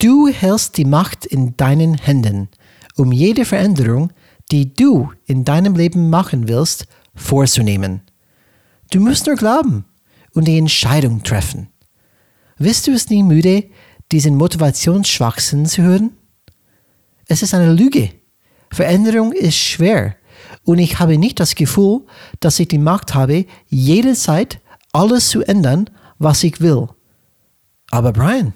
Du 0.00 0.28
hältst 0.28 0.78
die 0.78 0.86
Macht 0.86 1.26
in 1.26 1.58
deinen 1.58 1.92
Händen, 1.92 2.48
um 2.96 3.12
jede 3.12 3.44
Veränderung, 3.44 4.14
die 4.50 4.72
du 4.72 5.12
in 5.26 5.44
deinem 5.44 5.74
Leben 5.74 6.08
machen 6.08 6.48
willst, 6.48 6.86
vorzunehmen. 7.14 8.00
Du 8.90 8.98
musst 8.98 9.26
nur 9.26 9.36
glauben 9.36 9.84
und 10.32 10.48
die 10.48 10.56
Entscheidung 10.56 11.22
treffen. 11.22 11.68
Bist 12.58 12.86
du 12.86 12.92
es 12.92 13.10
nie 13.10 13.22
müde, 13.22 13.64
diesen 14.10 14.36
Motivationsschwachsinn 14.36 15.66
zu 15.66 15.82
hören? 15.82 16.12
Es 17.26 17.42
ist 17.42 17.52
eine 17.52 17.74
Lüge. 17.74 18.08
Veränderung 18.70 19.32
ist 19.32 19.58
schwer 19.58 20.16
und 20.64 20.78
ich 20.78 20.98
habe 20.98 21.18
nicht 21.18 21.38
das 21.40 21.54
Gefühl, 21.54 22.06
dass 22.40 22.58
ich 22.58 22.68
die 22.68 22.78
Macht 22.78 23.12
habe, 23.12 23.44
jederzeit 23.68 24.60
alles 24.92 25.28
zu 25.28 25.42
ändern, 25.42 25.90
was 26.18 26.42
ich 26.42 26.62
will. 26.62 26.88
Aber 27.90 28.12
Brian, 28.14 28.54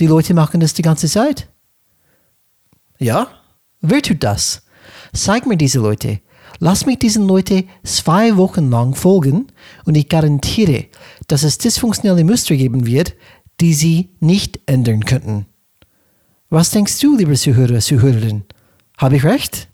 die 0.00 0.06
Leute 0.06 0.34
machen 0.34 0.60
das 0.60 0.74
die 0.74 0.82
ganze 0.82 1.08
Zeit. 1.08 1.48
Ja? 2.98 3.28
Wer 3.80 4.02
tut 4.02 4.22
das? 4.22 4.62
Zeig 5.12 5.46
mir 5.46 5.56
diese 5.56 5.78
Leute. 5.80 6.20
Lass 6.58 6.86
mich 6.86 6.98
diesen 6.98 7.26
Leuten 7.26 7.68
zwei 7.82 8.36
Wochen 8.36 8.70
lang 8.70 8.94
folgen 8.94 9.48
und 9.84 9.96
ich 9.96 10.08
garantiere, 10.08 10.86
dass 11.26 11.42
es 11.42 11.58
dysfunktionelle 11.58 12.24
Muster 12.24 12.56
geben 12.56 12.86
wird, 12.86 13.14
die 13.60 13.74
sie 13.74 14.10
nicht 14.20 14.60
ändern 14.66 15.04
könnten. 15.04 15.46
Was 16.50 16.70
denkst 16.70 17.00
du, 17.00 17.16
liebe 17.16 17.34
Zuhörer, 17.34 17.80
Zuhörerin? 17.80 18.44
Habe 18.96 19.16
ich 19.16 19.24
recht? 19.24 19.68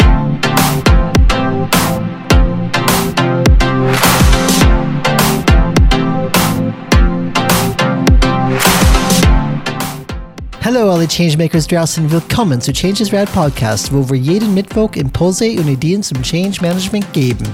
Hallo 10.63 10.91
alle 10.91 11.09
Changemakers 11.09 11.67
draußen, 11.67 12.11
willkommen 12.13 12.61
zu 12.61 12.71
Changes 12.71 13.11
Rad 13.15 13.33
Podcast, 13.33 13.91
wo 13.95 14.07
wir 14.11 14.19
jeden 14.19 14.53
Mittwoch 14.53 14.93
Impulse 14.93 15.53
und 15.53 15.67
Ideen 15.67 16.03
zum 16.03 16.23
Change 16.23 16.61
Management 16.61 17.11
geben. 17.15 17.49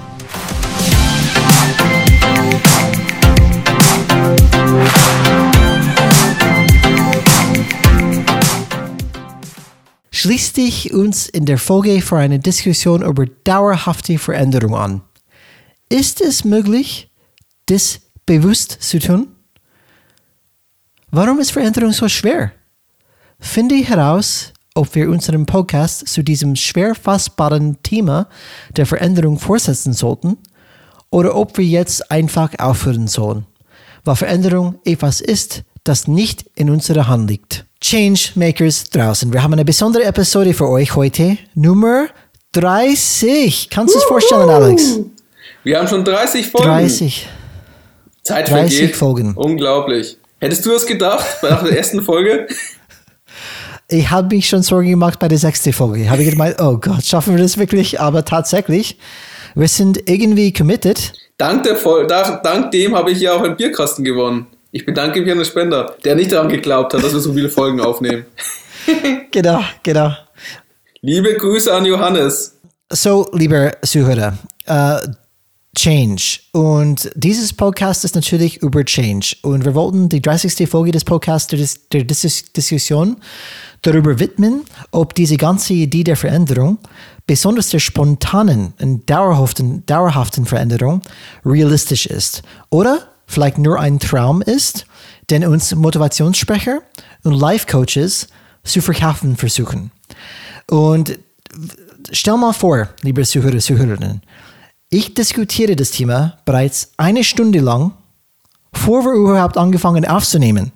Schließ 10.11 10.55
dich 10.55 10.93
uns 10.93 11.29
in 11.29 11.47
der 11.47 11.59
Folge 11.59 12.03
für 12.03 12.17
eine 12.17 12.41
Diskussion 12.41 13.03
über 13.03 13.27
dauerhafte 13.45 14.19
Veränderung 14.19 14.75
an. 14.75 15.03
Ist 15.89 16.21
es 16.21 16.45
möglich, 16.45 17.09
das 17.67 18.01
bewusst 18.27 18.79
zu 18.81 18.99
tun? 18.99 19.29
Warum 21.13 21.39
ist 21.39 21.53
Veränderung 21.53 21.93
so 21.93 22.09
schwer? 22.09 22.51
Finde 23.39 23.77
heraus, 23.77 24.53
ob 24.75 24.95
wir 24.95 25.09
unseren 25.11 25.47
Podcast 25.47 26.09
zu 26.09 26.23
diesem 26.23 26.57
schwer 26.57 26.95
fassbaren 26.95 27.83
Thema 27.83 28.29
der 28.77 28.87
Veränderung 28.87 29.39
fortsetzen 29.39 29.93
sollten 29.93 30.39
oder 31.11 31.35
ob 31.35 31.57
wir 31.59 31.65
jetzt 31.65 32.11
einfach 32.11 32.51
aufhören 32.59 33.09
sollen, 33.09 33.47
weil 34.05 34.17
Veränderung 34.17 34.79
etwas 34.85 35.21
ist, 35.21 35.63
das 35.85 36.09
nicht 36.09 36.47
in 36.55 36.71
unserer 36.71 37.09
Hand 37.09 37.31
liegt. 37.31 37.67
Changemakers 37.81 38.85
draußen, 38.85 39.33
wir 39.33 39.43
haben 39.43 39.53
eine 39.53 39.65
besondere 39.65 40.05
Episode 40.05 40.55
für 40.55 40.69
euch 40.69 40.95
heute, 40.97 41.39
Nummer 41.55 42.09
30. 42.53 43.69
Kannst 43.71 43.95
du 43.95 43.99
es 43.99 44.05
vorstellen, 44.05 44.49
Alex? 44.49 44.99
Wir 45.63 45.79
haben 45.79 45.89
schon 45.89 46.05
30 46.05 46.49
Folgen. 46.49 46.69
30. 46.69 47.29
Zeit 48.23 48.51
30 48.51 48.79
vergeht. 48.79 48.97
Folgen. 48.97 49.35
Unglaublich. 49.35 50.17
Hättest 50.39 50.65
du 50.67 50.71
das 50.71 50.87
gedacht 50.87 51.27
nach 51.43 51.63
der 51.63 51.77
ersten 51.77 52.03
Folge? 52.03 52.47
Ich 53.89 54.11
habe 54.11 54.35
mich 54.35 54.49
schon 54.49 54.63
Sorgen 54.63 54.91
gemacht 54.91 55.21
bei 55.21 55.29
der 55.29 55.39
sechsten 55.39 55.73
Folge. 55.73 56.11
Habe 56.11 56.23
ich 56.23 56.31
gemeint, 56.31 56.61
oh 56.61 56.77
Gott, 56.79 57.05
schaffen 57.05 57.37
wir 57.37 57.43
das 57.43 57.57
wirklich? 57.57 58.01
Aber 58.01 58.25
tatsächlich, 58.25 58.99
wir 59.55 59.69
sind 59.69 60.09
irgendwie 60.09 60.53
committed. 60.53 61.13
Dank, 61.39 61.63
der 61.63 61.77
Fol 61.77 62.07
dank, 62.07 62.43
dank 62.43 62.73
dem 62.73 62.97
habe 62.97 63.13
ich 63.13 63.21
ja 63.21 63.35
auch 63.35 63.43
einen 63.43 63.57
Bierkasten 63.57 64.05
gewonnen. 64.05 64.47
Ich 64.73 64.85
bedanke 64.85 65.21
mich 65.21 65.31
an 65.31 65.39
den 65.39 65.45
Spender, 65.45 65.95
der 66.05 66.17
nicht 66.17 66.33
daran 66.33 66.49
geglaubt 66.49 66.95
hat, 66.95 67.05
dass 67.05 67.13
wir 67.13 67.21
so 67.21 67.33
viele 67.33 67.49
Folgen 67.49 67.81
aufnehmen. 67.81 68.27
Genau, 69.33 69.61
genau. 69.83 70.13
Liebe 71.03 71.35
Grüße 71.35 71.75
an 71.75 71.85
Johannes. 71.85 72.57
So, 72.91 73.29
lieber 73.33 73.73
Zuhörer, 73.83 74.39
äh, 74.65 74.97
Change. 75.77 76.41
Und 76.53 77.11
dieses 77.15 77.53
Podcast 77.53 78.05
ist 78.05 78.15
natürlich 78.15 78.57
über 78.63 78.83
Change. 78.85 79.37
Und 79.43 79.65
wir 79.65 79.75
wollten 79.75 80.09
die 80.09 80.23
30. 80.23 80.69
Folge 80.69 80.91
des 80.91 81.05
Podcasts 81.05 81.49
der, 81.49 81.59
Dis 81.59 81.89
der 81.93 82.05
Dis 82.05 82.53
Diskussion 82.53 83.19
darüber 83.83 84.19
widmen, 84.19 84.63
ob 84.91 85.15
diese 85.15 85.37
ganze 85.37 85.75
Idee 85.75 86.03
der 86.03 86.17
Veränderung, 86.17 86.79
besonders 87.27 87.69
der 87.69 87.79
spontanen 87.79 88.73
und 88.81 89.09
dauerhaften, 89.09 89.85
dauerhaften 89.85 90.47
Veränderung, 90.47 91.03
realistisch 91.45 92.07
ist. 92.07 92.43
Oder 92.71 93.09
vielleicht 93.27 93.59
nur 93.59 93.79
ein 93.79 93.99
Traum 93.99 94.41
ist, 94.41 94.87
den 95.29 95.45
uns 95.45 95.75
Motivationssprecher 95.75 96.81
und 97.23 97.33
Life-Coaches 97.35 98.29
zu 98.65 98.81
verkaufen 98.81 99.37
versuchen. 99.37 99.91
Und 100.71 101.19
stell 102.13 102.37
mal 102.39 102.53
vor, 102.53 102.89
liebe 103.03 103.23
Zuhörer, 103.25 103.59
Zuhörerinnen, 103.59 104.23
ich 104.97 105.13
diskutiere 105.13 105.77
das 105.77 105.91
Thema 105.91 106.39
bereits 106.47 106.93
eine 106.97 107.23
Stunde 107.23 107.61
lang, 107.61 107.93
bevor 108.73 109.05
wir 109.05 109.13
überhaupt 109.13 109.59
angefangen 109.59 110.07
aufzunehmen. 110.07 110.73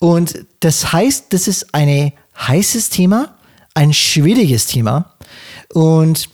Und 0.00 0.44
das 0.58 0.92
heißt, 0.92 1.26
das 1.32 1.46
ist 1.46 1.72
ein 1.72 2.12
heißes 2.36 2.90
Thema, 2.90 3.36
ein 3.74 3.92
schwieriges 3.92 4.66
Thema. 4.66 5.14
Und 5.72 6.28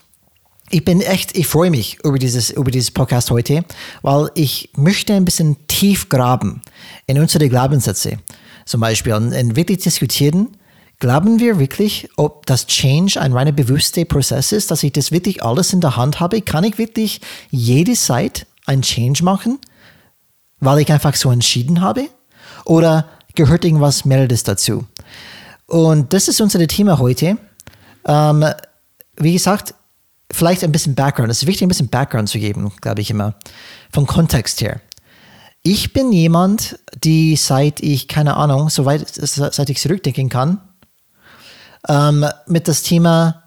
ich 0.71 0.83
bin 0.83 1.03
echt, 1.03 1.37
ich 1.37 1.47
freue 1.47 1.71
mich 1.71 1.99
über 2.05 2.19
dieses, 2.19 2.49
über 2.49 2.71
dieses 2.71 2.91
Podcast 2.91 3.31
heute, 3.31 3.67
weil 4.01 4.31
ich 4.35 4.71
möchte 4.75 5.13
ein 5.13 5.27
bisschen 5.27 5.59
tief 5.67 6.09
graben 6.09 6.63
in 7.07 7.19
unsere 7.19 7.51
Glaubenssätze. 7.51 8.17
Zum 8.65 8.81
Beispiel 8.81 9.13
und 9.13 9.57
wirklich 9.57 9.81
diskutieren, 9.81 10.57
glauben 11.03 11.41
wir 11.41 11.59
wirklich, 11.59 12.09
ob 12.17 12.47
das 12.47 12.69
Change 12.69 13.21
ein 13.21 13.33
reiner 13.33 13.51
bewusster 13.51 14.05
Prozess 14.05 14.53
ist, 14.53 14.71
dass 14.71 14.85
ich 14.85 14.93
das 14.93 15.11
wirklich 15.11 15.43
alles 15.43 15.73
in 15.73 15.81
der 15.81 15.97
Hand 15.97 16.21
habe? 16.21 16.41
Kann 16.43 16.63
ich 16.63 16.79
wirklich 16.79 17.21
jede 17.51 17.95
Zeit 17.95 18.47
ein 18.67 18.83
Change 18.83 19.25
machen, 19.25 19.59
weil 20.61 20.79
ich 20.79 20.93
einfach 20.93 21.17
so 21.17 21.33
entschieden 21.33 21.81
habe? 21.81 22.09
Oder 22.65 23.09
gehört 23.35 23.65
irgendwas 23.65 24.05
mehreres 24.05 24.45
dazu? 24.45 24.85
Und 25.67 26.13
das 26.13 26.29
ist 26.29 26.41
unser 26.41 26.65
Thema 26.69 27.01
heute. 27.01 27.37
Ähm, 28.07 28.45
wie 29.17 29.33
gesagt, 29.33 29.75
vielleicht 30.31 30.63
ein 30.63 30.71
bisschen 30.71 30.95
Background. 30.95 31.33
Es 31.33 31.43
ist 31.43 31.49
wichtig, 31.49 31.67
ein 31.67 31.69
bisschen 31.69 31.89
Background 31.89 32.29
zu 32.29 32.39
geben, 32.39 32.71
glaube 32.81 33.01
ich 33.01 33.11
immer, 33.11 33.35
vom 33.93 34.07
Kontext 34.07 34.61
her. 34.61 34.81
Ich 35.65 35.93
bin 35.93 36.13
jemand, 36.13 36.79
die 36.95 37.35
seit 37.35 37.81
ich, 37.81 38.07
keine 38.07 38.37
Ahnung, 38.37 38.71
soweit, 38.71 39.05
seit 39.11 39.69
ich 39.69 39.81
zurückdenken 39.81 40.29
kann, 40.29 40.61
ähm, 41.89 42.25
mit 42.47 42.69
das 42.69 42.83
Thema 42.83 43.43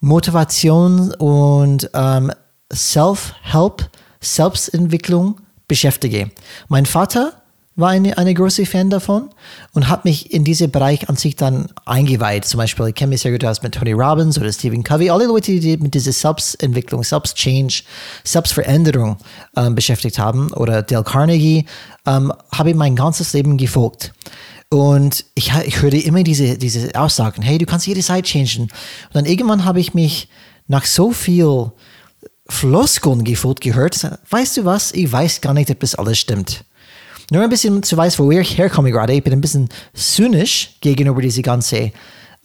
Motivation 0.00 1.12
und 1.14 1.90
ähm, 1.94 2.32
Self-Help, 2.72 3.90
Selbstentwicklung 4.20 5.40
beschäftige. 5.68 6.30
Mein 6.68 6.86
Vater 6.86 7.40
war 7.76 7.90
eine, 7.90 8.16
eine 8.18 8.34
große 8.34 8.66
Fan 8.66 8.90
davon 8.90 9.30
und 9.72 9.88
hat 9.88 10.04
mich 10.04 10.32
in 10.32 10.44
diesen 10.44 10.70
Bereich 10.70 11.08
an 11.08 11.16
sich 11.16 11.36
dann 11.36 11.68
eingeweiht. 11.86 12.44
Zum 12.44 12.58
Beispiel, 12.58 12.88
ich 12.88 12.94
kenne 12.94 13.10
mich 13.10 13.22
sehr 13.22 13.32
gut 13.32 13.44
aus 13.44 13.62
mit 13.62 13.74
Tony 13.74 13.92
Robbins 13.92 14.38
oder 14.38 14.52
Stephen 14.52 14.84
Covey. 14.84 15.10
Alle 15.10 15.26
Leute, 15.26 15.58
die 15.58 15.76
mit 15.76 15.94
dieser 15.94 16.12
Selbstentwicklung, 16.12 17.02
Selbstchange, 17.02 17.82
Selbstveränderung 18.24 19.16
ähm, 19.56 19.74
beschäftigt 19.74 20.18
haben 20.18 20.52
oder 20.52 20.82
Dale 20.82 21.04
Carnegie, 21.04 21.66
ähm, 22.06 22.32
habe 22.52 22.70
ich 22.70 22.76
mein 22.76 22.96
ganzes 22.96 23.32
Leben 23.32 23.56
gefolgt. 23.56 24.12
Und 24.72 25.24
ich, 25.34 25.52
ich 25.66 25.82
hörte 25.82 25.98
immer 25.98 26.22
diese, 26.22 26.56
diese 26.56 26.94
Aussagen, 26.94 27.42
hey, 27.42 27.58
du 27.58 27.66
kannst 27.66 27.86
jede 27.86 28.00
Zeit 28.00 28.24
changen. 28.26 28.62
Und 28.62 28.70
dann 29.14 29.26
irgendwann 29.26 29.64
habe 29.64 29.80
ich 29.80 29.94
mich 29.94 30.28
nach 30.68 30.84
so 30.84 31.10
viel 31.10 31.72
Floskeln 32.48 33.24
gefühlt 33.24 33.60
gehört, 33.60 34.08
weißt 34.30 34.58
du 34.58 34.64
was, 34.64 34.92
ich 34.92 35.10
weiß 35.10 35.40
gar 35.40 35.54
nicht, 35.54 35.70
ob 35.70 35.80
das 35.80 35.96
alles 35.96 36.18
stimmt. 36.18 36.64
Nur 37.32 37.42
ein 37.42 37.50
bisschen 37.50 37.82
zu 37.82 37.96
weiß, 37.96 38.18
wo 38.18 38.30
ich 38.30 38.58
herkomme 38.58 38.90
gerade. 38.90 39.12
Ich 39.12 39.22
bin 39.22 39.32
ein 39.32 39.40
bisschen 39.40 39.68
zynisch 39.94 40.76
gegenüber 40.80 41.22
dieser 41.22 41.42
ganzen 41.42 41.92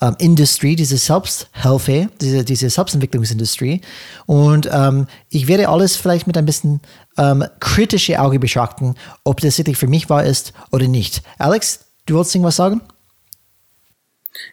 ähm, 0.02 0.16
Industrie, 0.20 0.76
diese 0.76 0.98
Selbsthilfe, 0.98 2.10
diese, 2.22 2.44
diese 2.44 2.70
Selbstentwicklungsindustrie. 2.70 3.82
Und 4.26 4.70
ähm, 4.72 5.08
ich 5.30 5.48
werde 5.48 5.70
alles 5.70 5.96
vielleicht 5.96 6.28
mit 6.28 6.38
ein 6.38 6.46
bisschen 6.46 6.82
ähm, 7.18 7.46
kritische 7.60 8.20
Auge 8.20 8.40
betrachten, 8.40 8.96
ob 9.24 9.42
das 9.42 9.58
wirklich 9.58 9.78
für 9.78 9.88
mich 9.88 10.10
wahr 10.10 10.24
ist 10.24 10.54
oder 10.72 10.88
nicht. 10.88 11.24
Alex, 11.40 11.85
Du 12.06 12.16
wolltest 12.16 12.36
irgendwas 12.36 12.56
sagen? 12.56 12.82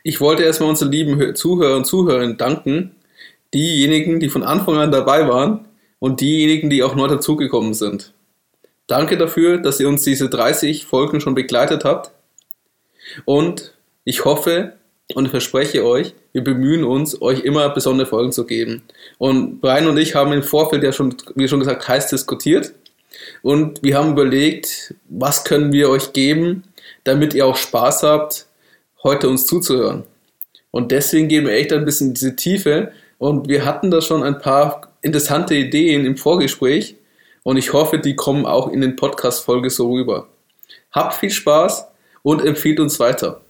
Ich 0.02 0.20
wollte 0.20 0.42
erstmal 0.42 0.70
unseren 0.70 0.90
lieben 0.90 1.34
Zuhörer 1.34 1.76
und 1.76 1.84
Zuhörern 1.84 2.36
danken. 2.36 2.96
Diejenigen, 3.52 4.20
die 4.20 4.30
von 4.30 4.42
Anfang 4.42 4.78
an 4.78 4.90
dabei 4.90 5.28
waren 5.28 5.66
und 5.98 6.20
diejenigen, 6.20 6.70
die 6.70 6.82
auch 6.82 6.94
neu 6.94 7.08
dazugekommen 7.08 7.74
sind. 7.74 8.14
Danke 8.86 9.18
dafür, 9.18 9.58
dass 9.58 9.80
ihr 9.80 9.88
uns 9.88 10.02
diese 10.02 10.28
30 10.28 10.86
Folgen 10.86 11.20
schon 11.20 11.34
begleitet 11.34 11.84
habt. 11.84 12.12
Und 13.24 13.74
Ich 14.04 14.24
hoffe 14.24 14.72
und 15.14 15.28
verspreche 15.28 15.84
euch, 15.84 16.14
wir 16.32 16.42
bemühen 16.42 16.82
uns, 16.82 17.22
euch 17.22 17.40
immer 17.40 17.68
besondere 17.68 18.06
Folgen 18.06 18.32
zu 18.32 18.46
geben. 18.46 18.82
Und 19.18 19.60
Brian 19.60 19.86
und 19.86 19.96
ich 19.96 20.16
haben 20.16 20.32
im 20.32 20.42
Vorfeld 20.42 20.82
ja 20.82 20.90
schon, 20.90 21.14
wie 21.36 21.46
schon 21.46 21.60
gesagt, 21.60 21.86
heiß 21.86 22.08
diskutiert. 22.08 22.72
Und 23.42 23.82
wir 23.82 23.96
haben 23.96 24.12
überlegt, 24.12 24.94
was 25.08 25.44
können 25.44 25.72
wir 25.72 25.88
euch 25.88 26.12
geben, 26.12 26.64
damit 27.04 27.34
ihr 27.34 27.46
auch 27.46 27.56
Spaß 27.56 28.02
habt, 28.02 28.46
heute 29.02 29.28
uns 29.28 29.46
zuzuhören. 29.46 30.04
Und 30.70 30.90
deswegen 30.90 31.28
gehen 31.28 31.44
wir 31.46 31.52
echt 31.52 31.72
ein 31.72 31.84
bisschen 31.84 32.08
in 32.08 32.14
diese 32.14 32.36
Tiefe. 32.36 32.92
Und 33.18 33.48
wir 33.48 33.64
hatten 33.64 33.90
da 33.90 34.00
schon 34.00 34.22
ein 34.22 34.38
paar 34.38 34.92
interessante 35.02 35.54
Ideen 35.54 36.04
im 36.06 36.16
Vorgespräch. 36.16 36.96
Und 37.42 37.56
ich 37.56 37.72
hoffe, 37.72 37.98
die 37.98 38.16
kommen 38.16 38.46
auch 38.46 38.68
in 38.68 38.80
den 38.80 38.96
Podcast-Folge 38.96 39.70
so 39.70 39.92
rüber. 39.92 40.28
Habt 40.92 41.14
viel 41.14 41.30
Spaß 41.30 41.86
und 42.22 42.44
empfiehlt 42.44 42.80
uns 42.80 42.98
weiter. 43.00 43.40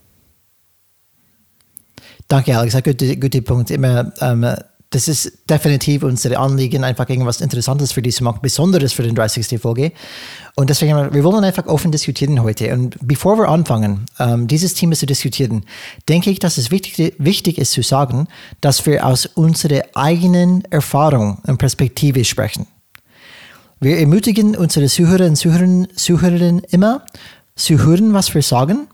Danke, 2.28 2.56
Alex. 2.56 2.74
Guter, 2.82 3.16
guter 3.16 3.40
Punkt. 3.42 3.70
Immer, 3.70 4.12
ähm, 4.20 4.46
das 4.92 5.08
ist 5.08 5.32
definitiv 5.48 6.02
unsere 6.02 6.38
Anliegen, 6.38 6.84
einfach 6.84 7.08
irgendwas 7.08 7.40
Interessantes 7.40 7.92
für 7.92 8.02
dich 8.02 8.16
zu 8.16 8.24
machen, 8.24 8.40
Besonderes 8.42 8.92
für 8.92 9.02
den 9.02 9.14
30. 9.14 9.60
Folge. 9.60 9.92
Und 10.54 10.68
deswegen, 10.68 11.12
wir 11.12 11.24
wollen 11.24 11.44
einfach 11.44 11.66
offen 11.66 11.90
diskutieren 11.90 12.42
heute. 12.42 12.72
Und 12.74 12.96
bevor 13.00 13.38
wir 13.38 13.48
anfangen, 13.48 14.04
ähm, 14.18 14.46
dieses 14.46 14.74
Thema 14.74 14.94
zu 14.94 15.06
diskutieren, 15.06 15.64
denke 16.08 16.30
ich, 16.30 16.38
dass 16.38 16.58
es 16.58 16.70
wichtig, 16.70 17.14
wichtig 17.18 17.58
ist 17.58 17.72
zu 17.72 17.82
sagen, 17.82 18.28
dass 18.60 18.84
wir 18.84 19.06
aus 19.06 19.26
unserer 19.26 19.82
eigenen 19.94 20.62
Erfahrung 20.70 21.38
und 21.46 21.56
Perspektive 21.56 22.24
sprechen. 22.24 22.66
Wir 23.80 23.98
ermutigen 23.98 24.54
unsere 24.54 24.86
Zuhörer 24.86 25.26
und 25.26 25.36
Zuhörerinnen, 25.36 25.88
Zuhörerinnen 25.96 26.62
immer, 26.70 27.04
zu 27.56 27.78
hören, 27.78 28.12
was 28.12 28.34
wir 28.34 28.42
sagen 28.42 28.88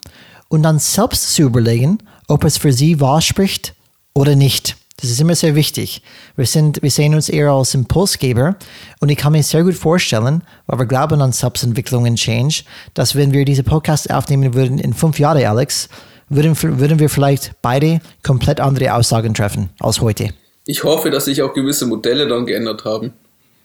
und 0.48 0.62
dann 0.62 0.78
selbst 0.78 1.34
zu 1.34 1.42
überlegen, 1.42 1.98
ob 2.28 2.44
es 2.44 2.56
für 2.56 2.72
sie 2.72 3.00
wahr 3.00 3.20
spricht 3.20 3.74
oder 4.14 4.36
nicht. 4.36 4.76
Das 5.00 5.10
ist 5.10 5.20
immer 5.20 5.36
sehr 5.36 5.54
wichtig. 5.54 6.02
Wir, 6.34 6.44
sind, 6.44 6.82
wir 6.82 6.90
sehen 6.90 7.14
uns 7.14 7.28
eher 7.28 7.50
als 7.52 7.72
Impulsgeber 7.74 8.56
und 8.98 9.10
ich 9.10 9.16
kann 9.16 9.32
mir 9.32 9.44
sehr 9.44 9.62
gut 9.62 9.74
vorstellen, 9.74 10.42
weil 10.66 10.80
wir 10.80 10.86
glauben 10.86 11.22
an 11.22 11.30
Selbstentwicklung 11.30 12.04
und 12.04 12.16
Change, 12.16 12.64
dass 12.94 13.14
wenn 13.14 13.32
wir 13.32 13.44
diese 13.44 13.62
Podcast 13.62 14.12
aufnehmen 14.12 14.54
würden 14.54 14.80
in 14.80 14.92
fünf 14.92 15.20
Jahren, 15.20 15.44
Alex, 15.44 15.88
würden, 16.28 16.60
würden 16.80 16.98
wir 16.98 17.08
vielleicht 17.08 17.52
beide 17.62 18.00
komplett 18.24 18.58
andere 18.58 18.92
Aussagen 18.92 19.34
treffen 19.34 19.70
als 19.78 20.00
heute. 20.00 20.30
Ich 20.66 20.82
hoffe, 20.82 21.10
dass 21.10 21.26
sich 21.26 21.42
auch 21.42 21.54
gewisse 21.54 21.86
Modelle 21.86 22.26
dann 22.26 22.44
geändert 22.44 22.84
haben. 22.84 23.12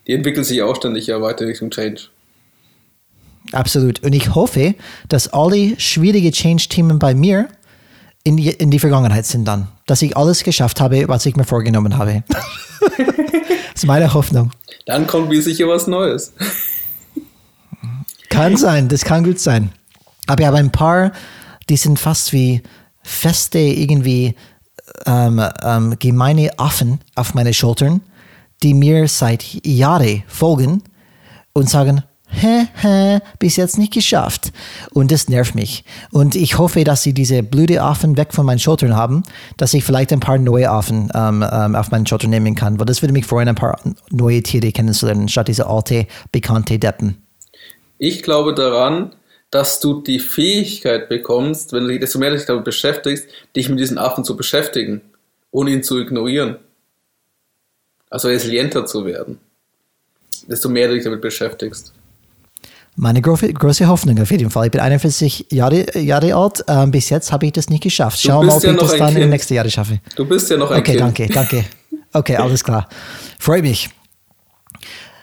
Die 0.06 0.14
entwickeln 0.14 0.44
sich 0.44 0.62
auch 0.62 0.76
ständig 0.76 1.08
ja 1.08 1.20
weiter 1.20 1.48
Richtung 1.48 1.72
Change. 1.72 2.10
Absolut. 3.52 4.04
Und 4.04 4.14
ich 4.14 4.36
hoffe, 4.36 4.76
dass 5.10 5.34
alle 5.34 5.80
schwierige 5.80 6.32
Change-Themen 6.32 7.00
bei 7.00 7.16
mir 7.16 7.48
in 8.24 8.38
die, 8.38 8.50
in 8.50 8.72
die 8.72 8.80
Vergangenheit 8.80 9.26
sind 9.26 9.46
dann. 9.46 9.68
Dass 9.86 10.02
ich 10.02 10.16
alles 10.16 10.44
geschafft 10.44 10.80
habe, 10.80 11.08
was 11.08 11.26
ich 11.26 11.36
mir 11.36 11.44
vorgenommen 11.44 11.98
habe. 11.98 12.24
das 12.98 13.76
ist 13.76 13.86
meine 13.86 14.14
Hoffnung. 14.14 14.52
Dann 14.86 15.08
kommt 15.08 15.30
wie 15.30 15.42
sicher 15.42 15.68
was 15.68 15.88
Neues. 15.88 16.34
Kann 18.30 18.58
sein, 18.58 18.90
das 18.90 19.04
kann 19.04 19.24
gut 19.24 19.40
sein. 19.40 19.72
Aber 20.28 20.42
ich 20.42 20.48
habe 20.48 20.58
ein 20.58 20.72
paar, 20.72 21.12
die 21.70 21.78
sind 21.78 22.00
fast 22.00 22.34
wie 22.34 22.64
feste, 23.04 23.60
irgendwie 23.60 24.36
ähm, 25.06 25.42
ähm, 25.62 25.96
gemeine 26.00 26.58
Affen 26.58 27.00
auf 27.16 27.34
meine 27.34 27.54
Schultern, 27.54 28.02
die 28.62 28.74
mir 28.74 29.08
seit 29.08 29.44
Jahren 29.66 30.24
folgen 30.28 30.84
und 31.54 31.70
sagen, 31.70 32.04
hä, 32.34 32.68
hä, 32.82 33.20
bis 33.40 33.56
jetzt 33.56 33.78
nicht 33.78 33.94
geschafft. 33.94 34.52
Und 34.92 35.12
das 35.12 35.30
nervt 35.30 35.56
mich. 35.56 35.84
Und 36.12 36.36
ich 36.36 36.58
hoffe, 36.58 36.84
dass 36.84 37.04
sie 37.04 37.14
diese 37.14 37.44
blöde 37.44 37.82
Affen 37.82 38.18
weg 38.18 38.34
von 38.34 38.46
meinen 38.46 38.60
Schultern 38.60 38.96
haben, 38.96 39.24
dass 39.58 39.74
ich 39.74 39.84
vielleicht 39.84 40.12
ein 40.12 40.20
paar 40.20 40.38
neue 40.38 40.70
Affen 40.70 41.10
ähm, 41.14 41.46
ähm, 41.50 41.76
auf 41.76 41.92
meinen 41.92 42.06
Schultern 42.06 42.32
nehmen 42.32 42.56
kann. 42.56 42.80
Weil 42.80 42.86
das 42.86 43.02
würde 43.02 43.14
mich 43.14 43.26
freuen, 43.26 43.48
ein 43.48 43.56
paar 43.56 43.80
neue 44.10 44.42
Tiere 44.44 44.72
kennenzulernen, 44.72 45.30
statt 45.30 45.48
diese 45.48 45.68
alte, 45.68 46.08
bekannte 46.32 46.80
Deppen. 46.80 47.18
Ich 47.98 48.24
glaube 48.24 48.54
daran, 48.54 49.14
dass 49.52 49.80
du 49.80 50.02
die 50.02 50.20
Fähigkeit 50.20 51.10
bekommst, 51.10 51.74
wenn 51.74 51.84
du 51.84 51.90
dich, 51.90 52.00
desto 52.00 52.20
mehr 52.20 52.32
dich 52.32 52.46
damit 52.46 52.66
beschäftigst, 52.66 53.28
dich 53.56 53.70
mit 53.70 53.80
diesen 53.80 53.98
Affen 53.98 54.24
zu 54.24 54.36
beschäftigen, 54.36 55.02
ohne 55.52 55.72
ihn 55.72 55.84
zu 55.84 56.00
ignorieren. 56.00 56.58
Also 58.10 58.28
resilienter 58.28 58.86
zu 58.86 59.06
werden. 59.06 59.40
Desto 60.48 60.70
mehr 60.70 60.88
du 60.88 60.96
dich 60.96 61.04
damit 61.04 61.22
beschäftigst 61.22 61.94
meine 62.96 63.22
große, 63.22 63.88
Hoffnung 63.88 64.20
auf 64.20 64.32
jeden 64.32 64.50
Fall. 64.50 64.66
Ich 64.66 64.72
bin 64.72 64.82
41 64.82 65.48
Jahre, 65.52 66.00
Jahre 66.00 66.36
alt. 66.36 66.64
Ähm, 66.68 66.92
bis 66.92 67.10
jetzt 67.10 67.32
habe 67.32 67.46
ich 67.48 67.54
das 67.54 67.70
nicht 67.70 67.84
geschafft. 67.84 68.20
Schau 68.22 68.44
mal, 68.44 68.56
ob 68.56 68.64
ja 68.64 68.72
ich 68.72 68.78
das 68.78 68.98
dann 68.98 69.16
im 69.16 69.30
nächsten 69.30 69.54
Jahr 69.56 69.68
schaffe. 69.70 70.00
Du 70.16 70.26
bist 70.26 70.50
ja 70.50 70.58
noch 70.58 70.72
ein 70.72 70.80
okay, 70.80 70.98
Kind. 70.98 71.10
Okay, 71.10 71.28
danke, 71.34 71.60
danke. 71.60 71.66
Okay, 72.14 72.36
alles 72.36 72.64
klar. 72.64 72.88
Freut 73.40 73.64
mich. 73.64 73.90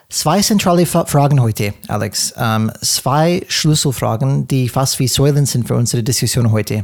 Zwei 0.09 0.41
zentrale 0.41 0.87
Fragen 0.87 1.41
heute, 1.41 1.73
Alex. 1.87 2.35
Ähm, 2.37 2.73
zwei 2.83 3.45
Schlüsselfragen, 3.47 4.49
die 4.49 4.69
fast 4.69 4.99
wie 4.99 5.07
Säulen 5.07 5.47
sind 5.47 5.69
für 5.69 5.77
unsere 5.77 6.03
Diskussion 6.03 6.51
heute. 6.51 6.83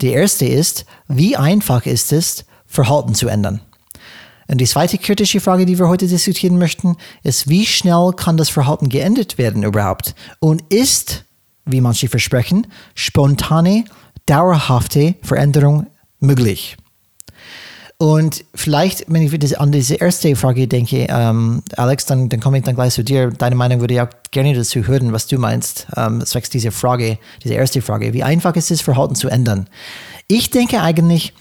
Die 0.00 0.08
erste 0.08 0.46
ist, 0.46 0.84
wie 1.06 1.36
einfach 1.36 1.86
ist 1.86 2.12
es, 2.12 2.44
Verhalten 2.66 3.14
zu 3.14 3.28
ändern? 3.28 3.60
Und 4.48 4.58
die 4.60 4.66
zweite 4.66 4.98
kritische 4.98 5.40
Frage, 5.40 5.66
die 5.66 5.78
wir 5.78 5.88
heute 5.88 6.06
diskutieren 6.06 6.58
möchten, 6.58 6.96
ist, 7.22 7.48
wie 7.48 7.66
schnell 7.66 8.12
kann 8.16 8.36
das 8.36 8.50
Verhalten 8.50 8.88
geändert 8.88 9.38
werden 9.38 9.62
überhaupt? 9.62 10.14
Und 10.38 10.62
ist, 10.72 11.24
wie 11.64 11.80
manche 11.80 12.08
versprechen, 12.08 12.66
spontane, 12.94 13.84
dauerhafte 14.26 15.14
Veränderung 15.22 15.86
möglich? 16.20 16.76
Und 17.96 18.44
vielleicht, 18.54 19.04
wenn 19.08 19.22
ich 19.22 19.60
an 19.60 19.70
diese 19.70 19.94
erste 19.94 20.34
Frage 20.34 20.66
denke, 20.66 21.06
ähm, 21.08 21.62
Alex, 21.76 22.06
dann, 22.06 22.28
dann 22.28 22.40
komme 22.40 22.58
ich 22.58 22.64
dann 22.64 22.74
gleich 22.74 22.92
zu 22.92 23.04
dir. 23.04 23.30
Deine 23.30 23.54
Meinung 23.54 23.80
würde 23.80 23.94
ich 23.94 24.00
auch 24.00 24.08
gerne 24.30 24.52
dazu 24.52 24.86
hören, 24.86 25.12
was 25.12 25.28
du 25.28 25.38
meinst, 25.38 25.86
ähm, 25.96 26.24
zwecks 26.26 26.50
dieser 26.50 26.72
Frage, 26.72 27.18
diese 27.44 27.54
erste 27.54 27.80
Frage. 27.82 28.12
Wie 28.12 28.24
einfach 28.24 28.56
ist 28.56 28.70
es, 28.72 28.80
Verhalten 28.80 29.14
zu 29.14 29.28
ändern? 29.28 29.68
Ich 30.26 30.50
denke 30.50 30.80
eigentlich, 30.82 31.32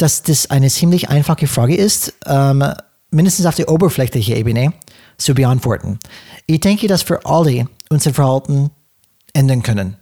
dass 0.00 0.22
das 0.22 0.50
eine 0.50 0.70
ziemlich 0.70 1.08
einfache 1.08 1.46
Frage 1.46 1.76
ist, 1.76 2.14
ähm, 2.26 2.64
mindestens 3.10 3.46
auf 3.46 3.56
der 3.56 3.68
oberflächlichen 3.68 4.36
Ebene 4.36 4.72
zu 5.18 5.34
beantworten. 5.34 5.98
Ich 6.46 6.60
denke, 6.60 6.88
dass 6.88 7.08
wir 7.08 7.20
alle 7.26 7.66
unser 7.90 8.14
Verhalten 8.14 8.70
ändern 9.32 9.62
können. 9.62 9.96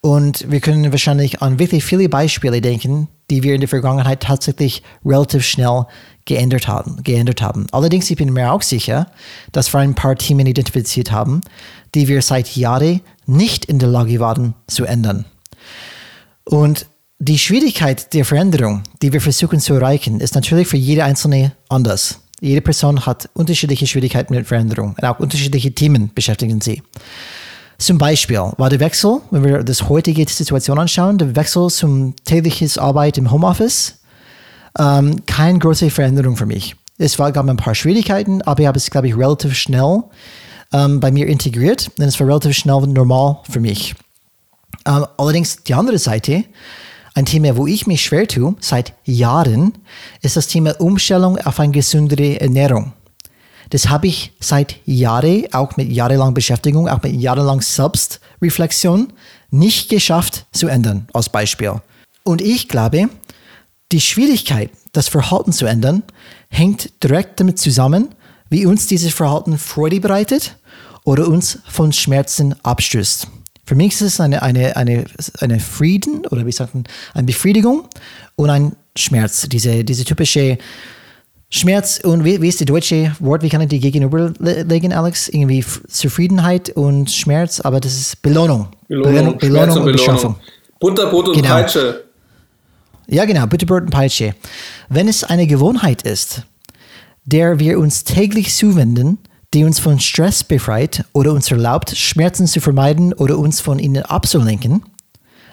Und 0.00 0.50
wir 0.50 0.60
können 0.60 0.90
wahrscheinlich 0.90 1.42
an 1.42 1.60
wirklich 1.60 1.84
viele 1.84 2.08
Beispiele 2.08 2.60
denken, 2.60 3.06
die 3.30 3.44
wir 3.44 3.54
in 3.54 3.60
der 3.60 3.68
Vergangenheit 3.68 4.20
tatsächlich 4.20 4.82
relativ 5.04 5.44
schnell 5.44 5.84
geändert 6.24 6.66
haben. 6.66 7.02
Geändert 7.04 7.40
haben. 7.40 7.68
Allerdings 7.70 8.10
ich 8.10 8.16
bin 8.16 8.32
mir 8.32 8.52
auch 8.52 8.62
sicher, 8.62 9.06
dass 9.52 9.72
wir 9.72 9.78
ein 9.78 9.94
paar 9.94 10.16
Themen 10.16 10.46
identifiziert 10.46 11.12
haben, 11.12 11.42
die 11.94 12.08
wir 12.08 12.20
seit 12.22 12.56
Jahren 12.56 13.00
nicht 13.26 13.66
in 13.66 13.78
der 13.78 13.88
Lage 13.88 14.18
waren 14.18 14.54
zu 14.66 14.84
ändern. 14.84 15.24
Und 16.44 16.86
die 17.24 17.38
Schwierigkeit 17.38 18.12
der 18.14 18.24
Veränderung, 18.24 18.82
die 19.00 19.12
wir 19.12 19.20
versuchen 19.20 19.60
zu 19.60 19.74
erreichen, 19.74 20.18
ist 20.18 20.34
natürlich 20.34 20.66
für 20.66 20.76
jede 20.76 21.04
einzelne 21.04 21.52
anders. 21.68 22.18
Jede 22.40 22.60
Person 22.60 23.06
hat 23.06 23.30
unterschiedliche 23.34 23.86
Schwierigkeiten 23.86 24.34
mit 24.34 24.48
Veränderung 24.48 24.96
und 25.00 25.04
auch 25.04 25.20
unterschiedliche 25.20 25.72
Themen 25.72 26.10
beschäftigen 26.12 26.60
sie. 26.60 26.82
Zum 27.78 27.96
Beispiel 27.96 28.38
war 28.56 28.70
der 28.70 28.80
Wechsel, 28.80 29.20
wenn 29.30 29.44
wir 29.44 29.62
das 29.62 29.88
heutige 29.88 30.28
Situation 30.28 30.80
anschauen, 30.80 31.16
der 31.16 31.36
Wechsel 31.36 31.70
zum 31.70 32.16
tägliches 32.24 32.76
Arbeit 32.76 33.18
im 33.18 33.30
Homeoffice, 33.30 34.00
ähm, 34.76 35.24
keine 35.24 35.60
große 35.60 35.90
Veränderung 35.90 36.36
für 36.36 36.46
mich. 36.46 36.74
Es 36.98 37.20
war, 37.20 37.30
gab 37.30 37.48
ein 37.48 37.56
paar 37.56 37.76
Schwierigkeiten, 37.76 38.42
aber 38.42 38.62
ich 38.62 38.66
habe 38.66 38.78
es, 38.78 38.90
glaube 38.90 39.06
ich, 39.06 39.16
relativ 39.16 39.54
schnell 39.54 40.02
ähm, 40.72 40.98
bei 40.98 41.12
mir 41.12 41.28
integriert 41.28 41.88
und 41.96 42.04
es 42.04 42.18
war 42.18 42.26
relativ 42.26 42.56
schnell 42.56 42.80
normal 42.80 43.38
für 43.48 43.60
mich. 43.60 43.94
Ähm, 44.84 45.06
allerdings 45.16 45.62
die 45.62 45.74
andere 45.74 45.98
Seite, 45.98 46.46
ein 47.14 47.26
Thema, 47.26 47.56
wo 47.56 47.66
ich 47.66 47.86
mich 47.86 48.02
schwer 48.02 48.26
tue, 48.26 48.54
seit 48.60 48.94
Jahren, 49.04 49.72
ist 50.22 50.36
das 50.36 50.46
Thema 50.46 50.80
Umstellung 50.80 51.38
auf 51.38 51.60
eine 51.60 51.72
gesündere 51.72 52.40
Ernährung. 52.40 52.92
Das 53.70 53.88
habe 53.88 54.06
ich 54.06 54.32
seit 54.40 54.76
Jahren, 54.86 55.46
auch 55.52 55.76
mit 55.76 55.90
jahrelang 55.90 56.34
Beschäftigung, 56.34 56.88
auch 56.88 57.02
mit 57.02 57.14
jahrelang 57.14 57.60
Selbstreflexion, 57.60 59.12
nicht 59.50 59.88
geschafft 59.88 60.46
zu 60.52 60.68
ändern, 60.68 61.08
als 61.12 61.28
Beispiel. 61.28 61.80
Und 62.24 62.40
ich 62.40 62.68
glaube, 62.68 63.08
die 63.90 64.00
Schwierigkeit, 64.00 64.70
das 64.92 65.08
Verhalten 65.08 65.52
zu 65.52 65.66
ändern, 65.66 66.02
hängt 66.48 67.02
direkt 67.02 67.40
damit 67.40 67.58
zusammen, 67.58 68.14
wie 68.48 68.66
uns 68.66 68.86
dieses 68.86 69.14
Verhalten 69.14 69.58
Freude 69.58 70.00
bereitet 70.00 70.56
oder 71.04 71.26
uns 71.28 71.58
von 71.68 71.92
Schmerzen 71.92 72.54
abstößt. 72.62 73.26
Für 73.72 73.76
mich 73.76 73.94
ist 73.94 74.02
es 74.02 74.20
eine, 74.20 74.42
eine, 74.42 74.76
eine, 74.76 75.06
eine 75.40 75.58
Frieden 75.58 76.26
oder 76.26 76.44
wie 76.44 76.52
sagt 76.52 76.74
man, 76.74 76.84
eine 77.14 77.24
Befriedigung 77.24 77.88
und 78.36 78.50
ein 78.50 78.76
Schmerz. 78.94 79.48
Diese, 79.48 79.82
diese 79.82 80.04
typische 80.04 80.58
Schmerz 81.48 81.98
und 82.04 82.22
wie, 82.22 82.42
wie 82.42 82.48
ist 82.48 82.60
das 82.60 82.66
deutsche 82.66 83.16
Wort, 83.18 83.42
wie 83.42 83.48
kann 83.48 83.62
ich 83.62 83.68
die 83.68 83.80
gegenüberlegen, 83.80 84.92
Alex? 84.92 85.30
Irgendwie 85.30 85.64
Zufriedenheit 85.88 86.68
und 86.76 87.10
Schmerz, 87.10 87.62
aber 87.62 87.80
das 87.80 87.94
ist 87.94 88.20
Belohnung. 88.20 88.68
Belohnung, 88.88 89.38
Belohnung, 89.38 89.38
Belohnung 89.38 89.76
und 89.78 89.84
Belohnung. 89.84 90.36
Butterbrot 90.78 91.28
und 91.28 91.36
genau. 91.36 91.48
Peitsche. 91.48 92.04
Ja, 93.06 93.24
genau, 93.24 93.46
Butterbrot 93.46 93.84
und 93.84 93.90
Peitsche. 93.90 94.34
Wenn 94.90 95.08
es 95.08 95.24
eine 95.24 95.46
Gewohnheit 95.46 96.02
ist, 96.02 96.42
der 97.24 97.58
wir 97.58 97.78
uns 97.78 98.04
täglich 98.04 98.54
zuwenden, 98.54 99.16
die 99.54 99.64
uns 99.64 99.78
von 99.78 100.00
Stress 100.00 100.44
befreit 100.44 101.04
oder 101.12 101.32
uns 101.32 101.50
erlaubt, 101.50 101.96
Schmerzen 101.96 102.46
zu 102.46 102.60
vermeiden 102.60 103.12
oder 103.12 103.38
uns 103.38 103.60
von 103.60 103.78
ihnen 103.78 104.02
abzulenken, 104.02 104.82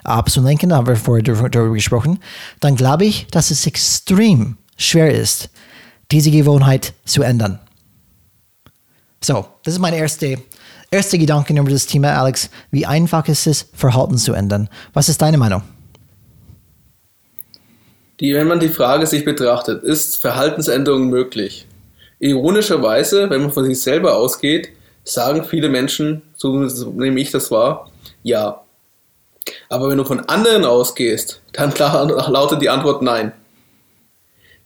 abzulenken, 0.04 0.74
haben 0.74 0.88
wir 0.88 0.96
vorher 0.96 1.24
darüber 1.24 1.74
gesprochen, 1.74 2.20
dann 2.60 2.76
glaube 2.76 3.06
ich, 3.06 3.28
dass 3.28 3.52
es 3.52 3.66
extrem 3.66 4.58
schwer 4.78 5.14
ist, 5.14 5.50
diese 6.12 6.32
Gewohnheit 6.32 6.94
zu 7.06 7.24
ändern. 7.24 7.60
So, 9.22 9.46
das 9.64 9.74
ist 9.74 9.80
mein 9.80 9.94
erster 9.94 10.38
erste 10.92 11.18
Gedanke 11.18 11.54
über 11.54 11.70
das 11.70 11.86
Thema, 11.86 12.20
Alex. 12.20 12.50
Wie 12.72 12.86
einfach 12.86 13.28
ist 13.28 13.48
es, 13.48 13.70
Verhalten 13.74 14.18
zu 14.18 14.34
ändern? 14.34 14.70
Was 14.94 15.10
ist 15.10 15.22
deine 15.22 15.38
Meinung? 15.38 15.62
Die, 18.20 18.34
wenn 18.34 18.48
man 18.48 18.60
die 18.60 18.70
Frage 18.70 19.06
sich 19.08 19.24
betrachtet, 19.24 19.84
ist 19.84 20.18
Verhaltensänderung 20.18 21.10
möglich? 21.10 21.66
Ironischerweise, 22.20 23.30
wenn 23.30 23.42
man 23.42 23.52
von 23.52 23.66
sich 23.66 23.82
selber 23.82 24.16
ausgeht, 24.16 24.70
sagen 25.04 25.44
viele 25.44 25.70
Menschen, 25.70 26.22
so 26.36 26.58
nehme 26.58 27.20
ich 27.20 27.32
das 27.32 27.50
wahr, 27.50 27.90
ja. 28.24 28.62
Aber 29.70 29.90
wenn 29.90 29.98
du 29.98 30.04
von 30.04 30.20
anderen 30.22 30.66
ausgehst, 30.66 31.42
dann 31.54 31.74
lautet 31.76 32.62
die 32.62 32.70
Antwort 32.70 33.02
nein. 33.02 33.32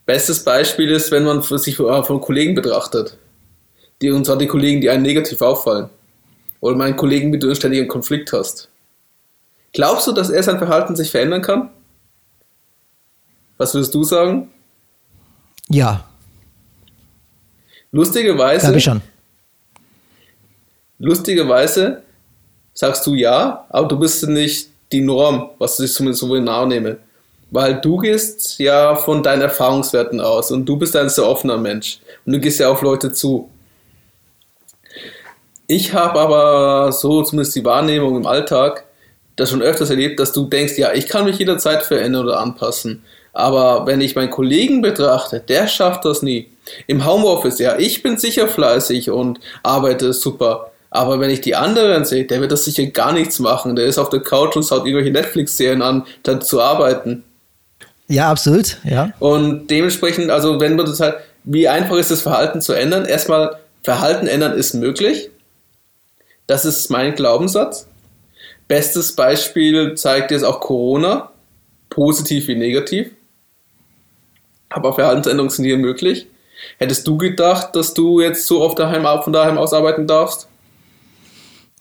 Bestes 0.06 0.44
Beispiel 0.44 0.90
ist, 0.90 1.12
wenn 1.12 1.24
man 1.24 1.42
sich 1.42 1.78
von 1.78 2.22
Kollegen 2.22 2.56
betrachtet. 2.56 3.18
Die, 4.02 4.12
und 4.12 4.26
zwar 4.26 4.38
die 4.38 4.48
Kollegen, 4.48 4.82
die 4.82 4.90
einem 4.90 5.04
negativ 5.04 5.42
auffallen. 5.42 5.90
Oder 6.60 6.76
meinen 6.76 6.98
Kollegen, 6.98 7.30
mit 7.30 7.42
dem 7.44 7.50
du 7.50 7.56
ständig 7.56 7.80
einen 7.80 7.88
Konflikt 7.88 8.34
hast. 8.34 8.70
Glaubst 9.72 10.08
du, 10.08 10.12
dass 10.12 10.30
er 10.30 10.44
sein 10.44 10.58
Verhalten 10.58 10.96
sich 10.96 11.12
verändern 11.12 11.42
kann? 11.42 11.70
Was 13.58 13.74
würdest 13.74 13.94
du 13.94 14.04
sagen? 14.04 14.52
Ja. 15.70 16.06
Lustigerweise. 17.94 18.66
Glaube 18.66 18.78
ich 18.80 18.84
schon. 18.84 19.02
Lustigerweise 21.00 22.02
sagst 22.74 23.06
du 23.06 23.14
ja, 23.14 23.66
aber 23.70 23.88
du 23.88 23.98
bist 24.00 24.28
nicht 24.28 24.70
die 24.92 25.02
Norm, 25.02 25.52
was 25.60 25.80
ich 25.80 25.94
zumindest 25.94 26.22
so 26.22 26.36
nahe 26.36 26.68
nehme. 26.68 26.98
Weil 27.52 27.80
du 27.80 27.98
gehst 27.98 28.58
ja 28.58 28.96
von 28.96 29.22
deinen 29.22 29.44
Erfahrungswerten 29.44 30.20
aus 30.20 30.52
und 30.52 30.66
du 30.66 30.76
bist 30.76 30.96
ein 30.96 31.08
sehr 31.10 31.28
offener 31.28 31.58
Mensch 31.58 32.00
und 32.26 32.34
du 32.34 32.40
gehst 32.40 32.60
ja 32.60 32.70
auf 32.70 32.82
Leute 32.82 33.12
zu. 33.12 33.50
Ich 35.68 35.94
habe 35.94 36.20
aber 36.20 36.92
so 36.92 37.22
zumindest 37.24 37.56
die 37.56 37.64
Wahrnehmung 37.64 38.18
im 38.18 38.26
Alltag 38.26 38.86
das 39.36 39.52
schon 39.52 39.62
öfters 39.62 39.92
erlebt, 39.92 40.20
dass 40.20 40.32
du 40.32 40.46
denkst, 40.46 40.78
ja, 40.78 40.94
ich 40.94 41.08
kann 41.08 41.26
mich 41.26 41.38
jederzeit 41.38 41.84
verändern 41.84 42.26
oder 42.26 42.40
anpassen. 42.40 43.04
Aber 43.34 43.88
wenn 43.88 44.00
ich 44.00 44.16
meinen 44.16 44.30
Kollegen 44.30 44.82
betrachte, 44.82 45.40
der 45.40 45.68
schafft 45.68 46.06
das 46.06 46.22
nie. 46.22 46.50
Im 46.86 47.06
Homeoffice, 47.06 47.60
ja, 47.60 47.78
ich 47.78 48.04
bin 48.04 48.18
sicher 48.18 48.48
fleißig 48.48 49.10
und 49.10 49.40
arbeite 49.64 50.14
super. 50.14 50.72
Aber 50.92 51.20
wenn 51.20 51.32
ich 51.32 51.42
die 51.42 51.56
anderen 51.56 52.06
sehe, 52.06 52.26
der 52.26 52.40
wird 52.40 52.52
das 52.52 52.64
sicher 52.64 52.86
gar 52.86 53.12
nichts 53.12 53.40
machen. 53.40 53.76
Der 53.76 53.86
ist 53.86 53.98
auf 53.98 54.10
der 54.10 54.20
Couch 54.20 54.56
und 54.56 54.64
schaut 54.64 54.86
irgendwelche 54.86 55.12
Netflix-Serien 55.12 55.82
an, 55.82 56.06
statt 56.20 56.46
zu 56.46 56.62
arbeiten. 56.62 57.24
Ja, 58.08 58.30
absolut, 58.30 58.78
ja. 58.84 59.12
Und 59.18 59.68
dementsprechend, 59.72 60.30
also 60.30 60.60
wenn 60.60 60.76
man 60.76 60.86
das 60.86 61.00
halt, 61.00 61.16
wie 61.44 61.68
einfach 61.68 61.98
ist 61.98 62.12
das 62.12 62.22
Verhalten 62.22 62.62
zu 62.62 62.74
ändern? 62.74 63.06
Erstmal, 63.06 63.58
Verhalten 63.82 64.28
ändern 64.28 64.54
ist 64.54 64.76
möglich. 64.76 65.32
Das 66.46 66.64
ist 66.64 66.92
mein 66.92 67.16
Glaubenssatz. 67.16 67.88
Bestes 68.68 69.16
Beispiel 69.16 69.96
zeigt 69.96 70.30
jetzt 70.30 70.44
auch 70.44 70.60
Corona, 70.60 71.32
positiv 71.90 72.48
wie 72.48 72.56
negativ 72.56 73.10
aber 74.74 74.94
Verhaltensänderungen 74.94 75.50
sind 75.50 75.66
hier 75.66 75.78
möglich. 75.78 76.28
Hättest 76.78 77.08
du 77.08 77.18
gedacht, 77.18 77.76
dass 77.76 77.94
du 77.94 78.22
jetzt 78.22 78.48
so 78.48 78.62
oft 78.62 78.80
daheim, 78.80 79.04
von 79.24 79.34
daheim 79.34 79.58
aus 79.58 79.74
arbeiten 79.74 80.08
darfst? 80.08 80.48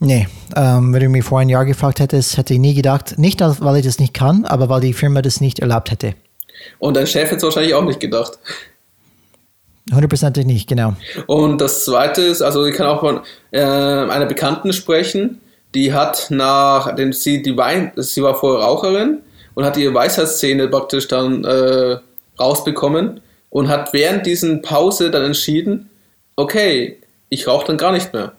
Nee, 0.01 0.27
ähm, 0.57 0.93
wenn 0.93 1.01
du 1.01 1.09
mich 1.09 1.25
vor 1.25 1.39
einem 1.39 1.51
Jahr 1.51 1.65
gefragt 1.65 2.01
hättest, 2.01 2.37
hätte 2.37 2.55
ich 2.55 2.61
nie 2.61 2.75
gedacht, 2.75 3.19
nicht 3.19 3.41
weil 3.41 3.77
ich 3.77 3.87
das 3.87 4.01
nicht 4.01 4.15
kann, 4.15 4.45
aber 4.45 4.69
weil 4.69 4.81
die 4.81 4.93
Firma 4.93 5.23
das 5.23 5.41
nicht 5.41 5.61
erlaubt 5.61 5.93
hätte. 5.93 6.15
Und 6.79 6.97
dein 6.97 7.07
Chef 7.07 7.27
hätte 7.27 7.37
es 7.37 7.43
wahrscheinlich 7.45 7.75
auch 7.75 7.85
nicht 7.85 8.01
gedacht. 8.01 8.39
Hundertprozentig 9.93 10.45
nicht, 10.45 10.69
genau. 10.69 10.95
Und 11.27 11.61
das 11.61 11.85
Zweite 11.85 12.23
ist, 12.23 12.43
also 12.43 12.65
ich 12.67 12.75
kann 12.75 12.87
auch 12.87 13.01
von 13.01 13.21
äh, 13.51 13.61
einer 13.61 14.27
Bekannten 14.27 14.73
sprechen, 14.73 15.41
die 15.75 15.93
hat 15.93 16.27
nach, 16.31 16.95
denn 16.95 17.13
sie, 17.13 17.43
die 17.43 17.57
Wein, 17.57 17.93
sie 17.97 18.23
war 18.23 18.35
vorher 18.35 18.65
Raucherin 18.65 19.19
und 19.55 19.65
hat 19.65 19.77
ihre 19.77 19.95
Weisheitszähne 19.95 20.69
praktisch 20.69 21.09
dann 21.09 21.45
äh, 21.45 21.99
rausbekommen 22.39 23.21
und 23.51 23.69
hat 23.69 23.93
während 23.93 24.27
diesen 24.27 24.63
Pause 24.63 25.11
dann 25.11 25.25
entschieden, 25.25 25.91
okay, 26.37 26.99
ich 27.29 27.47
rauche 27.47 27.67
dann 27.67 27.79
gar 27.79 27.93
nicht 27.93 28.13
mehr. 28.13 28.33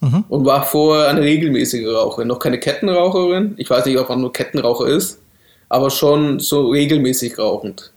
Mhm. 0.00 0.24
Und 0.28 0.44
war 0.44 0.64
vorher 0.64 1.08
eine 1.08 1.22
regelmäßige 1.22 1.86
Raucherin, 1.86 2.28
noch 2.28 2.38
keine 2.38 2.60
Kettenraucherin. 2.60 3.54
Ich 3.56 3.68
weiß 3.68 3.84
nicht, 3.86 3.98
ob 3.98 4.08
man 4.08 4.20
nur 4.20 4.32
Kettenraucher 4.32 4.86
ist, 4.86 5.20
aber 5.68 5.90
schon 5.90 6.38
so 6.38 6.68
regelmäßig 6.68 7.38
rauchend. 7.38 7.92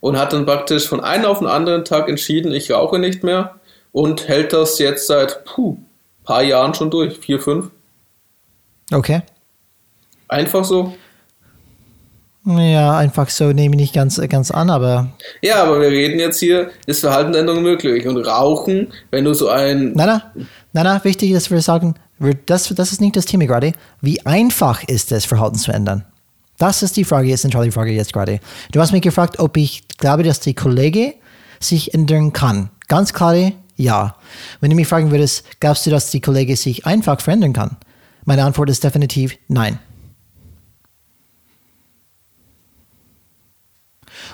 Und 0.00 0.18
hat 0.18 0.32
dann 0.32 0.46
praktisch 0.46 0.86
von 0.86 1.00
einem 1.00 1.24
auf 1.24 1.38
den 1.38 1.48
anderen 1.48 1.84
Tag 1.84 2.08
entschieden, 2.08 2.52
ich 2.52 2.70
rauche 2.70 2.98
nicht 2.98 3.24
mehr 3.24 3.56
und 3.92 4.28
hält 4.28 4.52
das 4.52 4.78
jetzt 4.78 5.06
seit 5.06 5.44
puh, 5.44 5.78
paar 6.22 6.42
Jahren 6.42 6.74
schon 6.74 6.90
durch, 6.90 7.18
vier, 7.18 7.40
fünf. 7.40 7.70
Okay. 8.92 9.22
Einfach 10.28 10.64
so. 10.64 10.94
Ja, 12.46 12.96
einfach 12.96 13.28
so 13.28 13.52
nehme 13.52 13.74
ich 13.74 13.80
nicht 13.80 13.94
ganz, 13.94 14.20
ganz 14.28 14.52
an, 14.52 14.70
aber. 14.70 15.08
Ja, 15.42 15.64
aber 15.64 15.80
wir 15.80 15.88
reden 15.88 16.20
jetzt 16.20 16.38
hier, 16.38 16.70
ist 16.86 17.00
Verhaltensänderung 17.00 17.62
möglich. 17.62 18.06
Und 18.06 18.18
Rauchen, 18.18 18.92
wenn 19.10 19.24
du 19.24 19.34
so 19.34 19.48
ein. 19.48 19.92
Nein, 19.94 20.06
nein, 20.06 20.22
nein, 20.72 20.84
nein 20.84 21.00
wichtig, 21.02 21.32
dass 21.32 21.50
wir 21.50 21.60
sagen, 21.60 21.96
das, 22.46 22.68
das 22.68 22.92
ist 22.92 23.00
nicht 23.00 23.16
das 23.16 23.26
Thema 23.26 23.46
gerade. 23.46 23.72
Wie 24.00 24.24
einfach 24.24 24.84
ist 24.84 25.10
es, 25.10 25.24
Verhalten 25.24 25.56
zu 25.56 25.72
ändern? 25.72 26.04
Das 26.56 26.84
ist 26.84 26.96
die 26.96 27.04
Frage, 27.04 27.32
ist 27.32 27.42
zentrale 27.42 27.72
Frage 27.72 27.90
jetzt 27.90 28.12
gerade. 28.12 28.38
Du 28.70 28.80
hast 28.80 28.92
mich 28.92 29.02
gefragt, 29.02 29.40
ob 29.40 29.56
ich 29.56 29.82
glaube, 29.98 30.22
dass 30.22 30.38
die 30.38 30.54
Kollege 30.54 31.14
sich 31.58 31.94
ändern 31.94 32.32
kann. 32.32 32.70
Ganz 32.86 33.12
klare 33.12 33.54
Ja. 33.74 34.16
Wenn 34.60 34.70
du 34.70 34.76
mich 34.76 34.86
fragen 34.86 35.10
würdest, 35.10 35.44
glaubst 35.58 35.84
du, 35.84 35.90
dass 35.90 36.10
die 36.10 36.20
Kollege 36.20 36.56
sich 36.56 36.86
einfach 36.86 37.20
verändern 37.20 37.52
kann? 37.52 37.76
Meine 38.24 38.44
Antwort 38.44 38.70
ist 38.70 38.84
definitiv 38.84 39.36
nein. 39.48 39.78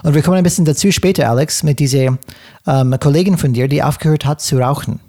Und 0.02 0.14
wir 0.14 0.22
kommen 0.22 0.36
ein 0.36 0.42
bisschen 0.42 0.64
dazu 0.64 0.90
später, 0.90 1.28
Alex, 1.28 1.62
mit 1.62 1.78
dieser 1.78 2.18
ähm, 2.66 2.96
Kollegin 3.00 3.38
von 3.38 3.52
dir, 3.52 3.68
die 3.68 3.82
aufgehört 3.82 4.24
hat 4.24 4.40
zu 4.40 4.58
rauchen. 4.58 5.00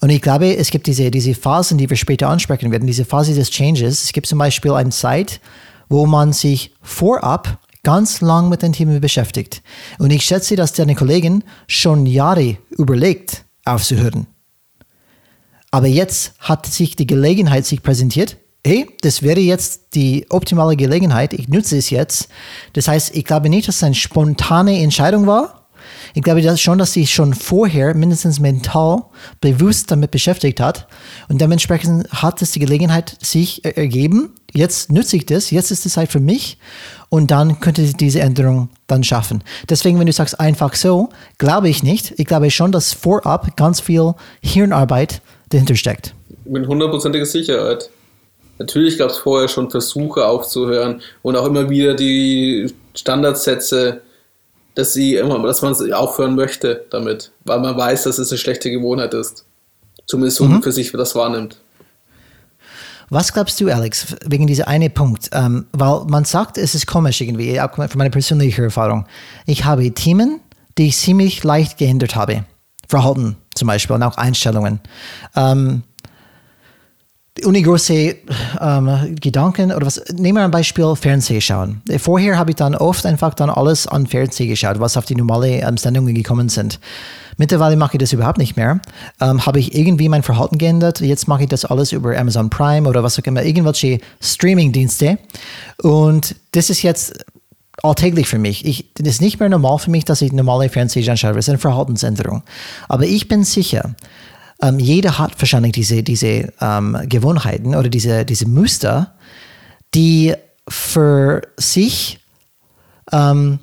Und 0.00 0.10
ich 0.10 0.20
glaube, 0.20 0.56
es 0.56 0.70
gibt 0.70 0.86
diese, 0.86 1.10
diese 1.10 1.34
Phasen, 1.34 1.78
die 1.78 1.88
wir 1.88 1.96
später 1.96 2.28
ansprechen 2.28 2.70
werden, 2.70 2.86
diese 2.86 3.04
Phase 3.04 3.34
des 3.34 3.50
Changes. 3.50 4.04
Es 4.04 4.12
gibt 4.12 4.26
zum 4.26 4.38
Beispiel 4.38 4.72
eine 4.72 4.90
Zeit, 4.90 5.40
wo 5.88 6.06
man 6.06 6.32
sich 6.32 6.74
vorab 6.82 7.58
ganz 7.82 8.20
lang 8.20 8.48
mit 8.48 8.62
dem 8.62 8.72
Thema 8.72 8.98
beschäftigt. 8.98 9.62
Und 9.98 10.10
ich 10.10 10.24
schätze, 10.24 10.56
dass 10.56 10.72
deine 10.72 10.96
Kollegin 10.96 11.44
schon 11.68 12.04
Jahre 12.04 12.58
überlegt, 12.70 13.44
aufzuhören. 13.64 14.26
Aber 15.70 15.86
jetzt 15.86 16.34
hat 16.40 16.66
sich 16.66 16.96
die 16.96 17.06
Gelegenheit 17.06 17.64
sich 17.64 17.82
präsentiert 17.82 18.36
hey, 18.66 18.88
das 19.02 19.22
wäre 19.22 19.40
jetzt 19.40 19.94
die 19.94 20.26
optimale 20.28 20.76
Gelegenheit, 20.76 21.32
ich 21.32 21.48
nutze 21.48 21.78
es 21.78 21.90
jetzt. 21.90 22.28
Das 22.72 22.88
heißt, 22.88 23.14
ich 23.14 23.24
glaube 23.24 23.48
nicht, 23.48 23.68
dass 23.68 23.76
es 23.76 23.82
eine 23.84 23.94
spontane 23.94 24.82
Entscheidung 24.82 25.26
war. 25.26 25.68
Ich 26.14 26.22
glaube 26.22 26.42
dass 26.42 26.60
schon, 26.60 26.78
dass 26.78 26.92
sie 26.92 27.06
schon 27.06 27.34
vorher 27.34 27.94
mindestens 27.94 28.40
mental 28.40 29.04
bewusst 29.40 29.90
damit 29.90 30.10
beschäftigt 30.10 30.58
hat. 30.58 30.88
Und 31.28 31.40
dementsprechend 31.40 32.10
hat 32.10 32.42
es 32.42 32.52
die 32.52 32.58
Gelegenheit 32.58 33.16
sich 33.22 33.64
ergeben. 33.64 34.34
Jetzt 34.52 34.90
nutze 34.90 35.16
ich 35.16 35.26
das, 35.26 35.50
jetzt 35.50 35.70
ist 35.70 35.84
die 35.84 35.90
Zeit 35.90 36.10
für 36.10 36.20
mich. 36.20 36.58
Und 37.08 37.30
dann 37.30 37.60
könnte 37.60 37.86
sie 37.86 37.92
diese 37.92 38.20
Änderung 38.20 38.70
dann 38.88 39.04
schaffen. 39.04 39.44
Deswegen, 39.68 39.98
wenn 40.00 40.06
du 40.06 40.12
sagst 40.12 40.40
einfach 40.40 40.74
so, 40.74 41.10
glaube 41.38 41.68
ich 41.68 41.82
nicht. 41.82 42.14
Ich 42.16 42.26
glaube 42.26 42.50
schon, 42.50 42.72
dass 42.72 42.92
vorab 42.92 43.56
ganz 43.56 43.80
viel 43.80 44.14
Hirnarbeit 44.40 45.20
dahinter 45.50 45.76
steckt. 45.76 46.14
Mit 46.44 46.66
hundertprozentiger 46.66 47.26
Sicherheit. 47.26 47.90
Natürlich 48.58 48.98
gab 48.98 49.10
es 49.10 49.18
vorher 49.18 49.48
schon 49.48 49.70
Versuche 49.70 50.26
aufzuhören 50.26 51.02
und 51.22 51.36
auch 51.36 51.46
immer 51.46 51.68
wieder 51.68 51.94
die 51.94 52.72
Standardsätze, 52.94 54.02
dass 54.74 54.92
sie 54.92 55.16
immer, 55.16 55.38
dass 55.42 55.62
man 55.62 55.92
aufhören 55.92 56.34
möchte 56.34 56.84
damit, 56.90 57.32
weil 57.44 57.60
man 57.60 57.76
weiß, 57.76 58.04
dass 58.04 58.18
es 58.18 58.30
eine 58.30 58.38
schlechte 58.38 58.70
Gewohnheit 58.70 59.14
ist. 59.14 59.44
Zumindest 60.06 60.38
so 60.38 60.44
mhm. 60.44 60.62
für 60.62 60.72
sich 60.72 60.92
das 60.92 61.14
wahrnimmt. 61.14 61.58
Was 63.08 63.32
glaubst 63.32 63.60
du, 63.60 63.72
Alex, 63.72 64.16
wegen 64.24 64.46
dieser 64.46 64.66
eine 64.66 64.90
Punkt? 64.90 65.30
Ähm, 65.32 65.66
weil 65.72 66.04
man 66.06 66.24
sagt, 66.24 66.58
es 66.58 66.74
ist 66.74 66.86
komisch 66.86 67.20
irgendwie, 67.20 67.60
auch 67.60 67.72
von 67.72 67.88
meiner 67.94 68.10
persönlichen 68.10 68.64
Erfahrung. 68.64 69.06
Ich 69.46 69.64
habe 69.64 69.92
Themen, 69.92 70.40
die 70.76 70.88
ich 70.88 70.96
ziemlich 70.96 71.44
leicht 71.44 71.78
geändert 71.78 72.16
habe. 72.16 72.44
Verhalten 72.88 73.36
zum 73.54 73.68
Beispiel 73.68 73.94
und 73.94 74.02
auch 74.02 74.16
Einstellungen. 74.16 74.80
Ähm, 75.34 75.82
ungroße 77.44 78.16
ähm, 78.60 79.16
Gedanken 79.20 79.72
oder 79.72 79.86
was. 79.86 80.02
Nehmen 80.14 80.38
wir 80.38 80.44
ein 80.44 80.50
Beispiel 80.50 80.94
Fernseh 80.96 81.40
schauen. 81.40 81.82
Vorher 81.98 82.38
habe 82.38 82.50
ich 82.50 82.56
dann 82.56 82.74
oft 82.74 83.04
einfach 83.06 83.34
dann 83.34 83.50
alles 83.50 83.86
an 83.86 84.06
Fernseh 84.06 84.46
geschaut, 84.46 84.80
was 84.80 84.96
auf 84.96 85.04
die 85.04 85.14
normale 85.14 85.60
ähm, 85.60 85.76
Sendungen 85.76 86.14
gekommen 86.14 86.48
sind. 86.48 86.80
Mittlerweile 87.36 87.76
mache 87.76 87.96
ich 87.96 88.00
das 88.00 88.12
überhaupt 88.12 88.38
nicht 88.38 88.56
mehr. 88.56 88.80
Ähm, 89.20 89.44
habe 89.44 89.58
ich 89.58 89.74
irgendwie 89.74 90.08
mein 90.08 90.22
Verhalten 90.22 90.56
geändert. 90.56 91.00
Jetzt 91.00 91.28
mache 91.28 91.42
ich 91.42 91.48
das 91.48 91.64
alles 91.64 91.92
über 91.92 92.16
Amazon 92.16 92.48
Prime 92.48 92.88
oder 92.88 93.02
was 93.02 93.18
auch 93.18 93.24
immer, 93.24 93.42
irgendwelche 93.42 94.00
Streaming-Dienste. 94.20 95.18
Und 95.82 96.36
das 96.52 96.70
ist 96.70 96.82
jetzt 96.82 97.24
alltäglich 97.82 98.26
für 98.26 98.38
mich. 98.38 98.64
Ich, 98.64 98.92
das 98.94 99.08
ist 99.08 99.20
nicht 99.20 99.38
mehr 99.38 99.50
normal 99.50 99.78
für 99.78 99.90
mich, 99.90 100.04
dass 100.04 100.22
ich 100.22 100.32
normale 100.32 100.68
Fernsehen 100.70 101.08
anschaue. 101.08 101.34
Das 101.34 101.44
ist 101.44 101.50
eine 101.50 101.58
Verhaltensänderung. 101.58 102.42
Aber 102.88 103.04
ich 103.04 103.28
bin 103.28 103.44
sicher, 103.44 103.94
ähm, 104.62 104.78
jeder 104.78 105.18
hat 105.18 105.40
wahrscheinlich 105.40 105.72
diese, 105.72 106.02
diese 106.02 106.52
ähm, 106.60 106.96
Gewohnheiten 107.04 107.74
oder 107.74 107.88
diese, 107.88 108.24
diese 108.24 108.48
Muster, 108.48 109.14
die 109.94 110.34
für 110.68 111.42
sich 111.56 112.18
ähm, 113.12 113.58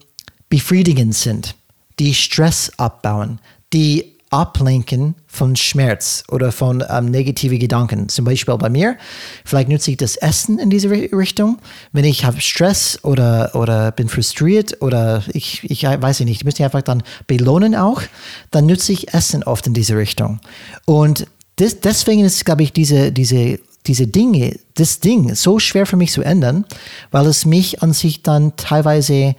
befriedigend 0.49 1.15
sind, 1.15 1.55
die 1.99 2.13
Stress 2.13 2.71
abbauen, 2.77 3.39
die 3.73 4.12
ablenken 4.33 5.13
von 5.27 5.55
Schmerz 5.55 6.23
oder 6.27 6.51
von 6.51 6.83
ähm, 6.89 7.05
negativen 7.05 7.59
Gedanken. 7.59 8.09
Zum 8.09 8.25
Beispiel 8.25 8.57
bei 8.57 8.69
mir, 8.69 8.97
vielleicht 9.45 9.69
nutze 9.69 9.91
ich 9.91 9.97
das 9.97 10.15
Essen 10.15 10.57
in 10.57 10.71
diese 10.71 10.89
Richtung. 10.89 11.59
Wenn 11.91 12.03
ich 12.03 12.25
habe 12.25 12.41
Stress 12.41 12.97
oder, 13.03 13.51
oder 13.53 13.91
bin 13.91 14.09
frustriert 14.09 14.81
oder 14.81 15.23
ich, 15.31 15.63
ich 15.69 15.83
weiß 15.83 16.21
nicht, 16.21 16.31
ich 16.31 16.45
müsste 16.45 16.65
einfach 16.65 16.81
dann 16.81 17.03
belohnen 17.27 17.75
auch, 17.75 18.01
dann 18.49 18.65
nutze 18.65 18.91
ich 18.91 19.13
Essen 19.13 19.43
oft 19.43 19.67
in 19.67 19.75
diese 19.75 19.95
Richtung. 19.95 20.39
Und 20.85 21.27
das, 21.57 21.79
deswegen 21.81 22.25
ist, 22.25 22.43
glaube 22.43 22.63
ich, 22.63 22.73
diese, 22.73 23.11
diese 23.11 23.59
diese 23.85 24.07
Dinge, 24.07 24.57
das 24.75 25.01
Ding 25.01 25.35
so 25.35 25.59
schwer 25.59 25.85
für 25.85 25.97
mich 25.97 26.13
zu 26.13 26.21
ändern, 26.21 26.63
weil 27.11 27.27
es 27.27 27.43
mich 27.43 27.83
an 27.83 27.91
sich 27.91 28.23
dann 28.23 28.55
teilweise 28.55 29.35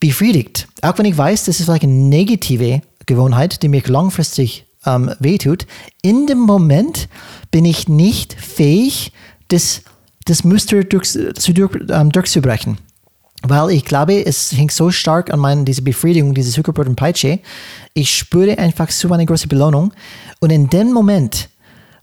befriedigt. 0.00 0.66
Auch 0.80 0.96
wenn 0.96 1.04
ich 1.04 1.18
weiß, 1.18 1.44
das 1.44 1.60
ist 1.60 1.66
vielleicht 1.66 1.82
eine 1.82 1.92
negative 1.92 2.80
Gewohnheit, 3.06 3.62
die 3.62 3.68
mich 3.68 3.86
langfristig 3.88 4.66
ähm, 4.86 5.10
wehtut, 5.18 5.66
in 6.02 6.26
dem 6.26 6.40
Moment 6.40 7.08
bin 7.50 7.64
ich 7.64 7.88
nicht 7.88 8.34
fähig, 8.34 9.12
das, 9.48 9.82
das 10.24 10.44
Muster 10.44 10.84
durch, 10.84 11.10
zu, 11.10 11.54
durch, 11.54 11.76
ähm, 11.88 12.10
durchzubrechen. 12.10 12.78
Weil 13.46 13.70
ich 13.70 13.84
glaube, 13.84 14.24
es 14.24 14.52
hängt 14.52 14.72
so 14.72 14.90
stark 14.90 15.30
an 15.30 15.38
meiner, 15.38 15.64
diese 15.64 15.82
Befriedigung, 15.82 16.34
diese 16.34 16.50
Zuckerbrot 16.50 16.88
und 16.88 16.96
Peitsche. 16.96 17.40
Ich 17.92 18.16
spüre 18.16 18.56
einfach 18.58 18.90
so 18.90 19.12
eine 19.12 19.26
große 19.26 19.48
Belohnung. 19.48 19.92
Und 20.40 20.50
in 20.50 20.70
dem 20.70 20.92
Moment, 20.92 21.50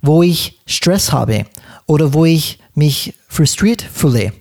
wo 0.03 0.21
ich 0.21 0.59
Stress 0.67 1.11
habe 1.11 1.45
oder 1.87 2.13
wo 2.13 2.25
ich 2.25 2.59
mich 2.75 3.15
frustriert 3.27 3.81
fühle, 3.81 4.33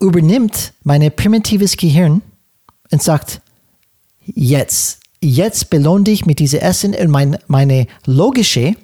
übernimmt 0.00 0.74
mein 0.82 1.10
primitives 1.16 1.78
Gehirn 1.78 2.20
und 2.90 3.02
sagt, 3.02 3.40
jetzt, 4.26 5.00
jetzt 5.22 5.70
belohne 5.70 6.04
dich 6.04 6.26
mit 6.26 6.38
diesem 6.38 6.60
Essen 6.60 6.94
und 6.94 7.08
mein, 7.08 7.38
meine 7.46 7.86
logische, 8.04 8.74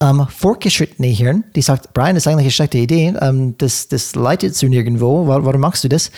ähm, 0.00 0.26
fortgeschrittene 0.28 1.08
Hirn, 1.08 1.44
die 1.54 1.62
sagt, 1.62 1.94
Brian, 1.94 2.14
das 2.14 2.24
ist 2.24 2.26
eigentlich 2.26 2.44
eine 2.44 2.50
schlechte 2.50 2.78
Idee, 2.78 3.14
ähm, 3.20 3.54
das, 3.56 3.88
das 3.88 4.14
leitet 4.14 4.54
zu 4.54 4.68
nirgendwo, 4.68 5.26
warum 5.26 5.60
machst 5.60 5.84
du 5.84 5.88
das? 5.88 6.10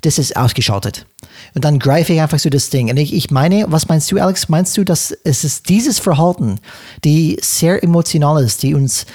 Das 0.00 0.18
ist 0.18 0.36
ausgeschaltet. 0.36 1.06
Und 1.54 1.64
dann 1.64 1.78
greife 1.78 2.12
ich 2.12 2.20
einfach 2.20 2.38
so 2.38 2.48
das 2.48 2.70
Ding. 2.70 2.90
Und 2.90 2.96
ich, 2.96 3.12
ich 3.14 3.30
meine, 3.30 3.64
was 3.68 3.88
meinst 3.88 4.10
du, 4.12 4.18
Alex? 4.18 4.48
Meinst 4.48 4.76
du, 4.76 4.84
dass 4.84 5.10
es 5.24 5.42
ist 5.42 5.68
dieses 5.68 5.98
Verhalten, 5.98 6.60
die 7.04 7.38
sehr 7.42 7.82
emotional 7.82 8.42
ist, 8.42 8.62
die 8.62 8.74
uns 8.74 9.06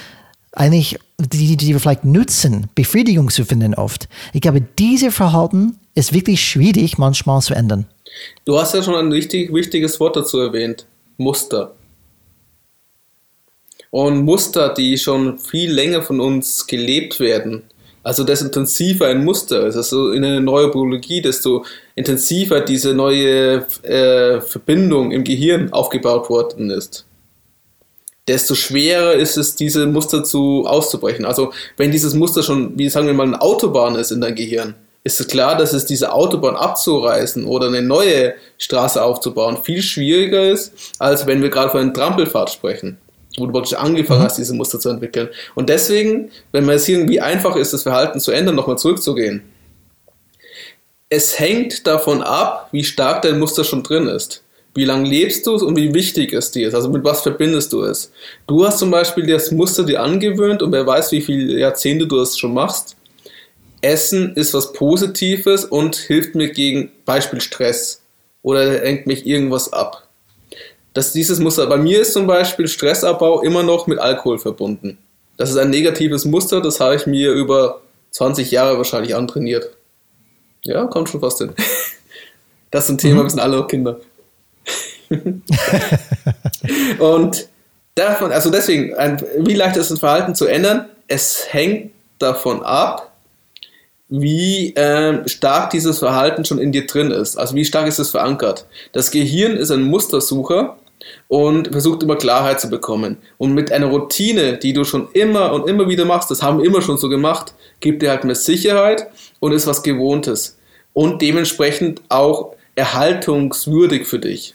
eigentlich, 0.52 0.98
die, 1.18 1.56
die 1.56 1.68
wir 1.68 1.80
vielleicht 1.80 2.04
nutzen, 2.04 2.66
Befriedigung 2.74 3.30
zu 3.30 3.44
finden 3.44 3.74
oft. 3.74 4.08
Ich 4.32 4.40
glaube, 4.40 4.60
diese 4.60 5.10
Verhalten 5.10 5.78
ist 5.94 6.12
wirklich 6.12 6.44
schwierig 6.44 6.98
manchmal 6.98 7.40
zu 7.42 7.54
ändern. 7.54 7.86
Du 8.44 8.58
hast 8.58 8.74
ja 8.74 8.82
schon 8.82 8.94
ein 8.94 9.12
richtig 9.12 9.52
wichtiges 9.52 10.00
Wort 10.00 10.16
dazu 10.16 10.38
erwähnt. 10.40 10.86
Muster. 11.16 11.74
Und 13.90 14.24
Muster, 14.24 14.72
die 14.72 14.96
schon 14.96 15.38
viel 15.38 15.70
länger 15.70 16.02
von 16.02 16.20
uns 16.20 16.66
gelebt 16.66 17.20
werden. 17.20 17.64
Also 18.02 18.24
desto 18.24 18.46
intensiver 18.46 19.06
ein 19.06 19.24
Muster 19.24 19.66
ist. 19.66 19.76
Also 19.76 20.10
in 20.10 20.22
der 20.22 20.40
Neurobiologie, 20.40 21.20
desto 21.20 21.64
intensiver 21.94 22.60
diese 22.60 22.94
neue 22.94 23.66
äh, 23.82 24.40
Verbindung 24.40 25.12
im 25.12 25.24
Gehirn 25.24 25.72
aufgebaut 25.72 26.28
worden 26.28 26.70
ist. 26.70 27.04
Desto 28.26 28.54
schwerer 28.54 29.14
ist 29.14 29.36
es, 29.36 29.56
diese 29.56 29.86
Muster 29.86 30.24
zu 30.24 30.64
auszubrechen. 30.66 31.24
Also 31.24 31.52
wenn 31.76 31.90
dieses 31.90 32.14
Muster 32.14 32.42
schon, 32.42 32.78
wie 32.78 32.88
sagen 32.88 33.06
wir 33.06 33.14
mal, 33.14 33.26
eine 33.26 33.40
Autobahn 33.40 33.96
ist 33.96 34.10
in 34.10 34.20
dein 34.20 34.34
Gehirn, 34.34 34.74
ist 35.04 35.20
es 35.20 35.26
klar, 35.26 35.56
dass 35.56 35.72
es 35.72 35.84
diese 35.84 36.12
Autobahn 36.12 36.56
abzureißen 36.56 37.44
oder 37.44 37.66
eine 37.66 37.82
neue 37.82 38.34
Straße 38.58 39.02
aufzubauen 39.02 39.58
viel 39.62 39.82
schwieriger 39.82 40.48
ist, 40.48 40.72
als 40.98 41.26
wenn 41.26 41.42
wir 41.42 41.50
gerade 41.50 41.70
von 41.70 41.80
einer 41.80 41.92
Trampelfahrt 41.92 42.50
sprechen, 42.50 42.98
wo 43.36 43.46
du 43.46 43.52
wirklich 43.52 43.76
angefangen 43.76 44.20
mhm. 44.20 44.24
hast, 44.24 44.38
diese 44.38 44.54
Muster 44.54 44.78
zu 44.78 44.90
entwickeln. 44.90 45.28
Und 45.54 45.68
deswegen, 45.68 46.30
wenn 46.52 46.66
wir 46.66 46.78
sehen, 46.78 47.08
wie 47.08 47.20
einfach 47.20 47.56
ist, 47.56 47.72
das 47.72 47.82
Verhalten 47.82 48.20
zu 48.20 48.30
ändern, 48.30 48.54
nochmal 48.54 48.78
zurückzugehen, 48.78 49.42
es 51.08 51.38
hängt 51.38 51.86
davon 51.86 52.22
ab, 52.22 52.68
wie 52.72 52.84
stark 52.84 53.22
dein 53.22 53.38
Muster 53.38 53.64
schon 53.64 53.82
drin 53.82 54.06
ist. 54.06 54.42
Wie 54.74 54.86
lange 54.86 55.06
lebst 55.06 55.46
du 55.46 55.54
es 55.54 55.62
und 55.62 55.76
wie 55.76 55.92
wichtig 55.92 56.32
es 56.32 56.50
dir 56.52 56.68
ist? 56.68 56.74
Also 56.74 56.88
mit 56.88 57.04
was 57.04 57.20
verbindest 57.20 57.74
du 57.74 57.82
es? 57.82 58.10
Du 58.46 58.64
hast 58.64 58.78
zum 58.78 58.90
Beispiel 58.90 59.26
das 59.26 59.50
Muster 59.50 59.84
dir 59.84 60.00
angewöhnt 60.00 60.62
und 60.62 60.72
wer 60.72 60.86
weiß, 60.86 61.12
wie 61.12 61.20
viele 61.20 61.58
Jahrzehnte 61.58 62.06
du 62.06 62.16
das 62.16 62.38
schon 62.38 62.54
machst 62.54 62.96
Essen 63.82 64.34
ist 64.36 64.54
was 64.54 64.72
Positives 64.72 65.64
und 65.64 65.96
hilft 65.96 66.34
mir 66.34 66.50
gegen 66.50 66.90
Beispiel 67.04 67.40
Stress 67.40 68.00
oder 68.42 68.64
lenkt 68.64 69.06
mich 69.06 69.26
irgendwas 69.26 69.72
ab. 69.72 70.06
Das, 70.94 71.12
dieses 71.12 71.38
Muster, 71.38 71.66
bei 71.66 71.78
mir 71.78 72.00
ist 72.00 72.12
zum 72.12 72.26
Beispiel 72.26 72.68
Stressabbau 72.68 73.42
immer 73.42 73.62
noch 73.62 73.86
mit 73.86 73.98
Alkohol 73.98 74.38
verbunden. 74.38 74.98
Das 75.36 75.50
ist 75.50 75.56
ein 75.56 75.70
negatives 75.70 76.24
Muster, 76.24 76.60
das 76.60 76.80
habe 76.80 76.96
ich 76.96 77.06
mir 77.06 77.32
über 77.32 77.80
20 78.10 78.50
Jahre 78.50 78.76
wahrscheinlich 78.76 79.14
antrainiert. 79.14 79.70
Ja, 80.64 80.86
kommt 80.86 81.08
schon 81.08 81.20
fast 81.20 81.38
hin. 81.38 81.52
Das 82.70 82.84
ist 82.84 82.90
ein 82.90 82.96
Thema, 82.96 83.20
mhm. 83.20 83.24
wir 83.24 83.30
sind 83.30 83.40
alle 83.40 83.58
noch 83.58 83.68
Kinder. 83.68 84.00
und 86.98 87.48
davon, 87.94 88.32
also 88.32 88.48
deswegen, 88.48 88.94
wie 89.40 89.52
leicht 89.52 89.76
ist 89.76 89.90
ein 89.90 89.98
Verhalten 89.98 90.34
zu 90.34 90.46
ändern? 90.46 90.88
Es 91.06 91.52
hängt 91.52 91.92
davon 92.18 92.62
ab, 92.62 93.11
wie 94.14 94.74
äh, 94.74 95.26
stark 95.26 95.70
dieses 95.70 95.98
Verhalten 95.98 96.44
schon 96.44 96.58
in 96.58 96.70
dir 96.70 96.86
drin 96.86 97.10
ist. 97.10 97.38
Also 97.38 97.54
wie 97.54 97.64
stark 97.64 97.86
ist 97.86 97.98
es 97.98 98.10
verankert. 98.10 98.66
Das 98.92 99.10
Gehirn 99.10 99.56
ist 99.56 99.70
ein 99.70 99.84
Mustersucher 99.84 100.76
und 101.28 101.68
versucht 101.68 102.02
immer 102.02 102.16
Klarheit 102.16 102.60
zu 102.60 102.68
bekommen. 102.68 103.16
Und 103.38 103.54
mit 103.54 103.72
einer 103.72 103.86
Routine, 103.86 104.58
die 104.58 104.74
du 104.74 104.84
schon 104.84 105.08
immer 105.14 105.54
und 105.54 105.66
immer 105.66 105.88
wieder 105.88 106.04
machst, 106.04 106.30
das 106.30 106.42
haben 106.42 106.58
wir 106.58 106.66
immer 106.66 106.82
schon 106.82 106.98
so 106.98 107.08
gemacht, 107.08 107.54
gibt 107.80 108.02
dir 108.02 108.10
halt 108.10 108.24
mehr 108.24 108.34
Sicherheit 108.34 109.06
und 109.40 109.52
ist 109.52 109.66
was 109.66 109.82
Gewohntes. 109.82 110.58
Und 110.92 111.22
dementsprechend 111.22 112.02
auch 112.10 112.54
erhaltungswürdig 112.74 114.06
für 114.06 114.18
dich. 114.18 114.52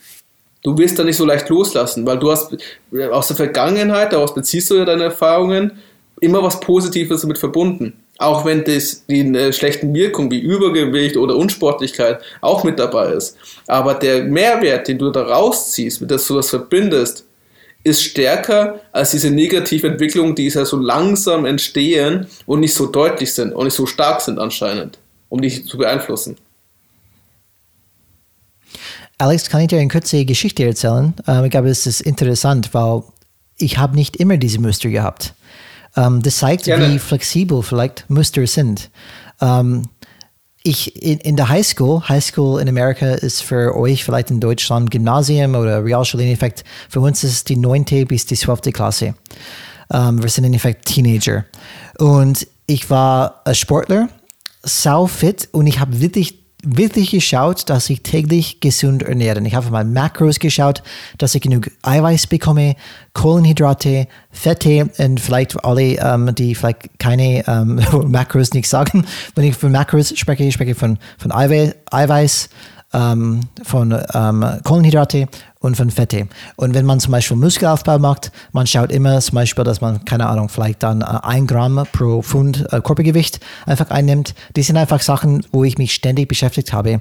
Du 0.62 0.78
wirst 0.78 1.00
da 1.00 1.02
nicht 1.02 1.16
so 1.16 1.24
leicht 1.24 1.48
loslassen, 1.48 2.06
weil 2.06 2.20
du 2.20 2.30
hast 2.30 2.56
aus 3.10 3.26
der 3.26 3.36
Vergangenheit, 3.36 4.12
daraus 4.12 4.34
beziehst 4.34 4.70
du 4.70 4.76
ja 4.76 4.84
deine 4.84 5.04
Erfahrungen, 5.04 5.78
immer 6.20 6.44
was 6.44 6.60
Positives 6.60 7.22
damit 7.22 7.38
verbunden 7.38 7.94
auch 8.18 8.44
wenn 8.44 8.64
das 8.64 9.06
die 9.06 9.20
äh, 9.20 9.52
schlechten 9.52 9.94
Wirkung 9.94 10.30
wie 10.30 10.40
Übergewicht 10.40 11.16
oder 11.16 11.36
Unsportlichkeit 11.36 12.20
auch 12.40 12.64
mit 12.64 12.78
dabei 12.78 13.12
ist. 13.12 13.36
Aber 13.68 13.94
der 13.94 14.24
Mehrwert, 14.24 14.88
den 14.88 14.98
du 14.98 15.10
da 15.10 15.22
rausziehst, 15.22 16.00
mit 16.00 16.10
dass 16.10 16.26
du 16.26 16.34
das 16.34 16.50
verbindest, 16.50 17.24
ist 17.84 18.02
stärker 18.02 18.80
als 18.92 19.12
diese 19.12 19.30
negative 19.30 19.86
Entwicklung, 19.86 20.34
die 20.34 20.48
ja 20.48 20.64
so 20.64 20.76
langsam 20.76 21.46
entstehen 21.46 22.26
und 22.44 22.60
nicht 22.60 22.74
so 22.74 22.86
deutlich 22.86 23.32
sind 23.32 23.54
und 23.54 23.64
nicht 23.64 23.74
so 23.74 23.86
stark 23.86 24.20
sind 24.20 24.38
anscheinend, 24.38 24.98
um 25.28 25.40
dich 25.40 25.66
zu 25.66 25.78
beeinflussen. 25.78 26.36
Alex, 29.16 29.48
kann 29.48 29.62
ich 29.62 29.68
dir 29.68 29.78
eine 29.78 29.88
kurze 29.88 30.24
Geschichte 30.24 30.64
erzählen? 30.64 31.14
Ähm, 31.26 31.44
ich 31.44 31.50
glaube, 31.50 31.68
es 31.68 31.86
ist 31.86 32.00
interessant, 32.00 32.74
weil 32.74 33.02
ich 33.56 33.78
habe 33.78 33.94
nicht 33.96 34.16
immer 34.16 34.36
diese 34.36 34.60
Muster 34.60 34.90
gehabt. 34.90 35.34
Ähm, 35.98 36.22
das 36.22 36.38
zeigt, 36.38 36.64
Gerne. 36.64 36.94
wie 36.94 36.98
flexibel 36.98 37.62
vielleicht 37.62 38.08
Muster 38.08 38.46
sind. 38.46 38.90
Ähm, 39.40 39.82
ich 40.62 41.02
in, 41.02 41.18
in 41.18 41.36
der 41.36 41.48
Highschool, 41.48 42.08
Highschool 42.08 42.60
in 42.60 42.68
Amerika 42.68 43.14
ist 43.14 43.42
für 43.42 43.76
euch 43.76 44.04
vielleicht 44.04 44.30
in 44.30 44.40
Deutschland 44.40 44.90
Gymnasium 44.90 45.54
oder 45.54 45.84
Realschule 45.84 46.24
in 46.24 46.32
Effekt. 46.32 46.64
Für 46.88 47.00
uns 47.00 47.24
ist 47.24 47.32
es 47.32 47.44
die 47.44 47.56
neunte 47.56 48.06
bis 48.06 48.26
die 48.26 48.36
zwölfte 48.36 48.70
Klasse. 48.70 49.14
Ähm, 49.92 50.22
wir 50.22 50.28
sind 50.28 50.44
in 50.44 50.54
Effekt 50.54 50.86
Teenager. 50.86 51.44
Und 51.98 52.46
ich 52.66 52.90
war 52.90 53.40
ein 53.44 53.54
Sportler, 53.54 54.08
sau 54.62 55.06
fit 55.06 55.48
und 55.52 55.66
ich 55.66 55.80
habe 55.80 56.00
wirklich 56.00 56.47
wirklich 56.64 57.12
geschaut, 57.12 57.70
dass 57.70 57.88
ich 57.88 58.02
täglich 58.02 58.60
gesund 58.60 59.02
ernähre. 59.02 59.40
Ich 59.46 59.54
habe 59.54 59.70
mal 59.70 59.84
Macros 59.84 60.38
geschaut, 60.40 60.82
dass 61.16 61.34
ich 61.34 61.42
genug 61.42 61.70
Eiweiß 61.82 62.26
bekomme, 62.26 62.74
Kohlenhydrate, 63.12 64.08
Fette 64.30 64.90
und 64.98 65.20
vielleicht 65.20 65.64
alle, 65.64 65.96
ähm, 65.98 66.34
die 66.34 66.54
vielleicht 66.54 66.98
keine 66.98 67.46
ähm, 67.46 67.80
Macros 68.10 68.54
nicht 68.54 68.68
sagen. 68.68 69.04
Wenn 69.34 69.44
ich 69.44 69.56
von 69.56 69.72
Macros 69.72 70.12
spreche, 70.16 70.50
spreche 70.50 70.72
ich 70.72 70.76
von, 70.76 70.98
von 71.16 71.32
Eiweiß, 71.32 71.74
Eiweiß 71.90 72.48
ähm, 72.92 73.40
von 73.62 73.96
ähm, 74.14 74.44
Kohlenhydrate 74.64 75.28
und 75.60 75.76
von 75.76 75.90
Fette. 75.90 76.28
Und 76.56 76.74
wenn 76.74 76.86
man 76.86 77.00
zum 77.00 77.12
Beispiel 77.12 77.36
Muskelaufbau 77.36 77.98
macht, 77.98 78.30
man 78.52 78.66
schaut 78.66 78.92
immer 78.92 79.20
zum 79.20 79.34
Beispiel, 79.36 79.64
dass 79.64 79.80
man, 79.80 80.04
keine 80.04 80.26
Ahnung, 80.26 80.48
vielleicht 80.48 80.82
dann 80.82 81.00
äh, 81.00 81.18
ein 81.22 81.46
Gramm 81.46 81.84
pro 81.92 82.22
Pfund 82.22 82.66
äh, 82.72 82.80
Körpergewicht 82.80 83.40
einfach 83.66 83.90
einnimmt. 83.90 84.34
Die 84.56 84.62
sind 84.62 84.76
einfach 84.76 85.00
Sachen, 85.00 85.44
wo 85.50 85.64
ich 85.64 85.78
mich 85.78 85.94
ständig 85.94 86.28
beschäftigt 86.28 86.72
habe 86.72 87.00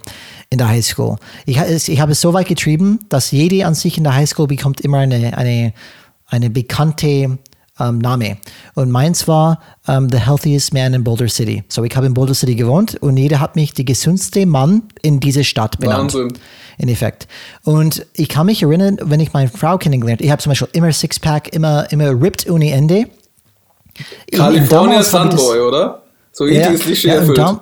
in 0.49 0.57
der 0.57 0.69
Highschool. 0.69 1.17
Ich, 1.45 1.57
ich 1.57 2.01
habe 2.01 2.11
es 2.13 2.21
so 2.21 2.33
weit 2.33 2.47
getrieben, 2.47 2.99
dass 3.09 3.31
jede 3.31 3.65
an 3.65 3.75
sich 3.75 3.97
in 3.97 4.03
der 4.03 4.15
Highschool 4.15 4.47
bekommt 4.47 4.81
immer 4.81 4.99
eine, 4.99 5.37
eine, 5.37 5.73
eine 6.25 6.49
bekannte 6.49 7.37
ähm, 7.79 7.99
Name. 7.99 8.37
Und 8.75 8.91
meins 8.91 9.27
war 9.27 9.59
ähm, 9.87 10.09
The 10.11 10.19
Healthiest 10.19 10.73
Man 10.73 10.93
in 10.93 11.03
Boulder 11.03 11.29
City. 11.29 11.63
So, 11.67 11.83
ich 11.83 11.95
habe 11.95 12.05
in 12.05 12.13
Boulder 12.13 12.33
City 12.33 12.55
gewohnt 12.55 12.95
und 12.95 13.17
jeder 13.17 13.39
hat 13.39 13.55
mich 13.55 13.73
die 13.73 13.85
gesundeste 13.85 14.45
Mann 14.45 14.83
in 15.01 15.19
dieser 15.19 15.43
Stadt 15.43 15.79
benannt. 15.79 16.13
Wahnsinn. 16.13 16.33
In 16.79 16.89
Effekt. 16.89 17.27
Und 17.63 18.05
ich 18.13 18.29
kann 18.29 18.45
mich 18.45 18.61
erinnern, 18.61 18.97
wenn 19.01 19.19
ich 19.19 19.33
meine 19.33 19.49
Frau 19.49 19.79
kennengelernt 19.79 20.21
ich 20.21 20.29
habe 20.29 20.41
zum 20.41 20.51
Beispiel 20.51 20.67
immer 20.73 20.91
Sixpack, 20.91 21.53
immer, 21.53 21.91
immer 21.91 22.09
ripped 22.09 22.47
ohne 22.49 22.71
Ende. 22.71 23.05
California 24.31 25.01
Sunboy, 25.01 25.59
oder? 25.59 26.03
So 26.31 26.45
ja, 26.45 26.65
ähnliches 26.65 26.81
Klischee 26.81 27.07
ja, 27.07 27.15
erfüllt. 27.15 27.39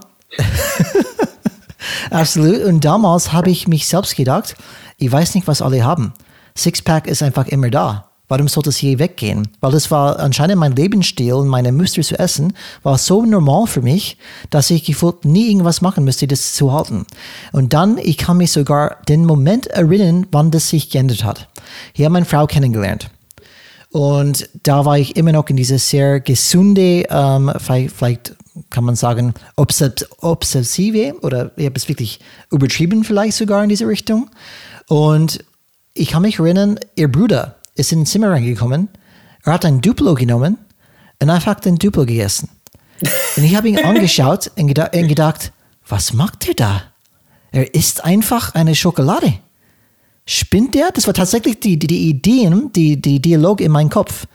Absolut. 2.09 2.63
Und 2.63 2.83
damals 2.83 3.31
habe 3.31 3.49
ich 3.49 3.69
mich 3.69 3.87
selbst 3.87 4.15
gedacht, 4.15 4.55
ich 4.97 5.11
weiß 5.11 5.35
nicht, 5.35 5.47
was 5.47 5.61
alle 5.61 5.83
haben. 5.83 6.13
Sixpack 6.57 7.07
ist 7.07 7.23
einfach 7.23 7.47
immer 7.47 7.69
da. 7.69 8.09
Warum 8.27 8.47
sollte 8.47 8.69
es 8.69 8.81
je 8.81 8.97
weggehen? 8.97 9.47
Weil 9.61 9.71
das 9.71 9.91
war 9.91 10.19
anscheinend 10.19 10.57
mein 10.57 10.75
Lebensstil 10.75 11.33
und 11.33 11.47
meine 11.47 11.71
Muster 11.71 12.01
zu 12.01 12.17
essen, 12.17 12.53
war 12.81 12.97
so 12.97 13.23
normal 13.23 13.67
für 13.67 13.81
mich, 13.81 14.17
dass 14.49 14.71
ich 14.71 14.83
gefühlt 14.83 15.25
nie 15.25 15.49
irgendwas 15.49 15.81
machen 15.81 16.03
müsste, 16.03 16.27
das 16.27 16.53
zu 16.53 16.73
halten. 16.73 17.05
Und 17.51 17.73
dann, 17.73 17.97
ich 17.97 18.17
kann 18.17 18.37
mich 18.37 18.51
sogar 18.51 18.97
den 19.07 19.25
Moment 19.25 19.67
erinnern, 19.67 20.25
wann 20.31 20.49
das 20.49 20.69
sich 20.69 20.89
geändert 20.89 21.23
hat. 21.23 21.47
Hier 21.93 22.05
habe 22.05 22.13
meine 22.13 22.25
Frau 22.25 22.47
kennengelernt. 22.47 23.09
Und 23.91 24.49
da 24.63 24.83
war 24.83 24.97
ich 24.97 25.15
immer 25.15 25.31
noch 25.31 25.47
in 25.49 25.55
dieser 25.55 25.79
sehr 25.79 26.19
gesunde, 26.19 27.05
ähm, 27.09 27.51
vielleicht, 27.57 27.95
vielleicht 27.95 28.35
kann 28.69 28.83
man 28.83 28.95
sagen, 28.95 29.33
obsess 29.55 30.05
obsessive 30.19 31.15
oder 31.21 31.51
ich 31.55 31.65
habe 31.65 31.75
es 31.77 31.87
wirklich 31.87 32.19
übertrieben 32.51 33.03
vielleicht 33.03 33.37
sogar 33.37 33.63
in 33.63 33.69
diese 33.69 33.87
Richtung. 33.87 34.29
Und 34.87 35.43
ich 35.93 36.09
kann 36.09 36.23
mich 36.23 36.39
erinnern, 36.39 36.79
ihr 36.95 37.09
Bruder 37.09 37.55
ist 37.75 37.91
in 37.91 38.01
ein 38.01 38.05
Zimmer 38.05 38.31
reingekommen, 38.31 38.89
er 39.43 39.53
hat 39.53 39.65
ein 39.65 39.81
Duplo 39.81 40.15
genommen 40.15 40.57
und 41.21 41.29
einfach 41.29 41.55
den 41.55 41.75
Duplo 41.75 42.05
gegessen. 42.05 42.49
Und 43.37 43.43
ich 43.43 43.55
habe 43.55 43.69
ihn 43.69 43.79
angeschaut 43.83 44.51
und, 44.57 44.67
geda 44.67 44.89
und 44.93 45.07
gedacht, 45.07 45.51
was 45.87 46.13
macht 46.13 46.47
er 46.47 46.53
da? 46.55 46.81
Er 47.51 47.73
isst 47.73 48.03
einfach 48.03 48.55
eine 48.55 48.75
Schokolade. 48.75 49.33
Spinnt 50.25 50.73
der? 50.73 50.91
Das 50.91 51.05
war 51.05 51.13
tatsächlich 51.13 51.59
die, 51.59 51.77
die, 51.77 51.87
die 51.87 52.09
Ideen, 52.09 52.71
die, 52.73 52.99
die 52.99 53.21
Dialog 53.21 53.61
in 53.61 53.71
meinem 53.71 53.89
Kopf. 53.89 54.25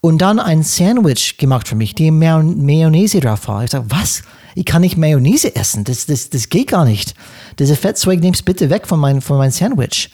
Und 0.00 0.18
dann 0.22 0.40
ein 0.40 0.62
Sandwich 0.62 1.36
gemacht 1.36 1.68
für 1.68 1.76
mich, 1.76 1.94
die 1.94 2.10
Mayo 2.10 2.42
Mayonnaise 2.42 3.20
drauf 3.20 3.46
war. 3.46 3.62
Ich 3.62 3.70
sage, 3.70 3.84
was? 3.88 4.22
Ich 4.54 4.64
kann 4.64 4.80
nicht 4.80 4.96
Mayonnaise 4.96 5.54
essen. 5.54 5.84
Das, 5.84 6.06
das, 6.06 6.30
das 6.30 6.48
geht 6.48 6.68
gar 6.68 6.84
nicht. 6.84 7.14
Diese 7.58 7.76
Fettzeug 7.76 8.20
nimm's 8.20 8.42
bitte 8.42 8.70
weg 8.70 8.88
von 8.88 8.98
meinem 8.98 9.22
von 9.22 9.38
mein 9.38 9.50
Sandwich. 9.50 10.10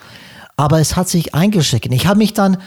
Aber 0.59 0.81
es 0.81 0.97
hat 0.97 1.09
sich 1.09 1.37
eingeschlichen. 1.37 1.93
Ich 1.93 2.09
habe 2.09 2.19
mich 2.19 2.35
dann 2.35 2.59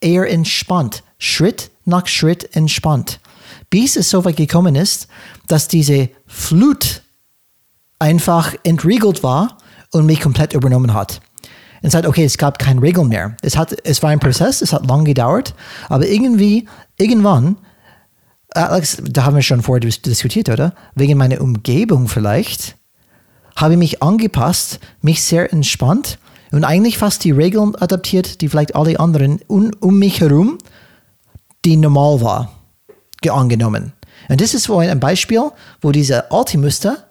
eher 0.00 0.28
entspannt. 0.30 1.02
Schritt 1.18 1.70
nach 1.84 2.06
Schritt 2.06 2.56
entspannt. 2.56 3.20
Bis 3.68 3.96
es 3.96 4.08
so 4.08 4.24
weit 4.24 4.36
gekommen 4.36 4.74
ist, 4.74 5.08
dass 5.46 5.68
diese 5.68 6.08
Flut 6.26 7.02
einfach 7.98 8.54
entriegelt 8.62 9.22
war 9.22 9.58
und 9.92 10.06
mich 10.06 10.20
komplett 10.20 10.54
übernommen 10.54 10.94
hat. 10.94 11.20
Und 11.82 11.90
sagt, 11.90 12.06
okay, 12.06 12.24
es 12.24 12.38
gab 12.38 12.58
keine 12.58 12.80
Regeln 12.80 13.08
mehr. 13.08 13.36
Es, 13.42 13.58
hat, 13.58 13.76
es 13.84 14.02
war 14.02 14.08
ein 14.08 14.20
Prozess, 14.20 14.62
es 14.62 14.72
hat 14.72 14.86
lang 14.86 15.04
gedauert, 15.04 15.54
aber 15.90 16.06
irgendwie, 16.08 16.66
irgendwann, 16.96 17.58
Alex, 18.54 19.02
da 19.04 19.24
haben 19.24 19.36
wir 19.36 19.42
schon 19.42 19.60
vorher 19.60 19.80
dis- 19.80 20.00
diskutiert, 20.00 20.48
oder? 20.48 20.74
Wegen 20.94 21.18
meiner 21.18 21.42
Umgebung 21.42 22.08
vielleicht, 22.08 22.76
habe 23.54 23.74
ich 23.74 23.78
mich 23.78 24.02
angepasst, 24.02 24.80
mich 25.02 25.22
sehr 25.22 25.52
entspannt 25.52 26.18
und 26.54 26.64
eigentlich 26.64 26.98
fast 26.98 27.24
die 27.24 27.32
Regeln 27.32 27.74
adaptiert, 27.76 28.40
die 28.40 28.48
vielleicht 28.48 28.76
alle 28.76 29.00
anderen 29.00 29.40
um, 29.48 29.72
um 29.80 29.98
mich 29.98 30.20
herum, 30.20 30.58
die 31.64 31.76
normal 31.76 32.20
war, 32.20 32.52
ge- 33.22 33.32
angenommen. 33.32 33.92
Und 34.28 34.40
das 34.40 34.54
ist 34.54 34.64
so 34.64 34.78
ein 34.78 35.00
Beispiel, 35.00 35.42
wo 35.80 35.90
diese 35.90 36.30
alte 36.30 36.56
Muster 36.58 37.08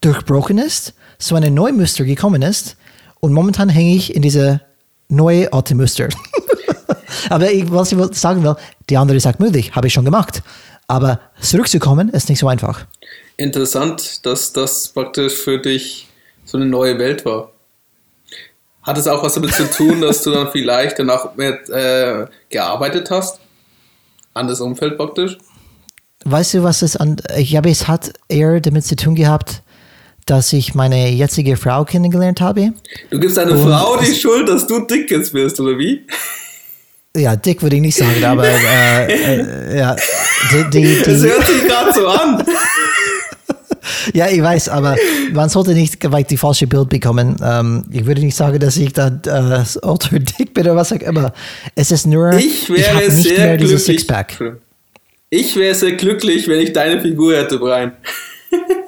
durchbrochen 0.00 0.58
ist, 0.58 0.94
so 1.18 1.36
eine 1.36 1.50
neue 1.50 1.72
Muster 1.72 2.04
gekommen 2.04 2.42
ist 2.42 2.76
und 3.20 3.32
momentan 3.32 3.68
hänge 3.68 3.94
ich 3.94 4.14
in 4.14 4.22
diese 4.22 4.60
neue 5.08 5.52
alte 5.52 5.74
Muster. 5.74 6.08
Aber 7.30 7.50
ich, 7.50 7.70
was 7.70 7.92
ich 7.92 7.98
sagen 8.18 8.42
will, 8.42 8.56
die 8.90 8.96
andere 8.96 9.20
sagt 9.20 9.40
möglich, 9.40 9.74
habe 9.74 9.86
ich 9.86 9.92
schon 9.92 10.04
gemacht. 10.04 10.42
Aber 10.88 11.20
zurückzukommen 11.40 12.08
ist 12.10 12.28
nicht 12.28 12.40
so 12.40 12.48
einfach. 12.48 12.86
Interessant, 13.36 14.26
dass 14.26 14.52
das 14.52 14.88
praktisch 14.88 15.34
für 15.34 15.58
dich 15.58 16.08
so 16.44 16.58
eine 16.58 16.66
neue 16.66 16.98
Welt 16.98 17.24
war. 17.24 17.53
Hat 18.84 18.98
es 18.98 19.08
auch 19.08 19.22
was 19.22 19.34
damit 19.34 19.54
zu 19.54 19.70
tun, 19.70 20.00
dass 20.02 20.22
du 20.22 20.30
dann 20.30 20.50
vielleicht 20.52 20.98
danach 20.98 21.34
mehr 21.36 21.68
äh, 21.70 22.26
gearbeitet 22.50 23.10
hast? 23.10 23.40
An 24.34 24.46
das 24.46 24.60
Umfeld 24.60 24.98
praktisch? 24.98 25.38
Weißt 26.24 26.54
du, 26.54 26.62
was 26.62 26.82
es 26.82 26.96
an. 26.96 27.16
Ich 27.36 27.50
glaube, 27.50 27.70
es 27.70 27.88
hat 27.88 28.12
eher 28.28 28.60
damit 28.60 28.84
zu 28.84 28.96
tun 28.96 29.14
gehabt, 29.14 29.62
dass 30.26 30.52
ich 30.52 30.74
meine 30.74 31.10
jetzige 31.10 31.56
Frau 31.56 31.84
kennengelernt 31.84 32.40
habe. 32.40 32.72
Du 33.10 33.18
gibst 33.18 33.36
deiner 33.36 33.56
Frau 33.56 33.96
die 33.96 34.14
Schuld, 34.14 34.48
dass 34.48 34.66
du 34.66 34.80
dick 34.80 35.10
jetzt 35.10 35.32
wirst, 35.34 35.60
oder 35.60 35.78
wie? 35.78 36.06
Ja, 37.16 37.36
dick 37.36 37.62
würde 37.62 37.76
ich 37.76 37.82
nicht 37.82 37.96
sagen, 37.96 38.24
aber 38.24 38.46
äh, 38.46 39.06
äh, 39.06 39.78
ja, 39.78 39.96
die, 40.50 40.70
die, 40.70 41.02
Das 41.04 41.20
die, 41.20 41.28
hört 41.28 41.46
sich 41.46 41.64
gerade 41.64 41.92
so 41.92 42.08
an. 42.08 42.44
ja, 44.12 44.28
ich 44.28 44.42
weiß, 44.42 44.68
aber 44.68 44.96
man 45.32 45.48
sollte 45.48 45.72
nicht 45.72 46.00
gleich 46.00 46.26
die 46.26 46.36
falsche 46.36 46.66
Bild 46.66 46.88
bekommen. 46.88 47.36
Ähm, 47.42 47.84
ich 47.90 48.04
würde 48.06 48.20
nicht 48.20 48.36
sagen, 48.36 48.58
dass 48.58 48.76
ich 48.76 48.92
dann 48.92 49.22
äh, 49.26 50.18
dick 50.38 50.54
bin 50.54 50.64
oder 50.64 50.76
was 50.76 50.92
auch 50.92 51.00
immer. 51.00 51.32
Es 51.74 51.90
ist 51.90 52.06
nur, 52.06 52.32
Ich 52.34 52.68
wäre 52.70 52.94
habe 52.94 53.12
nicht 53.12 53.28
sehr 53.28 53.38
mehr 53.38 53.56
dieses 53.56 53.84
glücklich. 53.84 54.00
Sixpack. 54.00 54.54
Ich 55.30 55.56
wäre 55.56 55.74
sehr 55.74 55.92
glücklich, 55.92 56.46
wenn 56.48 56.60
ich 56.60 56.72
deine 56.72 57.00
Figur 57.00 57.36
hätte, 57.36 57.58
Brian. 57.58 57.92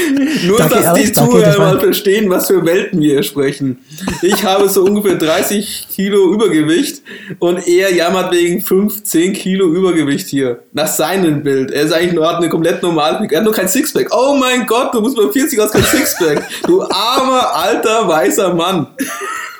Nur, 0.46 0.58
Danke, 0.58 0.74
dass 0.74 0.94
die 0.94 1.12
Zuhörer 1.12 1.58
mal 1.58 1.80
verstehen, 1.80 2.30
was 2.30 2.46
für 2.46 2.64
Welten 2.64 3.00
wir 3.00 3.14
hier 3.14 3.22
sprechen. 3.22 3.78
Ich 4.22 4.44
habe 4.44 4.68
so 4.68 4.84
ungefähr 4.84 5.16
30 5.16 5.88
Kilo 5.90 6.32
Übergewicht 6.32 7.02
und 7.38 7.66
er 7.66 7.92
jammert 7.94 8.32
wegen 8.32 8.60
5, 8.60 9.04
10 9.04 9.32
Kilo 9.32 9.72
Übergewicht 9.72 10.28
hier. 10.28 10.62
Nach 10.72 10.86
seinem 10.86 11.42
Bild. 11.42 11.70
Er 11.70 11.82
ist 11.82 11.92
eigentlich 11.92 12.12
nur, 12.12 12.28
hat 12.28 12.36
eine 12.36 12.48
komplett 12.48 12.82
normale, 12.82 13.26
er 13.30 13.38
hat 13.38 13.44
nur 13.44 13.54
kein 13.54 13.68
Sixpack. 13.68 14.08
Oh 14.14 14.34
mein 14.34 14.66
Gott, 14.66 14.94
du 14.94 15.00
musst 15.00 15.16
bei 15.16 15.30
40 15.30 15.60
aus 15.60 15.70
kein 15.70 15.84
Sixpack. 15.84 16.48
Du 16.66 16.82
armer, 16.82 17.54
alter, 17.54 18.08
weißer 18.08 18.54
Mann. 18.54 18.88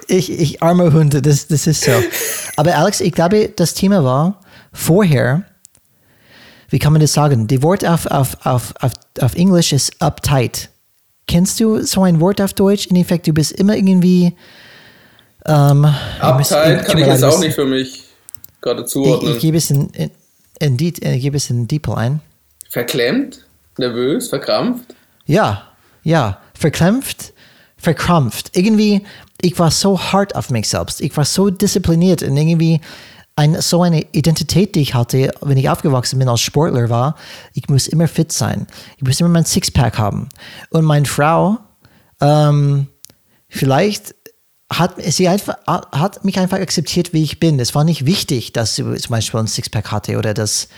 Ich, 0.07 0.31
ich 0.31 0.63
arme 0.63 0.93
Hunde, 0.93 1.23
das, 1.23 1.47
das 1.47 1.67
ist 1.67 1.85
so. 1.85 1.93
Aber 2.57 2.75
Alex, 2.77 3.01
ich 3.01 3.13
glaube, 3.13 3.51
das 3.55 3.75
Thema 3.75 4.03
war 4.03 4.41
vorher, 4.73 5.45
wie 6.71 6.79
kann 6.79 6.93
man 6.93 7.01
das 7.03 7.13
sagen? 7.13 7.47
Die 7.47 7.63
Wort 7.63 7.85
auf, 7.85 8.07
auf, 8.07 8.37
auf, 8.47 8.73
auf, 8.81 8.93
auf 9.21 9.35
Englisch 9.35 9.73
ist 9.73 10.01
uptight. 10.01 10.71
Kennst 11.27 11.61
du 11.61 11.83
so 11.83 12.03
ein 12.03 12.21
Wort 12.21 12.41
auf 12.41 12.53
Deutsch? 12.55 12.87
In 12.87 12.97
Effekt, 12.97 13.27
du 13.27 13.33
bist 13.33 13.53
immer 13.53 13.77
irgendwie. 13.77 14.35
Ähm, 15.47 15.87
ich 16.19 16.23
muss- 16.35 16.53
Uptight 16.53 16.79
tut 16.79 16.87
kann 16.87 16.99
ich 16.99 17.07
jetzt 17.07 17.25
auch 17.25 17.31
muss- 17.33 17.41
nicht 17.41 17.55
für 17.55 17.67
mich 17.67 18.05
gerade 18.61 18.83
Ich, 18.83 18.89
zuordnen. 18.89 19.33
ich 19.35 19.41
gebe 19.41 19.57
es 19.57 19.71
in, 19.71 19.89
in, 19.91 20.11
in, 20.59 20.77
Det- 20.77 21.03
äh, 21.05 21.15
ich 21.15 21.23
gebe 21.23 21.37
es 21.37 21.49
in 21.51 21.67
DeepL 21.69 21.95
ein. 21.95 22.21
Verklemmt? 22.69 23.45
Nervös? 23.79 24.29
Verkrampft? 24.29 24.95
Ja, 25.27 25.63
ja, 26.03 26.39
verkrampft, 26.55 27.33
verkrampft. 27.77 28.57
Irgendwie, 28.57 29.03
ich 29.41 29.59
war 29.59 29.71
so 29.71 29.99
hart 30.01 30.35
auf 30.37 30.51
mich 30.51 30.69
selbst. 30.69 31.01
Ich 31.01 31.17
war 31.17 31.25
so 31.25 31.49
diszipliniert 31.51 32.23
und 32.23 32.37
irgendwie 32.37 32.81
ein, 33.37 33.61
so 33.61 33.83
eine 33.83 34.03
Identität, 34.13 34.75
die 34.75 34.81
ich 34.81 34.95
hatte, 34.95 35.33
wenn 35.41 35.57
ich 35.57 35.71
aufgewachsen 35.71 36.19
bin 36.19 36.29
als 36.29 36.41
Sportler, 36.41 36.91
war, 36.91 37.17
ich 37.55 37.69
muss 37.69 37.87
immer 37.87 38.09
fit 38.09 38.33
sein. 38.33 38.67
Ich 38.97 39.05
muss 39.05 39.21
immer 39.21 39.31
mein 39.31 39.47
Sixpack 39.47 39.99
haben. 39.99 40.29
Und 40.71 40.85
meine 40.85 41.07
Frau, 41.07 41.59
ähm, 42.21 42.89
vielleicht 43.49 44.15
hat 44.73 45.03
sie 45.03 45.27
einfach, 45.29 45.57
hat 45.67 46.25
mich 46.25 46.39
einfach 46.39 46.59
akzeptiert, 46.59 47.13
wie 47.13 47.23
ich 47.23 47.41
bin. 47.41 47.59
Es 47.59 47.75
war 47.75 47.85
nicht 47.85 48.07
wichtig, 48.07 48.53
dass 48.53 48.77
sie 48.77 48.85
zum 48.97 49.11
Beispiel 49.11 49.41
ein 49.41 49.49
Sixpack 49.49 49.91
hatte 49.91 50.17
oder 50.17 50.33
dass 50.35 50.69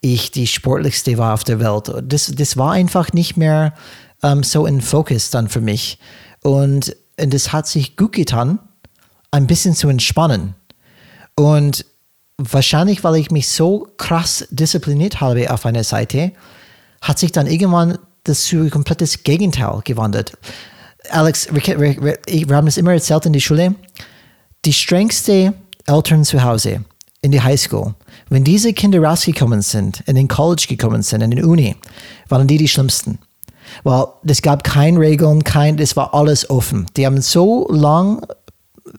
ich 0.00 0.30
die 0.30 0.46
sportlichste 0.46 1.18
war 1.18 1.34
auf 1.34 1.44
der 1.44 1.60
Welt. 1.60 1.92
Das, 2.04 2.26
das 2.26 2.56
war 2.56 2.72
einfach 2.72 3.12
nicht 3.12 3.36
mehr 3.36 3.74
ähm, 4.22 4.42
so 4.42 4.66
in 4.66 4.80
Fokus 4.80 5.30
dann 5.30 5.48
für 5.48 5.60
mich. 5.60 5.98
Und, 6.42 6.94
und 7.18 7.34
es 7.34 7.52
hat 7.52 7.66
sich 7.66 7.96
gut 7.96 8.12
getan, 8.12 8.58
ein 9.30 9.46
bisschen 9.46 9.74
zu 9.74 9.88
entspannen. 9.88 10.54
Und 11.34 11.84
wahrscheinlich, 12.38 13.04
weil 13.04 13.16
ich 13.16 13.30
mich 13.30 13.48
so 13.48 13.88
krass 13.96 14.46
diszipliniert 14.50 15.20
habe 15.20 15.50
auf 15.50 15.66
einer 15.66 15.84
Seite, 15.84 16.32
hat 17.00 17.18
sich 17.18 17.32
dann 17.32 17.46
irgendwann 17.46 17.98
das 18.24 18.44
zu 18.44 18.68
komplettes 18.68 19.22
Gegenteil 19.24 19.80
gewandelt. 19.84 20.32
Alex, 21.10 21.48
wir, 21.52 21.80
wir, 21.80 22.18
wir 22.26 22.56
haben 22.56 22.68
es 22.68 22.76
immer 22.76 22.92
erzählt 22.92 23.26
in 23.26 23.32
der 23.32 23.40
Schule, 23.40 23.74
die 24.64 24.72
strengste 24.72 25.54
Eltern 25.86 26.24
zu 26.24 26.42
Hause 26.42 26.84
in 27.22 27.32
die 27.32 27.40
Highschool, 27.40 27.94
wenn 28.28 28.44
diese 28.44 28.72
Kinder 28.72 29.00
rausgekommen 29.00 29.62
sind, 29.62 30.02
in 30.06 30.16
den 30.16 30.28
College 30.28 30.66
gekommen 30.68 31.02
sind, 31.02 31.22
in 31.22 31.30
den 31.30 31.44
Uni, 31.44 31.76
waren 32.28 32.46
die 32.46 32.58
die 32.58 32.68
schlimmsten. 32.68 33.18
Weil 33.84 34.06
es 34.26 34.42
gab 34.42 34.64
keine 34.64 34.98
Regeln, 34.98 35.44
kein, 35.44 35.78
es 35.78 35.96
war 35.96 36.14
alles 36.14 36.50
offen. 36.50 36.86
Die 36.96 37.06
haben 37.06 37.20
so 37.20 37.68
lang 37.70 38.26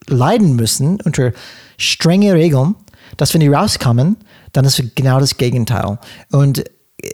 leiden 0.08 0.56
müssen 0.56 1.00
unter 1.02 1.32
strenge 1.78 2.34
Regeln, 2.34 2.76
dass 3.18 3.34
wenn 3.34 3.42
die 3.42 3.48
rauskamen, 3.48 4.18
dann 4.52 4.66
ist 4.66 4.82
genau 4.96 5.20
das 5.20 5.38
Gegenteil. 5.38 5.98
Und 6.32 6.64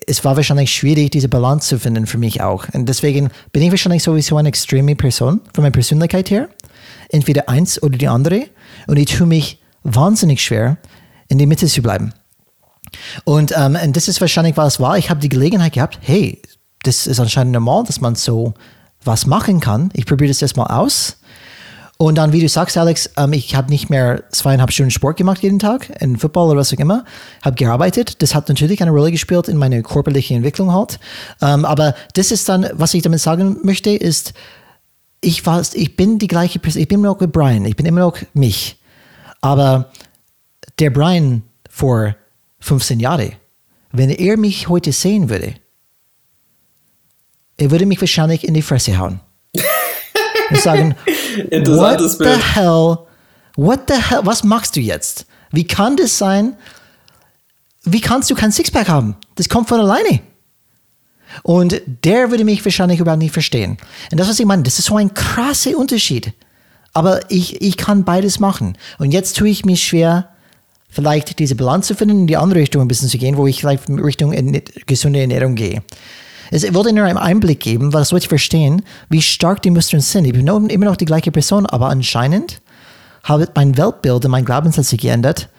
es 0.07 0.23
war 0.23 0.35
wahrscheinlich 0.35 0.71
schwierig, 0.71 1.11
diese 1.11 1.29
Balance 1.29 1.69
zu 1.69 1.79
finden 1.79 2.05
für 2.05 2.17
mich 2.17 2.41
auch. 2.41 2.67
Und 2.73 2.87
deswegen 2.87 3.29
bin 3.51 3.63
ich 3.63 3.71
wahrscheinlich 3.71 4.03
sowieso 4.03 4.37
eine 4.37 4.49
extreme 4.49 4.95
Person 4.95 5.41
von 5.53 5.63
meiner 5.63 5.71
Persönlichkeit 5.71 6.29
her. 6.29 6.49
Entweder 7.09 7.49
eins 7.49 7.81
oder 7.81 7.97
die 7.97 8.07
andere. 8.07 8.45
Und 8.87 8.97
ich 8.97 9.07
tue 9.07 9.25
mich 9.25 9.59
wahnsinnig 9.83 10.43
schwer, 10.43 10.77
in 11.27 11.37
die 11.37 11.47
Mitte 11.47 11.67
zu 11.67 11.81
bleiben. 11.81 12.13
Und, 13.23 13.53
ähm, 13.55 13.77
und 13.83 13.95
das 13.95 14.07
ist 14.07 14.21
wahrscheinlich, 14.21 14.57
was 14.57 14.75
es 14.75 14.79
war. 14.79 14.97
Ich 14.97 15.09
habe 15.09 15.19
die 15.19 15.29
Gelegenheit 15.29 15.73
gehabt, 15.73 15.99
hey, 16.01 16.41
das 16.83 17.07
ist 17.07 17.19
anscheinend 17.19 17.53
normal, 17.53 17.83
dass 17.83 18.01
man 18.01 18.15
so 18.15 18.53
was 19.03 19.25
machen 19.25 19.59
kann. 19.59 19.89
Ich 19.93 20.05
probiere 20.05 20.29
das 20.29 20.41
erstmal 20.41 20.67
aus. 20.67 21.18
Und 22.01 22.15
dann, 22.15 22.31
wie 22.31 22.39
du 22.39 22.47
sagst, 22.47 22.77
Alex, 22.77 23.09
ähm, 23.17 23.33
ich 23.33 23.55
habe 23.55 23.69
nicht 23.69 23.89
mehr 23.89 24.23
zweieinhalb 24.31 24.71
Stunden 24.71 24.89
Sport 24.89 25.17
gemacht 25.17 25.43
jeden 25.43 25.59
Tag, 25.59 25.89
in 26.01 26.17
Football 26.17 26.51
oder 26.51 26.61
was 26.61 26.73
auch 26.73 26.77
immer, 26.77 27.03
habe 27.41 27.57
gearbeitet. 27.57 28.21
Das 28.21 28.33
hat 28.33 28.47
natürlich 28.47 28.81
eine 28.81 28.91
Rolle 28.91 29.11
gespielt 29.11 29.49
in 29.49 29.57
meiner 29.57 29.81
körperlichen 29.81 30.37
Entwicklung 30.37 30.71
halt. 30.71 30.97
Ähm, 31.41 31.65
aber 31.65 31.93
das 32.13 32.31
ist 32.31 32.47
dann, 32.47 32.69
was 32.71 32.93
ich 32.93 33.01
damit 33.03 33.19
sagen 33.19 33.57
möchte, 33.63 33.89
ist, 33.89 34.33
ich, 35.19 35.45
war, 35.45 35.61
ich 35.73 35.97
bin 35.97 36.19
die 36.19 36.27
gleiche 36.27 36.59
Person, 36.59 36.81
ich 36.81 36.87
bin 36.87 36.99
immer 36.99 37.09
noch 37.09 37.19
mit 37.19 37.33
Brian, 37.33 37.65
ich 37.65 37.75
bin 37.75 37.85
immer 37.85 37.99
noch 37.99 38.17
mich. 38.33 38.77
Aber 39.41 39.91
der 40.79 40.91
Brian 40.91 41.43
vor 41.69 42.15
15 42.61 43.01
Jahren, 43.01 43.33
wenn 43.91 44.09
er 44.09 44.37
mich 44.37 44.69
heute 44.69 44.93
sehen 44.93 45.29
würde, 45.29 45.55
er 47.57 47.71
würde 47.71 47.85
mich 47.85 47.99
wahrscheinlich 47.99 48.47
in 48.47 48.53
die 48.53 48.61
Fresse 48.61 48.97
hauen. 48.97 49.19
Und 50.49 50.59
sagen, 50.59 50.95
what 51.51 51.99
the 51.99 52.17
Bild. 52.17 52.55
hell, 52.55 52.97
what 53.55 53.81
the 53.87 53.95
hell, 53.95 54.21
was 54.23 54.43
machst 54.43 54.75
du 54.75 54.79
jetzt? 54.79 55.25
Wie 55.51 55.65
kann 55.65 55.97
das 55.97 56.17
sein? 56.17 56.55
Wie 57.83 58.01
kannst 58.01 58.29
du 58.29 58.35
kein 58.35 58.51
Sixpack 58.51 58.87
haben? 58.89 59.15
Das 59.35 59.49
kommt 59.49 59.69
von 59.69 59.79
alleine. 59.79 60.21
Und 61.43 61.81
der 62.03 62.31
würde 62.31 62.43
mich 62.43 62.63
wahrscheinlich 62.65 62.99
überhaupt 62.99 63.21
nicht 63.21 63.33
verstehen. 63.33 63.77
Und 64.11 64.19
das, 64.19 64.27
was 64.27 64.39
ich 64.39 64.45
meine, 64.45 64.63
das 64.63 64.79
ist 64.79 64.85
so 64.85 64.97
ein 64.97 65.13
krasser 65.13 65.77
Unterschied. 65.77 66.33
Aber 66.93 67.21
ich, 67.29 67.61
ich 67.61 67.77
kann 67.77 68.03
beides 68.03 68.39
machen. 68.39 68.77
Und 68.97 69.11
jetzt 69.11 69.37
tue 69.37 69.49
ich 69.49 69.63
mich 69.63 69.83
schwer, 69.83 70.29
vielleicht 70.89 71.37
diese 71.39 71.55
Balance 71.55 71.87
zu 71.87 71.95
finden, 71.95 72.21
in 72.21 72.27
die 72.27 72.37
andere 72.37 72.59
Richtung 72.59 72.81
ein 72.81 72.87
bisschen 72.87 73.09
zu 73.09 73.17
gehen, 73.17 73.37
wo 73.37 73.47
ich 73.47 73.59
vielleicht 73.59 73.89
Richtung 73.89 74.33
gesunde 74.87 75.21
Ernährung 75.21 75.55
gehe. 75.55 75.83
Ich 76.51 76.73
wollte 76.73 76.93
nur 76.93 77.05
einen 77.05 77.17
Einblick 77.17 77.59
geben, 77.59 77.93
weil 77.93 78.01
das 78.01 78.11
wollte 78.11 78.25
ich 78.25 78.29
verstehen, 78.29 78.81
wie 79.09 79.21
stark 79.21 79.61
die 79.61 79.69
Muster 79.69 79.99
sind. 79.99 80.25
Ich 80.25 80.33
bin 80.33 80.47
immer 80.47 80.85
noch 80.85 80.95
die 80.95 81.05
gleiche 81.05 81.31
Person, 81.31 81.65
aber 81.65 81.89
anscheinend 81.89 82.61
habe 83.23 83.47
mein 83.55 83.77
Weltbild 83.77 84.25
und 84.25 84.31
mein 84.31 84.45
Glaubenssatz 84.45 84.91
geändert 84.97 85.49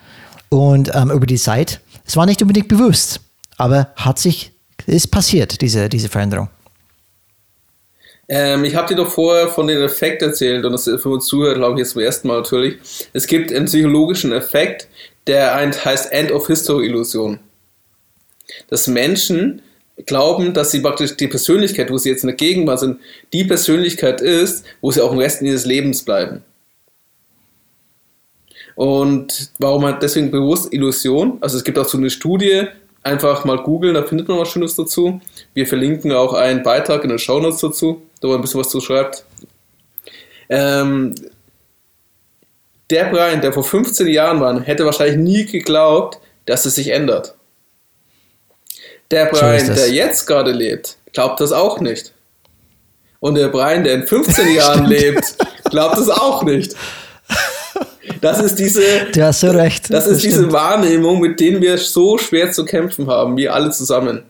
und 0.49 0.91
ähm, 0.95 1.11
über 1.11 1.27
die 1.27 1.37
Zeit. 1.37 1.81
Es 2.05 2.17
war 2.17 2.27
nicht 2.27 2.43
unbedingt 2.43 2.69
bewusst, 2.69 3.21
aber 3.57 3.89
hat 3.97 4.19
sich, 4.19 4.53
ist 4.87 5.09
passiert, 5.09 5.61
diese, 5.61 5.89
diese 5.89 6.09
Veränderung. 6.09 6.49
Ähm, 8.29 8.65
ich 8.65 8.75
habe 8.75 8.89
dir 8.89 8.97
doch 8.97 9.11
vorher 9.11 9.49
von 9.49 9.67
den 9.67 9.81
Effekt 9.83 10.23
erzählt 10.23 10.65
und 10.65 10.73
das 10.73 10.85
für 10.85 11.09
uns 11.09 11.27
Zuhörer, 11.27 11.55
glaube 11.55 11.75
ich, 11.75 11.79
jetzt 11.81 11.93
zum 11.93 12.03
ersten 12.03 12.29
Mal 12.29 12.39
natürlich. 12.39 12.79
Es 13.13 13.27
gibt 13.27 13.53
einen 13.53 13.67
psychologischen 13.67 14.33
Effekt, 14.33 14.89
der 15.27 15.55
heißt 15.55 16.13
End 16.13 16.31
of 16.31 16.47
History 16.47 16.87
Illusion. 16.87 17.41
Dass 18.69 18.87
Menschen 18.87 19.63
glauben, 20.07 20.55
dass 20.55 20.71
sie 20.71 20.81
praktisch 20.81 21.17
die 21.17 21.29
Persönlichkeit, 21.29 21.91
wo 21.91 21.99
sie 21.99 22.11
jetzt 22.11 22.23
in 22.23 22.29
der 22.29 22.37
Gegenwart 22.37 22.81
sind, 22.81 23.01
die 23.33 23.45
Persönlichkeit 23.45 24.21
ist, 24.21 24.65
wo 24.81 24.91
sie 24.91 25.01
auch 25.01 25.13
im 25.13 25.19
Rest 25.19 25.43
ihres 25.43 25.67
Lebens 25.67 26.05
bleiben. 26.05 26.43
Und 28.75 29.51
warum 29.59 29.85
hat 29.85 30.03
deswegen 30.03 30.31
bewusst 30.31 30.73
Illusion? 30.73 31.39
Also 31.41 31.57
es 31.57 31.65
gibt 31.65 31.79
auch 31.79 31.89
so 31.89 31.99
eine 31.99 32.11
Studie, 32.11 32.67
einfach 33.03 33.45
mal 33.45 33.59
googeln, 33.59 33.95
da 33.95 34.03
findet 34.03 34.29
man 34.29 34.39
was 34.39 34.49
Schönes 34.49 34.75
dazu. 34.75 35.21
Wir 35.55 35.67
verlinken 35.67 36.13
auch 36.13 36.35
einen 36.35 36.63
Beitrag 36.63 37.03
in 37.05 37.11
den 37.11 37.19
Shownotes 37.19 37.61
dazu, 37.61 38.03
da 38.21 38.29
wo 38.29 38.35
ein 38.35 38.41
bisschen 38.41 38.61
was 38.61 38.71
zu 38.71 38.81
schreibt. 38.81 39.25
Ähm, 40.49 41.15
der 42.91 43.05
Brian, 43.05 43.41
der 43.41 43.53
vor 43.53 43.65
15 43.65 44.07
Jahren 44.09 44.41
war, 44.41 44.61
hätte 44.63 44.85
wahrscheinlich 44.85 45.17
nie 45.17 45.47
geglaubt, 45.47 46.19
dass 46.47 46.67
es 46.67 46.75
sich 46.75 46.89
ändert. 46.89 47.35
Der 49.11 49.27
Brian, 49.27 49.67
so 49.67 49.75
der 49.75 49.91
jetzt 49.91 50.27
gerade 50.27 50.53
lebt, 50.53 50.97
glaubt 51.13 51.41
das 51.41 51.53
auch 51.53 51.81
nicht. 51.81 52.13
Und 53.19 53.35
der 53.35 53.49
Brian, 53.49 53.85
der 53.85 53.95
in 53.95 54.07
15 54.07 54.55
Jahren 54.55 54.87
lebt, 54.87 55.37
glaubt 55.71 55.99
das 55.99 56.09
auch 56.09 56.43
nicht. 56.43 56.75
Das 58.21 58.41
ist 58.41 58.59
diese, 58.59 58.83
du 59.13 59.25
hast 59.25 59.41
so 59.41 59.51
recht. 59.51 59.93
Das, 59.93 60.05
das 60.05 60.15
ist 60.15 60.21
stimmt. 60.21 60.35
diese 60.35 60.53
Wahrnehmung, 60.53 61.21
mit 61.21 61.41
denen 61.41 61.61
wir 61.61 61.79
so 61.79 62.19
schwer 62.19 62.53
zu 62.53 62.65
kämpfen 62.65 63.09
haben, 63.09 63.37
wir 63.37 63.55
alle 63.55 63.71
zusammen. 63.71 64.25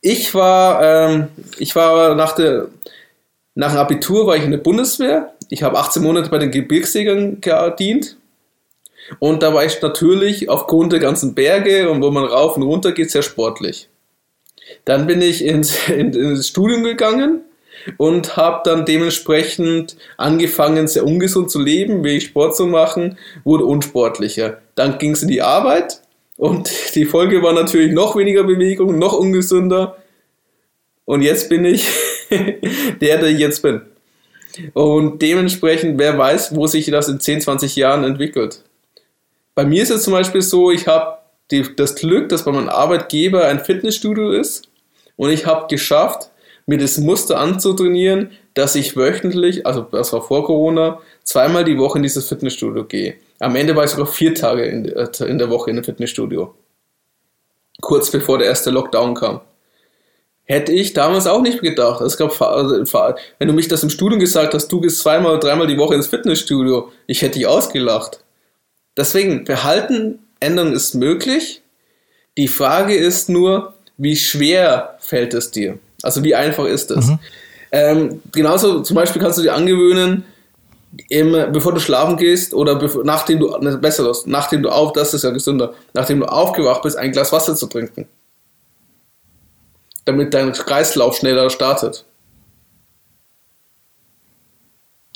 Ich 0.00 0.34
war, 0.34 0.82
ähm, 0.82 1.28
ich 1.58 1.74
war 1.74 2.14
nach 2.14 2.34
der, 2.34 2.68
nach 3.54 3.70
dem 3.70 3.78
Abitur 3.78 4.26
war 4.26 4.36
ich 4.36 4.42
in 4.42 4.50
der 4.50 4.58
Bundeswehr. 4.58 5.32
Ich 5.48 5.62
habe 5.62 5.78
18 5.78 6.02
Monate 6.02 6.28
bei 6.28 6.38
den 6.38 6.50
Gebirgsjägern 6.50 7.40
gedient 7.40 8.16
und 9.18 9.42
da 9.42 9.52
war 9.52 9.64
ich 9.64 9.80
natürlich 9.82 10.48
aufgrund 10.48 10.92
der 10.92 11.00
ganzen 11.00 11.34
Berge 11.34 11.90
und 11.90 12.02
wo 12.02 12.10
man 12.10 12.24
rauf 12.24 12.56
und 12.56 12.62
runter 12.62 12.92
geht, 12.92 13.10
sehr 13.10 13.22
sportlich. 13.22 13.88
Dann 14.84 15.06
bin 15.06 15.20
ich 15.20 15.44
ins, 15.44 15.88
ins 15.88 16.48
Studium 16.48 16.84
gegangen 16.84 17.42
und 17.98 18.36
habe 18.36 18.62
dann 18.64 18.86
dementsprechend 18.86 19.96
angefangen, 20.16 20.88
sehr 20.88 21.04
ungesund 21.04 21.50
zu 21.50 21.60
leben, 21.60 22.04
wenig 22.04 22.24
Sport 22.24 22.56
zu 22.56 22.66
machen, 22.66 23.18
wurde 23.44 23.64
unsportlicher. 23.64 24.58
Dann 24.74 24.98
ging 24.98 25.12
es 25.12 25.22
in 25.22 25.28
die 25.28 25.42
Arbeit 25.42 26.00
und 26.36 26.70
die 26.94 27.04
Folge 27.04 27.42
war 27.42 27.52
natürlich 27.52 27.92
noch 27.92 28.16
weniger 28.16 28.44
Bewegung, 28.44 28.98
noch 28.98 29.12
ungesünder. 29.12 29.98
Und 31.04 31.20
jetzt 31.20 31.50
bin 31.50 31.66
ich 31.66 31.86
der, 32.30 33.18
der 33.18 33.28
ich 33.28 33.38
jetzt 33.38 33.60
bin. 33.60 33.82
Und 34.72 35.20
dementsprechend, 35.20 35.98
wer 35.98 36.16
weiß, 36.16 36.54
wo 36.54 36.68
sich 36.68 36.86
das 36.86 37.08
in 37.08 37.18
10, 37.18 37.40
20 37.42 37.76
Jahren 37.76 38.04
entwickelt 38.04 38.62
bei 39.54 39.64
mir 39.64 39.82
ist 39.82 39.90
es 39.90 40.02
zum 40.02 40.12
Beispiel 40.12 40.42
so, 40.42 40.70
ich 40.70 40.86
habe 40.86 41.18
das 41.76 41.94
Glück, 41.94 42.28
dass 42.28 42.44
bei 42.44 42.52
meinem 42.52 42.68
Arbeitgeber 42.68 43.46
ein 43.46 43.60
Fitnessstudio 43.60 44.32
ist 44.32 44.68
und 45.16 45.30
ich 45.30 45.46
habe 45.46 45.66
geschafft, 45.68 46.30
mir 46.66 46.78
das 46.78 46.98
Muster 46.98 47.38
anzutrainieren, 47.38 48.30
dass 48.54 48.74
ich 48.74 48.96
wöchentlich, 48.96 49.66
also 49.66 49.82
das 49.82 50.12
war 50.12 50.22
vor 50.22 50.44
Corona, 50.44 51.00
zweimal 51.22 51.64
die 51.64 51.78
Woche 51.78 51.98
in 51.98 52.02
dieses 52.02 52.28
Fitnessstudio 52.28 52.84
gehe. 52.84 53.16
Am 53.38 53.54
Ende 53.56 53.76
war 53.76 53.84
ich 53.84 53.90
sogar 53.90 54.06
vier 54.06 54.34
Tage 54.34 54.64
in, 54.64 54.86
äh, 54.86 55.08
in 55.26 55.38
der 55.38 55.50
Woche 55.50 55.70
in 55.70 55.76
dem 55.76 55.84
Fitnessstudio. 55.84 56.54
Kurz 57.80 58.10
bevor 58.10 58.38
der 58.38 58.46
erste 58.46 58.70
Lockdown 58.70 59.14
kam. 59.14 59.40
Hätte 60.44 60.72
ich 60.72 60.92
damals 60.92 61.26
auch 61.26 61.42
nicht 61.42 61.60
gedacht. 61.60 62.00
Es 62.02 62.16
gab, 62.16 62.40
also, 62.40 62.74
wenn 63.38 63.48
du 63.48 63.54
mich 63.54 63.68
das 63.68 63.82
im 63.82 63.90
Studium 63.90 64.20
gesagt 64.20 64.54
hast, 64.54 64.68
du 64.68 64.80
gehst 64.80 65.00
zweimal 65.00 65.38
dreimal 65.38 65.66
die 65.66 65.78
Woche 65.78 65.94
ins 65.94 66.06
Fitnessstudio, 66.06 66.92
ich 67.06 67.22
hätte 67.22 67.38
dich 67.38 67.46
ausgelacht. 67.46 68.23
Deswegen, 68.96 69.46
Verhaltenänderung 69.46 70.72
ist 70.72 70.94
möglich. 70.94 71.62
Die 72.36 72.48
Frage 72.48 72.94
ist 72.94 73.28
nur, 73.28 73.74
wie 73.96 74.16
schwer 74.16 74.96
fällt 75.00 75.34
es 75.34 75.50
dir? 75.50 75.78
Also 76.02 76.22
wie 76.24 76.34
einfach 76.34 76.66
ist 76.66 76.90
es? 76.90 77.06
Mhm. 77.06 77.18
Ähm, 77.72 78.22
genauso 78.32 78.80
zum 78.82 78.94
Beispiel 78.94 79.20
kannst 79.20 79.38
du 79.38 79.42
dir 79.42 79.54
angewöhnen, 79.54 80.24
immer, 81.08 81.46
bevor 81.46 81.72
du 81.72 81.80
schlafen 81.80 82.16
gehst 82.16 82.54
oder 82.54 82.76
bevor, 82.76 83.04
nachdem 83.04 83.40
du, 83.40 83.56
ne, 83.58 83.78
besser 83.78 84.04
das, 84.04 84.26
nachdem 84.26 84.62
du 84.62 84.70
auf, 84.70 84.92
das 84.92 85.14
ist 85.14 85.24
ja 85.24 85.30
gesünder, 85.30 85.74
nachdem 85.92 86.20
du 86.20 86.26
aufgewacht 86.26 86.82
bist, 86.82 86.96
ein 86.96 87.12
Glas 87.12 87.32
Wasser 87.32 87.56
zu 87.56 87.66
trinken. 87.66 88.06
Damit 90.04 90.34
dein 90.34 90.52
Kreislauf 90.52 91.16
schneller 91.16 91.50
startet. 91.50 92.04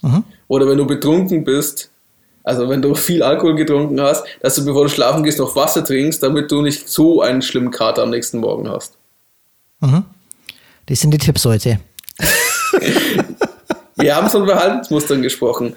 Mhm. 0.03 0.25
Oder 0.49 0.69
wenn 0.69 0.79
du 0.79 0.87
betrunken 0.87 1.45
bist, 1.45 1.91
also 2.49 2.71
wenn 2.71 2.81
du 2.81 2.95
viel 2.95 3.23
Alkohol 3.23 3.57
getrunken 3.57 4.01
hast, 4.01 4.25
dass 4.41 4.55
du 4.55 4.65
bevor 4.65 4.85
du 4.85 4.89
schlafen 4.89 5.23
gehst 5.23 5.39
noch 5.39 5.55
Wasser 5.55 5.85
trinkst, 5.85 6.23
damit 6.23 6.51
du 6.51 6.63
nicht 6.63 6.89
so 6.89 7.21
einen 7.21 7.43
schlimmen 7.43 7.71
Kater 7.71 8.03
am 8.03 8.11
nächsten 8.11 8.39
Morgen 8.39 8.71
hast. 8.71 8.95
Mhm. 9.81 10.05
Das 10.87 11.01
sind 11.01 11.11
die 11.13 11.19
Tipps 11.19 11.45
heute. 11.45 11.79
Wir 13.97 14.17
haben 14.17 14.31
von 14.31 14.47
Verhaltensmustern 14.47 15.21
gesprochen. 15.21 15.75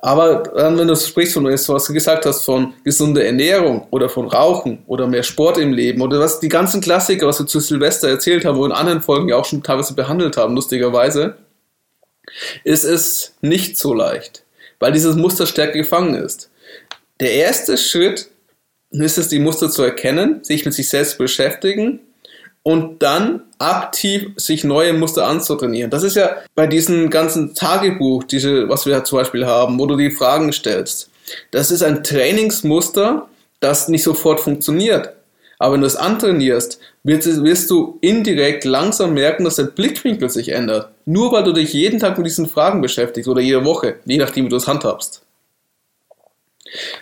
Aber 0.00 0.44
dann, 0.54 0.78
wenn 0.78 0.88
du 0.88 0.96
sprichst 0.96 1.34
von 1.34 1.44
was 1.44 1.84
du 1.84 1.92
gesagt 1.92 2.24
hast, 2.24 2.44
von 2.44 2.72
gesunder 2.84 3.24
Ernährung 3.24 3.86
oder 3.90 4.08
von 4.08 4.26
Rauchen 4.26 4.82
oder 4.86 5.06
mehr 5.06 5.22
Sport 5.22 5.58
im 5.58 5.74
Leben 5.74 6.00
oder 6.00 6.20
was 6.20 6.40
die 6.40 6.48
ganzen 6.48 6.80
Klassiker, 6.80 7.26
was 7.26 7.38
wir 7.40 7.46
zu 7.46 7.60
Silvester 7.60 8.08
erzählt 8.08 8.46
haben, 8.46 8.56
wo 8.56 8.64
in 8.64 8.72
anderen 8.72 9.02
Folgen 9.02 9.28
ja 9.28 9.36
auch 9.36 9.44
schon 9.44 9.62
teilweise 9.62 9.94
behandelt 9.94 10.38
haben, 10.38 10.54
lustigerweise, 10.54 11.36
ist 12.64 12.84
es 12.84 13.34
nicht 13.42 13.78
so 13.78 13.92
leicht, 13.92 14.43
weil 14.84 14.92
dieses 14.92 15.16
Muster 15.16 15.46
stärker 15.46 15.78
gefangen 15.78 16.14
ist. 16.14 16.50
Der 17.18 17.32
erste 17.32 17.78
Schritt 17.78 18.28
ist 18.90 19.16
es, 19.16 19.28
die 19.28 19.38
Muster 19.38 19.70
zu 19.70 19.82
erkennen, 19.82 20.44
sich 20.44 20.66
mit 20.66 20.74
sich 20.74 20.90
selbst 20.90 21.16
beschäftigen 21.16 22.00
und 22.62 23.02
dann 23.02 23.44
aktiv 23.56 24.32
sich 24.36 24.62
neue 24.62 24.92
Muster 24.92 25.26
anzutrainieren. 25.26 25.90
Das 25.90 26.02
ist 26.02 26.16
ja 26.16 26.36
bei 26.54 26.66
diesem 26.66 27.08
ganzen 27.08 27.54
Tagebuch, 27.54 28.24
diese, 28.24 28.68
was 28.68 28.84
wir 28.84 29.02
zum 29.04 29.20
Beispiel 29.20 29.46
haben, 29.46 29.78
wo 29.78 29.86
du 29.86 29.96
die 29.96 30.10
Fragen 30.10 30.52
stellst. 30.52 31.08
Das 31.50 31.70
ist 31.70 31.82
ein 31.82 32.04
Trainingsmuster, 32.04 33.26
das 33.60 33.88
nicht 33.88 34.02
sofort 34.02 34.38
funktioniert. 34.38 35.14
Aber 35.58 35.72
wenn 35.72 35.80
du 35.80 35.86
es 35.86 35.96
antrainierst, 35.96 36.78
wirst, 37.04 37.70
du 37.70 37.98
indirekt 38.00 38.64
langsam 38.64 39.14
merken, 39.14 39.44
dass 39.44 39.56
der 39.56 39.64
Blickwinkel 39.64 40.30
sich 40.30 40.48
ändert. 40.48 40.90
Nur 41.04 41.32
weil 41.32 41.44
du 41.44 41.52
dich 41.52 41.72
jeden 41.74 42.00
Tag 42.00 42.16
mit 42.16 42.26
diesen 42.26 42.48
Fragen 42.48 42.80
beschäftigst 42.80 43.28
oder 43.28 43.42
jede 43.42 43.64
Woche, 43.64 43.96
je 44.06 44.16
nachdem, 44.16 44.46
wie 44.46 44.48
du 44.48 44.56
es 44.56 44.66
handhabst. 44.66 45.22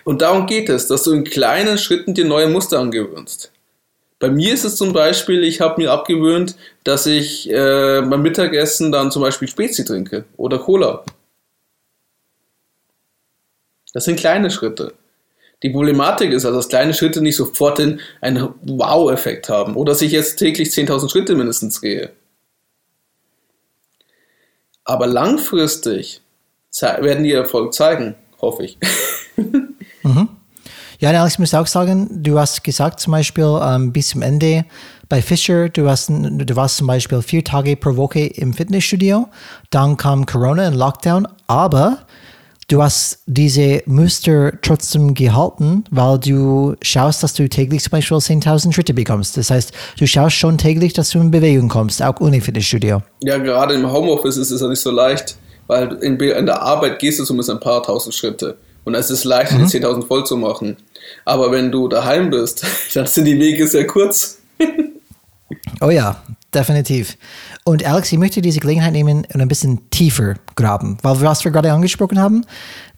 Und 0.05 0.21
darum 0.21 0.47
geht 0.47 0.69
es, 0.69 0.89
dass 0.89 1.05
du 1.05 1.13
in 1.13 1.25
kleinen 1.25 1.79
Schritten 1.79 2.15
dir 2.15 2.25
neue 2.25 2.49
Muster 2.49 2.81
angewöhnst. 2.81 3.53
Bei 4.19 4.29
mir 4.29 4.53
ist 4.53 4.65
es 4.65 4.77
zum 4.77 4.93
Beispiel, 4.93 5.43
ich 5.45 5.61
habe 5.61 5.81
mir 5.81 5.91
abgewöhnt, 5.91 6.57
dass 6.85 7.07
ich 7.07 7.49
äh, 7.51 8.03
beim 8.03 8.23
Mittagessen 8.23 8.93
dann 8.93 9.11
zum 9.11 9.23
Beispiel 9.23 9.49
Spezi 9.49 9.85
trinke 9.85 10.25
oder 10.37 10.59
Cola. 10.59 11.05
Das 13.93 14.05
sind 14.05 14.19
kleine 14.19 14.51
Schritte. 14.51 14.95
Die 15.63 15.71
Problematik 15.71 16.33
ist 16.33 16.45
also, 16.45 16.59
dass 16.59 16.69
kleine 16.69 16.93
Schritte 16.93 17.23
nicht 17.23 17.37
sofort 17.37 17.81
einen 17.81 18.01
Wow-Effekt 18.63 19.49
haben 19.49 19.77
oder 19.77 19.93
dass 19.93 20.03
ich 20.03 20.13
jetzt 20.13 20.37
täglich 20.37 20.69
10.000 20.71 21.11
Schritte 21.11 21.35
mindestens 21.37 21.81
gehe. 21.81 22.11
Aber 24.85 25.07
langfristig 25.07 26.21
werden 26.81 27.25
die 27.25 27.33
Erfolg 27.33 27.75
zeigen, 27.75 28.17
hoffe 28.41 28.65
ich. 28.65 28.79
Mhm. 30.05 30.29
Ja, 30.99 31.11
Alex, 31.11 31.35
ich 31.35 31.39
muss 31.39 31.55
auch 31.55 31.67
sagen, 31.69 32.09
du 32.11 32.41
hast 32.41 32.65
gesagt 32.65 32.99
zum 32.99 33.13
Beispiel 33.13 33.61
ähm, 33.63 33.93
bis 33.93 34.09
zum 34.09 34.23
Ende 34.23 34.65
bei 35.09 35.23
Fischer, 35.23 35.69
du, 35.69 35.89
hast, 35.89 36.11
du 36.11 36.57
warst 36.57 36.77
zum 36.77 36.89
Beispiel 36.89 37.23
vier 37.23 37.45
Tage 37.45 37.77
pro 37.77 37.97
Woche 37.97 38.21
im 38.21 38.53
Fitnessstudio, 38.53 39.29
dann 39.71 39.97
kam 39.97 40.27
Corona 40.27 40.69
und 40.69 40.75
Lockdown, 40.75 41.29
aber 41.47 42.07
du 42.73 42.83
hast 42.83 43.19
diese 43.27 43.83
Muster 43.85 44.53
trotzdem 44.63 45.13
gehalten, 45.13 45.85
weil 45.91 46.19
du 46.19 46.75
schaust, 46.81 47.23
dass 47.23 47.35
du 47.35 47.47
täglich 47.49 47.83
zum 47.83 47.91
Beispiel 47.91 48.17
10.000 48.17 48.73
Schritte 48.73 48.95
bekommst. 48.95 49.37
Das 49.37 49.51
heißt, 49.51 49.73
du 49.99 50.07
schaust 50.07 50.37
schon 50.37 50.57
täglich, 50.57 50.95
dass 50.95 51.11
du 51.11 51.21
in 51.21 51.31
Bewegung 51.31 51.69
kommst, 51.69 52.03
auch 52.03 52.19
ohne 52.21 52.41
Fitnessstudio. 52.41 53.03
Ja, 53.23 53.37
gerade 53.37 53.75
im 53.75 53.93
Homeoffice 53.93 54.39
ist 54.39 54.51
es 54.51 54.63
ja 54.63 54.69
nicht 54.69 54.81
so 54.81 54.91
leicht, 54.91 55.37
weil 55.67 55.93
in, 56.01 56.19
der 56.19 56.63
Arbeit 56.63 56.99
gehst 56.99 57.21
du 57.21 57.25
zumindest 57.25 57.51
ein 57.51 57.61
paar 57.61 57.83
tausend 57.83 58.15
Schritte. 58.15 58.57
Und 58.85 58.95
es 58.95 59.11
ist 59.11 59.25
leicht, 59.25 59.53
mhm. 59.53 59.69
die 59.69 59.79
10.000 59.79 60.07
voll 60.07 60.25
zu 60.25 60.37
machen. 60.37 60.79
Aber 61.27 61.53
wenn 61.53 61.71
du 61.71 61.89
daheim 61.89 62.31
bist, 62.31 62.65
dann 62.95 63.07
sind 63.07 63.27
die 63.27 63.39
Wege 63.39 63.67
sehr 63.67 63.87
kurz. 63.87 64.39
oh 65.83 65.91
ja, 65.91 66.23
definitiv. 66.55 67.17
Und 67.65 67.85
Alex, 67.85 68.13
ich 68.13 68.19
möchte 68.19 68.43
diese 68.43 68.61
Gelegenheit 68.61 68.93
nehmen 68.93 69.27
und 69.33 69.41
ein 69.41 69.49
bisschen 69.49 69.91
tiefer 69.91 70.35
graben, 70.55 70.99
weil 71.03 71.21
was 71.21 71.45
wir 71.45 71.53
gerade 71.53 71.73
angesprochen 71.73 72.21
haben, 72.21 72.45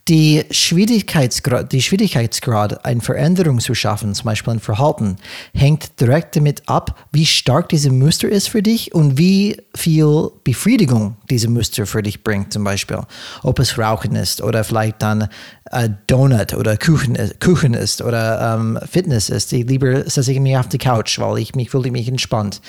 die 0.08 0.44
Schwierigkeitsgrad, 0.50 1.72
die 1.72 1.80
Schwierigkeitsgrad, 1.80 2.84
eine 2.84 3.00
Veränderung 3.00 3.60
zu 3.60 3.74
schaffen, 3.74 4.14
zum 4.14 4.26
Beispiel 4.26 4.54
ein 4.54 4.60
Verhalten, 4.60 5.16
hängt 5.54 5.98
direkt 5.98 6.36
damit 6.36 6.68
ab, 6.68 7.06
wie 7.10 7.24
stark 7.24 7.70
diese 7.70 7.90
Muster 7.90 8.28
ist 8.28 8.48
für 8.48 8.62
dich 8.62 8.94
und 8.94 9.16
wie 9.16 9.56
viel 9.74 10.30
Befriedigung 10.44 11.16
diese 11.30 11.48
Muster 11.48 11.86
für 11.86 12.02
dich 12.02 12.22
bringt, 12.22 12.52
zum 12.52 12.64
Beispiel. 12.64 13.00
Ob 13.42 13.58
es 13.58 13.78
Rauchen 13.78 14.14
ist 14.14 14.42
oder 14.42 14.62
vielleicht 14.62 15.00
dann 15.00 15.28
äh, 15.70 15.88
Donut 16.06 16.52
oder 16.52 16.76
Kuchen, 16.76 17.16
Kuchen 17.40 17.72
ist 17.72 18.02
oder 18.02 18.56
ähm, 18.56 18.78
Fitness 18.90 19.30
ist. 19.30 19.54
Ich 19.54 19.66
lieber 19.66 20.08
setze 20.08 20.32
ich 20.32 20.40
mich 20.40 20.56
auf 20.58 20.68
die 20.68 20.78
Couch, 20.78 21.18
weil 21.18 21.38
ich 21.38 21.54
mich 21.54 21.70
fühle 21.70 21.90
mich 21.90 22.08
entspannt 22.08 22.60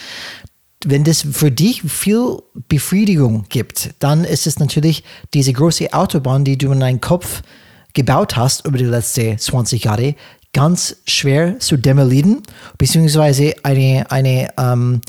wenn 0.86 1.04
das 1.04 1.26
für 1.32 1.52
dich 1.52 1.82
viel 1.82 2.38
Befriedigung 2.70 3.46
gibt, 3.50 3.94
dann 4.00 4.24
ist 4.24 4.48
es 4.48 4.60
natürlich 4.60 5.04
diese 5.34 5.52
große 5.52 5.94
Autobahn, 5.94 6.46
die 6.46 6.58
du 6.58 6.72
in 6.72 6.80
deinem 6.80 7.02
Kopf 7.02 7.42
gebaut 7.94 8.36
hast 8.36 8.66
über 8.66 8.78
die 8.78 8.86
letzten 8.86 9.38
20 9.38 9.84
Jahre, 9.86 10.16
ganz 10.54 10.98
schwer 11.06 11.60
zu 11.60 11.76
demolieren, 11.76 12.42
beziehungsweise 12.78 13.54
eine, 13.64 14.10
eine 14.10 14.50
ähm, 14.58 15.02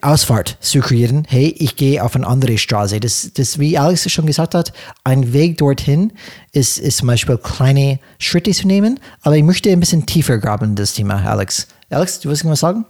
Ausfahrt 0.00 0.56
zu 0.60 0.80
kreieren. 0.80 1.26
Hey, 1.28 1.54
ich 1.58 1.76
gehe 1.76 2.02
auf 2.02 2.16
eine 2.16 2.26
andere 2.26 2.56
Straße. 2.56 2.98
Das, 2.98 3.30
das, 3.34 3.58
wie 3.58 3.76
Alex 3.76 4.10
schon 4.10 4.26
gesagt 4.26 4.54
hat, 4.54 4.72
ein 5.04 5.32
Weg 5.32 5.58
dorthin 5.58 6.12
ist, 6.52 6.78
ist 6.78 6.98
zum 6.98 7.08
Beispiel 7.08 7.36
kleine 7.36 8.00
Schritte 8.18 8.52
zu 8.52 8.66
nehmen. 8.66 8.98
Aber 9.20 9.36
ich 9.36 9.42
möchte 9.42 9.70
ein 9.70 9.80
bisschen 9.80 10.06
tiefer 10.06 10.38
graben 10.38 10.74
das 10.74 10.94
Thema, 10.94 11.22
Alex. 11.24 11.68
Alex, 11.90 12.20
du 12.20 12.30
willst 12.30 12.44
was 12.46 12.60
sagen? 12.60 12.86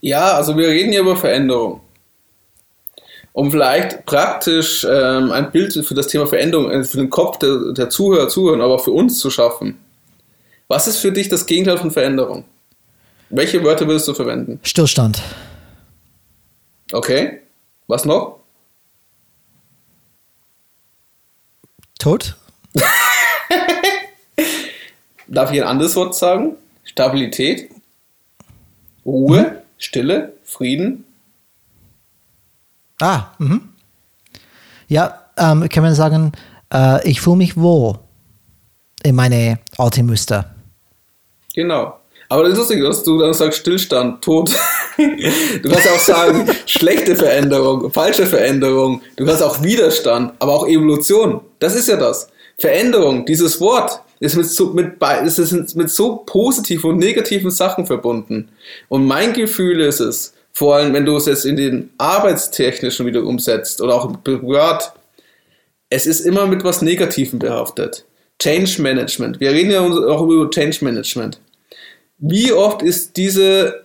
Ja, 0.00 0.32
also 0.32 0.56
wir 0.56 0.68
reden 0.68 0.92
hier 0.92 1.00
über 1.00 1.16
Veränderung. 1.16 1.80
Um 3.32 3.50
vielleicht 3.50 4.04
praktisch 4.04 4.84
ähm, 4.88 5.30
ein 5.30 5.52
Bild 5.52 5.72
für 5.72 5.94
das 5.94 6.08
Thema 6.08 6.26
Veränderung, 6.26 6.70
äh, 6.70 6.84
für 6.84 6.96
den 6.96 7.10
Kopf 7.10 7.38
der, 7.38 7.72
der 7.72 7.90
Zuhörer, 7.90 8.28
Zuhörer, 8.28 8.62
aber 8.62 8.74
auch 8.74 8.84
für 8.84 8.90
uns 8.90 9.18
zu 9.18 9.30
schaffen. 9.30 9.78
Was 10.66 10.88
ist 10.88 10.98
für 10.98 11.12
dich 11.12 11.28
das 11.28 11.46
Gegenteil 11.46 11.78
von 11.78 11.90
Veränderung? 11.90 12.44
Welche 13.30 13.62
Wörter 13.62 13.86
würdest 13.86 14.08
du 14.08 14.14
verwenden? 14.14 14.58
Stillstand. 14.62 15.22
Okay. 16.92 17.40
Was 17.86 18.04
noch? 18.04 18.40
Tod. 21.98 22.36
Darf 25.26 25.52
ich 25.52 25.60
ein 25.60 25.68
anderes 25.68 25.94
Wort 25.96 26.14
sagen? 26.14 26.56
Stabilität? 26.84 27.70
Ruhe? 29.04 29.62
Stille, 29.78 30.34
Frieden. 30.44 31.04
Ah, 33.00 33.28
mhm. 33.38 33.68
Ja, 34.88 35.26
ähm, 35.36 35.68
kann 35.68 35.82
man 35.82 35.94
sagen, 35.94 36.32
äh, 36.72 37.08
ich 37.08 37.20
fühle 37.20 37.36
mich 37.36 37.56
wohl 37.56 37.98
in 39.02 39.14
meine 39.14 39.58
alten 39.76 40.06
Muster. 40.06 40.54
Genau. 41.54 41.98
Aber 42.30 42.42
das 42.42 42.52
ist 42.52 42.58
lustig, 42.58 42.82
dass 42.82 43.02
du 43.04 43.18
dann 43.18 43.32
sagst 43.32 43.60
Stillstand, 43.60 44.22
Tod. 44.22 44.50
du 44.96 45.68
kannst 45.70 45.88
auch 45.88 45.98
sagen 45.98 46.46
schlechte 46.66 47.16
Veränderung, 47.16 47.90
falsche 47.90 48.26
Veränderung. 48.26 49.00
Du 49.16 49.24
kannst 49.24 49.42
auch 49.42 49.62
Widerstand, 49.62 50.34
aber 50.38 50.52
auch 50.52 50.66
Evolution. 50.66 51.40
Das 51.58 51.74
ist 51.74 51.88
ja 51.88 51.96
das. 51.96 52.28
Veränderung, 52.58 53.24
dieses 53.24 53.60
Wort, 53.60 54.00
ist 54.20 54.36
mit 54.36 54.46
so, 54.46 54.66
mit, 54.66 55.02
ist 55.24 55.76
mit 55.76 55.90
so 55.90 56.16
positiven 56.26 56.90
und 56.90 56.98
negativen 56.98 57.50
Sachen 57.50 57.86
verbunden. 57.86 58.48
Und 58.88 59.06
mein 59.06 59.32
Gefühl 59.32 59.80
ist 59.80 60.00
es, 60.00 60.34
vor 60.52 60.76
allem 60.76 60.92
wenn 60.92 61.06
du 61.06 61.16
es 61.16 61.26
jetzt 61.26 61.44
in 61.44 61.56
den 61.56 61.90
arbeitstechnischen 61.98 63.06
wieder 63.06 63.22
umsetzt 63.22 63.80
oder 63.80 63.94
auch 63.94 64.12
privat, 64.24 64.92
es 65.90 66.06
ist 66.06 66.20
immer 66.20 66.46
mit 66.46 66.64
was 66.64 66.82
Negativem 66.82 67.38
behaftet. 67.38 68.04
Change 68.40 68.82
Management. 68.82 69.40
Wir 69.40 69.50
reden 69.50 69.70
ja 69.70 69.80
auch 69.80 70.22
über 70.22 70.50
Change 70.50 70.84
Management. 70.84 71.40
Wie 72.18 72.52
oft 72.52 72.82
ist 72.82 73.16
diese, 73.16 73.84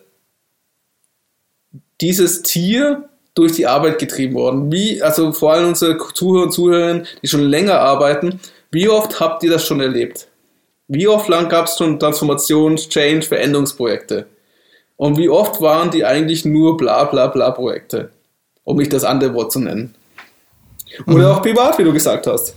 dieses 2.02 2.41
Tier 2.41 3.10
durch 3.36 3.54
die 3.54 3.67
Arbeit 3.67 4.00
getrieben 4.00 4.36
worden? 4.36 4.72
Wie, 4.72 5.02
also 5.02 5.32
vor 5.32 5.54
allem 5.54 5.69
unsere 5.69 5.98
Zuhörer 6.13 6.46
und 6.46 6.52
Zuhörerinnen, 6.52 7.08
die 7.22 7.28
schon 7.28 7.43
länger 7.43 7.80
arbeiten, 7.80 8.39
wie 8.74 8.90
oft 8.90 9.20
habt 9.20 9.44
ihr 9.44 9.52
das 9.52 9.66
schon 9.66 9.80
erlebt? 9.80 10.28
Wie 10.88 11.08
oft 11.08 11.30
lang 11.30 11.48
gab 11.48 11.68
es 11.68 11.78
schon 11.78 12.00
Transformations-, 12.00 12.90
Change-, 12.90 13.28
Veränderungsprojekte? 13.28 14.26
Und 14.98 15.17
wie 15.17 15.30
oft 15.30 15.62
waren 15.62 15.92
die 15.92 16.04
eigentlich 16.04 16.44
nur 16.44 16.76
bla 16.76 17.04
bla 17.06 17.28
bla 17.28 17.52
Projekte? 17.52 18.12
Um 18.63 18.78
nicht 18.78 18.92
das 18.92 19.04
andere 19.04 19.34
Wort 19.34 19.52
zu 19.52 19.60
nennen. 19.60 19.94
Oder 21.06 21.30
mhm. 21.30 21.38
auch 21.38 21.42
privat, 21.42 21.78
wie 21.78 21.84
du 21.84 21.94
gesagt 21.94 22.26
hast. 22.26 22.56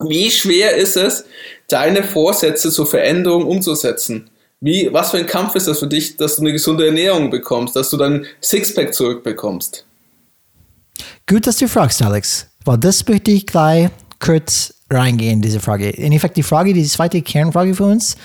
Wie 0.00 0.30
schwer 0.30 0.76
ist 0.76 0.96
es, 0.96 1.24
deine 1.68 2.02
Vorsätze 2.02 2.70
zur 2.70 2.86
Veränderung 2.86 3.46
umzusetzen? 3.46 4.28
Wie, 4.60 4.92
was 4.92 5.10
für 5.10 5.18
ein 5.18 5.26
Kampf 5.26 5.54
ist 5.54 5.68
das 5.68 5.78
für 5.78 5.86
dich, 5.86 6.16
dass 6.16 6.36
du 6.36 6.42
eine 6.42 6.52
gesunde 6.52 6.86
Ernährung 6.86 7.30
bekommst, 7.30 7.76
dass 7.76 7.90
du 7.90 7.96
dein 7.96 8.26
Sixpack 8.42 8.94
zurückbekommst? 8.94 9.86
Gut, 11.26 11.46
dass 11.46 11.56
du 11.56 11.68
fragst, 11.68 12.02
Alex. 12.02 12.48
Weil 12.64 12.78
das 12.78 13.06
möchte 13.06 13.30
ich 13.30 13.46
gleich 13.46 13.88
kurz 14.18 14.75
reingehen 14.90 15.34
in 15.34 15.42
diese 15.42 15.60
Frage. 15.60 15.90
In 15.90 16.12
Effekt 16.12 16.36
die 16.36 16.42
Frage, 16.42 16.72
die 16.72 16.84
zweite 16.84 17.22
Kernfrage 17.22 17.74
für 17.74 17.84
uns, 17.84 18.16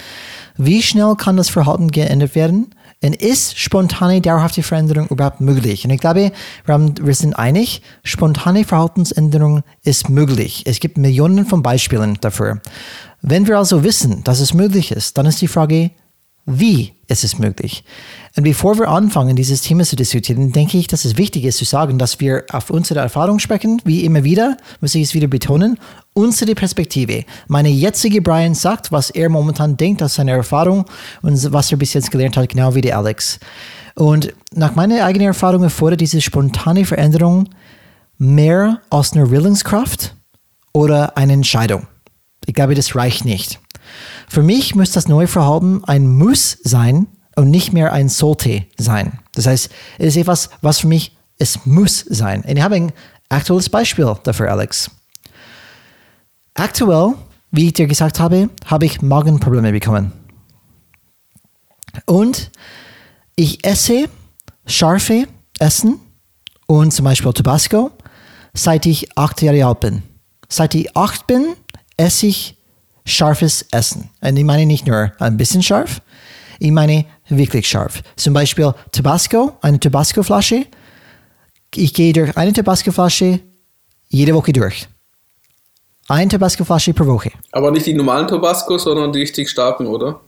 wie 0.57 0.81
schnell 0.81 1.15
kann 1.15 1.37
das 1.37 1.49
Verhalten 1.49 1.89
geändert 1.89 2.35
werden? 2.35 2.75
Und 3.03 3.15
ist 3.15 3.57
spontane, 3.57 4.21
dauerhafte 4.21 4.61
Veränderung 4.61 5.07
überhaupt 5.07 5.41
möglich? 5.41 5.85
Und 5.85 5.89
ich 5.89 5.99
glaube, 5.99 6.31
wir 6.67 7.15
sind 7.15 7.33
einig, 7.33 7.81
spontane 8.03 8.63
Verhaltensänderung 8.63 9.63
ist 9.83 10.07
möglich. 10.07 10.63
Es 10.67 10.79
gibt 10.79 10.99
Millionen 10.99 11.47
von 11.47 11.63
Beispielen 11.63 12.19
dafür. 12.21 12.61
Wenn 13.23 13.47
wir 13.47 13.57
also 13.57 13.83
wissen, 13.83 14.23
dass 14.23 14.39
es 14.39 14.53
möglich 14.53 14.91
ist, 14.91 15.17
dann 15.17 15.25
ist 15.25 15.41
die 15.41 15.47
Frage, 15.47 15.89
wie 16.45 16.93
ist 17.07 17.23
es 17.23 17.39
möglich? 17.39 17.83
Und 18.37 18.43
bevor 18.43 18.79
wir 18.79 18.87
anfangen, 18.87 19.35
dieses 19.35 19.61
Thema 19.61 19.83
zu 19.83 19.97
diskutieren, 19.97 20.53
denke 20.53 20.77
ich, 20.77 20.87
dass 20.87 21.03
es 21.03 21.17
wichtig 21.17 21.43
ist 21.43 21.57
zu 21.57 21.65
sagen, 21.65 21.97
dass 21.97 22.19
wir 22.21 22.45
auf 22.51 22.69
unsere 22.69 23.01
Erfahrung 23.01 23.39
sprechen, 23.39 23.81
wie 23.83 24.05
immer 24.05 24.23
wieder, 24.23 24.55
muss 24.79 24.95
ich 24.95 25.03
es 25.03 25.13
wieder 25.13 25.27
betonen, 25.27 25.77
unsere 26.13 26.55
Perspektive. 26.55 27.25
Meine 27.47 27.69
jetzige 27.69 28.21
Brian 28.21 28.55
sagt, 28.55 28.91
was 28.91 29.09
er 29.09 29.27
momentan 29.27 29.75
denkt 29.75 30.01
aus 30.01 30.15
seiner 30.15 30.33
Erfahrung 30.33 30.85
und 31.21 31.51
was 31.51 31.71
er 31.71 31.77
bis 31.77 31.93
jetzt 31.93 32.09
gelernt 32.09 32.37
hat, 32.37 32.47
genau 32.47 32.73
wie 32.73 32.81
der 32.81 32.97
Alex. 32.97 33.39
Und 33.95 34.33
nach 34.53 34.75
meiner 34.75 35.03
eigenen 35.03 35.27
Erfahrung 35.27 35.63
erfordert 35.63 35.99
diese 35.99 36.21
spontane 36.21 36.85
Veränderung 36.85 37.49
mehr 38.17 38.81
als 38.89 39.11
eine 39.11 39.29
Willenskraft 39.29 40.15
oder 40.73 41.17
eine 41.17 41.33
Entscheidung. 41.33 41.87
Ich 42.45 42.53
glaube, 42.53 42.75
das 42.75 42.95
reicht 42.95 43.25
nicht. 43.25 43.59
Für 44.29 44.41
mich 44.41 44.73
muss 44.73 44.91
das 44.91 45.09
neue 45.09 45.27
Verhalten 45.27 45.83
ein 45.83 46.07
Muss 46.07 46.57
sein 46.63 47.07
und 47.35 47.49
nicht 47.49 47.73
mehr 47.73 47.93
ein 47.93 48.09
sollte 48.09 48.65
sein. 48.77 49.19
Das 49.33 49.47
heißt, 49.47 49.69
es 49.97 50.07
ist 50.07 50.17
etwas, 50.17 50.49
was 50.61 50.79
für 50.79 50.87
mich, 50.87 51.15
es 51.37 51.65
muss 51.65 51.99
sein. 52.09 52.41
Und 52.41 52.57
ich 52.57 52.63
habe 52.63 52.75
ein 52.75 52.91
aktuelles 53.29 53.69
Beispiel 53.69 54.15
dafür, 54.23 54.51
Alex. 54.51 54.91
Aktuell, 56.53 57.15
wie 57.51 57.67
ich 57.67 57.73
dir 57.73 57.87
gesagt 57.87 58.19
habe, 58.19 58.49
habe 58.65 58.85
ich 58.85 59.01
Magenprobleme 59.01 59.71
bekommen. 59.71 60.11
Und 62.05 62.51
ich 63.35 63.65
esse 63.65 64.09
scharfe 64.65 65.27
Essen 65.59 65.99
und 66.67 66.91
zum 66.91 67.05
Beispiel 67.05 67.33
Tabasco, 67.33 67.91
seit 68.53 68.85
ich 68.85 69.17
acht 69.17 69.41
Jahre 69.41 69.65
alt 69.65 69.79
bin. 69.79 70.03
Seit 70.47 70.75
ich 70.75 70.95
acht 70.95 71.27
bin, 71.27 71.53
esse 71.97 72.27
ich 72.27 72.57
scharfes 73.05 73.65
Essen. 73.71 74.09
Und 74.21 74.37
ich 74.37 74.43
meine 74.43 74.65
nicht 74.65 74.87
nur 74.87 75.11
ein 75.19 75.37
bisschen 75.37 75.63
scharf, 75.63 76.01
ich 76.61 76.71
meine 76.71 77.05
wirklich 77.27 77.67
scharf. 77.67 78.03
Zum 78.15 78.33
Beispiel 78.33 78.71
Tabasco, 78.91 79.57
eine 79.61 79.79
Tabasco-Flasche. 79.79 80.67
Ich 81.73 81.93
gehe 81.93 82.13
durch 82.13 82.37
eine 82.37 82.53
Tabasco-Flasche 82.53 83.39
jede 84.09 84.35
Woche 84.35 84.53
durch. 84.53 84.87
Eine 86.07 86.29
Tabasco-Flasche 86.29 86.93
pro 86.93 87.07
Woche. 87.07 87.31
Aber 87.51 87.71
nicht 87.71 87.87
die 87.87 87.93
normalen 87.93 88.27
Tabasco, 88.27 88.77
sondern 88.77 89.11
die 89.11 89.21
richtig 89.21 89.49
starken, 89.49 89.87
oder? 89.87 90.19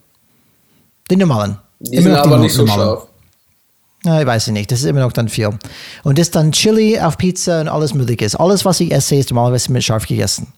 Die 1.11 1.17
normalen. 1.17 1.59
Die 1.79 1.97
immer 1.97 2.03
sind 2.03 2.15
aber 2.15 2.39
nicht 2.39 2.53
so 2.53 2.65
normalen. 2.65 2.81
scharf. 2.81 3.07
Na, 4.05 4.21
ich 4.21 4.27
weiß 4.27 4.47
nicht, 4.47 4.71
das 4.71 4.79
ist 4.79 4.85
immer 4.85 5.01
noch 5.01 5.13
dann 5.13 5.29
viel. 5.29 5.51
Und 6.03 6.17
das 6.17 6.31
dann 6.31 6.51
Chili 6.51 6.99
auf 6.99 7.17
Pizza 7.17 7.61
und 7.61 7.67
alles 7.67 7.93
mögliche. 7.93 8.39
Alles, 8.39 8.65
was 8.65 8.79
ich 8.79 8.91
esse, 8.91 9.15
ist 9.15 9.29
normalerweise 9.29 9.71
mit 9.71 9.83
scharf 9.83 10.07
gegessen. 10.07 10.51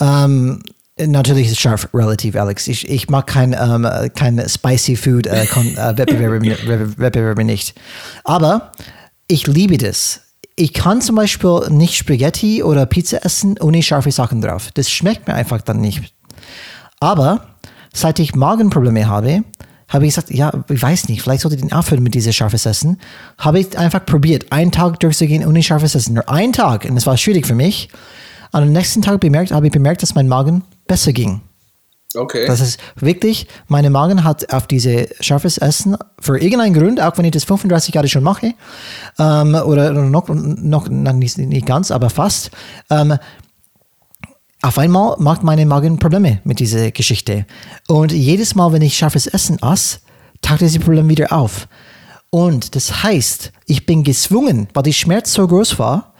Ähm, 0.00 0.62
Natürlich 1.06 1.48
ist 1.48 1.60
scharf 1.60 1.88
relativ, 1.94 2.34
Alex. 2.36 2.66
Ich, 2.66 2.88
ich 2.88 3.08
mag 3.08 3.26
kein, 3.26 3.52
ähm, 3.52 3.86
kein 4.14 4.42
Spicy 4.48 4.96
Food 4.96 5.26
äh, 5.26 5.44
äh, 5.44 5.46
Wettbewerbe, 5.96 6.40
Wettbewerbe 6.98 7.44
nicht. 7.44 7.74
Aber 8.24 8.72
ich 9.28 9.46
liebe 9.46 9.78
das. 9.78 10.22
Ich 10.56 10.72
kann 10.72 11.00
zum 11.00 11.14
Beispiel 11.14 11.68
nicht 11.70 11.94
Spaghetti 11.94 12.64
oder 12.64 12.84
Pizza 12.86 13.24
essen 13.24 13.58
ohne 13.60 13.82
scharfe 13.82 14.10
Sachen 14.10 14.40
drauf. 14.40 14.70
Das 14.74 14.90
schmeckt 14.90 15.28
mir 15.28 15.34
einfach 15.34 15.60
dann 15.60 15.80
nicht. 15.80 16.14
Aber 16.98 17.46
seit 17.94 18.18
ich 18.18 18.34
Magenprobleme 18.34 19.06
habe, 19.06 19.44
habe 19.88 20.06
ich 20.06 20.14
gesagt, 20.14 20.30
ja, 20.30 20.52
ich 20.68 20.82
weiß 20.82 21.08
nicht, 21.08 21.22
vielleicht 21.22 21.42
sollte 21.42 21.56
ich 21.56 21.62
den 21.62 21.72
aufhören 21.72 22.02
mit 22.02 22.14
diesem 22.14 22.32
scharfes 22.32 22.66
Essen. 22.66 22.98
Habe 23.38 23.60
ich 23.60 23.78
einfach 23.78 24.04
probiert, 24.04 24.52
einen 24.52 24.72
Tag 24.72 25.00
durchzugehen 25.00 25.46
ohne 25.46 25.62
scharfes 25.62 25.94
Essen. 25.94 26.14
Nur 26.14 26.28
einen 26.28 26.52
Tag. 26.52 26.84
Und 26.84 26.96
es 26.96 27.06
war 27.06 27.16
schwierig 27.16 27.46
für 27.46 27.54
mich. 27.54 27.88
Am 28.52 28.70
nächsten 28.72 29.02
Tag 29.02 29.20
bemerkt, 29.20 29.52
habe 29.52 29.66
ich 29.66 29.72
bemerkt, 29.72 30.02
dass 30.02 30.14
mein 30.14 30.28
Magen 30.28 30.64
besser 30.88 31.12
ging. 31.12 31.42
Okay. 32.14 32.46
Das 32.46 32.60
ist 32.60 32.80
wirklich, 32.96 33.46
meine 33.66 33.90
Magen 33.90 34.24
hat 34.24 34.52
auf 34.52 34.66
diese 34.66 35.08
scharfes 35.20 35.58
Essen 35.58 35.96
für 36.18 36.38
irgendeinen 36.38 36.72
Grund, 36.72 37.00
auch 37.00 37.18
wenn 37.18 37.26
ich 37.26 37.32
das 37.32 37.44
35 37.44 37.94
Jahre 37.94 38.08
schon 38.08 38.22
mache, 38.22 38.54
ähm, 39.18 39.54
oder 39.54 39.92
noch, 39.92 40.28
noch 40.28 40.88
nicht, 40.88 41.38
nicht 41.38 41.66
ganz, 41.66 41.90
aber 41.90 42.08
fast, 42.08 42.50
ähm, 42.90 43.18
auf 44.62 44.78
einmal 44.78 45.16
macht 45.18 45.44
meine 45.44 45.66
Magen 45.66 45.98
Probleme 45.98 46.40
mit 46.44 46.60
dieser 46.60 46.90
Geschichte. 46.90 47.46
Und 47.86 48.10
jedes 48.10 48.54
Mal, 48.54 48.72
wenn 48.72 48.82
ich 48.82 48.96
scharfes 48.96 49.26
Essen 49.26 49.62
aß, 49.62 50.00
taucht 50.40 50.62
diese 50.62 50.80
Problem 50.80 51.08
wieder 51.08 51.32
auf. 51.32 51.68
Und 52.30 52.74
das 52.74 53.02
heißt, 53.02 53.52
ich 53.66 53.86
bin 53.86 54.02
gezwungen, 54.02 54.68
weil 54.74 54.82
die 54.82 54.92
Schmerz 54.92 55.32
so 55.32 55.46
groß 55.46 55.78
war, 55.78 56.14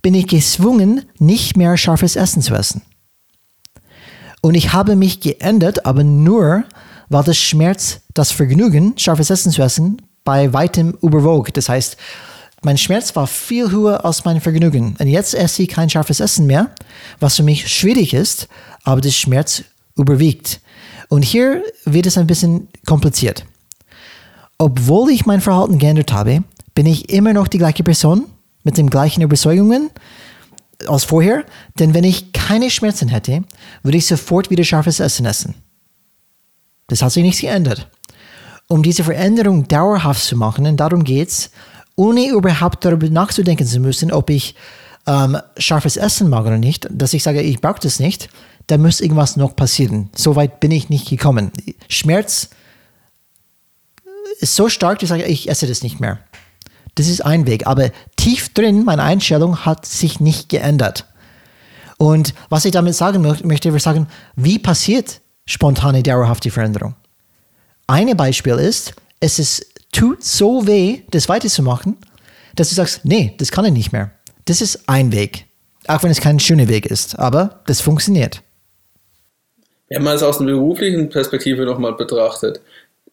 bin 0.00 0.14
ich 0.14 0.28
gezwungen, 0.28 1.04
nicht 1.18 1.56
mehr 1.56 1.76
scharfes 1.76 2.16
Essen 2.16 2.40
zu 2.40 2.54
essen. 2.54 2.82
Und 4.40 4.54
ich 4.54 4.72
habe 4.72 4.96
mich 4.96 5.20
geändert, 5.20 5.84
aber 5.86 6.04
nur, 6.04 6.64
weil 7.08 7.24
das 7.24 7.38
Schmerz, 7.38 8.00
das 8.14 8.30
Vergnügen, 8.30 8.94
scharfes 8.96 9.30
Essen 9.30 9.52
zu 9.52 9.62
essen, 9.62 10.02
bei 10.24 10.52
weitem 10.52 10.96
überwog. 11.02 11.52
Das 11.54 11.68
heißt, 11.68 11.96
mein 12.62 12.78
Schmerz 12.78 13.14
war 13.14 13.26
viel 13.26 13.70
höher 13.70 14.04
als 14.04 14.24
mein 14.24 14.40
Vergnügen. 14.40 14.96
Und 14.98 15.06
jetzt 15.06 15.34
esse 15.34 15.62
ich 15.62 15.68
kein 15.68 15.90
scharfes 15.90 16.20
Essen 16.20 16.46
mehr, 16.46 16.70
was 17.20 17.36
für 17.36 17.42
mich 17.42 17.68
schwierig 17.68 18.14
ist, 18.14 18.48
aber 18.84 19.00
der 19.00 19.10
Schmerz 19.10 19.62
überwiegt. 19.96 20.60
Und 21.08 21.22
hier 21.22 21.62
wird 21.84 22.06
es 22.06 22.18
ein 22.18 22.26
bisschen 22.26 22.68
kompliziert. 22.84 23.44
Obwohl 24.58 25.10
ich 25.10 25.24
mein 25.24 25.40
Verhalten 25.40 25.78
geändert 25.78 26.12
habe, 26.12 26.42
bin 26.74 26.86
ich 26.86 27.10
immer 27.10 27.32
noch 27.32 27.48
die 27.48 27.58
gleiche 27.58 27.84
Person 27.84 28.26
mit 28.64 28.76
den 28.76 28.90
gleichen 28.90 29.22
Überzeugungen, 29.22 29.90
als 30.86 31.04
vorher, 31.04 31.44
denn 31.78 31.94
wenn 31.94 32.04
ich 32.04 32.32
keine 32.32 32.70
Schmerzen 32.70 33.08
hätte, 33.08 33.42
würde 33.82 33.98
ich 33.98 34.06
sofort 34.06 34.50
wieder 34.50 34.64
scharfes 34.64 35.00
Essen 35.00 35.26
essen. 35.26 35.54
Das 36.86 37.02
hat 37.02 37.12
sich 37.12 37.22
nicht 37.22 37.40
geändert. 37.40 37.88
Um 38.68 38.82
diese 38.82 39.04
Veränderung 39.04 39.66
dauerhaft 39.66 40.22
zu 40.22 40.36
machen, 40.36 40.66
und 40.66 40.76
darum 40.76 41.04
geht 41.04 41.28
es, 41.28 41.50
ohne 41.96 42.28
überhaupt 42.28 42.84
darüber 42.84 43.08
nachzudenken 43.08 43.66
zu 43.66 43.80
müssen, 43.80 44.12
ob 44.12 44.30
ich 44.30 44.54
ähm, 45.06 45.38
scharfes 45.56 45.96
Essen 45.96 46.28
mag 46.28 46.46
oder 46.46 46.58
nicht, 46.58 46.86
dass 46.90 47.14
ich 47.14 47.22
sage, 47.22 47.42
ich 47.42 47.60
brauche 47.60 47.80
das 47.80 47.98
nicht, 47.98 48.28
da 48.68 48.78
muss 48.78 49.00
irgendwas 49.00 49.36
noch 49.36 49.56
passieren. 49.56 50.10
So 50.14 50.36
weit 50.36 50.60
bin 50.60 50.70
ich 50.70 50.90
nicht 50.90 51.08
gekommen. 51.08 51.50
Schmerz 51.88 52.50
ist 54.40 54.54
so 54.54 54.68
stark, 54.68 54.98
dass 54.98 55.04
ich 55.04 55.08
sage, 55.08 55.24
ich 55.24 55.48
esse 55.48 55.66
das 55.66 55.82
nicht 55.82 55.98
mehr. 55.98 56.18
Das 56.98 57.06
ist 57.06 57.24
ein 57.24 57.46
Weg. 57.46 57.64
Aber 57.68 57.90
tief 58.16 58.52
drin, 58.52 58.84
meine 58.84 59.04
Einstellung 59.04 59.64
hat 59.64 59.86
sich 59.86 60.18
nicht 60.18 60.48
geändert. 60.48 61.06
Und 61.96 62.34
was 62.48 62.64
ich 62.64 62.72
damit 62.72 62.96
sagen 62.96 63.22
möchte, 63.22 63.68
ich 63.68 63.82
sagen, 63.82 64.08
wie 64.34 64.58
passiert 64.58 65.20
spontane, 65.46 66.02
dauerhafte 66.02 66.50
Veränderung? 66.50 66.96
Ein 67.86 68.16
Beispiel 68.16 68.54
ist, 68.54 68.94
es 69.20 69.38
ist, 69.38 69.66
tut 69.92 70.24
so 70.24 70.66
weh, 70.66 71.02
das 71.12 71.28
weiterzumachen, 71.28 71.96
dass 72.56 72.70
du 72.70 72.74
sagst, 72.74 73.04
nee, 73.04 73.36
das 73.38 73.52
kann 73.52 73.64
ich 73.64 73.72
nicht 73.72 73.92
mehr. 73.92 74.10
Das 74.46 74.60
ist 74.60 74.88
ein 74.88 75.12
Weg. 75.12 75.46
Auch 75.86 76.02
wenn 76.02 76.10
es 76.10 76.20
kein 76.20 76.40
schöner 76.40 76.66
Weg 76.66 76.84
ist, 76.84 77.16
aber 77.16 77.60
das 77.66 77.80
funktioniert. 77.80 78.42
Wenn 79.88 80.02
man 80.02 80.16
es 80.16 80.24
aus 80.24 80.40
einer 80.40 80.50
beruflichen 80.50 81.08
Perspektive 81.08 81.64
nochmal 81.64 81.94
betrachtet, 81.94 82.60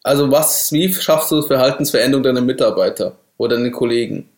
also 0.02 0.32
was, 0.32 0.72
wie 0.72 0.92
schaffst 0.92 1.30
du 1.30 1.44
Verhaltensveränderung 1.44 2.24
deiner 2.24 2.42
Mitarbeiter? 2.42 3.16
Oder 3.38 3.58
einen 3.58 3.72
Kollegen. 3.72 4.30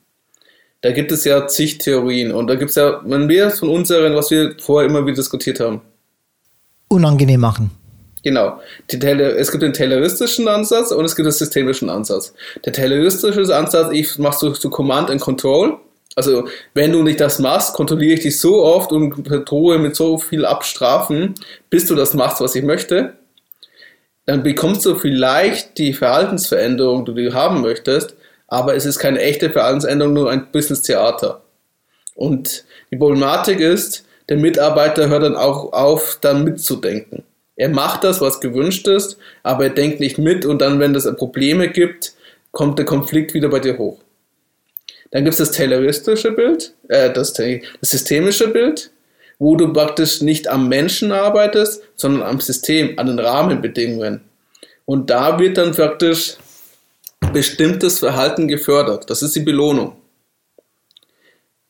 Da 0.82 0.92
gibt 0.92 1.12
es 1.12 1.24
ja 1.26 1.48
zig 1.48 1.80
Theorien 1.80 2.32
und 2.32 2.48
da 2.48 2.56
gibt 2.56 2.70
es 2.70 2.76
ja, 2.76 3.02
mehr 3.04 3.50
von 3.52 3.70
unseren, 3.70 4.16
was 4.16 4.30
wir 4.32 4.56
vorher 4.60 4.90
immer 4.90 5.06
wieder 5.06 5.16
diskutiert 5.16 5.60
haben. 5.60 5.82
Unangenehm 6.90 7.42
machen. 7.42 7.72
Genau. 8.24 8.60
es 8.88 9.52
gibt 9.52 9.64
den 9.64 9.74
tayloristischen 9.74 10.48
Ansatz 10.50 10.92
und 10.92 11.06
es 11.06 11.16
gibt 11.16 11.26
den 11.28 11.32
systemischen 11.32 11.90
Ansatz. 11.90 12.34
Der 12.66 12.74
tayloristische 12.74 13.56
Ansatz, 13.56 13.90
ich 13.94 14.18
mache 14.20 14.38
so, 14.38 14.54
so 14.54 14.70
Command 14.70 15.10
and 15.10 15.22
Control. 15.22 15.78
Also, 16.16 16.48
wenn 16.74 16.92
du 16.92 17.04
nicht 17.04 17.22
das 17.22 17.40
machst, 17.40 17.74
kontrolliere 17.74 18.16
ich 18.16 18.22
dich 18.22 18.40
so 18.40 18.64
oft 18.66 18.92
und 18.92 19.24
drohe 19.50 19.78
mit 19.78 19.96
so 19.96 20.18
viel 20.18 20.46
Abstrafen, 20.46 21.36
bis 21.70 21.86
du 21.86 21.96
das 21.96 22.16
machst, 22.16 22.42
was 22.42 22.56
ich 22.56 22.64
möchte. 22.64 23.14
Dann 24.26 24.44
bekommst 24.44 24.86
du 24.86 24.96
vielleicht 24.96 25.78
die 25.78 25.94
Verhaltensveränderung, 25.94 27.06
die 27.06 27.14
du 27.14 27.34
haben 27.34 27.62
möchtest, 27.62 28.17
aber 28.48 28.76
es 28.76 28.86
ist 28.86 29.00
keine 29.00 29.22
echte 29.22 29.50
Verhaltensänderung, 29.50 30.14
nur 30.14 30.32
ein 30.32 30.52
Business-Theater. 30.52 31.42
Und 32.16 32.64
die 32.92 32.98
Problematik 32.98 33.60
ist, 33.60 34.06
der 34.30 34.38
Mitarbeiter 34.38 35.10
hört 35.10 35.24
dann 35.24 35.36
auch 35.36 35.74
auf, 35.74 36.18
dann 36.22 36.44
mitzudenken. 36.44 37.24
Er 37.56 37.70
macht 37.70 38.04
das, 38.04 38.22
was 38.22 38.40
gewünscht 38.40 38.88
ist, 38.88 39.18
aber 39.44 39.66
er 39.66 39.70
denkt 39.72 40.00
nicht 40.00 40.18
mit 40.18 40.46
und 40.46 40.62
dann, 40.62 40.80
wenn 40.80 40.96
es 40.96 41.12
Probleme 41.16 41.70
gibt, 41.70 42.14
kommt 42.52 42.78
der 42.78 42.86
Konflikt 42.86 43.34
wieder 43.34 43.50
bei 43.50 43.60
dir 43.60 43.78
hoch. 43.78 44.00
Dann 45.12 45.24
gibt 45.24 45.34
es 45.34 45.38
das 45.38 45.52
tayloristische 45.52 46.32
Bild, 46.32 46.74
äh, 46.90 47.12
das, 47.12 47.34
das 47.34 47.62
systemische 47.82 48.50
Bild, 48.50 48.92
wo 49.40 49.56
du 49.56 49.72
praktisch 49.72 50.22
nicht 50.22 50.48
am 50.48 50.68
Menschen 50.68 51.12
arbeitest, 51.12 51.84
sondern 51.96 52.24
am 52.24 52.40
System, 52.40 52.98
an 52.98 53.08
den 53.08 53.20
Rahmenbedingungen. 53.20 54.22
Und 54.86 55.10
da 55.10 55.40
wird 55.40 55.58
dann 55.58 55.74
praktisch 55.74 56.38
bestimmtes 57.34 58.00
Verhalten 58.00 58.48
gefördert. 58.48 59.10
Das 59.10 59.22
ist 59.22 59.36
die 59.36 59.42
Belohnung. 59.42 59.96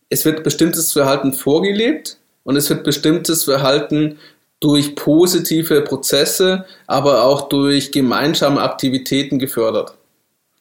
Es 0.09 0.23
wird 0.25 0.43
bestimmtes 0.43 0.93
Verhalten 0.93 1.33
vorgelebt 1.33 2.17
und 2.43 2.55
es 2.55 2.69
wird 2.69 2.83
bestimmtes 2.83 3.43
Verhalten 3.43 4.19
durch 4.59 4.95
positive 4.95 5.81
Prozesse, 5.81 6.65
aber 6.87 7.23
auch 7.23 7.49
durch 7.49 7.91
gemeinsame 7.91 8.61
Aktivitäten 8.61 9.37
gefördert. 9.37 9.93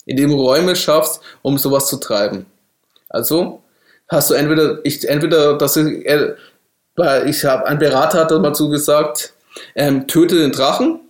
Indem 0.05 0.31
du 0.31 0.37
Räume 0.37 0.77
schaffst, 0.77 1.21
um 1.43 1.59
sowas 1.59 1.89
zu 1.89 1.97
treiben. 1.97 2.47
Also 3.09 3.63
hast 4.09 4.31
du 4.31 4.35
entweder, 4.35 4.81
ich, 4.85 5.09
entweder, 5.09 5.57
dass 5.57 5.77
ich, 5.77 6.05
äh, 6.07 6.35
ich 7.27 7.45
habe, 7.45 7.67
ein 7.67 7.79
Berater 7.79 8.21
hat 8.21 8.31
dazu 8.31 8.69
gesagt, 8.69 9.33
ähm, 9.75 10.07
töte 10.07 10.37
den 10.37 10.53
Drachen, 10.53 11.01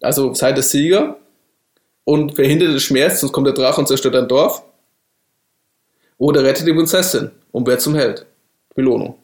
also 0.00 0.34
sei 0.34 0.52
der 0.52 0.62
Sieger 0.62 1.19
und 2.04 2.34
verhindere 2.34 2.70
den 2.70 2.80
Schmerz, 2.80 3.20
sonst 3.20 3.32
kommt 3.32 3.46
der 3.46 3.54
Drache 3.54 3.80
und 3.80 3.86
zerstört 3.86 4.14
dein 4.14 4.28
Dorf. 4.28 4.62
Oder 6.18 6.44
rette 6.44 6.64
die 6.64 6.72
Prinzessin 6.72 7.30
und 7.50 7.66
wer 7.66 7.78
zum 7.78 7.94
Held. 7.94 8.26
Belohnung. 8.74 9.16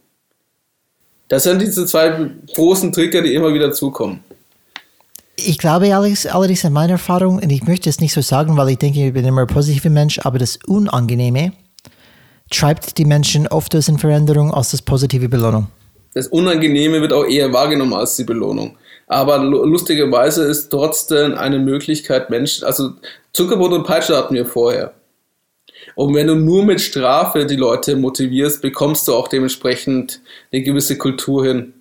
Das 1.29 1.43
sind 1.43 1.61
diese 1.61 1.87
zwei 1.87 2.31
großen 2.55 2.93
Trigger, 2.93 3.23
die 3.23 3.35
immer 3.35 3.53
wieder 3.53 3.73
zukommen. 3.73 4.23
Ich 5.37 5.59
glaube 5.59 5.95
Alex, 5.95 6.27
allerdings 6.27 6.65
in 6.65 6.73
meiner 6.73 6.95
Erfahrung, 6.95 7.39
und 7.39 7.51
ich 7.51 7.65
möchte 7.65 7.91
es 7.91 8.01
nicht 8.01 8.15
so 8.15 8.23
sagen, 8.23 8.57
weil 8.57 8.71
ich 8.71 8.79
denke, 8.79 9.07
ich 9.07 9.13
bin 9.13 9.25
immer 9.25 9.43
ein 9.43 9.47
positiver 9.47 9.91
Mensch, 9.91 10.19
aber 10.21 10.39
das 10.39 10.59
Unangenehme 10.67 11.53
treibt 12.51 12.97
die 12.97 13.05
Menschen 13.05 13.47
oft 13.49 13.75
aus 13.75 13.89
in 13.89 13.99
Veränderung 13.99 14.55
als 14.55 14.71
das 14.71 14.83
positive 14.83 15.29
Belohnung. 15.29 15.67
Das 16.15 16.29
Unangenehme 16.29 17.03
wird 17.03 17.13
auch 17.13 17.27
eher 17.27 17.53
wahrgenommen 17.53 17.93
als 17.93 18.17
die 18.17 18.25
Belohnung. 18.25 18.79
Aber 19.07 19.39
lustigerweise 19.39 20.45
ist 20.45 20.71
trotzdem 20.71 21.35
eine 21.35 21.59
Möglichkeit, 21.59 22.29
Menschen, 22.29 22.65
also 22.65 22.93
Zuckerbrot 23.33 23.73
und 23.73 23.85
Peitsche 23.85 24.17
hatten 24.17 24.35
wir 24.35 24.47
vorher. 24.47 24.95
Und 25.95 26.15
wenn 26.15 26.27
du 26.27 26.35
nur 26.35 26.65
mit 26.65 26.81
Strafe 26.81 27.47
die 27.47 27.57
Leute 27.57 27.97
motivierst, 27.97 28.61
bekommst 28.61 29.07
du 29.07 29.15
auch 29.15 29.29
dementsprechend 29.29 30.21
eine 30.53 30.63
gewisse 30.63 30.99
Kultur 30.99 31.47
hin, 31.47 31.75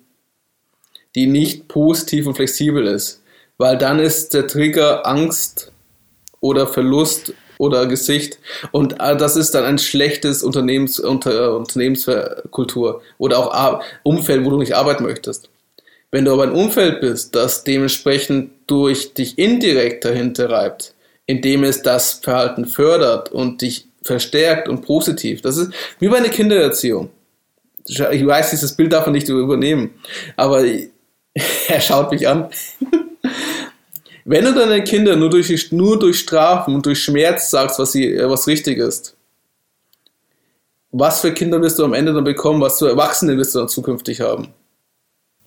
die 1.14 1.26
nicht 1.26 1.66
positiv 1.68 2.26
und 2.26 2.34
flexibel 2.34 2.86
ist. 2.86 3.22
Weil 3.58 3.76
dann 3.76 3.98
ist 3.98 4.34
der 4.34 4.46
Trigger 4.46 5.06
Angst 5.06 5.72
oder 6.40 6.66
Verlust 6.66 7.34
oder 7.58 7.86
Gesicht. 7.86 8.38
Und 8.70 9.00
äh, 9.00 9.16
das 9.16 9.36
ist 9.36 9.54
dann 9.54 9.64
ein 9.64 9.78
schlechtes 9.78 10.42
Unternehmens, 10.42 11.00
unter, 11.00 11.56
Unternehmenskultur 11.56 13.02
oder 13.18 13.38
auch 13.38 13.82
Umfeld, 14.02 14.44
wo 14.44 14.50
du 14.50 14.58
nicht 14.58 14.76
arbeiten 14.76 15.04
möchtest. 15.04 15.48
Wenn 16.10 16.24
du 16.24 16.32
aber 16.32 16.44
ein 16.44 16.52
Umfeld 16.52 17.00
bist, 17.00 17.34
das 17.34 17.64
dementsprechend 17.64 18.52
durch 18.66 19.14
dich 19.14 19.38
indirekt 19.38 20.04
dahinter 20.04 20.50
reibt, 20.50 20.94
indem 21.26 21.64
es 21.64 21.82
das 21.82 22.12
Verhalten 22.22 22.66
fördert 22.66 23.32
und 23.32 23.62
dich 23.62 23.88
verstärkt 24.02 24.68
und 24.68 24.82
positiv. 24.82 25.42
Das 25.42 25.56
ist 25.56 25.72
wie 25.98 26.08
bei 26.08 26.18
einer 26.18 26.28
Kindererziehung. 26.28 27.10
Ich 27.84 28.00
weiß, 28.26 28.50
dieses 28.50 28.74
Bild 28.74 28.92
darf 28.92 29.06
man 29.06 29.14
nicht 29.14 29.28
übernehmen, 29.28 29.94
aber 30.36 30.64
er 31.68 31.80
schaut 31.80 32.10
mich 32.10 32.26
an. 32.26 32.48
Wenn 34.24 34.44
du 34.44 34.54
deinen 34.54 34.82
Kindern 34.82 35.20
nur 35.20 35.30
durch, 35.30 35.70
nur 35.70 35.98
durch 35.98 36.18
Strafen 36.18 36.74
und 36.74 36.84
durch 36.84 37.00
Schmerz 37.00 37.50
sagst, 37.50 37.78
was, 37.78 37.92
sie, 37.92 38.18
was 38.24 38.48
richtig 38.48 38.78
ist, 38.78 39.16
was 40.90 41.20
für 41.20 41.32
Kinder 41.32 41.60
wirst 41.62 41.78
du 41.78 41.84
am 41.84 41.94
Ende 41.94 42.12
dann 42.12 42.24
bekommen, 42.24 42.60
was 42.60 42.78
für 42.78 42.88
Erwachsene 42.88 43.36
wirst 43.36 43.54
du 43.54 43.60
dann 43.60 43.68
zukünftig 43.68 44.20
haben? 44.20 44.48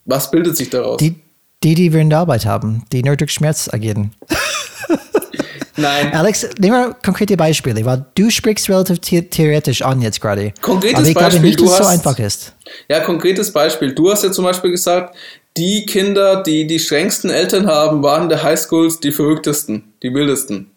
Was 0.10 0.32
bildet 0.32 0.58
sich 0.58 0.70
daraus? 0.72 0.98
Die, 0.98 1.16
die, 1.64 1.76
die 1.76 1.94
wir 1.94 2.02
in 2.02 2.10
der 2.10 2.20
Arbeit 2.20 2.46
haben, 2.46 2.84
die 2.92 3.04
nur 3.04 3.16
durch 3.16 3.32
Schmerz 3.32 3.70
agieren. 3.72 4.12
Nein. 5.78 6.14
Alex, 6.14 6.50
nehmen 6.60 6.74
wir 6.74 6.96
konkrete 7.06 7.38
Beispiele, 7.38 7.86
weil 7.86 8.06
du 8.16 8.30
sprichst 8.30 8.70
relativ 8.70 9.00
theoretisch 9.30 9.82
an 9.82 10.02
jetzt 10.02 10.20
gerade. 10.20 10.52
Konkretes 10.62 10.98
Aber 10.98 11.08
ich 11.08 11.14
Beispiel, 11.14 11.30
glaube 11.30 11.46
nicht, 11.46 11.60
du 11.60 11.66
dass 11.66 11.74
es 11.74 11.78
so 11.78 11.86
einfach 11.86 12.20
ist. 12.20 12.54
Ja, 12.90 13.00
konkretes 13.02 13.54
Beispiel. 13.54 13.94
Du 13.94 14.12
hast 14.12 14.24
ja 14.24 14.32
zum 14.32 14.44
Beispiel 14.46 14.72
gesagt, 14.72 15.16
die 15.56 15.86
Kinder, 15.86 16.44
die 16.44 16.68
die 16.68 16.80
strengsten 16.80 17.30
Eltern 17.30 17.68
haben, 17.68 18.04
waren 18.04 18.30
der 18.30 18.44
Highschools 18.44 19.00
die 19.00 19.12
verrücktesten, 19.12 19.94
die 20.04 20.14
wildesten. 20.14 20.72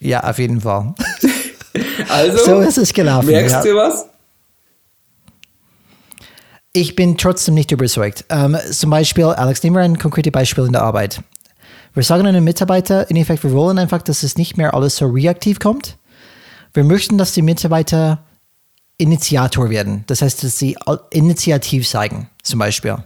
Ja, 0.00 0.22
auf 0.22 0.38
jeden 0.38 0.60
Fall. 0.60 0.94
Also, 2.08 2.38
So 2.44 2.60
ist 2.60 2.78
es 2.78 2.92
gelaufen. 2.92 3.26
merkst 3.26 3.56
ja. 3.56 3.62
du 3.62 3.74
was? 3.74 4.06
Ich 6.76 6.96
bin 6.96 7.16
trotzdem 7.16 7.54
nicht 7.54 7.70
überzeugt. 7.70 8.24
Ähm, 8.30 8.56
zum 8.72 8.90
Beispiel, 8.90 9.26
Alex, 9.26 9.62
nehmen 9.62 9.76
wir 9.76 9.82
ein 9.82 9.96
konkretes 9.96 10.32
Beispiel 10.32 10.64
in 10.64 10.72
der 10.72 10.82
Arbeit. 10.82 11.22
Wir 11.94 12.02
sagen 12.02 12.26
einem 12.26 12.42
Mitarbeiter, 12.42 13.08
in 13.08 13.16
Effekt, 13.16 13.44
wir 13.44 13.52
wollen 13.52 13.78
einfach, 13.78 14.02
dass 14.02 14.24
es 14.24 14.36
nicht 14.36 14.56
mehr 14.56 14.74
alles 14.74 14.96
so 14.96 15.06
reaktiv 15.06 15.60
kommt. 15.60 15.98
Wir 16.72 16.82
möchten, 16.82 17.16
dass 17.16 17.32
die 17.32 17.42
Mitarbeiter 17.42 18.24
Initiator 18.98 19.70
werden. 19.70 20.02
Das 20.08 20.20
heißt, 20.20 20.42
dass 20.42 20.58
sie 20.58 20.76
Initiativ 21.10 21.88
zeigen, 21.88 22.28
zum 22.42 22.58
Beispiel. 22.58 22.96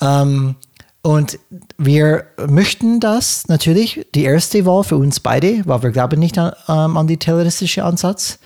Ähm, 0.00 0.54
und 1.02 1.40
wir 1.78 2.26
möchten 2.48 3.00
das 3.00 3.48
natürlich, 3.48 4.06
die 4.14 4.22
erste 4.22 4.64
Wahl 4.66 4.84
für 4.84 4.98
uns 4.98 5.18
beide, 5.18 5.62
weil 5.66 5.82
wir 5.82 5.90
glauben 5.90 6.20
nicht 6.20 6.38
an, 6.38 6.52
ähm, 6.68 6.96
an 6.96 7.08
die 7.08 7.16
terroristische 7.16 7.82
Ansatz, 7.82 8.38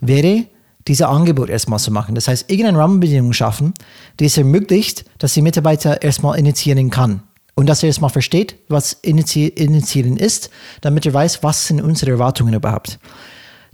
wäre, 0.00 0.44
diese 0.88 1.08
Angebot 1.08 1.48
erstmal 1.48 1.78
zu 1.78 1.90
machen. 1.90 2.14
Das 2.14 2.28
heißt, 2.28 2.50
irgendeine 2.50 2.78
Rahmenbedingung 2.78 3.32
schaffen, 3.32 3.74
die 4.18 4.26
es 4.26 4.36
ermöglicht, 4.36 5.04
dass 5.18 5.34
die 5.34 5.42
Mitarbeiter 5.42 6.02
erstmal 6.02 6.38
initiieren 6.38 6.90
kann. 6.90 7.22
Und 7.54 7.68
dass 7.68 7.82
er 7.82 7.88
erstmal 7.88 8.10
versteht, 8.10 8.56
was 8.68 8.94
Initiieren 9.02 10.16
ist, 10.16 10.50
damit 10.80 11.04
er 11.04 11.12
weiß, 11.12 11.42
was 11.42 11.66
sind 11.66 11.82
unsere 11.82 12.12
Erwartungen 12.12 12.54
überhaupt. 12.54 12.98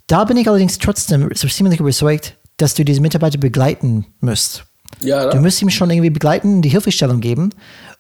Da 0.09 0.25
bin 0.25 0.37
ich 0.37 0.49
allerdings 0.49 0.79
trotzdem 0.79 1.29
so 1.35 1.47
ziemlich 1.47 1.79
überzeugt, 1.79 2.37
dass 2.57 2.75
du 2.75 2.85
diese 2.85 3.01
Mitarbeiter 3.01 3.39
begleiten 3.39 4.07
musst. 4.21 4.65
Ja, 5.01 5.31
Du 5.31 5.39
musst 5.41 5.63
ihm 5.63 5.71
schon 5.71 5.91
irgendwie 5.91 6.11
begleiten, 6.11 6.61
die 6.61 6.71
Hilfestellung 6.71 7.21
geben. 7.21 7.51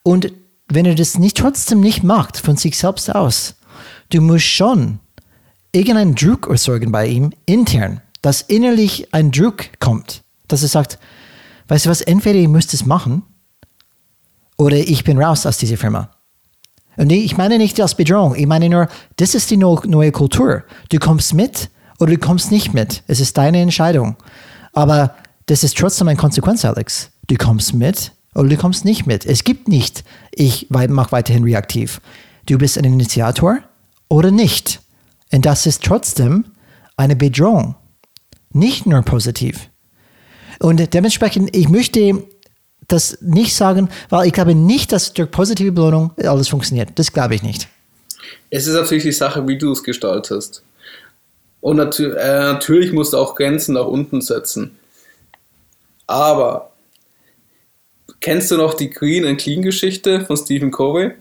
Und 0.02 0.32
wenn 0.68 0.84
er 0.84 0.94
das 0.94 1.18
nicht 1.18 1.36
trotzdem 1.36 1.80
nicht 1.80 2.02
macht, 2.02 2.38
von 2.38 2.56
sich 2.56 2.76
selbst 2.76 3.14
aus, 3.14 3.54
du 4.10 4.20
musst 4.20 4.46
schon 4.46 4.98
irgendeinen 5.72 6.14
Druck 6.14 6.48
erzeugen 6.48 6.90
bei 6.90 7.06
ihm 7.06 7.32
intern, 7.46 8.00
dass 8.28 8.42
innerlich 8.42 9.14
ein 9.14 9.30
Druck 9.30 9.80
kommt, 9.80 10.22
dass 10.48 10.60
er 10.60 10.68
sagt, 10.68 10.98
weißt 11.68 11.86
du 11.86 11.88
was, 11.88 12.02
entweder 12.02 12.38
ihr 12.38 12.50
müsst 12.50 12.74
es 12.74 12.84
machen 12.84 13.22
oder 14.58 14.76
ich 14.76 15.02
bin 15.02 15.18
raus 15.18 15.46
aus 15.46 15.56
dieser 15.56 15.78
Firma. 15.78 16.10
Und 16.98 17.10
ich 17.10 17.38
meine 17.38 17.56
nicht 17.56 17.80
als 17.80 17.94
Bedrohung, 17.94 18.34
ich 18.34 18.46
meine 18.46 18.68
nur, 18.68 18.88
das 19.16 19.34
ist 19.34 19.50
die 19.50 19.56
neue 19.56 20.12
Kultur. 20.12 20.64
Du 20.90 20.98
kommst 20.98 21.32
mit 21.32 21.70
oder 22.00 22.12
du 22.12 22.18
kommst 22.18 22.50
nicht 22.50 22.74
mit. 22.74 23.02
Es 23.06 23.18
ist 23.18 23.38
deine 23.38 23.62
Entscheidung. 23.62 24.16
Aber 24.74 25.14
das 25.46 25.64
ist 25.64 25.78
trotzdem 25.78 26.08
eine 26.08 26.18
Konsequenz, 26.18 26.66
Alex. 26.66 27.10
Du 27.28 27.36
kommst 27.36 27.72
mit 27.72 28.12
oder 28.34 28.50
du 28.50 28.58
kommst 28.58 28.84
nicht 28.84 29.06
mit. 29.06 29.24
Es 29.24 29.42
gibt 29.42 29.68
nicht, 29.68 30.04
ich 30.32 30.68
mache 30.68 31.12
weiterhin 31.12 31.44
reaktiv. 31.44 32.02
Du 32.44 32.58
bist 32.58 32.76
ein 32.76 32.84
Initiator 32.84 33.60
oder 34.10 34.30
nicht. 34.30 34.82
Und 35.32 35.46
das 35.46 35.64
ist 35.64 35.82
trotzdem 35.82 36.44
eine 36.98 37.16
Bedrohung. 37.16 37.74
Nicht 38.52 38.86
nur 38.86 39.02
positiv. 39.02 39.68
Und 40.60 40.92
dementsprechend, 40.94 41.54
ich 41.54 41.68
möchte 41.68 42.24
das 42.88 43.18
nicht 43.20 43.54
sagen, 43.54 43.90
weil 44.08 44.26
ich 44.26 44.32
glaube 44.32 44.54
nicht, 44.54 44.92
dass 44.92 45.12
durch 45.12 45.30
positive 45.30 45.72
Belohnung 45.72 46.12
alles 46.22 46.48
funktioniert. 46.48 46.90
Das 46.96 47.12
glaube 47.12 47.34
ich 47.34 47.42
nicht. 47.42 47.68
Es 48.50 48.66
ist 48.66 48.74
natürlich 48.74 49.04
die 49.04 49.12
Sache, 49.12 49.46
wie 49.46 49.58
du 49.58 49.72
es 49.72 49.84
gestaltest. 49.84 50.62
Und 51.60 51.76
natür 51.76 52.16
äh, 52.16 52.52
natürlich 52.52 52.92
musst 52.92 53.12
du 53.12 53.18
auch 53.18 53.34
Grenzen 53.34 53.74
nach 53.74 53.86
unten 53.86 54.20
setzen. 54.20 54.78
Aber 56.06 56.72
kennst 58.20 58.50
du 58.50 58.56
noch 58.56 58.74
die 58.74 58.90
Green 58.90 59.26
and 59.26 59.40
Clean 59.40 59.62
Geschichte 59.62 60.24
von 60.24 60.36
Stephen 60.36 60.70
Covey? 60.70 61.12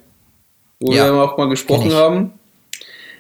Wo 0.80 0.94
Ja, 0.94 1.12
wir 1.12 1.24
auch 1.24 1.38
mal 1.38 1.50
gesprochen 1.50 1.94
haben. 1.94 2.37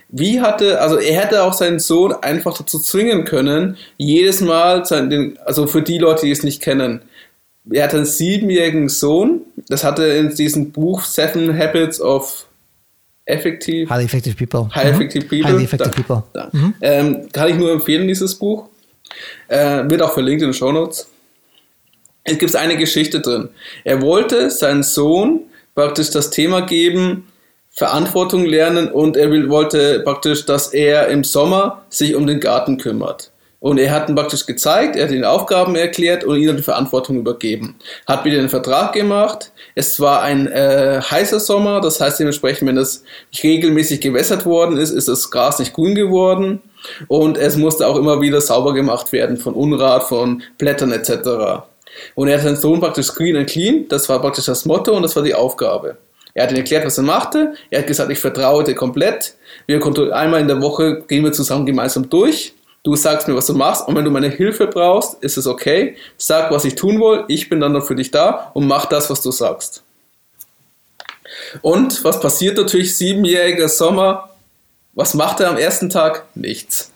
Wie 0.10 0.40
hatte, 0.40 0.80
also 0.82 0.98
er 0.98 1.20
hätte 1.22 1.44
auch 1.44 1.54
seinen 1.54 1.80
Sohn 1.80 2.14
einfach 2.14 2.58
dazu 2.58 2.80
zwingen 2.80 3.26
können, 3.26 3.78
jedes 3.98 4.40
Mal, 4.42 4.86
sein, 4.86 5.10
den, 5.10 5.38
also 5.46 5.68
für 5.68 5.82
die 5.82 5.98
Leute, 5.98 6.26
die 6.26 6.32
es 6.32 6.44
nicht 6.44 6.62
kennen, 6.62 7.02
er 7.70 7.84
hat 7.84 7.94
einen 7.94 8.06
siebenjährigen 8.06 8.88
Sohn, 8.88 9.42
das 9.68 9.84
hatte 9.84 10.06
in 10.06 10.34
diesem 10.34 10.72
Buch 10.72 11.04
Seven 11.04 11.58
Habits 11.58 12.00
of 12.00 12.46
Effective 13.26 13.90
Highly 13.90 14.06
effective 14.06 14.36
people. 14.38 14.74
High 14.74 14.88
Effective 14.94 15.26
Mhm. 15.26 15.30
People. 15.30 15.52
Highly 15.52 15.64
effective 15.66 15.90
Da- 15.90 16.02
people. 16.02 16.24
Da. 16.32 16.52
Ähm, 16.82 17.28
kann 17.34 17.50
ich 17.50 17.56
nur 17.58 17.72
empfehlen, 17.74 18.08
dieses 18.08 18.36
Buch. 18.36 18.70
Äh, 19.50 19.90
wird 19.90 20.02
auch 20.02 20.14
verlinkt 20.14 20.42
in 20.44 20.50
den 20.50 20.54
Show 20.54 20.72
Notes. 20.72 21.10
Es 22.24 22.38
gibt 22.38 22.56
eine 22.56 22.78
Geschichte 22.78 23.20
drin. 23.20 23.50
Er 23.84 24.02
wollte 24.02 24.50
seinen 24.50 24.84
Sohn 24.84 25.42
praktisch 25.76 26.10
das 26.12 26.30
Thema 26.30 26.62
geben, 26.62 27.28
Verantwortung 27.78 28.44
lernen 28.44 28.92
und 28.92 29.16
er 29.16 29.30
will, 29.30 29.50
wollte 29.50 30.00
praktisch, 30.00 30.46
dass 30.48 30.74
er 30.74 31.10
im 31.10 31.24
Sommer 31.24 31.84
sich 31.90 32.16
um 32.16 32.26
den 32.26 32.40
Garten 32.40 32.80
kümmert. 32.80 33.32
Und 33.60 33.78
er 33.78 33.92
hat 33.92 34.10
ihn 34.10 34.16
praktisch 34.16 34.48
gezeigt, 34.48 34.96
er 34.96 35.06
hat 35.06 35.12
ihn 35.12 35.24
Aufgaben 35.24 35.76
erklärt 35.76 36.24
und 36.24 36.40
ihnen 36.40 36.58
die 36.58 36.64
Verantwortung 36.64 37.18
übergeben. 37.18 37.76
Hat 38.08 38.26
wieder 38.26 38.40
einen 38.40 38.50
Vertrag 38.50 38.94
gemacht. 38.94 39.52
Es 39.76 40.00
war 40.00 40.24
ein 40.24 40.48
äh, 40.48 41.02
heißer 41.02 41.40
Sommer, 41.40 41.80
das 41.80 42.02
heißt 42.02 42.20
dementsprechend, 42.20 42.68
wenn 42.68 42.78
das 42.78 43.04
regelmäßig 43.44 44.02
gewässert 44.02 44.48
worden 44.48 44.78
ist, 44.78 44.90
ist 44.90 45.08
das 45.08 45.30
Gras 45.30 45.60
nicht 45.60 45.74
grün 45.74 45.94
geworden. 45.94 46.64
Und 47.08 47.38
es 47.38 47.58
musste 47.58 47.86
auch 47.86 47.98
immer 47.98 48.22
wieder 48.22 48.42
sauber 48.42 48.74
gemacht 48.74 49.12
werden 49.12 49.38
von 49.38 49.54
Unrat, 49.54 50.04
von 50.04 50.42
Blättern 50.58 50.92
etc. 50.92 51.64
Und 52.16 52.28
er 52.28 52.38
hat 52.38 52.44
seinen 52.44 52.58
Sohn 52.58 52.80
praktisch 52.80 53.14
Green 53.14 53.38
and 53.38 53.50
Clean, 53.50 53.88
das 53.88 54.10
war 54.10 54.20
praktisch 54.20 54.46
das 54.46 54.66
Motto 54.66 54.94
und 54.96 55.04
das 55.04 55.16
war 55.16 55.22
die 55.22 55.36
Aufgabe. 55.36 55.98
Er 56.38 56.44
hat 56.44 56.52
ihm 56.52 56.58
erklärt, 56.58 56.86
was 56.86 57.00
er 57.00 57.04
machte. 57.04 57.56
Er 57.72 57.80
hat 57.80 57.88
gesagt, 57.88 58.12
ich 58.12 58.20
vertraue 58.20 58.64
dir 58.64 58.76
komplett. 58.76 59.34
Wir 59.66 59.82
einmal 60.14 60.40
in 60.40 60.48
der 60.48 60.62
Woche 60.62 61.02
gehen 61.08 61.24
wir 61.24 61.34
zusammen 61.34 61.66
gemeinsam 61.66 62.10
durch 62.12 62.54
Du 62.84 62.96
sagst 62.96 63.28
mir, 63.28 63.36
was 63.36 63.48
du 63.48 63.54
machst 63.54 63.88
und 63.88 63.96
wenn 63.96 64.06
du 64.06 64.12
meine 64.12 64.30
Hilfe 64.30 64.68
brauchst, 64.68 65.22
ist 65.22 65.36
es 65.36 65.48
okay. 65.48 65.98
Sag, 66.16 66.52
was 66.52 66.64
ich 66.64 66.76
tun 66.76 67.02
will. 67.02 67.26
Ich 67.28 67.50
bin 67.50 67.60
dann 67.60 67.74
noch 67.74 67.86
für 67.86 67.96
dich 67.96 68.12
da 68.12 68.52
und 68.54 68.68
mach 68.68 68.86
das, 68.86 69.10
was 69.10 69.20
du 69.22 69.32
sagst. 69.32 69.82
Und 71.62 72.04
was 72.04 72.20
passiert 72.22 72.58
natürlich? 72.58 72.96
Siebenjähriger 72.96 73.68
Sommer. 73.68 74.30
Was 74.94 75.16
macht 75.16 75.40
er 75.40 75.50
am 75.50 75.58
ersten 75.58 75.90
Tag? 75.90 76.28
Nichts. 76.36 76.92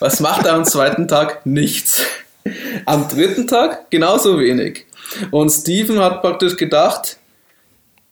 Was 0.00 0.20
macht 0.20 0.44
er 0.46 0.52
am 0.52 0.64
zweiten 0.64 1.08
Tag? 1.08 1.44
Nichts. 1.46 2.04
Am 2.84 3.08
dritten 3.08 3.48
Tag 3.48 3.90
genauso 3.90 4.38
wenig. 4.38 4.86
Und 5.30 5.50
Steven 5.50 5.98
hat 5.98 6.20
praktisch 6.20 6.56
gedacht, 6.56 7.16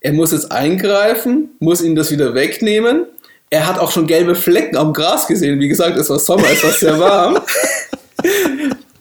er 0.01 0.13
muss 0.13 0.33
jetzt 0.33 0.51
eingreifen, 0.51 1.51
muss 1.59 1.83
ihm 1.83 1.95
das 1.95 2.11
wieder 2.11 2.35
wegnehmen 2.35 3.07
er 3.51 3.67
hat 3.67 3.79
auch 3.79 3.91
schon 3.91 4.07
gelbe 4.07 4.37
Flecken 4.37 4.77
am 4.77 4.93
Gras 4.93 5.27
gesehen. 5.27 5.59
Wie 5.59 5.69
gesagt, 5.69 5.97
es 5.97 6.09
war 6.09 6.21
Sommer, 6.21 6.47
es 6.51 6.63
war 6.63 6.71
sehr 6.71 6.99
warm. 7.01 7.41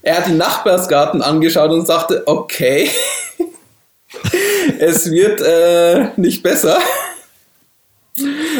er 0.02 0.18
hat 0.18 0.28
den 0.28 0.38
Nachbarsgarten 0.38 1.22
angeschaut 1.22 1.70
und 1.70 1.86
sagte, 1.86 2.24
okay, 2.26 2.90
es 4.80 5.10
wird 5.12 5.40
äh, 5.42 6.10
nicht 6.18 6.42
besser. 6.42 6.80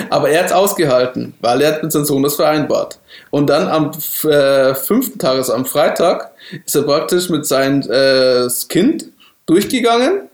Aber 0.10 0.30
er 0.30 0.42
hat 0.42 0.46
es 0.48 0.52
ausgehalten, 0.54 1.34
weil 1.42 1.62
er 1.62 1.74
hat 1.74 1.84
mit 1.84 1.92
seinem 1.92 2.06
Sohn 2.06 2.24
das 2.24 2.36
vereinbart. 2.36 3.00
Und 3.32 3.50
dann 3.50 3.68
am 3.68 3.92
äh, 4.24 4.74
fünften 4.76 5.20
Tag, 5.20 5.36
also 5.38 5.54
am 5.54 5.66
Freitag, 5.66 6.32
ist 6.66 6.76
er 6.76 6.84
praktisch 6.84 7.30
mit 7.30 7.46
seinem 7.46 7.82
äh, 7.90 8.48
Kind 8.70 9.08
durchgegangen. 9.48 10.29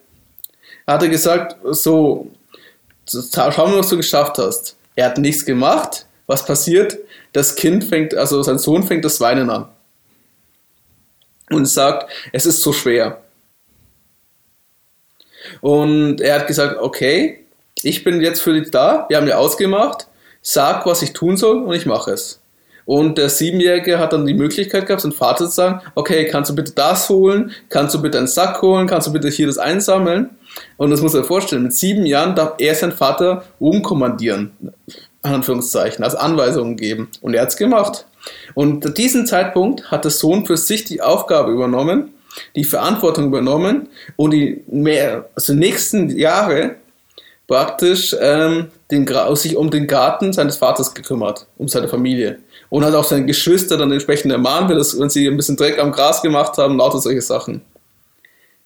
Hat 0.88 1.02
er 1.02 1.10
gesagt, 1.10 1.56
so, 1.64 2.32
schau 3.06 3.68
mal, 3.68 3.80
was 3.80 3.90
du 3.90 3.98
geschafft 3.98 4.38
hast. 4.38 4.76
Er 4.96 5.08
hat 5.08 5.18
nichts 5.18 5.46
gemacht. 5.46 6.06
Was 6.28 6.46
passiert? 6.46 6.98
Das 7.34 7.56
Kind 7.56 7.84
fängt, 7.84 8.16
also 8.16 8.42
sein 8.42 8.58
Sohn 8.58 8.84
fängt 8.84 9.06
das 9.06 9.20
Weinen 9.20 9.50
an. 9.50 9.68
Und 11.50 11.68
sagt, 11.68 12.12
es 12.32 12.46
ist 12.46 12.62
so 12.62 12.74
schwer. 12.74 13.22
Und 15.62 16.22
er 16.22 16.40
hat 16.40 16.48
gesagt, 16.48 16.80
okay, 16.80 17.46
ich 17.84 18.04
bin 18.04 18.22
jetzt 18.22 18.42
für 18.42 18.54
dich 18.54 18.72
da, 18.72 19.06
wir 19.10 19.18
haben 19.18 19.28
ja 19.28 19.38
ausgemacht, 19.38 20.08
sag, 20.42 20.86
was 20.86 21.02
ich 21.04 21.14
tun 21.14 21.38
soll 21.38 21.64
und 21.64 21.74
ich 21.74 21.86
mache 21.86 22.12
es. 22.12 22.40
Und 22.86 23.18
der 23.18 23.30
Siebenjährige 23.30 23.98
hat 23.98 24.14
dann 24.14 24.26
die 24.26 24.36
Möglichkeit 24.36 24.86
gehabt, 24.86 25.02
seinem 25.02 25.12
Vater 25.12 25.46
zu 25.46 25.52
sagen, 25.52 25.82
okay, 25.96 26.26
kannst 26.26 26.52
du 26.52 26.56
bitte 26.56 26.72
das 26.74 27.10
holen, 27.10 27.52
kannst 27.70 27.96
du 27.96 28.02
bitte 28.02 28.20
einen 28.20 28.28
Sack 28.28 28.62
holen, 28.62 28.88
kannst 28.88 29.08
du 29.08 29.14
bitte 29.14 29.30
hier 29.30 29.48
das 29.48 29.58
einsammeln. 29.58 30.30
Und 30.78 30.92
das 30.92 31.02
muss 31.02 31.14
er 31.14 31.24
vorstellen, 31.24 31.64
mit 31.64 31.74
sieben 31.74 32.06
Jahren 32.06 32.36
darf 32.36 32.54
er 32.60 32.76
seinen 32.76 32.92
Vater 32.92 33.44
umkommandieren, 33.60 34.52
Anführungszeichen, 35.24 36.04
also 36.04 36.18
Anweisungen 36.18 36.78
geben. 36.78 37.10
Und 37.22 37.34
er 37.34 37.42
hat 37.42 37.50
es 37.50 37.58
gemacht. 37.58 38.06
Und 38.54 38.86
an 38.86 38.94
diesem 38.94 39.26
Zeitpunkt 39.26 39.92
hat 39.92 40.04
der 40.04 40.12
Sohn 40.12 40.46
für 40.46 40.58
sich 40.58 40.84
die 40.84 41.02
Aufgabe 41.02 41.52
übernommen, 41.52 42.14
die 42.56 42.64
Verantwortung 42.64 43.26
übernommen 43.26 43.90
und 44.16 44.32
die 44.32 44.64
mehr, 44.68 45.30
also 45.36 45.54
nächsten 45.54 46.10
Jahre 46.10 46.76
praktisch 47.48 48.16
ähm, 48.20 48.68
den, 48.92 49.08
sich 49.36 49.56
um 49.56 49.70
den 49.70 49.88
Garten 49.88 50.34
seines 50.34 50.58
Vaters 50.58 50.94
gekümmert, 50.94 51.48
um 51.58 51.68
seine 51.68 51.88
Familie. 51.88 52.40
Und 52.76 52.84
hat 52.84 52.94
auch 52.94 53.06
seine 53.06 53.26
Geschwister 53.26 53.78
dann 53.78 53.94
entsprechend 53.94 54.34
ermahnt, 54.34 54.70
wenn 54.70 55.10
sie 55.10 55.28
ein 55.30 55.38
bisschen 55.38 55.56
Dreck 55.56 55.80
am 55.80 55.94
Gras 55.94 56.22
gemacht 56.22 56.58
haben, 56.58 56.76
lauter 56.76 57.00
solche 57.00 57.22
Sachen. 57.22 57.62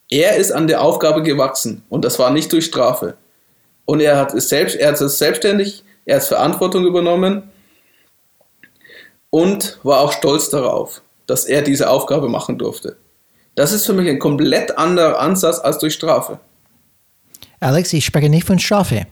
Er 0.10 0.38
ist 0.38 0.51
an 0.51 0.66
der 0.66 0.82
Aufgabe 0.82 1.22
gewachsen 1.22 1.84
und 1.89 2.03
das 2.03 2.18
war 2.18 2.32
nicht 2.32 2.51
durch 2.51 2.66
Strafe. 2.66 3.18
Und 3.86 3.99
er 3.99 4.18
hat 4.18 4.34
es 4.34 4.49
selbst, 4.49 4.78
er 4.78 4.88
hat 4.88 4.99
es 4.99 5.20
selbstständig, 5.20 5.84
er 6.05 6.16
hat 6.16 6.24
Verantwortung 6.24 6.88
übernommen 6.88 7.51
und 9.30 9.78
war 9.84 9.99
auch 9.99 10.12
stolz 10.12 10.49
darauf, 10.49 11.03
dass 11.28 11.45
er 11.45 11.62
diese 11.62 11.88
Aufgabe 11.88 12.30
machen 12.30 12.57
durfte. 12.57 12.97
Das 13.53 13.72
ist 13.72 13.86
für 13.86 13.93
mich 13.93 14.10
ein 14.10 14.18
komplett 14.18 14.76
anderer 14.76 15.20
Ansatz 15.20 15.60
als 15.60 15.78
durch 15.78 15.93
Strafe. 15.93 16.39
Alex, 17.60 17.93
ich 17.93 18.05
spreche 18.05 18.30
nicht 18.30 18.47
von 18.47 18.57
Strafe. 18.57 19.05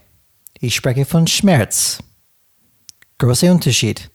Ich 0.59 0.73
spreche 0.73 1.05
von 1.05 1.27
Schmerz. 1.27 1.99
Großer 3.19 3.51
Unterschied. 3.51 4.09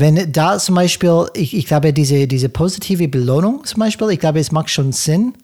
Wenn 0.00 0.30
da 0.30 0.60
zum 0.60 0.76
Beispiel, 0.76 1.26
ich, 1.34 1.56
ich 1.56 1.66
glaube, 1.66 1.92
diese, 1.92 2.28
diese 2.28 2.48
positive 2.48 3.08
Belohnung 3.08 3.64
zum 3.64 3.80
Beispiel, 3.80 4.10
ich 4.10 4.20
glaube, 4.20 4.38
es 4.38 4.52
macht 4.52 4.70
schon 4.70 4.92
Sinn. 4.92 5.34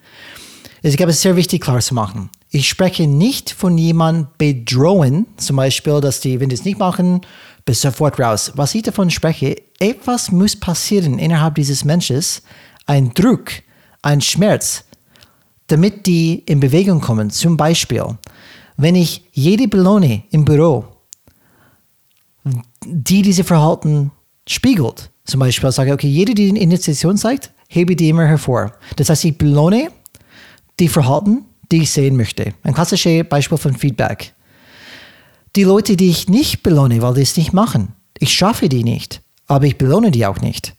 Ich 0.81 0.97
glaube, 0.97 1.11
es 1.11 1.17
ist 1.17 1.23
sehr 1.23 1.35
wichtig 1.35 1.61
klar 1.61 1.81
zu 1.81 1.93
machen. 1.93 2.31
Ich 2.51 2.69
spreche 2.69 3.09
nicht 3.09 3.51
von 3.51 3.77
jemandem 3.77 4.29
bedrohen, 4.39 5.27
zum 5.39 5.57
Beispiel, 5.57 6.01
dass 6.01 6.21
die, 6.21 6.39
wenn 6.39 6.51
die 6.51 6.55
es 6.55 6.65
nicht 6.65 6.79
machen, 6.79 7.23
bis 7.65 7.81
sofort 7.81 8.21
raus. 8.21 8.53
Was 8.55 8.77
ich 8.77 8.83
davon 8.83 9.11
spreche, 9.11 9.57
etwas 9.81 10.31
muss 10.31 10.55
passieren 10.55 11.19
innerhalb 11.19 11.57
dieses 11.57 11.85
Menschen, 11.85 12.23
ein 12.87 13.13
Druck, 13.13 13.51
ein 14.03 14.21
Schmerz, 14.21 14.85
damit 15.67 16.07
die 16.07 16.45
in 16.47 16.61
Bewegung 16.61 17.01
kommen. 17.01 17.31
Zum 17.31 17.57
Beispiel, 17.57 18.05
wenn 18.77 18.95
ich 18.95 19.25
jede 19.33 19.67
belohne 19.67 20.23
im 20.31 20.45
Büro, 20.45 20.85
die 22.85 23.23
diese 23.23 23.43
Verhalten 23.43 24.13
spiegelt. 24.49 25.11
Zum 25.25 25.41
Beispiel 25.41 25.73
sage 25.73 25.91
ich, 25.91 25.95
okay, 25.95 26.09
jede, 26.09 26.35
die 26.35 26.51
eine 26.51 26.61
Initiation 26.61 27.17
zeigt, 27.17 27.51
hebe 27.69 27.97
die 27.97 28.11
immer 28.11 28.27
hervor. 28.27 28.73
Das 28.97 29.09
heißt, 29.09 29.25
ich 29.25 29.39
belohne 29.39 29.89
die 30.79 30.89
Verhalten, 30.89 31.45
die 31.73 31.83
ich 31.83 31.91
sehen 31.91 32.17
möchte. 32.17 32.53
Ein 32.63 32.75
klassisches 32.75 33.25
Beispiel 33.29 33.59
von 33.59 33.75
Feedback. 33.75 34.35
Die 35.57 35.65
Leute, 35.65 35.97
die 35.97 36.11
ich 36.11 36.29
nicht 36.29 36.63
belohne, 36.63 37.01
weil 37.01 37.15
die 37.15 37.23
es 37.23 37.37
nicht 37.37 37.53
machen, 37.53 37.93
ich 38.19 38.33
schaffe 38.33 38.69
die 38.69 38.85
nicht, 38.85 39.23
aber 39.47 39.67
ich 39.67 39.79
belohne 39.79 40.11
die 40.11 40.27
auch 40.27 40.41
nicht. 40.41 40.75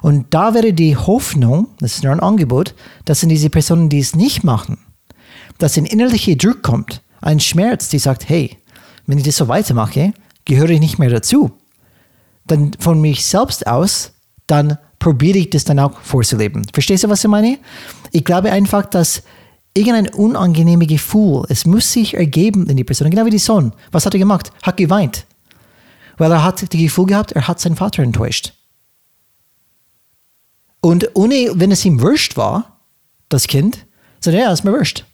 Und 0.00 0.26
da 0.32 0.54
wäre 0.54 0.72
die 0.72 0.96
Hoffnung, 0.96 1.68
das 1.80 1.94
ist 1.94 2.04
nur 2.04 2.12
ein 2.12 2.20
Angebot, 2.20 2.74
dass 3.04 3.22
in 3.22 3.30
diese 3.30 3.50
Personen, 3.50 3.88
die 3.88 3.98
es 3.98 4.14
nicht 4.14 4.44
machen, 4.44 4.78
dass 5.58 5.76
ein 5.76 5.86
innerlicher 5.86 6.36
Druck 6.36 6.62
kommt, 6.62 7.02
ein 7.20 7.40
Schmerz, 7.40 7.88
die 7.88 7.98
sagt, 7.98 8.28
hey, 8.28 8.58
wenn 9.06 9.18
ich 9.18 9.24
das 9.24 9.36
so 9.36 9.48
weitermache, 9.48 10.12
gehöre 10.44 10.70
ich 10.70 10.80
nicht 10.80 10.98
mehr 10.98 11.10
dazu 11.10 11.58
dann 12.50 12.72
von 12.78 13.00
mich 13.00 13.24
selbst 13.24 13.66
aus, 13.66 14.12
dann 14.46 14.78
probiere 14.98 15.38
ich 15.38 15.50
das 15.50 15.64
dann 15.64 15.78
auch 15.78 16.00
vorzuleben. 16.00 16.66
Verstehst 16.72 17.04
du, 17.04 17.08
was 17.08 17.22
ich 17.22 17.30
meine? 17.30 17.58
Ich 18.10 18.24
glaube 18.24 18.50
einfach, 18.50 18.86
dass 18.86 19.22
irgendein 19.74 20.08
unangenehmes 20.14 20.88
Gefühl, 20.88 21.44
es 21.48 21.66
muss 21.66 21.92
sich 21.92 22.14
ergeben 22.14 22.68
in 22.68 22.76
die 22.76 22.84
Person. 22.84 23.10
Genau 23.10 23.24
wie 23.24 23.30
die 23.30 23.38
Sohn. 23.38 23.72
Was 23.92 24.06
hat 24.06 24.14
er 24.14 24.18
gemacht? 24.18 24.50
Hat 24.62 24.76
geweint. 24.76 25.26
Weil 26.16 26.32
er 26.32 26.42
hat 26.42 26.62
das 26.62 26.68
Gefühl 26.70 27.06
gehabt, 27.06 27.32
er 27.32 27.46
hat 27.46 27.60
seinen 27.60 27.76
Vater 27.76 28.02
enttäuscht. 28.02 28.52
Und 30.80 31.10
ohne, 31.14 31.52
wenn 31.54 31.70
es 31.70 31.84
ihm 31.84 32.00
wurscht 32.00 32.36
war, 32.36 32.80
das 33.28 33.46
Kind, 33.46 33.86
sagt 34.20 34.36
er, 34.36 34.44
ja, 34.44 34.52
ist 34.52 34.64
mir 34.64 34.72
wurscht. 34.72 35.04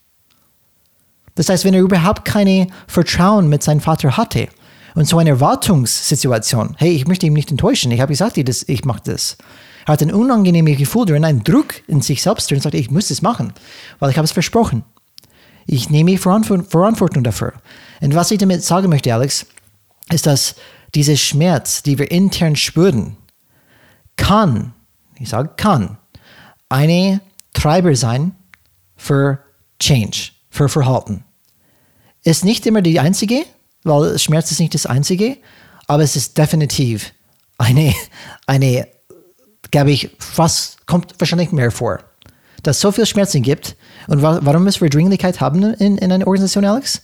Das 1.34 1.48
heißt, 1.48 1.64
wenn 1.64 1.74
er 1.74 1.80
überhaupt 1.80 2.24
keine 2.24 2.68
Vertrauen 2.86 3.48
mit 3.48 3.62
seinem 3.62 3.80
Vater 3.80 4.16
hatte, 4.16 4.48
und 4.94 5.08
so 5.08 5.18
eine 5.18 5.30
Erwartungssituation, 5.30 6.76
hey, 6.78 6.92
ich 6.92 7.06
möchte 7.06 7.26
ihn 7.26 7.32
nicht 7.32 7.50
enttäuschen, 7.50 7.90
ich 7.90 8.00
habe 8.00 8.12
gesagt, 8.12 8.36
ich 8.38 8.84
mache 8.84 9.02
das. 9.04 9.36
Er 9.86 9.92
hat 9.92 10.02
ein 10.02 10.12
unangenehmes 10.12 10.78
Gefühl 10.78 11.04
drin, 11.04 11.24
einen 11.24 11.44
Druck 11.44 11.82
in 11.88 12.00
sich 12.00 12.22
selbst 12.22 12.50
drin 12.50 12.58
und 12.58 12.62
sagt, 12.62 12.74
ich 12.74 12.90
muss 12.90 13.08
das 13.08 13.20
machen, 13.20 13.52
weil 13.98 14.10
ich 14.10 14.16
habe 14.16 14.24
es 14.24 14.32
versprochen. 14.32 14.84
Ich 15.66 15.90
nehme 15.90 16.16
Verantwortung 16.18 17.22
dafür. 17.22 17.54
Und 18.00 18.14
was 18.14 18.30
ich 18.30 18.38
damit 18.38 18.62
sagen 18.62 18.88
möchte, 18.88 19.12
Alex, 19.12 19.46
ist, 20.10 20.26
dass 20.26 20.56
dieser 20.94 21.16
Schmerz, 21.16 21.82
die 21.82 21.98
wir 21.98 22.10
intern 22.10 22.56
spüren, 22.56 23.16
kann, 24.16 24.74
ich 25.18 25.28
sage 25.28 25.50
kann, 25.56 25.98
eine 26.68 27.20
Treiber 27.52 27.94
sein 27.96 28.34
für 28.96 29.38
Change, 29.80 30.30
für 30.50 30.68
Verhalten. 30.68 31.24
Ist 32.22 32.44
nicht 32.44 32.66
immer 32.66 32.80
die 32.80 33.00
einzige, 33.00 33.44
weil 33.84 34.18
Schmerz 34.18 34.50
ist 34.50 34.60
nicht 34.60 34.74
das 34.74 34.86
Einzige, 34.86 35.36
aber 35.86 36.02
es 36.02 36.16
ist 36.16 36.36
definitiv 36.36 37.12
eine, 37.58 37.94
eine 38.46 38.88
glaube 39.74 39.90
ich, 39.90 40.10
fast, 40.20 40.86
kommt 40.86 41.14
wahrscheinlich 41.18 41.50
mehr 41.50 41.72
vor. 41.72 41.98
Dass 42.62 42.76
es 42.76 42.80
so 42.80 42.92
viel 42.92 43.06
Schmerzen 43.06 43.42
gibt. 43.42 43.74
Und 44.06 44.22
wa 44.22 44.38
warum 44.42 44.62
müssen 44.62 44.82
wir 44.82 44.88
Dringlichkeit 44.88 45.40
haben 45.40 45.74
in, 45.74 45.98
in 45.98 46.12
einer 46.12 46.26
Organisation, 46.28 46.64
Alex? 46.64 47.02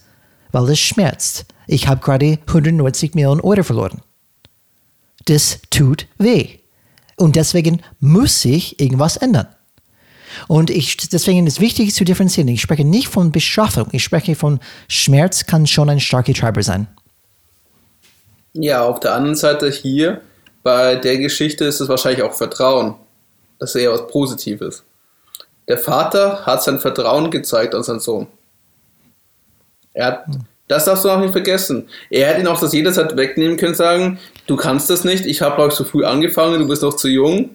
Weil 0.53 0.69
es 0.71 0.79
schmerzt. 0.79 1.47
Ich 1.67 1.89
habe 1.89 2.01
gerade 2.01 2.39
190 2.47 3.15
Millionen 3.15 3.41
Euro 3.41 3.65
verloren. 3.65 4.03
Das 5.25 5.59
tut 5.71 6.07
weh. 6.19 6.59
Und 7.17 7.35
deswegen 7.35 7.83
muss 7.99 8.41
sich 8.41 8.81
irgendwas 8.81 9.17
ändern. 9.17 9.49
Und 10.49 10.71
ich, 10.71 10.97
deswegen 10.97 11.47
ist 11.47 11.55
es 11.55 11.61
wichtig 11.61 11.95
zu 11.95 12.05
differenzieren. 12.05 12.49
Ich 12.49 12.61
spreche 12.61 12.85
nicht 12.85 13.09
von 13.09 13.33
Beschaffung, 13.33 13.89
ich 13.93 14.03
spreche 14.03 14.35
von 14.35 14.61
Schmerz 14.89 15.47
kann 15.47 15.67
schon 15.67 15.91
ein 15.91 16.01
starker 16.01 16.35
Treiber 16.35 16.63
sein. 16.63 16.87
Ja, 18.53 18.85
auf 18.85 19.01
der 19.01 19.15
anderen 19.15 19.37
Seite 19.37 19.71
hier, 19.71 20.21
bei 20.63 20.97
der 20.97 21.19
Geschichte 21.19 21.65
ist 21.65 21.81
es 21.81 21.89
wahrscheinlich 21.89 22.23
auch 22.23 22.35
Vertrauen. 22.35 22.97
Das 23.59 23.75
ist 23.75 23.81
eher 23.81 23.93
was 23.93 24.07
Positives. 24.09 24.85
Der 25.69 25.79
Vater 25.79 26.45
hat 26.47 26.63
sein 26.63 26.81
Vertrauen 26.81 27.31
gezeigt 27.31 27.75
an 27.75 27.85
seinen 27.85 28.01
Sohn. 28.01 28.27
Er 29.93 30.07
hat, 30.07 30.25
das 30.67 30.85
darfst 30.85 31.05
du 31.05 31.11
auch 31.11 31.21
nicht 31.21 31.33
vergessen. 31.33 31.89
Er 32.11 32.29
hätte 32.29 32.41
ihn 32.41 32.47
auch 32.47 32.59
das 32.59 32.73
jederzeit 32.73 33.17
wegnehmen 33.17 33.57
können, 33.57 33.75
sagen, 33.75 34.19
du 34.47 34.57
kannst 34.57 34.91
das 34.91 35.05
nicht, 35.05 35.27
ich 35.27 35.43
habe, 35.43 35.57
glaube 35.57 35.73
so 35.73 35.85
früh 35.85 36.05
angefangen, 36.05 36.59
du 36.59 36.67
bist 36.67 36.83
noch 36.83 36.95
zu 36.95 37.09
jung. 37.09 37.51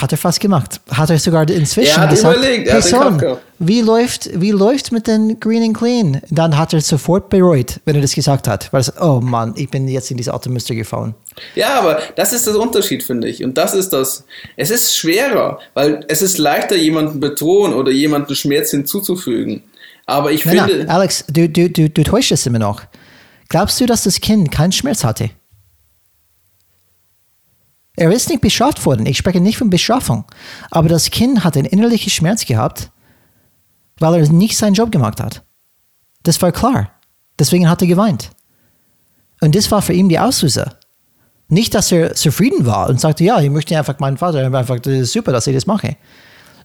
Hat 0.00 0.12
er 0.12 0.18
fast 0.18 0.40
gemacht. 0.40 0.80
Hat 0.90 1.10
er 1.10 1.18
sogar 1.18 1.48
inzwischen 1.50 2.00
Er 2.00 2.06
gesagt, 2.08 2.36
überlegt, 2.36 2.68
er 2.68 2.80
hey 2.80 2.90
gehabt. 2.90 3.42
wie 3.58 3.80
läuft, 3.80 4.30
wie 4.40 4.50
läuft 4.52 4.92
mit 4.92 5.06
den 5.06 5.40
Green 5.40 5.62
and 5.62 5.76
Clean? 5.76 6.20
Dann 6.30 6.56
hat 6.56 6.72
er 6.72 6.80
sofort 6.80 7.28
bereut, 7.28 7.80
wenn 7.84 7.96
er 7.96 8.02
das 8.02 8.14
gesagt 8.14 8.46
hat. 8.46 8.72
Weil 8.72 8.82
es, 8.82 8.92
oh 9.00 9.20
Mann, 9.20 9.54
ich 9.56 9.68
bin 9.68 9.88
jetzt 9.88 10.10
in 10.10 10.16
diese 10.16 10.32
alte 10.32 10.50
Muster 10.50 10.74
gefallen. 10.74 11.14
Ja, 11.54 11.78
aber 11.80 11.98
das 12.16 12.32
ist 12.32 12.46
das 12.46 12.54
Unterschied, 12.56 13.02
finde 13.02 13.28
ich. 13.28 13.42
Und 13.42 13.58
das 13.58 13.74
ist 13.74 13.90
das. 13.90 14.24
Es 14.56 14.70
ist 14.70 14.96
schwerer, 14.96 15.58
weil 15.74 16.04
es 16.08 16.22
ist 16.22 16.38
leichter, 16.38 16.76
jemanden 16.76 17.20
bedrohen 17.20 17.72
oder 17.74 17.90
jemanden 17.90 18.34
Schmerz 18.34 18.70
hinzuzufügen. 18.70 19.62
Aber 20.06 20.32
ich 20.32 20.44
Nein, 20.44 20.58
finde. 20.58 20.78
nein, 20.78 20.88
Alex, 20.90 21.24
du, 21.28 21.48
du, 21.48 21.68
du, 21.68 21.90
du 21.90 22.02
täuschst 22.02 22.32
es 22.32 22.46
immer 22.46 22.58
noch. 22.58 22.82
Glaubst 23.48 23.80
du, 23.80 23.86
dass 23.86 24.04
das 24.04 24.20
Kind 24.20 24.50
keinen 24.52 24.72
Schmerz 24.72 25.04
hatte? 25.04 25.30
Er 27.98 28.12
ist 28.12 28.28
nicht 28.28 28.40
bestraft 28.40 28.86
worden. 28.86 29.06
Ich 29.06 29.18
spreche 29.18 29.40
nicht 29.40 29.58
von 29.58 29.70
Bestrafung. 29.70 30.24
Aber 30.70 30.88
das 30.88 31.10
Kind 31.10 31.42
hat 31.42 31.56
einen 31.56 31.66
innerlichen 31.66 32.10
Schmerz 32.10 32.46
gehabt, 32.46 32.90
weil 33.98 34.14
er 34.14 34.28
nicht 34.32 34.56
seinen 34.56 34.74
Job 34.74 34.92
gemacht 34.92 35.20
hat. 35.20 35.42
Das 36.22 36.40
war 36.40 36.52
klar. 36.52 36.92
Deswegen 37.38 37.68
hat 37.68 37.82
er 37.82 37.88
geweint. 37.88 38.30
Und 39.40 39.56
das 39.56 39.70
war 39.72 39.82
für 39.82 39.92
ihn 39.92 40.08
die 40.08 40.18
Auslöser. 40.18 40.78
Nicht, 41.48 41.74
dass 41.74 41.90
er 41.90 42.14
zufrieden 42.14 42.66
war 42.66 42.88
und 42.88 43.00
sagte, 43.00 43.24
ja, 43.24 43.40
ich 43.40 43.50
möchte 43.50 43.76
einfach 43.76 43.98
meinen 43.98 44.16
Vater, 44.18 44.44
einfach, 44.44 44.78
das 44.78 44.92
ist 44.92 45.12
super, 45.12 45.32
dass 45.32 45.46
ich 45.46 45.54
das 45.54 45.66
mache. 45.66 45.96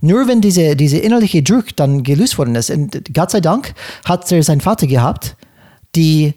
Nur 0.01 0.27
wenn 0.27 0.41
diese, 0.41 0.75
diese 0.75 0.97
innerliche 0.97 1.41
Druck 1.41 1.75
dann 1.75 2.03
gelöst 2.03 2.37
worden 2.37 2.55
ist, 2.55 2.69
und 2.69 3.13
Gott 3.13 3.31
sei 3.31 3.39
Dank 3.39 3.73
hat 4.05 4.31
er 4.31 4.43
seinen 4.43 4.61
Vater 4.61 4.85
gehabt, 4.85 5.35
die 5.95 6.33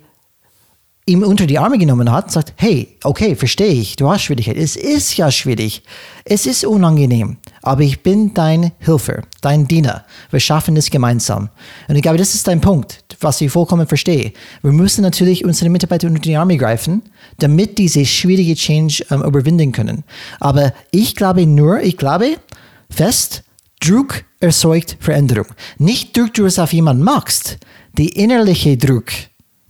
ihm 1.08 1.22
unter 1.22 1.46
die 1.46 1.58
Arme 1.58 1.78
genommen 1.78 2.10
hat 2.10 2.24
und 2.24 2.32
sagt, 2.32 2.54
hey, 2.56 2.88
okay, 3.04 3.36
verstehe 3.36 3.72
ich, 3.72 3.94
du 3.94 4.10
hast 4.10 4.22
Schwierigkeit. 4.22 4.56
Es 4.56 4.74
ist 4.74 5.16
ja 5.16 5.30
schwierig. 5.30 5.82
Es 6.24 6.46
ist 6.46 6.64
unangenehm. 6.64 7.36
Aber 7.62 7.82
ich 7.82 8.02
bin 8.02 8.34
dein 8.34 8.72
Hilfer, 8.80 9.22
dein 9.40 9.68
Diener. 9.68 10.04
Wir 10.30 10.40
schaffen 10.40 10.76
es 10.76 10.90
gemeinsam. 10.90 11.48
Und 11.86 11.94
ich 11.94 12.02
glaube, 12.02 12.18
das 12.18 12.34
ist 12.34 12.48
dein 12.48 12.60
Punkt, 12.60 13.04
was 13.20 13.40
ich 13.40 13.52
vollkommen 13.52 13.86
verstehe. 13.86 14.32
Wir 14.62 14.72
müssen 14.72 15.02
natürlich 15.02 15.44
unsere 15.44 15.70
Mitarbeiter 15.70 16.08
unter 16.08 16.20
die 16.20 16.36
Arme 16.36 16.56
greifen, 16.56 17.02
damit 17.38 17.78
diese 17.78 18.04
schwierige 18.04 18.56
Change 18.56 19.04
ähm, 19.10 19.22
überwinden 19.22 19.70
können. 19.70 20.02
Aber 20.40 20.72
ich 20.90 21.14
glaube 21.14 21.46
nur, 21.46 21.80
ich 21.82 21.96
glaube 21.96 22.36
fest, 22.90 23.44
Druck 23.80 24.24
erzeugt 24.40 24.96
Veränderung. 24.98 25.46
Nicht 25.78 26.16
Druck, 26.16 26.34
du 26.34 26.46
es 26.46 26.58
auf 26.58 26.72
jemanden 26.72 27.04
machst. 27.04 27.58
Die 27.96 28.08
innerliche 28.08 28.76
Druck, 28.76 29.12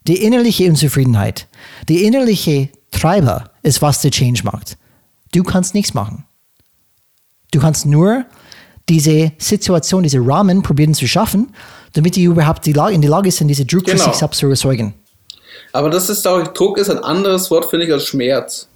die 0.07 0.22
innerliche 0.22 0.68
Unzufriedenheit, 0.68 1.46
die 1.88 2.04
innerliche 2.04 2.68
Treiber 2.90 3.50
ist, 3.62 3.82
was 3.82 4.00
der 4.00 4.11
Change 4.11 4.42
macht. 4.44 4.76
Du 5.32 5.42
kannst 5.42 5.74
nichts 5.74 5.94
machen. 5.94 6.24
Du 7.52 7.61
kannst 7.61 7.86
nur 7.86 8.24
diese 8.88 9.32
Situation, 9.38 10.02
diese 10.02 10.18
Rahmen 10.24 10.62
probieren 10.62 10.94
zu 10.94 11.09
schaffen, 11.09 11.52
damit 11.94 12.16
die 12.16 12.24
überhaupt 12.24 12.64
die 12.66 12.72
Lage, 12.72 12.94
in 12.94 13.02
die 13.02 13.09
Lage 13.09 13.30
sind, 13.30 13.48
diese 13.48 13.64
Druck 13.64 13.88
für 13.88 13.96
Genau. 13.96 14.04
sich 14.04 14.14
selbst 14.14 14.38
zu 14.38 14.48
erzeugen. 14.48 14.94
Aber 15.72 15.90
das 15.90 16.09
ist 16.09 16.26
auch, 16.26 16.46
Druck 16.48 16.78
ist 16.78 16.88
ein 16.90 16.98
anderes 16.98 17.50
Wort, 17.50 17.66
finde 17.68 17.86
ich, 17.86 17.92
als 17.92 18.04
Schmerz. 18.07 18.68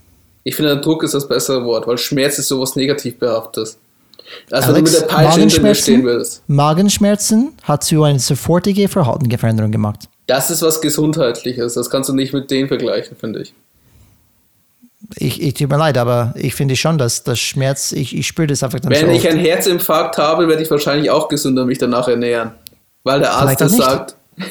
Ich 0.42 0.56
finde, 0.56 0.80
Druck 0.80 1.02
ist 1.02 1.14
das 1.14 1.28
bessere 1.28 1.64
Wort, 1.64 1.86
weil 1.86 1.98
Schmerz 1.98 2.38
ist 2.38 2.48
sowas 2.48 2.74
negativ 2.76 3.18
behaftet. 3.18 3.76
Also 4.50 4.68
wenn 4.68 4.84
du 4.84 4.90
mit 4.90 5.00
der 5.00 5.06
Peitsche 5.06 5.40
hinter 5.40 5.62
mir 5.62 5.74
stehen 5.74 6.02
würdest. 6.04 6.42
Magenschmerzen 6.46 7.52
hat 7.62 7.84
zu 7.84 8.02
einer 8.02 8.18
sofortige 8.18 8.88
Verhaltensveränderung 8.88 9.70
gemacht. 9.70 10.08
Das 10.30 10.48
ist 10.48 10.62
was 10.62 10.80
Gesundheitliches. 10.80 11.74
Das 11.74 11.90
kannst 11.90 12.08
du 12.08 12.14
nicht 12.14 12.32
mit 12.32 12.52
denen 12.52 12.68
vergleichen, 12.68 13.16
finde 13.16 13.42
ich. 13.42 13.52
Ich, 15.16 15.42
ich 15.42 15.54
tut 15.54 15.68
mir 15.68 15.76
leid, 15.76 15.98
aber 15.98 16.32
ich 16.36 16.54
finde 16.54 16.76
schon, 16.76 16.98
dass 16.98 17.24
das 17.24 17.40
Schmerz, 17.40 17.90
ich, 17.90 18.16
ich 18.16 18.28
spüre 18.28 18.46
das 18.46 18.62
einfach 18.62 18.78
dann 18.78 18.92
Wenn 18.92 19.06
so 19.06 19.10
ich 19.10 19.24
oft. 19.24 19.26
einen 19.26 19.40
Herzinfarkt 19.40 20.18
habe, 20.18 20.46
werde 20.46 20.62
ich 20.62 20.70
wahrscheinlich 20.70 21.10
auch 21.10 21.28
gesünder 21.28 21.64
mich 21.64 21.78
danach 21.78 22.06
ernähren. 22.06 22.52
Weil 23.02 23.18
der 23.18 23.32
Arzt 23.32 23.60
das 23.60 23.76
sagt. 23.76 24.14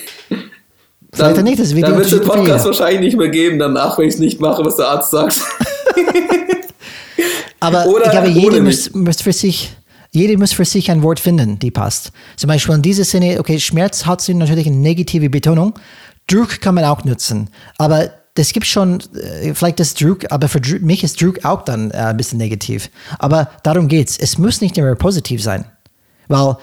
Vielleicht 1.14 1.40
auch 1.40 1.44
nicht, 1.44 1.62
das 1.62 1.74
wird 1.74 1.88
dann 1.88 1.96
wird 1.96 2.08
es 2.08 2.12
den 2.12 2.28
Podcast 2.28 2.66
wahrscheinlich 2.66 3.00
nicht 3.00 3.18
mehr 3.18 3.30
geben, 3.30 3.58
danach, 3.58 3.98
wenn 3.98 4.10
ich 4.10 4.16
es 4.16 4.20
nicht 4.20 4.42
mache, 4.42 4.66
was 4.66 4.76
der 4.76 4.90
Arzt 4.90 5.12
sagt. 5.12 5.40
Aber 7.62 7.86
Oder 7.86 8.08
ich 8.08 8.12
glaube, 8.12 8.28
jeder 8.28 8.60
muss, 8.60 8.94
muss 8.94 9.22
für 9.22 9.32
sich, 9.32 9.72
jeder 10.12 10.38
muss 10.38 10.54
für 10.54 10.66
sich 10.66 10.90
ein 10.90 11.04
Wort 11.04 11.20
finden, 11.20 11.60
die 11.60 11.72
passt. 11.72 12.12
Zum 12.36 12.48
Beispiel 12.48 12.76
in 12.76 12.82
diesem 12.82 13.06
Sinne, 13.06 13.40
okay, 13.40 13.60
Schmerz 13.60 14.06
hat 14.06 14.22
sie 14.22 14.34
natürlich 14.34 14.68
eine 14.68 14.76
negative 14.76 15.30
Betonung. 15.30 15.78
Druck 16.28 16.62
kann 16.62 16.76
man 16.76 16.86
auch 16.86 17.04
nutzen. 17.04 17.50
Aber 17.78 18.12
das 18.36 18.54
gibt 18.54 18.66
schon, 18.66 19.00
äh, 19.16 19.54
vielleicht 19.54 19.80
das 19.80 19.94
Druck, 19.94 20.32
aber 20.32 20.48
für 20.48 20.62
mich 20.80 21.04
ist 21.04 21.22
Druck 21.22 21.44
auch 21.46 21.64
dann 21.64 21.92
äh, 21.92 21.98
ein 21.98 22.18
bisschen 22.18 22.38
negativ. 22.38 22.90
Aber 23.20 23.50
darum 23.64 23.88
geht's. 23.88 24.18
Es 24.18 24.38
muss 24.38 24.62
nicht 24.62 24.78
immer 24.78 24.96
positiv 24.96 25.44
sein. 25.44 25.66
Weil, 26.28 26.58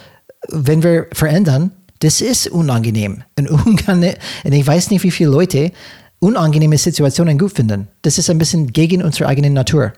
wenn 0.48 0.82
wir 0.82 1.06
verändern, 1.12 1.72
das 2.00 2.20
ist 2.20 2.48
unangenehm. 2.48 3.22
Und, 3.38 3.50
und 3.50 4.52
ich 4.52 4.66
weiß 4.66 4.90
nicht, 4.90 5.02
wie 5.02 5.10
viele 5.10 5.30
Leute 5.30 5.72
unangenehme 6.18 6.78
Situationen 6.78 7.38
gut 7.38 7.52
finden. 7.52 7.88
Das 8.02 8.18
ist 8.18 8.30
ein 8.30 8.38
bisschen 8.38 8.72
gegen 8.72 9.02
unsere 9.02 9.28
eigene 9.28 9.50
Natur. 9.50 9.92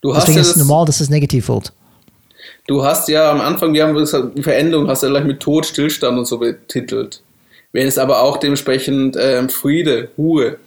Du 0.00 0.14
hast, 0.14 0.22
Deswegen 0.22 0.36
ja 0.36 0.42
ist 0.42 0.50
es 0.50 0.56
normal, 0.56 0.86
dass 0.86 1.00
es 1.00 1.10
negativ 1.10 1.48
wird. 1.48 1.72
Du 2.66 2.84
hast 2.84 3.08
ja 3.08 3.30
am 3.30 3.40
Anfang, 3.40 3.72
wir 3.74 3.86
haben 3.86 3.94
gesagt, 3.94 4.36
die 4.36 4.42
Veränderung 4.42 4.88
hast 4.88 5.02
du 5.02 5.06
ja 5.06 5.12
gleich 5.12 5.24
mit 5.24 5.40
Tod, 5.40 5.66
Stillstand 5.66 6.18
und 6.18 6.26
so 6.26 6.38
betitelt. 6.38 7.22
Wenn 7.72 7.86
es 7.86 7.98
aber 7.98 8.22
auch 8.22 8.36
dementsprechend 8.36 9.16
ähm, 9.18 9.48
Friede, 9.48 10.08
Ruhe 10.16 10.58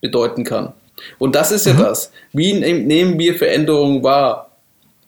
bedeuten 0.00 0.44
kann. 0.44 0.72
Und 1.18 1.34
das 1.34 1.50
ist 1.50 1.66
ja 1.66 1.72
das. 1.72 2.12
Wie 2.32 2.52
nehm- 2.52 2.86
nehmen 2.86 3.18
wir 3.18 3.34
Veränderungen 3.34 4.02
wahr? 4.02 4.50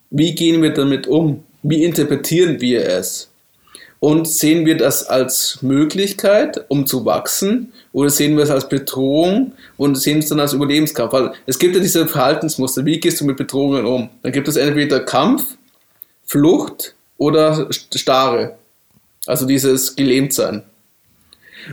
Wie 0.09 0.35
gehen 0.35 0.61
wir 0.61 0.71
damit 0.71 1.07
um? 1.07 1.43
Wie 1.63 1.83
interpretieren 1.83 2.59
wir 2.59 2.85
es? 2.85 3.29
Und 3.99 4.27
sehen 4.27 4.65
wir 4.65 4.75
das 4.75 5.07
als 5.07 5.59
Möglichkeit, 5.61 6.65
um 6.67 6.85
zu 6.85 7.05
wachsen, 7.05 7.71
oder 7.93 8.09
sehen 8.09 8.35
wir 8.35 8.43
es 8.43 8.49
als 8.49 8.67
Bedrohung 8.67 9.53
und 9.77 9.95
sehen 9.95 10.19
es 10.19 10.27
dann 10.27 10.41
als 10.41 10.51
Überlebenskampf? 10.51 11.13
Weil 11.13 11.31
es 11.45 11.57
gibt 11.57 11.73
ja 11.73 11.81
diese 11.81 12.05
Verhaltensmuster. 12.05 12.83
Wie 12.83 12.99
gehst 12.99 13.21
du 13.21 13.25
mit 13.25 13.37
Bedrohungen 13.37 13.85
um? 13.85 14.09
Dann 14.21 14.33
gibt 14.33 14.49
es 14.49 14.57
entweder 14.57 14.99
Kampf, 14.99 15.55
Flucht 16.33 16.95
oder 17.19 17.69
Starre. 17.71 18.55
Also 19.27 19.45
dieses 19.45 19.95
Gelähmtsein. 19.95 20.63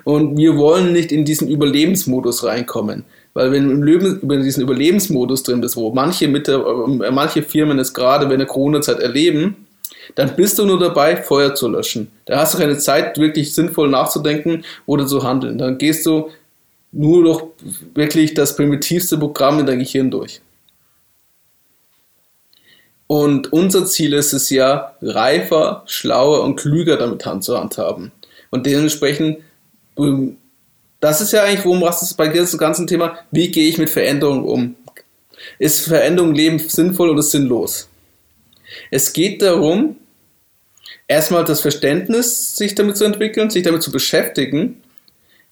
Und 0.05 0.37
wir 0.37 0.59
wollen 0.59 0.93
nicht 0.93 1.11
in 1.13 1.25
diesen 1.25 1.49
Überlebensmodus 1.49 2.45
reinkommen. 2.45 3.05
Weil 3.33 3.53
wenn 3.53 3.83
Leben, 3.83 4.21
über 4.21 4.37
diesen 4.37 4.63
Überlebensmodus 4.63 5.45
drin 5.45 5.63
bist, 5.63 5.77
wo 5.77 5.93
manche, 5.95 6.29
Mitte, 6.29 6.53
äh, 6.53 7.11
manche 7.11 7.43
Firmen 7.43 7.79
es 7.79 7.95
gerade 7.95 8.27
während 8.27 8.41
der 8.41 8.49
Corona-Zeit 8.49 9.01
erleben, 9.01 9.67
dann 10.15 10.37
bist 10.37 10.59
du 10.59 10.67
nur 10.67 10.79
dabei, 10.79 11.17
Feuer 11.17 11.55
zu 11.55 11.69
löschen. 11.69 12.11
Da 12.27 12.41
hast 12.41 12.53
du 12.53 12.59
keine 12.59 12.77
Zeit, 12.77 13.17
wirklich 13.17 13.55
sinnvoll 13.55 13.89
nachzudenken 13.89 14.65
oder 14.85 15.07
zu 15.07 15.23
handeln. 15.23 15.57
Dann 15.57 15.79
gehst 15.79 16.05
du 16.05 16.29
nur 16.93 17.23
noch 17.23 17.47
wirklich 17.95 18.35
das 18.35 18.55
primitivste 18.57 19.17
Programm 19.17 19.61
in 19.61 19.67
dein 19.67 19.79
Gehirn 19.79 20.11
durch. 20.11 20.43
Und 23.11 23.53
unser 23.53 23.87
Ziel 23.87 24.13
ist 24.13 24.33
es 24.33 24.51
ja, 24.51 24.95
reifer, 25.03 25.83
schlauer 25.87 26.45
und 26.45 26.55
klüger 26.55 26.97
damit 26.97 27.27
Hand 27.27 27.43
zu 27.43 27.59
handhaben. 27.59 28.13
Und 28.51 28.67
dementsprechend, 28.67 29.39
ähm, 29.99 30.37
das 31.01 31.21
ist 31.21 31.33
ja 31.33 31.43
eigentlich, 31.43 31.65
worum 31.65 31.83
es 31.83 32.15
bei 32.15 32.29
diesem 32.29 32.61
ganzen 32.61 32.87
Thema, 32.87 33.19
wie 33.33 33.51
gehe 33.51 33.69
ich 33.69 33.79
mit 33.79 33.91
Veränderungen 33.91 34.45
um? 34.45 34.77
Ist 35.59 35.89
Veränderung 35.89 36.31
im 36.31 36.37
Leben 36.37 36.59
sinnvoll 36.61 37.11
oder 37.11 37.25
sinnlos? 37.25 37.89
Es 38.93 39.13
geht 39.13 39.43
darum, 39.43 39.97
erstmal 41.09 41.45
das 41.45 41.63
Verständnis, 41.63 42.55
sich 42.55 42.77
damit 42.77 42.97
zu 42.97 43.03
entwickeln, 43.03 43.51
sich 43.51 43.65
damit 43.65 43.83
zu 43.83 43.91
beschäftigen, 43.91 44.81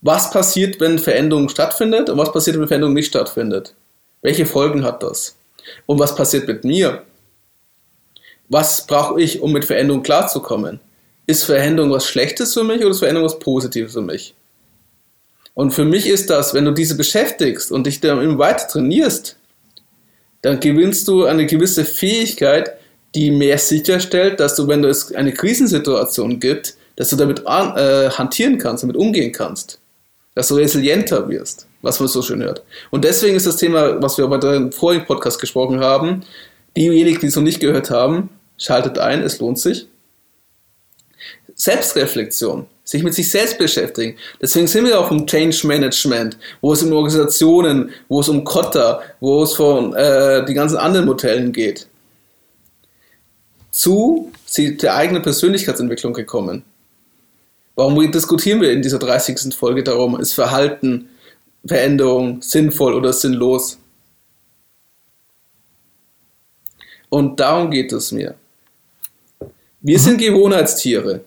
was 0.01 0.31
passiert, 0.31 0.79
wenn 0.79 1.01
Veränderung 1.01 1.49
stattfindet 1.49 2.09
und 2.09 2.19
was 2.19 2.33
passiert, 2.33 2.57
wenn 2.57 2.69
Veränderung 2.69 2.95
nicht 2.95 3.09
stattfindet. 3.09 3.75
Welche 4.23 4.47
Folgen 4.47 4.85
hat 4.85 5.03
das? 5.03 5.35
Und 5.87 5.99
was 5.99 6.15
passiert 6.15 6.47
mit 6.47 6.63
mir? 6.63 7.03
Was 8.49 8.87
brauche 8.87 9.21
ich, 9.21 9.41
um 9.41 9.53
mit 9.53 9.65
Veränderung 9.65 10.03
klarzukommen? 10.03 10.81
Ist 11.27 11.45
Veränderung 11.45 11.91
was 11.91 12.07
Schlechtes 12.07 12.55
für 12.55 12.65
mich 12.65 12.81
oder 12.81 12.91
ist 12.91 13.01
Veränderung 13.01 13.27
was 13.27 13.39
Positives 13.39 13.93
für 13.93 14.01
mich? 14.01 14.35
Und 15.55 15.73
für 15.73 15.85
mich 15.85 16.07
ist 16.07 16.31
das, 16.31 16.55
wenn 16.55 16.65
du 16.65 16.71
diese 16.71 16.97
beschäftigst 16.97 17.73
und 17.73 17.87
dich 17.87 18.01
da 18.01 18.21
immer 18.23 18.39
weiter 18.39 18.69
trainierst, 18.69 19.37
dann 20.43 20.61
gewinnst 20.61 21.09
du 21.09 21.25
eine 21.25 21.47
gewisse 21.47 21.85
Fähigkeit, 21.85 22.75
die 23.15 23.31
mehr 23.31 23.59
sicherstellt, 23.59 24.39
dass 24.41 24.55
du, 24.55 24.69
wenn 24.69 24.85
es 24.85 25.13
eine 25.13 25.33
Krisensituation 25.33 26.39
gibt, 26.39 26.77
dass 26.97 27.11
du 27.11 27.17
damit 27.17 27.41
äh, 27.41 28.11
hantieren 28.11 28.59
kannst, 28.59 28.83
damit 28.83 28.97
umgehen 28.97 29.33
kannst. 29.33 29.81
Dass 30.35 30.49
du 30.49 30.55
resilienter 30.55 31.29
wirst, 31.29 31.67
was 31.83 31.99
man 31.99 32.09
so 32.09 32.23
schön 32.23 32.43
hört. 32.43 32.63
Und 32.91 33.05
deswegen 33.05 33.35
ist 33.35 33.47
das 33.47 33.57
Thema, 33.57 34.01
was 34.01 34.17
wir 34.19 34.29
bei 34.29 34.39
dem 34.39 34.71
vorigen 34.71 35.05
Podcast 35.05 35.41
gesprochen 35.41 35.81
haben, 35.81 36.23
diejenigen, 36.77 37.19
die 37.19 37.27
es 37.27 37.35
noch 37.35 37.43
nicht 37.43 37.59
gehört 37.59 37.91
haben, 37.91 38.31
schaltet 38.59 38.99
ein, 38.99 39.23
es 39.23 39.39
lohnt 39.39 39.59
sich. 39.59 39.87
Selbstreflexion, 41.55 42.67
sich 42.85 43.03
mit 43.03 43.15
sich 43.15 43.31
selbst 43.31 43.59
beschäftigen. 43.59 44.17
Deswegen 44.41 44.69
sind 44.69 44.85
wir 44.85 45.01
auch 45.01 45.11
im 45.11 45.27
Change 45.27 45.67
Management, 45.67 46.37
wo 46.61 46.73
es 46.73 46.83
um 46.83 46.93
Organisationen, 46.93 47.91
wo 48.09 48.21
es 48.21 48.29
um 48.29 48.45
Kotter, 48.45 49.03
wo 49.19 49.43
es 49.43 49.55
von 49.55 49.95
äh, 49.95 50.45
die 50.45 50.55
ganzen 50.55 50.77
anderen 50.77 51.07
Modellen 51.07 51.53
geht. 51.53 51.89
Zu 53.71 54.31
der 54.57 54.95
eigenen 54.95 55.23
Persönlichkeitsentwicklung 55.23 56.13
gekommen. 56.13 56.65
Warum 57.75 58.11
diskutieren 58.11 58.61
wir 58.61 58.73
in 58.73 58.83
dieser 58.83 58.99
30. 58.99 59.55
Folge 59.55 59.85
darum, 59.85 60.19
ist 60.19 60.33
Verhalten, 60.33 61.11
Veränderung 61.65 62.43
sinnvoll 62.43 62.95
oder 62.95 63.13
sinnlos? 63.13 63.79
Und 67.09 67.39
darum 67.41 67.71
geht 67.71 67.93
es 67.93 68.13
mir. 68.13 68.35
Wir 69.89 69.97
mhm. 69.97 70.03
sind 70.03 70.18
Gewohnheitstiere. 70.18 71.22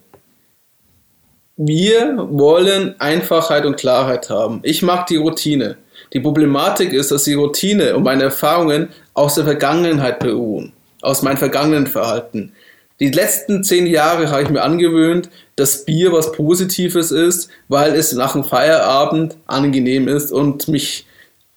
Wir 1.58 2.28
wollen 2.30 2.94
Einfachheit 3.00 3.66
und 3.66 3.76
Klarheit 3.76 4.30
haben. 4.30 4.60
Ich 4.62 4.84
mag 4.84 5.08
die 5.08 5.16
Routine. 5.16 5.78
Die 6.14 6.20
Problematik 6.20 6.94
ist, 6.94 7.10
dass 7.10 7.24
die 7.24 7.34
Routine 7.34 7.96
und 7.96 8.04
meine 8.04 8.22
Erfahrungen 8.22 8.90
aus 9.16 9.34
der 9.34 9.46
Vergangenheit 9.46 10.20
beruhen, 10.20 10.74
aus 11.02 11.24
meinem 11.24 11.38
vergangenen 11.38 11.88
Verhalten. 11.88 12.52
Die 13.00 13.10
letzten 13.10 13.64
zehn 13.64 13.88
Jahre 13.88 14.30
habe 14.30 14.44
ich 14.44 14.50
mir 14.50 14.62
angewöhnt, 14.62 15.32
dass 15.56 15.84
Bier 15.84 16.12
was 16.12 16.32
Positives 16.32 17.10
ist, 17.10 17.50
weil 17.68 17.96
es 17.96 18.14
nach 18.14 18.34
dem 18.34 18.44
Feierabend 18.44 19.38
angenehm 19.48 20.08
ist 20.08 20.32
und 20.32 20.68
mich 20.68 21.08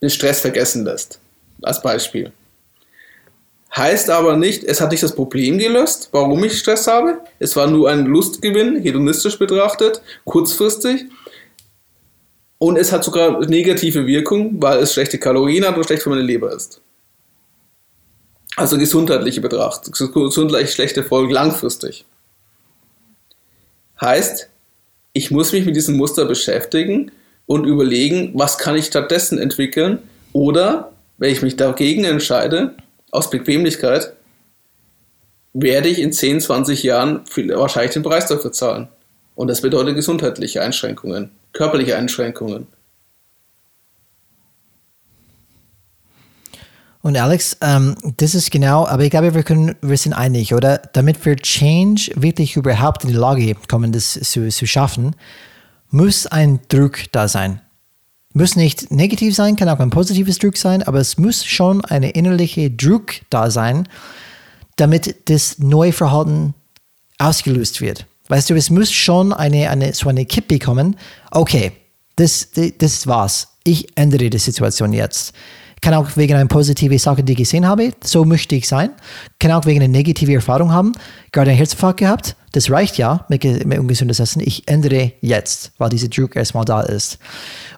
den 0.01 0.09
Stress 0.09 0.41
vergessen 0.41 0.87
lässt. 0.87 1.21
Als 1.61 1.83
Beispiel. 1.83 2.33
Heißt 3.77 4.09
aber 4.09 4.37
nicht, 4.37 4.63
es 4.63 4.81
hat 4.81 4.93
nicht 4.93 5.03
das 5.03 5.17
Problem 5.17 5.59
gelöst, 5.59 6.09
warum 6.13 6.45
ich 6.45 6.57
Stress 6.59 6.87
habe. 6.87 7.19
Es 7.41 7.57
war 7.57 7.67
nur 7.67 7.91
ein 7.91 8.07
Lustgewinn, 8.07 8.81
hedonistisch 8.81 9.37
betrachtet, 9.37 10.01
kurzfristig. 10.25 11.07
Und 12.59 12.77
es 12.77 12.93
hat 12.93 13.03
sogar 13.03 13.41
negative 13.47 14.07
Wirkung, 14.07 14.63
weil 14.63 14.79
es 14.79 14.93
schlechte 14.93 15.19
Kalorien 15.19 15.67
hat 15.67 15.77
und 15.77 15.85
schlecht 15.85 16.05
für 16.05 16.11
meine 16.11 16.23
Leber 16.23 16.55
ist. 16.55 16.81
Also 18.57 18.79
gesundheitliche 18.79 19.41
Betracht, 19.41 19.91
gesundheitlich 19.93 20.73
schlechte 20.73 21.03
Folgen 21.03 21.33
langfristig. 21.33 22.05
Heißt, 24.01 24.49
ich 25.13 25.33
muss 25.33 25.53
mich 25.53 25.65
mit 25.65 25.75
diesem 25.75 25.97
Muster 25.97 26.27
beschäftigen 26.27 27.11
und 27.47 27.65
überlegen, 27.65 28.31
was 28.35 28.57
kann 28.57 28.77
ich 28.77 28.87
stattdessen 28.87 29.39
entwickeln 29.39 29.99
oder, 30.33 30.93
wenn 31.19 31.33
ich 31.33 31.43
mich 31.43 31.57
dagegen 31.57 32.05
entscheide, 32.05 32.77
aus 33.15 33.31
Bequemlichkeit, 33.31 34.13
werde 35.53 35.89
ich 35.89 36.01
in 36.01 36.13
10, 36.13 36.41
20 36.41 36.83
Jahren 36.83 37.21
wahrscheinlich 37.55 37.93
den 37.93 38.03
Preis 38.03 38.27
dafür 38.27 38.51
zahlen. 38.51 38.89
Und 39.37 39.49
das 39.49 39.61
bedeutet 39.61 39.95
gesundheitliche 39.95 40.63
Einschränkungen, 40.63 41.31
körperliche 41.53 41.97
Einschränkungen. 41.97 42.67
Und 47.03 47.17
Alex, 47.17 47.57
ähm, 47.61 47.95
das 48.17 48.35
ist 48.35 48.51
genau, 48.51 48.87
aber 48.87 49.05
ich 49.05 49.11
glaube, 49.11 49.35
wir, 49.35 49.43
können, 49.43 49.77
wir 49.83 49.97
sind 49.97 50.15
einig, 50.15 50.55
oder? 50.55 50.79
Damit 50.95 51.25
wir 51.25 51.37
Change 51.37 52.11
wirklich 52.17 52.57
überhaupt 52.57 53.05
in 53.05 53.11
die 53.11 53.17
Lage 53.17 53.55
kommen, 53.69 53.93
das 53.93 54.15
zu, 54.15 54.49
zu 54.49 54.67
schaffen, 54.67 55.15
muss 55.91 56.27
ein 56.27 56.61
Druck 56.69 57.13
da 57.13 57.29
sein. 57.29 57.61
Muss 58.37 58.57
nicht 58.57 58.91
negativ 58.91 59.37
sein, 59.37 59.55
kann 59.55 59.69
auch 59.69 59.79
ein 59.79 59.91
positives 59.91 60.39
Druck 60.39 60.57
sein, 60.57 60.83
aber 60.83 60.99
es 60.99 61.19
muss 61.19 61.45
schon 61.45 61.85
eine 61.85 62.11
innerliche 62.11 62.69
Druck 62.69 63.13
da 63.31 63.49
sein, 63.49 63.89
damit 64.75 65.31
das 65.31 65.61
neue 65.61 65.93
Verhalten 65.93 66.53
ausgelöst 67.19 67.81
wird. 67.81 68.07
Weißt 68.27 68.51
du, 68.51 68.55
es 68.55 68.71
muss 68.71 68.91
schon 68.91 69.33
eine, 69.33 69.71
eine, 69.71 69.93
so 69.93 70.09
eine 70.09 70.27
Kippe 70.27 70.59
kommen. 70.59 70.97
Okay, 71.31 71.73
das, 72.17 72.51
das, 72.51 72.73
das 72.77 73.07
war's. 73.07 73.49
Ich 73.63 73.97
ändere 73.97 74.29
die 74.31 74.39
Situation 74.39 74.93
jetzt. 74.93 75.33
Kann 75.81 75.95
auch 75.95 76.17
wegen 76.17 76.35
einer 76.35 76.49
positiven 76.49 76.99
Sache, 76.99 77.23
die 77.23 77.35
ich 77.35 77.39
gesehen 77.39 77.69
habe, 77.69 77.93
so 78.03 78.25
möchte 78.25 78.57
ich 78.57 78.67
sein. 78.67 78.91
Kann 79.39 79.53
auch 79.53 79.65
wegen 79.65 79.81
einer 79.81 79.93
negativen 79.93 80.35
Erfahrung 80.35 80.73
haben, 80.73 80.93
gerade 81.31 81.51
einen 81.51 81.59
Herzinfarkt 81.59 82.01
gehabt. 82.01 82.37
Das 82.55 82.71
reicht 82.71 82.99
ja 82.99 83.27
mit, 83.29 83.43
mit 83.67 83.79
ungesundes 83.81 84.21
Essen. 84.21 84.41
Ich 84.41 84.69
ändere 84.69 85.11
jetzt, 85.21 85.73
weil 85.79 85.89
dieser 85.89 86.07
Druck 86.07 86.37
erstmal 86.37 86.65
da 86.65 86.83
ist. 86.83 87.19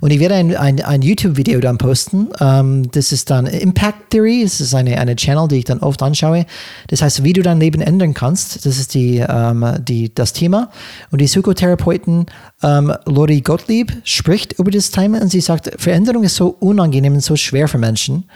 Und 0.03 0.11
ich 0.11 0.21
werde 0.21 0.35
ein, 0.35 0.55
ein, 0.55 0.83
ein 0.83 1.01
YouTube-Video 1.01 1.61
dann 1.61 1.79
posten. 1.79 2.29
Ähm, 2.41 2.91
das 2.91 3.11
ist 3.11 3.31
dann 3.31 3.47
Impact 3.47 4.11
Theory. 4.11 4.43
Das 4.43 4.61
ist 4.61 4.75
eine, 4.75 4.99
eine 4.99 5.17
Channel, 5.17 5.49
die 5.49 5.57
ich 5.57 5.65
dann 5.65 5.79
oft 5.79 6.03
anschaue. 6.03 6.45
Das 6.89 7.01
heißt, 7.01 7.25
wie 7.25 7.33
du 7.33 7.43
dein 7.43 7.59
Leben 7.59 7.81
ändern 7.81 8.13
kannst. 8.13 8.67
Das 8.67 8.77
ist 8.77 8.93
die, 8.93 9.25
ähm, 9.27 9.65
die, 9.81 10.15
das 10.15 10.35
Thema. 10.35 10.71
Und 11.11 11.23
die 11.23 11.27
Psychotherapeutin 11.27 12.27
ähm, 12.63 12.93
Lori 13.07 13.41
Gottlieb 13.41 13.97
spricht 14.05 14.59
über 14.59 14.71
das 14.71 14.91
Thema 14.91 15.23
und 15.23 15.31
sie 15.31 15.41
sagt, 15.41 15.71
Veränderung 15.79 16.23
ist 16.23 16.37
so 16.37 16.49
unangenehm 16.61 17.15
und 17.15 17.25
so 17.25 17.35
schwer 17.35 17.67
für 17.67 17.79
Menschen, 17.79 18.29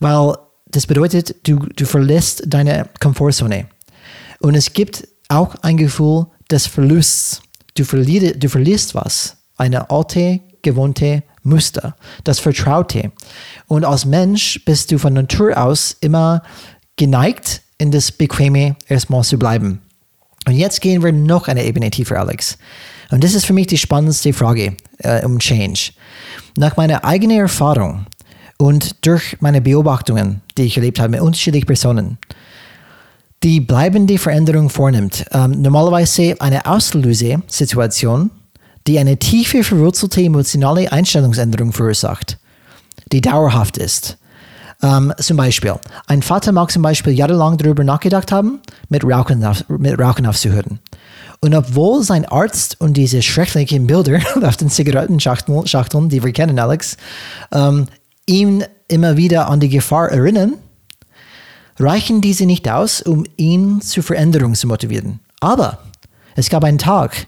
weil 0.00 0.36
das 0.70 0.86
bedeutet, 0.86 1.36
du, 1.46 1.58
du 1.76 1.84
verlässt 1.84 2.44
deine 2.46 2.88
Komfortzone. 2.98 3.66
Und 4.40 4.54
es 4.54 4.72
gibt 4.72 5.06
auch 5.28 5.54
ein 5.62 5.76
Gefühl 5.76 6.26
des 6.50 6.66
Verlusts. 6.66 7.42
Du, 7.76 7.84
verlier, 7.84 8.36
du 8.36 8.48
verlierst 8.48 8.94
was, 8.94 9.36
eine 9.56 9.90
alte, 9.90 10.40
gewohnte 10.62 11.22
Muster, 11.42 11.96
das 12.24 12.40
Vertraute. 12.40 13.12
Und 13.66 13.84
als 13.84 14.04
Mensch 14.04 14.64
bist 14.64 14.90
du 14.90 14.98
von 14.98 15.12
Natur 15.12 15.56
aus 15.56 15.96
immer 16.00 16.42
geneigt, 16.96 17.62
in 17.78 17.90
das 17.90 18.10
Bequeme 18.10 18.76
erstmal 18.88 19.22
zu 19.22 19.38
bleiben. 19.38 19.80
Und 20.46 20.54
jetzt 20.54 20.80
gehen 20.80 21.02
wir 21.02 21.12
noch 21.12 21.48
eine 21.48 21.64
Ebene 21.64 21.90
tiefer, 21.90 22.18
Alex. 22.18 22.56
Und 23.10 23.22
das 23.22 23.34
ist 23.34 23.46
für 23.46 23.52
mich 23.52 23.66
die 23.66 23.78
spannendste 23.78 24.32
Frage 24.32 24.76
äh, 24.98 25.24
um 25.24 25.38
Change. 25.38 25.92
Nach 26.56 26.76
meiner 26.76 27.04
eigenen 27.04 27.38
Erfahrung 27.38 28.06
und 28.58 29.06
durch 29.06 29.36
meine 29.40 29.60
Beobachtungen, 29.60 30.40
die 30.56 30.62
ich 30.62 30.76
erlebt 30.76 30.98
habe 30.98 31.10
mit 31.10 31.20
unterschiedlichen 31.20 31.66
Personen, 31.66 32.18
die 33.46 33.60
bleibende 33.60 34.18
Veränderung 34.18 34.70
vornimmt. 34.70 35.24
Ähm, 35.30 35.62
normalerweise 35.62 36.34
eine 36.40 36.66
Auslösesituation, 36.66 38.32
die 38.88 38.98
eine 38.98 39.18
tiefe 39.18 39.62
verwurzelte 39.62 40.20
emotionale 40.20 40.90
Einstellungsänderung 40.90 41.72
verursacht, 41.72 42.38
die 43.12 43.20
dauerhaft 43.20 43.78
ist. 43.78 44.18
Ähm, 44.82 45.12
zum 45.18 45.36
Beispiel, 45.36 45.76
ein 46.08 46.22
Vater 46.22 46.50
mag 46.50 46.72
zum 46.72 46.82
Beispiel 46.82 47.12
jahrelang 47.12 47.56
darüber 47.56 47.84
nachgedacht 47.84 48.32
haben, 48.32 48.58
mit 48.88 49.04
Rauchen, 49.04 49.44
auf, 49.44 49.62
mit 49.68 49.96
Rauchen 49.96 50.26
aufzuhören. 50.26 50.80
Und 51.38 51.54
obwohl 51.54 52.02
sein 52.02 52.24
Arzt 52.24 52.80
und 52.80 52.96
diese 52.96 53.22
schrecklichen 53.22 53.86
Bilder 53.86 54.18
auf 54.42 54.56
den 54.56 54.70
Zigarettenschachteln, 54.70 56.08
die 56.08 56.24
wir 56.24 56.32
kennen, 56.32 56.58
Alex, 56.58 56.96
ähm, 57.52 57.86
ihn 58.26 58.64
immer 58.88 59.16
wieder 59.16 59.48
an 59.48 59.60
die 59.60 59.68
Gefahr 59.68 60.08
erinnern, 60.08 60.54
reichen 61.78 62.20
diese 62.20 62.46
nicht 62.46 62.68
aus, 62.68 63.02
um 63.02 63.24
ihn 63.36 63.80
zur 63.80 64.02
Veränderung 64.02 64.54
zu 64.54 64.66
motivieren. 64.66 65.20
Aber 65.40 65.78
es 66.34 66.48
gab 66.50 66.64
einen 66.64 66.78
Tag, 66.78 67.26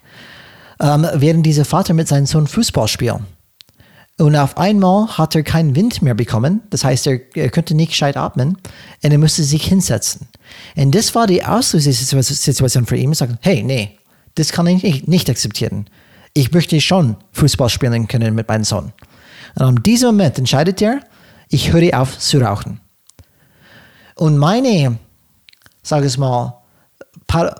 ähm, 0.80 1.06
während 1.14 1.44
dieser 1.44 1.64
Vater 1.64 1.94
mit 1.94 2.08
seinem 2.08 2.26
Sohn 2.26 2.46
Fußball 2.46 2.88
spielen. 2.88 3.26
Und 4.18 4.34
auf 4.34 4.58
einmal 4.58 5.06
hat 5.16 5.36
er 5.36 5.44
keinen 5.44 5.76
Wind 5.76 6.02
mehr 6.02 6.14
bekommen. 6.14 6.62
Das 6.70 6.84
heißt, 6.84 7.06
er, 7.06 7.20
er 7.34 7.50
konnte 7.50 7.74
nicht 7.74 7.90
gescheit 7.90 8.16
atmen 8.16 8.58
und 9.02 9.12
er 9.12 9.18
musste 9.18 9.44
sich 9.44 9.64
hinsetzen. 9.64 10.26
Und 10.74 10.94
das 10.94 11.14
war 11.14 11.28
die 11.28 11.44
Auslösesituation 11.44 12.86
für 12.86 12.96
ihn. 12.96 13.12
Er 13.12 13.14
sagt, 13.14 13.34
hey, 13.42 13.62
nee, 13.62 13.96
das 14.34 14.50
kann 14.50 14.66
ich 14.66 14.82
nicht, 14.82 15.06
nicht 15.06 15.30
akzeptieren. 15.30 15.86
Ich 16.34 16.50
möchte 16.52 16.80
schon 16.80 17.16
Fußball 17.32 17.68
spielen 17.68 18.08
können 18.08 18.34
mit 18.34 18.48
meinem 18.48 18.64
Sohn. 18.64 18.92
Und 19.54 19.62
an 19.62 19.82
diesem 19.84 20.08
Moment 20.08 20.38
entscheidet 20.38 20.82
er, 20.82 21.00
ich 21.48 21.72
höre 21.72 22.00
auf 22.00 22.18
zu 22.18 22.38
rauchen. 22.38 22.80
Und 24.18 24.36
meine, 24.36 24.98
sage 25.82 26.06
ich 26.06 26.18
mal, 26.18 26.60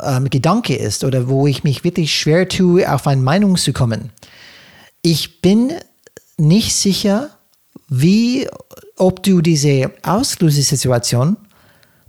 ähm, 0.03 0.29
Gedanke 0.29 0.75
ist 0.75 1.05
oder 1.05 1.29
wo 1.29 1.47
ich 1.47 1.63
mich 1.63 1.85
wirklich 1.85 2.13
schwer 2.13 2.49
tue, 2.49 2.93
auf 2.93 3.07
eine 3.07 3.23
Meinung 3.23 3.57
zu 3.57 3.73
kommen. 3.73 4.11
Ich 5.01 5.41
bin 5.41 5.73
nicht 6.37 6.75
sicher, 6.75 7.31
wie, 7.89 8.49
ob 8.97 9.23
du 9.23 9.41
diese 9.41 9.93
Auslösesituation 10.03 11.37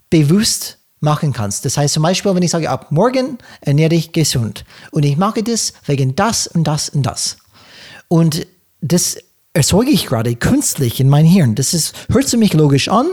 bewusst 0.09 0.79
machen 0.99 1.31
kannst. 1.31 1.63
Das 1.65 1.77
heißt 1.77 1.93
zum 1.93 2.03
Beispiel, 2.03 2.33
wenn 2.33 2.41
ich 2.41 2.51
sage, 2.51 2.71
ab 2.71 2.91
morgen 2.91 3.37
ernähre 3.61 3.89
dich 3.89 4.11
gesund 4.13 4.65
und 4.89 5.03
ich 5.03 5.15
mache 5.15 5.43
das 5.43 5.73
wegen 5.85 6.15
das 6.15 6.47
und 6.47 6.63
das 6.63 6.89
und 6.89 7.03
das. 7.03 7.37
Und 8.07 8.47
das 8.81 9.17
erzeuge 9.59 9.91
ich 9.91 10.05
gerade 10.05 10.37
künstlich 10.37 11.01
in 11.01 11.09
mein 11.09 11.25
Hirn. 11.25 11.53
Das 11.53 11.73
ist, 11.73 11.93
hört 12.09 12.29
sich 12.29 12.39
mich 12.39 12.53
logisch 12.53 12.87
an 12.87 13.07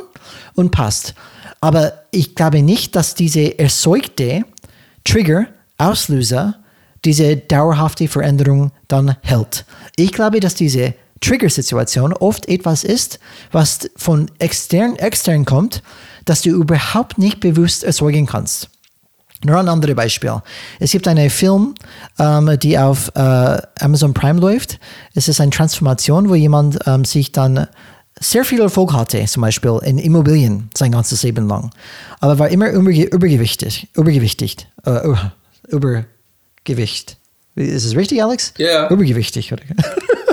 und 0.55 0.71
passt. 0.71 1.15
Aber 1.61 2.05
ich 2.13 2.37
glaube 2.37 2.63
nicht, 2.63 2.95
dass 2.95 3.17
diese 3.17 3.59
erzeugte 3.59 4.45
Trigger, 5.03 5.47
Auslöser, 5.77 6.55
diese 7.05 7.37
dauerhafte 7.37 8.07
Veränderung 8.07 8.71
dann 8.87 9.17
hält. 9.23 9.65
Ich 9.97 10.13
glaube, 10.13 10.39
dass 10.39 10.55
diese 10.55 10.95
Trigger-Situation 11.21 12.13
oft 12.13 12.49
etwas 12.49 12.85
ist, 12.85 13.19
was 13.51 13.91
von 13.97 14.31
extern, 14.39 14.95
extern 14.95 15.47
kommt, 15.47 15.83
das 16.27 16.43
du 16.43 16.51
überhaupt 16.51 17.19
nicht 17.19 17.41
bewusst 17.41 17.83
erzeugen 17.83 18.27
kannst. 18.27 18.71
Nur 19.45 19.59
ein 19.59 19.69
anderes 19.69 19.95
Beispiel. 19.95 20.35
Es 20.81 20.93
gibt 20.93 21.07
einen 21.07 21.31
Film, 21.31 21.75
ähm, 22.19 22.59
die 22.59 22.79
auf 22.79 23.11
äh, 23.15 23.21
Amazon 23.81 24.15
Prime 24.15 24.41
läuft. 24.41 24.79
Es 25.15 25.29
ist 25.29 25.41
eine 25.41 25.51
Transformation, 25.51 26.29
wo 26.29 26.35
jemand 26.35 26.79
ähm, 26.87 27.05
sich 27.05 27.33
dann 27.33 27.67
sehr 28.19 28.45
viel 28.45 28.61
Erfolg 28.61 28.95
hatte, 28.95 29.23
zum 29.27 29.43
Beispiel 29.43 29.79
in 29.85 29.99
Immobilien 29.99 30.71
sein 30.75 30.93
ganzes 30.93 31.23
Leben 31.23 31.49
lang. 31.49 31.71
Aber 32.21 32.39
war 32.39 32.49
immer 32.49 32.71
überge 32.71 33.05
übergewichtig. 33.05 33.89
Übergewichtig. 33.95 34.57
Äh, 34.85 35.01
Übergewicht. 35.69 37.19
Ist 37.57 37.85
es 37.85 37.95
richtig, 37.95 38.23
Alex? 38.23 38.55
Ja. 38.59 38.67
Yeah. 38.67 38.91
Übergewichtig. 38.91 39.53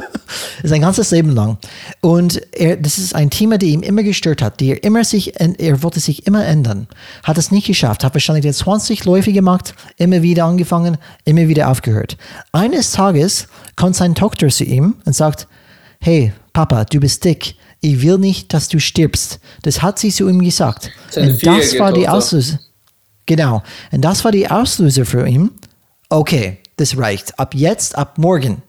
sein 0.64 0.82
ganzes 0.82 1.12
Leben 1.12 1.30
lang. 1.30 1.58
Und 2.02 2.42
er, 2.54 2.78
das 2.78 2.98
ist 2.98 3.16
ein 3.16 3.30
Thema, 3.30 3.58
das 3.58 3.70
ihn 3.70 3.84
immer 3.84 4.04
gestört 4.04 4.42
hat, 4.42 4.60
die 4.60 4.72
er 4.72 4.84
immer 4.84 5.04
sich, 5.04 5.40
er 5.40 5.84
wollte 5.84 6.00
sich 6.00 6.28
immer 6.28 6.46
ändern. 6.46 6.88
Hat 7.24 7.38
es 7.38 7.52
nicht 7.52 7.68
geschafft, 7.68 8.04
hat 8.04 8.14
wahrscheinlich 8.14 8.46
jetzt 8.46 8.60
20 8.60 9.06
Läufe 9.06 9.34
gemacht, 9.34 9.76
immer 9.98 10.22
wieder 10.22 10.46
angefangen, 10.46 10.98
immer 11.26 11.48
wieder 11.48 11.70
aufgehört. 11.70 12.18
Eines 12.52 12.92
Tages 12.92 13.48
kommt 13.76 13.96
seine 13.96 14.14
Tochter 14.14 14.48
zu 14.50 14.64
ihm 14.64 14.96
und 15.06 15.16
sagt, 15.16 15.48
hey, 16.00 16.34
Papa, 16.54 16.86
du 16.86 17.00
bist 17.00 17.24
dick. 17.24 17.56
Ich 17.82 18.02
will 18.02 18.18
nicht, 18.18 18.54
dass 18.54 18.70
du 18.70 18.80
stirbst. 18.80 19.40
Das 19.64 19.82
hat 19.82 20.00
sie 20.00 20.10
zu 20.10 20.30
ihm 20.30 20.42
gesagt. 20.42 20.92
Seine 21.10 21.32
und 21.32 21.46
das 21.46 21.78
war 21.80 21.92
die 21.92 22.08
Auslöser. 22.08 22.60
Genau. 23.26 23.64
Und 23.92 24.02
das 24.02 24.24
war 24.24 24.32
die 24.32 24.50
Auslöser 24.50 25.06
für 25.06 25.28
ihn. 25.28 25.52
Okay, 26.10 26.60
das 26.78 26.98
reicht. 26.98 27.38
Ab 27.40 27.56
jetzt, 27.56 27.98
ab 27.98 28.18
morgen 28.18 28.62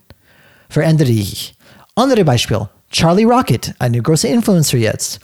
verändere 0.69 1.11
ich. 1.11 1.54
Andere 1.97 2.25
Beispiel, 2.25 2.67
Charlie 2.91 3.23
Rocket, 3.23 3.73
eine 3.79 4.01
große 4.01 4.27
Influencer 4.27 4.77
jetzt. 4.77 5.21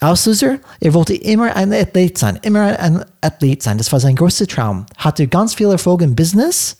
Auslöser, 0.00 0.58
er 0.78 0.92
wollte 0.92 1.14
immer 1.14 1.56
ein 1.56 1.72
Athlet 1.72 2.18
sein, 2.18 2.38
immer 2.42 2.78
ein 2.78 3.02
Athlet 3.22 3.62
sein. 3.62 3.78
Das 3.78 3.90
war 3.90 4.00
sein 4.00 4.14
größter 4.14 4.46
Traum. 4.46 4.84
Hatte 4.98 5.26
ganz 5.28 5.54
viel 5.54 5.70
Erfolg 5.70 6.02
im 6.02 6.14
Business, 6.14 6.76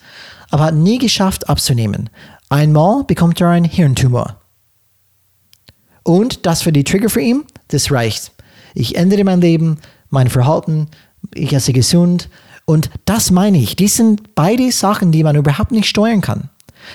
aber 0.50 0.64
hat 0.64 0.74
nie 0.74 0.98
geschafft 0.98 1.48
abzunehmen. 1.48 2.10
Einmal 2.50 3.04
bekommt 3.04 3.40
er 3.40 3.48
einen 3.48 3.64
Hirntumor. 3.64 4.36
Und 6.02 6.44
das 6.44 6.66
war 6.66 6.72
die 6.72 6.84
Trigger 6.84 7.08
für 7.08 7.22
ihn, 7.22 7.44
das 7.68 7.90
reicht. 7.90 8.32
Ich 8.74 8.96
ändere 8.96 9.24
mein 9.24 9.40
Leben, 9.40 9.78
mein 10.10 10.28
Verhalten, 10.28 10.88
ich 11.32 11.54
esse 11.54 11.72
gesund. 11.72 12.28
Und 12.66 12.90
das 13.06 13.30
meine 13.30 13.56
ich. 13.56 13.74
Die 13.74 13.88
sind 13.88 14.34
beide 14.34 14.70
Sachen, 14.70 15.12
die 15.12 15.22
man 15.22 15.36
überhaupt 15.36 15.72
nicht 15.72 15.88
steuern 15.88 16.20
kann. 16.20 16.50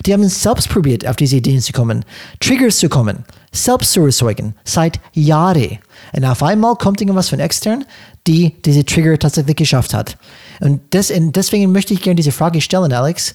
Die 0.06 0.14
haben 0.14 0.28
selbst 0.28 0.70
probiert, 0.70 1.08
auf 1.08 1.16
diese 1.16 1.38
Ideen 1.38 1.62
zu 1.62 1.74
kommen, 1.74 2.06
Triggers 2.40 2.78
zu 2.78 2.90
kommen, 2.90 3.26
selbst 3.52 3.92
zu 3.92 4.06
erzeugen, 4.06 4.56
seit 4.64 5.00
Jahren. 5.14 5.80
Und 6.14 6.26
auf 6.26 6.44
einmal 6.44 6.76
kommt 6.76 7.02
irgendwas 7.02 7.30
von 7.30 7.40
extern, 7.40 7.86
die 8.28 8.56
diese 8.64 8.86
Trigger 8.86 9.18
tatsächlich 9.18 9.56
geschafft 9.56 9.94
hat. 9.94 10.18
Und 10.60 10.82
deswegen 10.94 11.72
möchte 11.72 11.94
ich 11.94 12.02
gerne 12.02 12.16
diese 12.16 12.32
Frage 12.32 12.62
stellen, 12.62 12.94
Alex. 12.94 13.34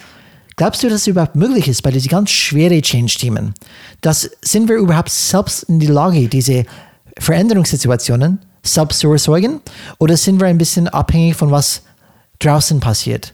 Glaubst 0.56 0.84
du, 0.84 0.88
dass 0.88 1.00
es 1.00 1.06
überhaupt 1.08 1.34
möglich 1.34 1.66
ist 1.66 1.82
bei 1.82 1.90
diesen 1.90 2.10
ganz 2.10 2.30
schweren 2.30 2.80
Change-Themen? 2.80 3.54
Dass 4.02 4.30
sind 4.40 4.68
wir 4.68 4.76
überhaupt 4.76 5.10
selbst 5.10 5.64
in 5.64 5.80
die 5.80 5.88
Lage, 5.88 6.28
diese 6.28 6.64
Veränderungssituationen 7.18 8.38
selbst 8.62 9.00
zu 9.00 9.10
erzeugen? 9.10 9.60
Oder 9.98 10.16
sind 10.16 10.40
wir 10.40 10.46
ein 10.46 10.58
bisschen 10.58 10.86
abhängig 10.86 11.34
von 11.34 11.50
was 11.50 11.82
draußen 12.38 12.78
passiert? 12.78 13.33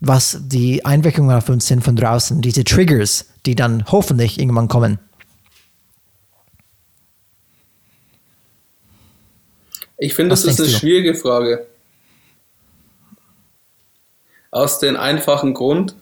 Was 0.00 0.38
die 0.42 0.84
Einwirkungen 0.84 1.36
auf 1.36 1.48
uns 1.48 1.66
sind 1.66 1.82
von 1.82 1.96
draußen, 1.96 2.40
diese 2.40 2.64
Triggers, 2.64 3.26
die 3.46 3.54
dann 3.54 3.84
hoffentlich 3.90 4.38
irgendwann 4.38 4.68
kommen. 4.68 4.98
Ich 9.98 10.14
finde, 10.14 10.30
das 10.30 10.44
ist 10.44 10.60
eine 10.60 10.68
du? 10.68 10.74
schwierige 10.74 11.14
Frage. 11.14 11.66
Aus 14.50 14.78
dem 14.78 14.96
einfachen 14.96 15.54
Grund, 15.54 15.96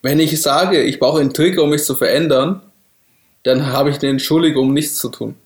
wenn 0.00 0.18
ich 0.18 0.40
sage, 0.40 0.82
ich 0.82 0.98
brauche 0.98 1.20
einen 1.20 1.34
Trigger, 1.34 1.62
um 1.62 1.70
mich 1.70 1.84
zu 1.84 1.94
verändern, 1.94 2.62
dann 3.44 3.66
habe 3.66 3.90
ich 3.90 3.98
eine 4.00 4.10
Entschuldigung, 4.10 4.68
um 4.68 4.74
nichts 4.74 4.96
zu 4.96 5.10
tun. 5.10 5.36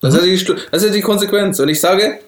Das, 0.00 0.14
mhm. 0.14 0.20
ist 0.20 0.48
die, 0.48 0.54
das 0.70 0.82
ist 0.82 0.94
die 0.94 1.00
Konsequenz. 1.00 1.58
Wenn 1.58 1.68
ich 1.68 1.80
sage, 1.80 2.20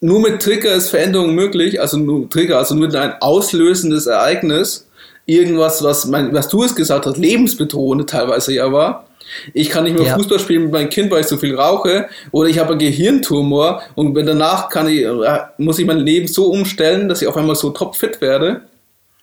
nur 0.00 0.20
mit 0.20 0.40
Trigger 0.42 0.72
ist 0.72 0.88
Veränderung 0.88 1.34
möglich, 1.34 1.80
also 1.80 1.98
nur 1.98 2.28
Trigger, 2.30 2.58
also 2.58 2.74
nur 2.74 2.86
mit 2.86 2.96
ein 2.96 3.14
auslösendes 3.20 4.06
Ereignis, 4.06 4.88
irgendwas, 5.26 5.82
was, 5.82 6.06
mein, 6.06 6.32
was 6.32 6.48
du 6.48 6.64
es 6.64 6.74
gesagt 6.74 7.06
hast, 7.06 7.18
lebensbedrohend 7.18 8.08
teilweise 8.08 8.54
ja 8.54 8.72
war. 8.72 9.06
Ich 9.52 9.70
kann 9.70 9.84
nicht 9.84 9.96
mehr 9.96 10.06
ja. 10.06 10.16
Fußball 10.16 10.40
spielen 10.40 10.64
mit 10.64 10.72
meinem 10.72 10.88
Kind, 10.88 11.10
weil 11.10 11.20
ich 11.20 11.26
so 11.26 11.36
viel 11.36 11.54
rauche, 11.54 12.08
oder 12.32 12.48
ich 12.48 12.58
habe 12.58 12.70
einen 12.70 12.80
Gehirntumor 12.80 13.82
und 13.94 14.14
danach 14.14 14.70
kann 14.70 14.88
ich, 14.88 15.02
äh, 15.04 15.38
muss 15.58 15.78
ich 15.78 15.86
mein 15.86 15.98
Leben 15.98 16.26
so 16.26 16.50
umstellen, 16.50 17.08
dass 17.08 17.22
ich 17.22 17.28
auf 17.28 17.36
einmal 17.36 17.54
so 17.54 17.70
topfit 17.70 18.20
werde. 18.20 18.62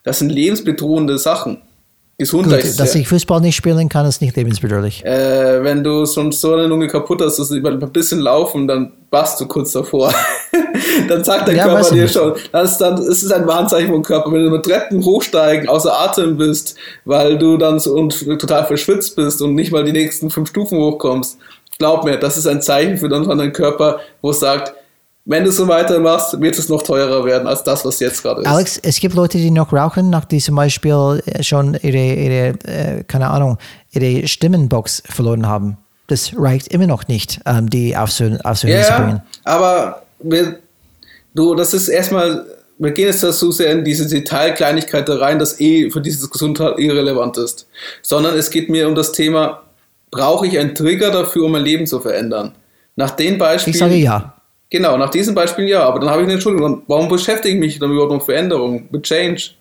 Das 0.03 0.19
sind 0.19 0.29
lebensbedrohende 0.29 1.17
Sachen. 1.17 1.61
Gesundheit. 2.19 2.63
Gut, 2.63 2.79
dass 2.79 2.95
ich 2.95 3.07
Fußball 3.07 3.41
nicht 3.41 3.55
spielen 3.55 3.89
kann, 3.89 4.07
ist 4.07 4.21
nicht 4.21 4.35
lebensbedrohlich. 4.35 5.05
Äh, 5.05 5.63
wenn 5.63 5.83
du 5.83 6.03
sonst 6.05 6.41
so 6.41 6.53
eine 6.53 6.65
Lunge 6.65 6.87
kaputt 6.87 7.21
hast, 7.21 7.37
dass 7.37 7.49
du 7.49 7.55
ein 7.55 7.91
bisschen 7.91 8.21
laufen, 8.21 8.67
dann 8.67 8.91
bast 9.11 9.39
du 9.39 9.45
kurz 9.45 9.73
davor. 9.73 10.11
dann 11.07 11.23
sagt 11.23 11.47
dein 11.47 11.57
ja, 11.57 11.65
Körper 11.65 11.91
dir 11.91 12.07
schon, 12.07 12.33
das 12.51 12.71
ist, 12.71 12.77
dann, 12.79 12.97
ist 12.99 13.31
ein 13.31 13.45
Warnzeichen 13.45 13.89
vom 13.89 14.01
Körper. 14.01 14.31
Wenn 14.31 14.45
du 14.45 14.49
mit 14.49 14.65
Treppen 14.65 15.05
hochsteigen, 15.05 15.69
außer 15.69 15.93
Atem 15.93 16.37
bist, 16.37 16.75
weil 17.05 17.37
du 17.37 17.57
dann 17.57 17.79
so 17.79 17.93
und 17.93 18.25
total 18.39 18.65
verschwitzt 18.65 19.15
bist 19.15 19.39
und 19.43 19.53
nicht 19.53 19.71
mal 19.71 19.83
die 19.83 19.91
nächsten 19.91 20.31
fünf 20.31 20.49
Stufen 20.49 20.79
hochkommst, 20.79 21.37
glaub 21.77 22.03
mir, 22.03 22.17
das 22.17 22.35
ist 22.35 22.47
ein 22.47 22.63
Zeichen 22.63 22.97
für 22.97 23.09
deinen 23.09 23.53
Körper, 23.53 23.99
wo 24.21 24.31
es 24.31 24.39
sagt, 24.39 24.73
wenn 25.29 25.43
du 25.43 25.51
so 25.51 25.67
weitermachst, 25.67 26.39
wird 26.39 26.57
es 26.57 26.69
noch 26.69 26.81
teurer 26.83 27.25
werden 27.25 27.49
als 27.49 27.61
das, 27.61 27.83
was 27.83 27.99
jetzt 27.99 28.23
gerade 28.23 28.41
ist. 28.41 28.47
Alex, 28.47 28.79
es 28.81 29.01
gibt 29.01 29.13
Leute, 29.13 29.37
die 29.37 29.51
noch 29.51 29.73
rauchen, 29.73 30.09
nach 30.09 30.23
die 30.23 30.39
zum 30.39 30.55
Beispiel 30.55 31.21
äh, 31.25 31.43
schon 31.43 31.77
ihre, 31.81 32.13
ihre 32.13 32.47
äh, 32.63 33.03
keine 33.05 33.27
Ahnung, 33.27 33.57
ihre 33.91 34.25
Stimmenbox 34.25 35.03
verloren 35.05 35.45
haben. 35.45 35.77
Das 36.07 36.31
reicht 36.37 36.69
immer 36.69 36.87
noch 36.87 37.09
nicht, 37.09 37.41
ähm, 37.45 37.69
die 37.69 37.97
aufzuhören 37.97 38.39
ja, 38.41 38.53
zu 38.53 38.65
bringen. 38.65 39.21
aber 39.43 40.03
wir, 40.19 40.59
du, 41.35 41.55
das 41.55 41.73
ist 41.73 41.89
erstmal, 41.89 42.45
wir 42.77 42.91
gehen 42.91 43.07
jetzt 43.07 43.19
so 43.19 43.51
sehr 43.51 43.73
in 43.73 43.83
diese 43.83 44.07
Detailkleinigkeit 44.07 45.09
rein, 45.09 45.39
dass 45.39 45.59
eh 45.59 45.91
für 45.91 45.99
diese 45.99 46.19
Diskussion 46.19 46.55
total 46.55 46.79
irrelevant 46.79 47.37
ist. 47.37 47.67
Sondern 48.01 48.37
es 48.37 48.49
geht 48.49 48.69
mir 48.69 48.87
um 48.87 48.95
das 48.95 49.11
Thema, 49.11 49.63
brauche 50.09 50.47
ich 50.47 50.57
einen 50.57 50.73
Trigger 50.73 51.11
dafür, 51.11 51.43
um 51.43 51.51
mein 51.51 51.63
Leben 51.63 51.85
zu 51.85 51.99
verändern? 51.99 52.53
Nach 52.95 53.11
den 53.11 53.37
Beispielen. 53.37 53.73
Ich 53.73 53.79
sage 53.79 53.95
ja. 53.95 54.36
Genau, 54.69 54.97
nach 54.97 55.09
diesem 55.09 55.33
Beispiel 55.33 55.67
ja, 55.69 55.83
aber 55.83 55.99
dann 55.99 56.09
habe 56.09 56.21
ich 56.21 56.25
eine 56.25 56.33
Entschuldigung. 56.33 56.83
Warum 56.87 57.07
beschäftige 57.07 57.53
ich 57.53 57.59
mich 57.59 57.79
dann 57.79 57.91
überhaupt 57.91 58.11
mit 58.11 58.23
Veränderung, 58.23 58.87
mit 58.91 59.03
Change? 59.03 59.51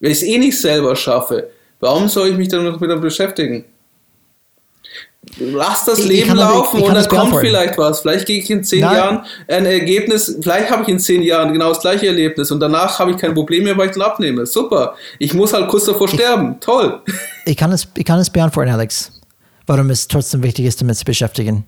Wenn 0.00 0.10
ich 0.10 0.18
es 0.18 0.24
eh 0.24 0.38
nicht 0.38 0.60
selber 0.60 0.96
schaffe, 0.96 1.50
warum 1.78 2.08
soll 2.08 2.28
ich 2.28 2.36
mich 2.36 2.48
dann 2.48 2.64
noch 2.64 2.80
damit 2.80 3.00
beschäftigen? 3.00 3.64
Lass 5.38 5.84
das 5.84 6.00
ich, 6.00 6.06
Leben 6.06 6.30
ich 6.30 6.34
laufen 6.34 6.82
und 6.82 6.92
dann 6.92 7.08
kommt 7.08 7.36
vielleicht 7.36 7.78
was. 7.78 8.00
Vielleicht 8.00 8.26
gehe 8.26 8.40
ich 8.40 8.50
in 8.50 8.64
zehn 8.64 8.80
Nein. 8.80 8.96
Jahren 8.96 9.24
ein 9.46 9.66
Ergebnis, 9.66 10.36
vielleicht 10.42 10.70
habe 10.70 10.82
ich 10.82 10.88
in 10.88 10.98
zehn 10.98 11.22
Jahren 11.22 11.52
genau 11.52 11.68
das 11.68 11.80
gleiche 11.80 12.08
Erlebnis 12.08 12.50
und 12.50 12.58
danach 12.58 12.98
habe 12.98 13.12
ich 13.12 13.18
kein 13.18 13.32
Problem 13.32 13.62
mehr, 13.62 13.76
weil 13.78 13.90
ich 13.90 13.94
dann 13.94 14.02
abnehme. 14.02 14.44
Super. 14.46 14.96
Ich 15.20 15.32
muss 15.32 15.52
halt 15.52 15.68
kurz 15.68 15.84
davor 15.84 16.08
sterben. 16.08 16.58
Toll. 16.58 17.00
Ich 17.46 17.56
kann, 17.56 17.70
es, 17.70 17.86
ich 17.96 18.04
kann 18.04 18.18
es 18.18 18.30
beantworten, 18.30 18.70
Alex, 18.70 19.12
warum 19.66 19.90
es 19.90 20.08
trotzdem 20.08 20.42
wichtig 20.42 20.66
ist, 20.66 20.80
damit 20.80 20.96
zu 20.96 21.04
beschäftigen. 21.04 21.64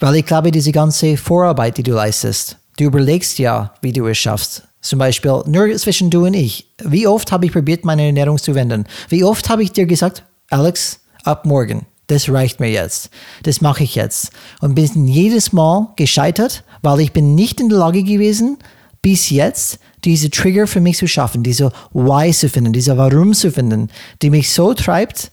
Weil 0.00 0.16
ich 0.16 0.26
glaube, 0.26 0.50
diese 0.50 0.72
ganze 0.72 1.16
Vorarbeit, 1.16 1.78
die 1.78 1.82
du 1.82 1.92
leistest, 1.92 2.56
du 2.76 2.84
überlegst 2.84 3.38
ja, 3.38 3.72
wie 3.80 3.92
du 3.92 4.06
es 4.06 4.18
schaffst. 4.18 4.62
Zum 4.80 4.98
Beispiel, 4.98 5.42
nur 5.46 5.74
zwischen 5.76 6.10
du 6.10 6.26
und 6.26 6.34
ich. 6.34 6.68
Wie 6.82 7.06
oft 7.06 7.30
habe 7.30 7.46
ich 7.46 7.52
probiert, 7.52 7.84
meine 7.84 8.04
Ernährung 8.04 8.38
zu 8.38 8.54
wenden? 8.54 8.86
Wie 9.08 9.22
oft 9.22 9.48
habe 9.48 9.62
ich 9.62 9.72
dir 9.72 9.86
gesagt, 9.86 10.24
Alex, 10.50 11.00
ab 11.22 11.46
morgen, 11.46 11.86
das 12.08 12.28
reicht 12.28 12.58
mir 12.58 12.70
jetzt. 12.70 13.10
Das 13.44 13.60
mache 13.60 13.84
ich 13.84 13.94
jetzt. 13.94 14.32
Und 14.60 14.74
bin 14.74 15.06
jedes 15.06 15.52
Mal 15.52 15.88
gescheitert, 15.96 16.64
weil 16.82 17.00
ich 17.00 17.12
bin 17.12 17.36
nicht 17.36 17.60
in 17.60 17.68
der 17.68 17.78
Lage 17.78 18.02
gewesen, 18.02 18.58
bis 19.02 19.30
jetzt 19.30 19.78
diese 20.04 20.30
Trigger 20.30 20.66
für 20.66 20.80
mich 20.80 20.96
zu 20.96 21.06
schaffen, 21.06 21.42
diese 21.42 21.72
Why 21.92 22.32
zu 22.32 22.48
finden, 22.48 22.72
diese 22.72 22.96
Warum 22.96 23.34
zu 23.34 23.52
finden, 23.52 23.88
die 24.20 24.30
mich 24.30 24.50
so 24.50 24.74
treibt, 24.74 25.30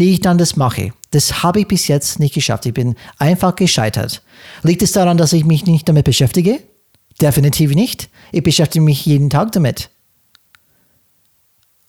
die 0.00 0.14
ich 0.14 0.20
dann 0.20 0.38
das 0.38 0.56
mache. 0.56 0.92
Das 1.10 1.42
habe 1.42 1.60
ich 1.60 1.68
bis 1.68 1.86
jetzt 1.86 2.18
nicht 2.18 2.34
geschafft. 2.34 2.66
Ich 2.66 2.74
bin 2.74 2.96
einfach 3.18 3.54
gescheitert. 3.54 4.22
Liegt 4.62 4.82
es 4.82 4.92
daran, 4.92 5.18
dass 5.18 5.32
ich 5.32 5.44
mich 5.44 5.66
nicht 5.66 5.88
damit 5.88 6.06
beschäftige? 6.06 6.60
Definitiv 7.20 7.74
nicht. 7.74 8.08
Ich 8.32 8.42
beschäftige 8.42 8.84
mich 8.84 9.04
jeden 9.04 9.30
Tag 9.30 9.52
damit. 9.52 9.90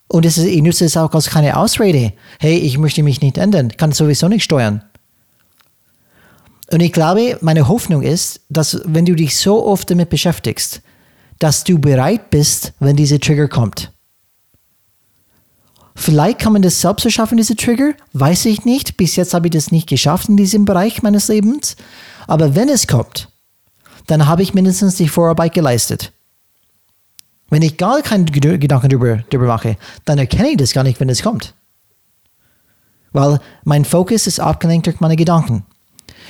Und 0.07 0.26
es 0.26 0.38
ist, 0.38 0.45
ich 0.45 0.62
nutze 0.62 0.84
es 0.84 0.97
auch 0.97 1.14
als 1.14 1.30
keine 1.30 1.55
Ausrede. 1.55 2.12
Hey, 2.39 2.57
ich 2.57 2.78
möchte 2.78 3.01
mich 3.01 3.22
nicht 3.22 3.38
ändern, 3.38 3.70
kann 3.78 3.93
sowieso 3.93 4.28
nicht 4.28 4.43
steuern. 4.43 4.84
Und 6.70 6.82
ich 6.82 6.91
glaube, 6.91 7.38
meine 7.41 7.70
Hoffnung 7.70 8.01
ist, 8.01 8.41
dass 8.49 8.82
wenn 8.86 9.05
du 9.05 9.16
dich 9.16 9.38
so 9.38 9.66
oft 9.66 9.89
damit 9.89 10.09
beschäftigst, 10.09 10.82
dass 11.39 11.64
du 11.64 11.80
bereit 11.80 12.30
bist, 12.30 12.74
wenn 12.80 12.97
diese 12.97 13.20
Trigger 13.20 13.47
kommt. 13.47 13.93
Vielleicht 15.96 16.39
kann 16.39 16.54
man 16.54 16.62
das 16.62 16.82
selbst 16.82 17.06
erschaffen, 17.06 17.38
diese 17.38 17.56
Trigger, 17.56 17.94
weiß 18.14 18.46
ich 18.46 18.66
nicht. 18.66 18.98
Bis 18.98 19.16
jetzt 19.16 19.34
habe 19.34 19.48
ich 19.48 19.52
das 19.52 19.72
nicht 19.72 19.89
geschafft 19.89 20.30
in 20.30 20.38
diesem 20.38 20.66
Bereich 20.66 21.04
meines 21.04 21.28
Lebens. 21.28 21.76
Aber 22.28 22.56
wenn 22.56 22.70
es 22.70 22.88
kommt, 22.88 23.30
dann 24.08 24.28
habe 24.28 24.42
ich 24.42 24.54
mindestens 24.54 24.96
die 24.96 25.08
Vorarbeit 25.08 25.54
geleistet. 25.54 26.14
Wenn 27.50 27.62
ich 27.62 27.78
gar 27.78 28.02
keinen 28.02 28.26
Gedanken 28.26 28.89
darüber, 28.89 29.24
mache, 29.39 29.78
dann 30.06 30.18
erkenne 30.18 30.52
ich 30.52 30.58
das 30.58 30.74
gar 30.74 30.84
nicht, 30.84 31.00
wenn 31.00 31.10
es 31.10 31.22
kommt. 31.22 31.54
Weil 33.12 33.42
mein 33.66 33.84
Fokus 33.84 34.26
ist 34.26 34.39
abgelenkt 34.39 34.88
durch 34.88 35.02
meine 35.02 35.18
Gedanken. 35.18 35.66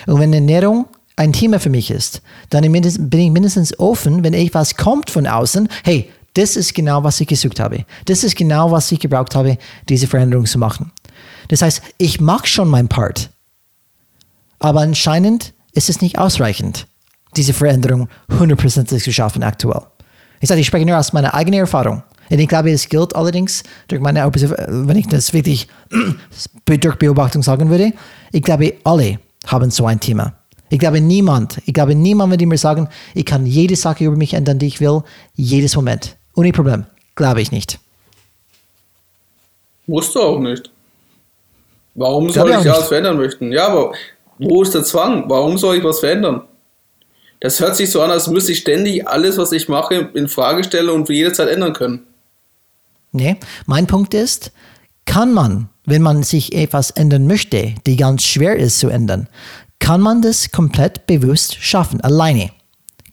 Und 0.07 0.20
wenn 0.20 0.34
Ernährung 0.34 0.88
ein 1.16 1.32
Thema 1.32 1.59
für 1.59 1.70
mich 1.70 1.91
ist, 1.91 2.24
dann 2.49 2.70
bin 2.72 3.20
ich 3.20 3.32
mindestens 3.32 3.78
offen, 3.80 4.24
wenn 4.24 4.34
etwas 4.34 4.76
kommt 4.76 5.12
von 5.12 5.28
außen, 5.28 5.70
hey, 5.84 6.09
das 6.34 6.55
ist 6.55 6.73
genau, 6.73 7.03
was 7.03 7.19
ich 7.19 7.27
gesucht 7.27 7.59
habe. 7.59 7.86
Das 8.05 8.23
ist 8.23 8.36
genau, 8.36 8.71
was 8.71 8.91
ich 8.91 8.99
gebraucht 8.99 9.36
habe, 9.36 9.57
diese 9.89 10.07
Veränderung 10.07 10.45
zu 10.45 10.57
machen. 10.57 10.91
Das 11.49 11.61
heißt, 11.61 11.82
ich 11.97 12.21
mache 12.21 12.47
schon 12.47 12.69
meinen 12.69 12.88
Part. 12.88 13.29
Aber 14.59 14.82
anscheinend 14.82 15.53
ist 15.73 15.89
es 15.89 16.01
nicht 16.01 16.17
ausreichend, 16.17 16.88
diese 17.36 17.53
Veränderung 17.53 18.07
hundertprozentig 18.39 19.03
zu 19.03 19.11
schaffen 19.11 19.43
aktuell. 19.43 19.82
Ich 20.39 20.49
sage, 20.49 20.61
ich 20.61 20.67
spreche 20.67 20.86
nur 20.86 20.97
aus 20.97 21.13
meiner 21.13 21.34
eigenen 21.34 21.61
Erfahrung. 21.61 22.03
Und 22.29 22.39
ich 22.39 22.47
glaube, 22.47 22.71
es 22.71 22.88
gilt 22.88 23.15
allerdings 23.15 23.63
durch 23.89 24.01
meine, 24.01 24.25
wenn 24.25 24.97
ich 24.97 25.07
das 25.07 25.34
wirklich 25.34 25.67
durch 26.65 26.95
Beobachtung 26.95 27.43
sagen 27.43 27.69
würde, 27.69 27.91
ich 28.32 28.41
glaube, 28.41 28.75
alle 28.86 29.19
haben 29.47 29.69
so 29.69 29.86
ein 29.86 29.99
Thema. 29.99 30.34
Ich 30.69 30.79
glaube 30.79 31.01
niemand, 31.01 31.61
ich 31.65 31.73
glaube 31.73 31.95
niemand 31.95 32.32
würde 32.32 32.45
mir 32.45 32.57
sagen, 32.57 32.88
ich 33.13 33.25
kann 33.25 33.45
jede 33.45 33.75
Sache 33.75 34.05
über 34.05 34.15
mich 34.15 34.34
ändern, 34.34 34.57
die 34.57 34.67
ich 34.67 34.79
will, 34.79 35.01
jedes 35.36 35.75
Moment. 35.75 36.15
Ohne 36.36 36.51
Problem. 36.51 36.86
Glaube 37.15 37.41
ich 37.41 37.51
nicht. 37.51 37.79
Musst 39.88 40.15
du 40.15 40.21
auch 40.21 40.39
nicht. 40.39 40.71
Warum 41.95 42.29
soll 42.29 42.51
ich, 42.51 42.59
ich 42.59 42.65
was 42.65 42.88
verändern 42.88 43.17
möchten? 43.17 43.51
Ja, 43.51 43.67
aber 43.67 43.93
wo 44.38 44.63
ist 44.63 44.73
der 44.73 44.84
Zwang? 44.84 45.29
Warum 45.29 45.57
soll 45.57 45.77
ich 45.77 45.84
was 45.84 45.99
verändern? 45.99 46.43
Das 47.41 47.59
hört 47.59 47.75
sich 47.75 47.89
so 47.89 48.01
an, 48.01 48.11
als 48.11 48.27
müsste 48.27 48.51
ich 48.51 48.59
ständig 48.59 49.07
alles, 49.07 49.38
was 49.38 49.51
ich 49.51 49.67
mache, 49.67 50.09
in 50.13 50.27
Frage 50.27 50.63
stellen 50.63 50.89
und 50.89 51.07
für 51.07 51.13
jede 51.13 51.34
Zeit 51.34 51.49
ändern 51.49 51.73
können. 51.73 52.05
Nee, 53.11 53.38
mein 53.65 53.88
Punkt 53.88 54.13
ist, 54.13 54.51
kann 55.05 55.34
man, 55.34 55.67
wenn 55.86 56.01
man 56.01 56.23
sich 56.23 56.53
etwas 56.53 56.91
ändern 56.91 57.27
möchte, 57.27 57.73
die 57.86 57.97
ganz 57.97 58.23
schwer 58.23 58.55
ist 58.55 58.79
zu 58.79 58.89
ändern, 58.89 59.27
kann 59.79 59.99
man 59.99 60.21
das 60.21 60.51
komplett 60.51 61.07
bewusst 61.07 61.55
schaffen, 61.59 61.99
alleine. 62.01 62.51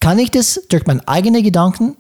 Kann 0.00 0.18
ich 0.18 0.30
das 0.30 0.60
durch 0.68 0.86
meine 0.86 1.06
eigenen 1.08 1.42
Gedanken 1.42 1.96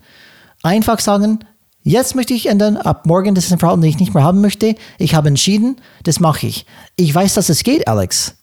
einfach 0.68 1.00
sagen, 1.00 1.40
jetzt 1.82 2.14
möchte 2.14 2.34
ich 2.34 2.46
ändern, 2.46 2.76
ab 2.76 3.06
morgen, 3.06 3.34
das 3.34 3.46
ist 3.46 3.52
ein 3.52 3.58
Verhalten, 3.58 3.82
das 3.82 3.90
ich 3.90 3.98
nicht 3.98 4.14
mehr 4.14 4.22
haben 4.22 4.40
möchte. 4.40 4.74
Ich 4.98 5.14
habe 5.14 5.28
entschieden, 5.28 5.76
das 6.04 6.20
mache 6.20 6.46
ich. 6.46 6.66
Ich 6.96 7.14
weiß, 7.14 7.34
dass 7.34 7.48
es 7.48 7.64
geht, 7.64 7.88
Alex. 7.88 8.36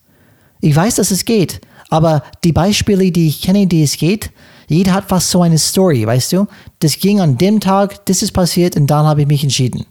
Ich 0.62 0.76
weiß, 0.76 0.96
dass 0.96 1.12
es 1.12 1.26
geht. 1.26 1.62
Aber 1.90 2.24
die 2.44 2.52
Beispiele, 2.52 3.12
die 3.12 3.28
ich 3.28 3.42
kenne, 3.42 3.68
die 3.68 3.84
es 3.84 3.98
geht, 3.98 4.32
jeder 4.68 4.94
hat 4.94 5.10
fast 5.10 5.30
so 5.30 5.44
eine 5.44 5.60
Story, 5.60 6.06
weißt 6.08 6.34
du? 6.34 6.48
Das 6.80 6.98
ging 6.98 7.22
an 7.22 7.38
dem 7.38 7.60
Tag, 7.60 8.04
das 8.08 8.24
ist 8.24 8.32
passiert 8.32 8.76
und 8.76 8.88
dann 8.88 9.06
habe 9.06 9.22
ich 9.22 9.28
mich 9.28 9.44
entschieden. 9.44 9.86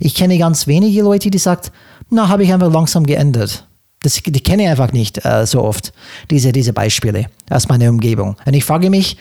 Ich 0.00 0.16
kenne 0.16 0.36
ganz 0.38 0.66
wenige 0.66 1.02
Leute, 1.02 1.30
die 1.30 1.38
sagen, 1.38 1.68
na, 2.10 2.28
habe 2.28 2.42
ich 2.42 2.52
einfach 2.52 2.72
langsam 2.72 3.06
geändert. 3.06 3.66
Das, 4.02 4.14
die 4.14 4.40
kenne 4.40 4.64
ich 4.64 4.68
einfach 4.68 4.92
nicht 4.92 5.24
äh, 5.24 5.46
so 5.46 5.62
oft, 5.62 5.92
diese, 6.30 6.50
diese 6.50 6.72
Beispiele 6.72 7.26
aus 7.50 7.68
meiner 7.68 7.88
Umgebung. 7.88 8.36
Und 8.44 8.54
ich 8.54 8.64
frage 8.64 8.90
mich, 8.90 9.16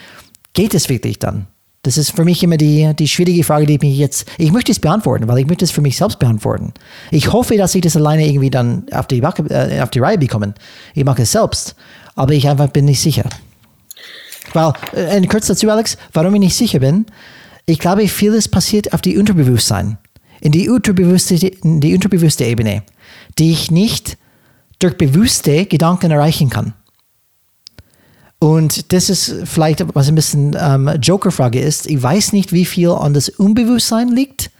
geht 0.53 0.74
es 0.74 0.89
wirklich 0.89 1.20
dann? 1.20 1.47
Das 1.86 2.00
ist 2.00 2.16
für 2.16 2.26
mich 2.26 2.42
immer 2.42 2.58
die, 2.58 2.92
die 2.98 3.08
schwierige 3.08 3.44
Frage, 3.44 3.68
die 3.68 3.76
ich 3.76 3.82
mich 3.82 3.96
jetzt, 3.96 4.28
ich 4.40 4.52
möchte 4.52 4.72
es 4.72 4.80
beantworten, 4.80 5.28
weil 5.28 5.38
ich 5.38 5.46
möchte 5.46 5.64
es 5.64 5.70
für 5.70 5.82
mich 5.82 5.96
selbst 5.96 6.18
beantworten. 6.18 6.74
Ich 7.12 7.32
hoffe, 7.32 7.58
dass 7.58 7.76
ich 7.76 7.82
das 7.82 7.96
alleine 7.96 8.28
irgendwie 8.28 8.50
dann 8.50 8.88
auf 8.92 9.06
die, 9.06 9.20
äh, 9.20 9.82
auf 9.82 9.92
die 9.92 10.00
Reihe 10.00 10.18
bekomme. 10.18 10.56
Ich 10.96 11.06
mache 11.06 11.22
es 11.22 11.34
selbst, 11.34 11.76
aber 12.16 12.34
ich 12.34 12.50
einfach 12.50 12.70
bin 12.70 12.86
nicht 12.86 13.00
sicher. 13.00 13.30
Weil, 14.54 14.74
äh, 14.94 15.22
kurz 15.28 15.46
dazu, 15.46 15.70
Alex, 15.70 15.96
warum 16.12 16.34
ich 16.34 16.40
nicht 16.40 16.56
sicher 16.56 16.80
bin, 16.80 17.06
ich 17.68 17.78
glaube, 17.78 18.08
vieles 18.08 18.48
passiert 18.48 18.92
auf 18.92 19.02
die 19.02 19.16
Unterbewusstsein, 19.20 20.00
in 20.42 20.54
die 20.54 20.70
unterbewusste, 20.70 21.36
in 21.36 21.82
die 21.82 21.94
unterbewusste 21.94 22.46
Ebene, 22.46 22.82
die 23.38 23.52
ich 23.52 23.70
nicht 23.70 24.18
durch 24.80 24.98
bewusste 24.98 25.68
Gedanken 25.68 26.10
erreichen 26.10 26.50
kann. 26.50 26.74
Und 28.46 28.93
das 28.93 29.10
ist 29.10 29.34
vielleicht, 29.46 29.84
was 29.96 30.08
ein 30.08 30.14
bisschen 30.14 30.56
ähm, 30.60 30.88
Joker-Frage 31.02 31.60
ist. 31.60 31.88
Ich 31.88 32.04
weiß 32.04 32.32
nicht, 32.32 32.54
wie 32.54 32.66
viel 32.66 32.89
an 32.89 33.16
das 33.16 33.28
Unbewusstsein 33.28 34.10
liegt 34.10 34.52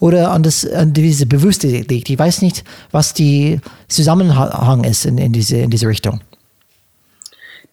oder 0.00 0.32
an, 0.32 0.42
das, 0.42 0.68
an 0.68 0.92
diese 0.92 1.24
Bewusste 1.24 1.68
liegt. 1.68 2.10
Ich 2.10 2.18
weiß 2.18 2.42
nicht, 2.42 2.64
was 2.90 3.14
die 3.14 3.60
Zusammenhang 3.86 4.82
ist 4.82 5.06
in, 5.06 5.18
in, 5.18 5.32
diese, 5.32 5.58
in 5.58 5.70
diese 5.70 5.86
Richtung. 5.86 6.20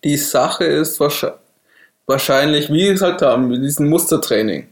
Die 0.04 0.18
Sache 0.18 0.66
ist 0.66 1.00
wahrscheinlich, 1.00 2.70
wie 2.70 2.84
wir 2.84 2.92
gesagt 2.92 3.24
haben, 3.24 3.48
mit 3.48 3.64
diesem 3.64 3.90
Mustertraining. 3.90 4.68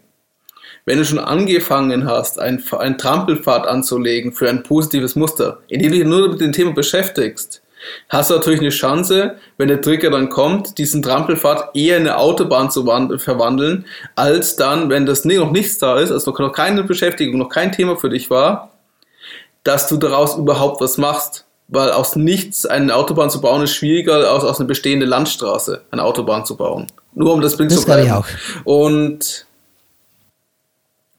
Wenn 0.85 0.99
du 0.99 1.05
schon 1.05 1.17
angefangen 1.17 2.05
hast, 2.05 2.37
einen, 2.37 2.63
einen 2.71 2.99
Trampelpfad 2.99 3.65
anzulegen 3.65 4.31
für 4.31 4.47
ein 4.47 4.61
positives 4.61 5.15
Muster, 5.15 5.57
indem 5.69 5.91
du 5.91 5.97
dich 5.97 6.07
nur 6.07 6.29
mit 6.29 6.39
dem 6.39 6.51
Thema 6.51 6.71
beschäftigst, 6.71 7.62
hast 8.09 8.29
du 8.29 8.35
natürlich 8.35 8.59
eine 8.59 8.69
Chance, 8.69 9.37
wenn 9.57 9.67
der 9.67 9.81
Trigger 9.81 10.09
dann 10.09 10.29
kommt, 10.29 10.77
diesen 10.77 11.01
Trampelpfad 11.01 11.75
eher 11.75 11.97
in 11.97 12.03
eine 12.03 12.17
Autobahn 12.17 12.71
zu 12.71 12.83
verwandeln, 13.17 13.85
als 14.15 14.55
dann, 14.55 14.89
wenn 14.89 15.05
das 15.05 15.25
noch 15.25 15.51
nichts 15.51 15.77
da 15.77 15.99
ist, 15.99 16.11
also 16.11 16.31
noch 16.31 16.53
keine 16.53 16.83
Beschäftigung, 16.83 17.37
noch 17.39 17.49
kein 17.49 17.71
Thema 17.71 17.97
für 17.97 18.09
dich 18.09 18.29
war, 18.29 18.71
dass 19.63 19.87
du 19.87 19.97
daraus 19.97 20.37
überhaupt 20.37 20.81
was 20.81 20.97
machst. 20.97 21.45
Weil 21.69 21.91
aus 21.91 22.17
nichts 22.17 22.65
eine 22.65 22.93
Autobahn 22.93 23.29
zu 23.29 23.39
bauen 23.39 23.63
ist 23.63 23.73
schwieriger, 23.73 24.29
als 24.29 24.43
aus 24.43 24.59
einer 24.59 24.67
bestehenden 24.67 25.07
Landstraße 25.07 25.81
eine 25.91 26.03
Autobahn 26.03 26.45
zu 26.45 26.57
bauen. 26.57 26.87
Nur 27.13 27.33
um 27.33 27.41
das 27.41 27.55
Bild 27.55 27.71
das 27.71 27.79
zu 27.79 27.85
bleiben. 27.85 28.05
Ich 28.05 28.11
auch. 28.11 28.27
Und 28.65 29.47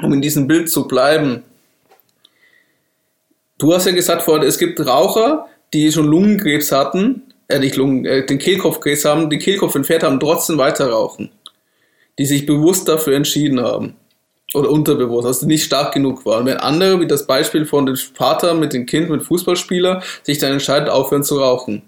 um 0.03 0.13
in 0.13 0.21
diesem 0.21 0.47
Bild 0.47 0.71
zu 0.71 0.87
bleiben, 0.87 1.43
du 3.59 3.73
hast 3.75 3.87
ja 3.87 3.93
gesagt 3.93 4.23
vorhin, 4.23 4.47
es 4.47 4.59
gibt 4.59 4.79
Raucher, 4.85 5.47
die 5.75 5.93
schon 5.93 6.07
Lungenkrebs 6.07 6.73
hatten, 6.73 7.23
äh, 7.49 7.59
nicht 7.59 7.77
Lungen, 7.77 8.07
äh, 8.07 8.25
den 8.25 8.39
Kehlkopfkrebs 8.39 9.05
haben, 9.05 9.29
den 9.29 9.41
Kehlkopf 9.41 9.75
entfernt 9.75 10.05
haben, 10.05 10.21
trotzdem 10.21 10.57
weiter 10.57 10.89
rauchen. 10.91 11.31
Die 12.19 12.27
sich 12.27 12.47
bewusst 12.47 12.89
dafür 12.89 13.17
entschieden 13.17 13.61
haben. 13.61 13.97
Oder 14.55 14.71
unterbewusst, 14.71 15.27
also 15.27 15.47
nicht 15.47 15.65
stark 15.65 15.93
genug 15.93 16.25
waren. 16.25 16.47
Wenn 16.47 16.59
andere, 16.59 17.01
wie 17.01 17.09
das 17.09 17.27
Beispiel 17.27 17.67
von 17.67 17.87
dem 17.87 17.97
Vater 17.97 18.55
mit 18.55 18.73
dem 18.73 18.87
Kind, 18.87 19.11
mit 19.11 19.25
Fußballspieler, 19.25 20.01
sich 20.23 20.39
dann 20.39 20.53
entscheiden, 20.53 20.89
aufhören 20.89 21.25
zu 21.25 21.41
rauchen. 21.41 21.83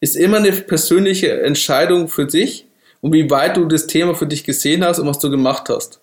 Ist 0.00 0.16
immer 0.16 0.38
eine 0.38 0.52
persönliche 0.52 1.42
Entscheidung 1.42 2.08
für 2.08 2.24
dich 2.24 2.64
und 3.02 3.12
wie 3.12 3.28
weit 3.28 3.58
du 3.58 3.66
das 3.66 3.86
Thema 3.86 4.14
für 4.14 4.26
dich 4.26 4.44
gesehen 4.44 4.82
hast 4.82 4.98
und 4.98 5.06
was 5.06 5.18
du 5.18 5.30
gemacht 5.30 5.68
hast. 5.68 6.00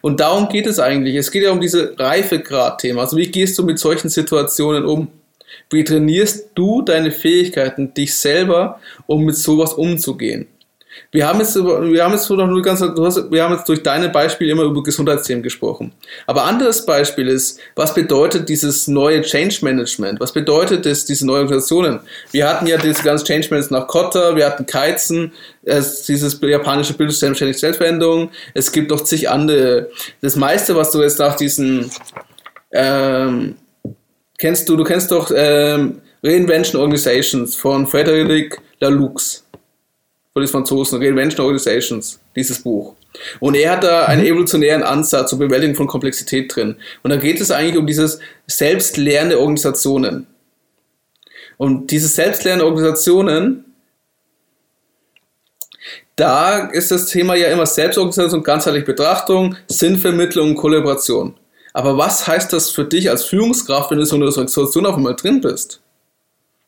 Und 0.00 0.20
darum 0.20 0.48
geht 0.48 0.66
es 0.66 0.78
eigentlich. 0.78 1.16
Es 1.16 1.30
geht 1.30 1.42
ja 1.42 1.52
um 1.52 1.60
diese 1.60 1.98
Reifegrad-Thema. 1.98 3.02
Also 3.02 3.16
wie 3.16 3.30
gehst 3.30 3.58
du 3.58 3.64
mit 3.64 3.78
solchen 3.78 4.08
Situationen 4.08 4.84
um? 4.84 5.08
Wie 5.70 5.84
trainierst 5.84 6.50
du 6.54 6.82
deine 6.82 7.10
Fähigkeiten, 7.10 7.94
dich 7.94 8.14
selber, 8.14 8.80
um 9.06 9.24
mit 9.24 9.36
sowas 9.36 9.72
umzugehen? 9.72 10.46
Wir 11.12 11.26
haben 11.26 11.38
jetzt, 11.38 11.56
wir 11.56 12.04
haben 12.04 12.12
jetzt 12.12 12.28
nur 12.28 12.62
ganz, 12.62 12.80
hast, 12.80 13.30
wir 13.30 13.42
haben 13.42 13.54
jetzt 13.54 13.68
durch 13.68 13.82
deine 13.82 14.08
Beispiele 14.08 14.52
immer 14.52 14.64
über 14.64 14.82
Gesundheitsthemen 14.82 15.42
gesprochen. 15.42 15.92
Aber 16.26 16.44
anderes 16.44 16.84
Beispiel 16.84 17.28
ist, 17.28 17.60
was 17.74 17.94
bedeutet 17.94 18.48
dieses 18.48 18.88
neue 18.88 19.22
Change 19.22 19.58
Management? 19.62 20.20
Was 20.20 20.32
bedeutet 20.32 20.84
das, 20.84 21.04
diese 21.04 21.26
neuen 21.26 21.42
Organisationen? 21.42 22.00
Wir 22.32 22.48
hatten 22.48 22.66
ja 22.66 22.76
dieses 22.76 23.02
ganze 23.02 23.24
Change 23.24 23.48
Management 23.50 23.82
nach 23.82 23.88
Kotta, 23.88 24.36
wir 24.36 24.46
hatten 24.46 24.66
Kaizen, 24.66 25.32
es, 25.62 26.04
dieses 26.04 26.40
japanische 26.40 26.94
Bildungssystem 26.94 27.34
ständig 27.34 27.58
Selbstveränderung. 27.58 28.30
Es 28.54 28.72
gibt 28.72 28.90
noch 28.90 29.02
zig 29.02 29.30
andere. 29.30 29.90
Das 30.20 30.36
meiste, 30.36 30.74
was 30.76 30.90
du 30.90 31.02
jetzt 31.02 31.18
nach 31.18 31.36
diesen, 31.36 31.90
ähm, 32.72 33.56
kennst 34.38 34.68
du, 34.68 34.76
du 34.76 34.84
kennst 34.84 35.10
doch 35.10 35.30
ähm, 35.34 36.00
Reinvention 36.22 36.80
Organizations 36.80 37.54
von 37.54 37.86
Frederic 37.86 38.58
Laloux 38.80 39.44
von 40.36 40.42
den 40.42 40.50
Franzosen, 40.50 41.02
Reinvention 41.02 41.46
Organizations, 41.46 42.20
dieses 42.36 42.58
Buch. 42.58 42.94
Und 43.40 43.54
er 43.54 43.72
hat 43.72 43.84
da 43.84 44.04
einen 44.04 44.20
mhm. 44.20 44.26
evolutionären 44.26 44.82
Ansatz 44.82 45.30
zur 45.30 45.38
Bewältigung 45.38 45.74
von 45.74 45.86
Komplexität 45.86 46.54
drin. 46.54 46.76
Und 47.02 47.08
da 47.08 47.16
geht 47.16 47.40
es 47.40 47.50
eigentlich 47.50 47.78
um 47.78 47.86
dieses 47.86 48.18
selbstlernende 48.46 49.40
Organisationen. 49.40 50.26
Und 51.56 51.90
diese 51.90 52.08
selbstlernende 52.08 52.66
Organisationen, 52.66 53.64
da 56.16 56.68
ist 56.68 56.90
das 56.90 57.06
Thema 57.06 57.34
ja 57.34 57.48
immer 57.48 57.64
Selbstorganisation, 57.64 58.42
ganzheitliche 58.42 58.84
Betrachtung, 58.84 59.56
Sinnvermittlung 59.68 60.50
und 60.50 60.56
Kollaboration. 60.56 61.34
Aber 61.72 61.96
was 61.96 62.26
heißt 62.26 62.52
das 62.52 62.68
für 62.68 62.84
dich 62.84 63.08
als 63.08 63.24
Führungskraft, 63.24 63.90
wenn 63.90 64.00
du 64.00 64.04
so 64.04 64.16
eine 64.16 64.30
Situation 64.30 64.84
auf 64.84 64.96
einmal 64.96 65.16
drin 65.16 65.40
bist? 65.40 65.80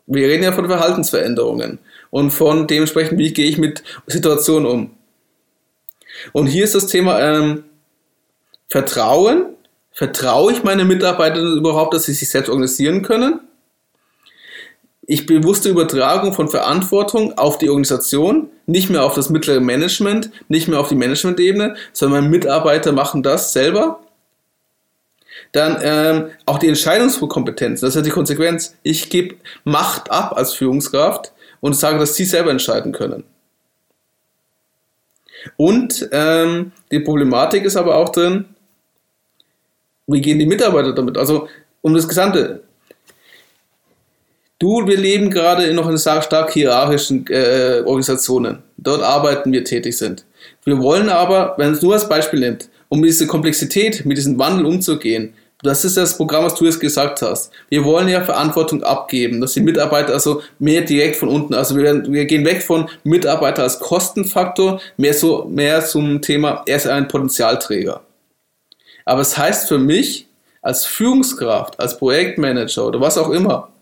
Wir 0.07 0.27
reden 0.27 0.45
ja 0.45 0.53
von 0.53 0.67
Verhaltensveränderungen 0.69 1.79
und 2.11 2.31
von 2.31 2.67
dementsprechend, 2.67 3.19
wie 3.19 3.33
gehe 3.33 3.47
ich 3.47 3.59
mit 3.59 3.83
Situationen 4.07 4.67
um. 4.67 4.91
Und 6.33 6.47
hier 6.47 6.65
ist 6.65 6.75
das 6.75 6.87
Thema 6.87 7.21
ähm, 7.21 7.65
Vertrauen. 8.69 9.47
Vertraue 9.93 10.53
ich 10.53 10.63
meine 10.63 10.85
Mitarbeiter 10.85 11.41
überhaupt, 11.41 11.95
dass 11.95 12.05
sie 12.05 12.13
sich 12.13 12.29
selbst 12.31 12.49
organisieren 12.49 13.03
können? 13.03 13.41
Ich 15.11 15.25
bewusste 15.25 15.71
Übertragung 15.71 16.35
von 16.35 16.49
Verantwortung 16.49 17.39
auf 17.39 17.57
die 17.57 17.71
Organisation, 17.71 18.51
nicht 18.67 18.91
mehr 18.91 19.05
auf 19.05 19.15
das 19.15 19.31
mittlere 19.31 19.61
Management, 19.61 20.31
nicht 20.49 20.69
mehr 20.69 20.79
auf 20.79 20.89
die 20.89 20.95
Management-Ebene, 20.97 21.77
sondern 21.95 22.21
meine 22.21 22.31
Mitarbeiter 22.31 22.93
machen 22.93 23.23
das 23.23 23.55
selber. 23.55 24.01
Dann 25.53 25.79
ähm, 25.83 26.31
auch 26.45 26.59
die 26.59 26.69
Entscheidungskompetenz, 26.69 27.81
das 27.81 27.91
ist 27.91 27.95
ja 27.95 28.03
die 28.03 28.11
Konsequenz. 28.11 28.77
Ich 28.83 29.09
gebe 29.09 29.37
Macht 29.65 30.11
ab 30.11 30.37
als 30.37 30.53
Führungskraft 30.53 31.33
und 31.61 31.75
sage, 31.75 31.99
dass 31.99 32.15
sie 32.15 32.25
selber 32.25 32.51
entscheiden 32.51 32.93
können. 32.93 33.25
Und 35.57 36.09
ähm, 36.13 36.73
die 36.91 37.01
Problematik 37.01 37.65
ist 37.65 37.77
aber 37.77 37.97
auch 37.97 38.11
drin, 38.11 38.47
wie 40.07 40.21
gehen 40.21 40.39
die 40.39 40.47
Mitarbeiter 40.47 40.93
damit? 40.93 41.17
Also 41.17 41.49
um 41.83 41.95
das 41.95 42.09
Gesamte. 42.09 42.63
Du, 44.59 44.87
wir 44.89 44.97
leben 44.97 45.31
gerade 45.31 45.73
noch 45.73 45.89
in 45.89 45.99
stark, 45.99 46.25
stark 46.25 46.53
hierarchischen 46.53 47.27
äh, 47.29 47.83
Organisationen. 47.85 48.65
Dort 48.77 49.03
arbeiten 49.03 49.53
wir 49.53 49.63
tätig 49.63 49.97
sind. 49.97 50.25
Wir 50.65 50.79
wollen 50.79 51.09
aber, 51.09 51.55
wenn 51.59 51.73
es 51.73 51.83
nur 51.83 51.95
als 51.95 52.09
Beispiel 52.09 52.41
nimmt, 52.41 52.69
um 52.89 53.03
diese 53.03 53.29
Komplexität, 53.29 54.05
mit 54.05 54.17
diesem 54.17 54.39
Wandel 54.39 54.67
umzugehen, 54.67 55.35
das 55.63 55.85
ist 55.85 55.97
das 55.97 56.17
Programm, 56.17 56.45
was 56.45 56.55
du 56.55 56.65
jetzt 56.65 56.79
gesagt 56.79 57.21
hast. 57.23 57.51
Wir 57.69 57.85
wollen 57.85 58.09
ja 58.09 58.23
Verantwortung 58.23 58.83
abgeben, 58.85 59.41
dass 59.41 59.55
die 59.55 59.61
Mitarbeiter 59.61 60.13
also 60.13 60.43
mehr 60.59 60.83
direkt 60.83 61.17
von 61.17 61.29
unten, 61.29 61.55
also 61.55 61.77
wir, 61.77 61.83
werden, 61.83 62.13
wir 62.13 62.27
gehen 62.27 62.45
weg 62.45 62.63
von 62.63 62.89
Mitarbeiter 63.03 63.65
als 63.65 63.81
Kostenfaktor, 63.81 64.81
mehr 64.97 65.15
so, 65.15 65.45
mehr 65.47 65.85
zum 65.85 66.23
Thema, 66.23 66.63
er 66.67 66.77
ist 66.77 66.87
ein 66.87 67.09
Potenzialträger. 67.09 68.03
Aber 69.05 69.21
es 69.21 69.37
heißt 69.37 69.69
für 69.69 69.79
mich, 69.79 70.29
als 70.63 70.85
Führungskraft, 70.85 71.81
als 71.81 71.99
Projektmanager 71.99 72.87
oder 72.87 73.01
was 73.01 73.19
auch 73.19 73.31
immer, 73.31 73.73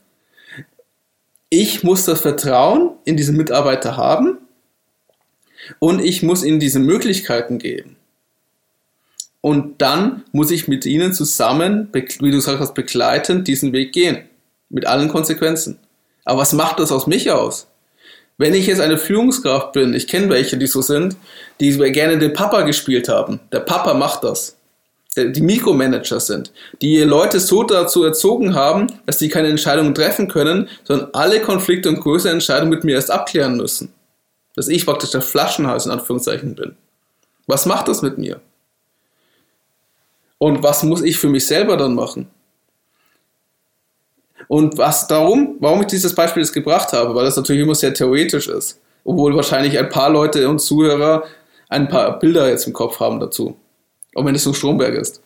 ich 1.50 1.82
muss 1.82 2.04
das 2.04 2.20
Vertrauen 2.20 2.92
in 3.04 3.16
diese 3.16 3.32
Mitarbeiter 3.32 3.96
haben 3.96 4.38
und 5.78 6.02
ich 6.02 6.22
muss 6.22 6.42
ihnen 6.42 6.60
diese 6.60 6.78
Möglichkeiten 6.78 7.58
geben. 7.58 7.95
Und 9.46 9.80
dann 9.80 10.24
muss 10.32 10.50
ich 10.50 10.66
mit 10.66 10.86
ihnen 10.86 11.12
zusammen, 11.12 11.88
wie 11.92 12.32
du 12.32 12.40
sagst, 12.40 12.74
begleitend 12.74 13.46
diesen 13.46 13.72
Weg 13.72 13.92
gehen. 13.92 14.24
Mit 14.70 14.86
allen 14.86 15.08
Konsequenzen. 15.08 15.78
Aber 16.24 16.40
was 16.40 16.52
macht 16.52 16.80
das 16.80 16.90
aus 16.90 17.06
mich 17.06 17.30
aus? 17.30 17.68
Wenn 18.38 18.54
ich 18.54 18.66
jetzt 18.66 18.80
eine 18.80 18.98
Führungskraft 18.98 19.72
bin, 19.72 19.94
ich 19.94 20.08
kenne 20.08 20.30
welche, 20.30 20.56
die 20.56 20.66
so 20.66 20.82
sind, 20.82 21.16
die 21.60 21.76
gerne 21.92 22.18
den 22.18 22.32
Papa 22.32 22.62
gespielt 22.62 23.08
haben. 23.08 23.38
Der 23.52 23.60
Papa 23.60 23.94
macht 23.94 24.24
das. 24.24 24.56
Die 25.16 25.40
Mikromanager 25.40 26.18
sind, 26.18 26.50
die 26.82 26.98
Leute 27.02 27.38
so 27.38 27.62
dazu 27.62 28.02
erzogen 28.02 28.56
haben, 28.56 28.88
dass 29.06 29.20
sie 29.20 29.28
keine 29.28 29.46
Entscheidungen 29.46 29.94
treffen 29.94 30.26
können, 30.26 30.68
sondern 30.82 31.10
alle 31.12 31.40
Konflikte 31.40 31.88
und 31.88 32.00
größere 32.00 32.32
Entscheidungen 32.32 32.70
mit 32.70 32.82
mir 32.82 32.96
erst 32.96 33.12
abklären 33.12 33.56
müssen. 33.56 33.92
Dass 34.56 34.66
ich 34.66 34.84
praktisch 34.84 35.12
der 35.12 35.22
Flaschenhals 35.22 35.86
in 35.86 35.92
Anführungszeichen 35.92 36.56
bin. 36.56 36.74
Was 37.46 37.64
macht 37.64 37.86
das 37.86 38.02
mit 38.02 38.18
mir? 38.18 38.40
Und 40.38 40.62
was 40.62 40.82
muss 40.82 41.02
ich 41.02 41.18
für 41.18 41.28
mich 41.28 41.46
selber 41.46 41.76
dann 41.76 41.94
machen? 41.94 42.28
Und 44.48 44.78
was 44.78 45.06
darum, 45.06 45.56
warum 45.60 45.80
ich 45.80 45.86
dieses 45.88 46.14
Beispiel 46.14 46.42
jetzt 46.42 46.52
gebracht 46.52 46.92
habe, 46.92 47.14
weil 47.14 47.24
das 47.24 47.36
natürlich 47.36 47.62
immer 47.62 47.74
sehr 47.74 47.94
theoretisch 47.94 48.48
ist, 48.48 48.80
obwohl 49.04 49.34
wahrscheinlich 49.34 49.78
ein 49.78 49.88
paar 49.88 50.10
Leute 50.10 50.48
und 50.48 50.60
Zuhörer 50.60 51.24
ein 51.68 51.88
paar 51.88 52.18
Bilder 52.18 52.48
jetzt 52.48 52.66
im 52.66 52.72
Kopf 52.72 53.00
haben 53.00 53.18
dazu. 53.18 53.56
Auch 54.14 54.24
wenn 54.24 54.34
es 54.34 54.44
so 54.44 54.52
Stromberg 54.52 54.94
ist. 54.94 55.20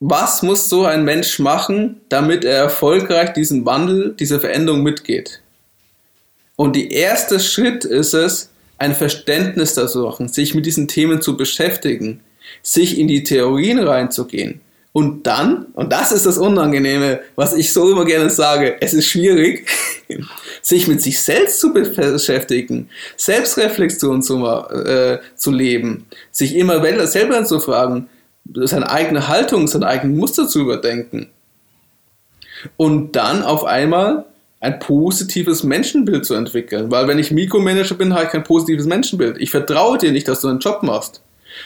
Was 0.00 0.42
muss 0.42 0.68
so 0.68 0.84
ein 0.84 1.04
Mensch 1.04 1.38
machen, 1.40 2.00
damit 2.08 2.44
er 2.44 2.56
erfolgreich 2.56 3.32
diesen 3.32 3.66
Wandel, 3.66 4.14
diese 4.14 4.38
Veränderung 4.38 4.82
mitgeht? 4.82 5.42
Und 6.56 6.76
der 6.76 6.90
erste 6.90 7.40
Schritt 7.40 7.84
ist 7.84 8.14
es, 8.14 8.50
ein 8.78 8.94
Verständnis 8.94 9.74
dazu 9.74 10.04
machen, 10.04 10.28
sich 10.28 10.54
mit 10.54 10.66
diesen 10.66 10.88
Themen 10.88 11.20
zu 11.20 11.36
beschäftigen, 11.36 12.20
sich 12.62 12.98
in 12.98 13.08
die 13.08 13.24
Theorien 13.24 13.78
reinzugehen. 13.78 14.60
Und 14.92 15.26
dann, 15.26 15.66
und 15.74 15.92
das 15.92 16.12
ist 16.12 16.26
das 16.26 16.38
Unangenehme, 16.38 17.20
was 17.36 17.54
ich 17.54 17.72
so 17.72 17.90
immer 17.90 18.04
gerne 18.04 18.30
sage, 18.30 18.78
es 18.80 18.94
ist 18.94 19.06
schwierig, 19.06 19.68
sich 20.62 20.88
mit 20.88 21.02
sich 21.02 21.20
selbst 21.20 21.60
zu 21.60 21.72
beschäftigen, 21.72 22.88
Selbstreflexion 23.16 24.22
zu, 24.22 24.44
äh, 24.46 25.18
zu 25.36 25.50
leben, 25.50 26.06
sich 26.32 26.56
immer 26.56 26.82
selber 27.06 27.44
zu 27.44 27.60
fragen, 27.60 28.08
seine 28.54 28.90
eigene 28.90 29.28
Haltung, 29.28 29.68
seine 29.68 29.86
eigenen 29.86 30.16
Muster 30.16 30.48
zu 30.48 30.60
überdenken. 30.60 31.28
Und 32.76 33.14
dann 33.14 33.42
auf 33.42 33.64
einmal 33.64 34.24
ein 34.60 34.78
positives 34.80 35.62
Menschenbild 35.62 36.26
zu 36.26 36.34
entwickeln. 36.34 36.90
Weil 36.90 37.06
wenn 37.06 37.18
ich 37.18 37.30
Mikromanager 37.30 37.94
bin, 37.94 38.14
habe 38.14 38.24
ich 38.24 38.30
kein 38.30 38.44
positives 38.44 38.86
Menschenbild. 38.86 39.38
Ich 39.38 39.50
vertraue 39.50 39.98
dir 39.98 40.12
nicht, 40.12 40.26
dass 40.26 40.40
du 40.40 40.48
einen 40.48 40.58
Job 40.58 40.82
machst. 40.82 41.22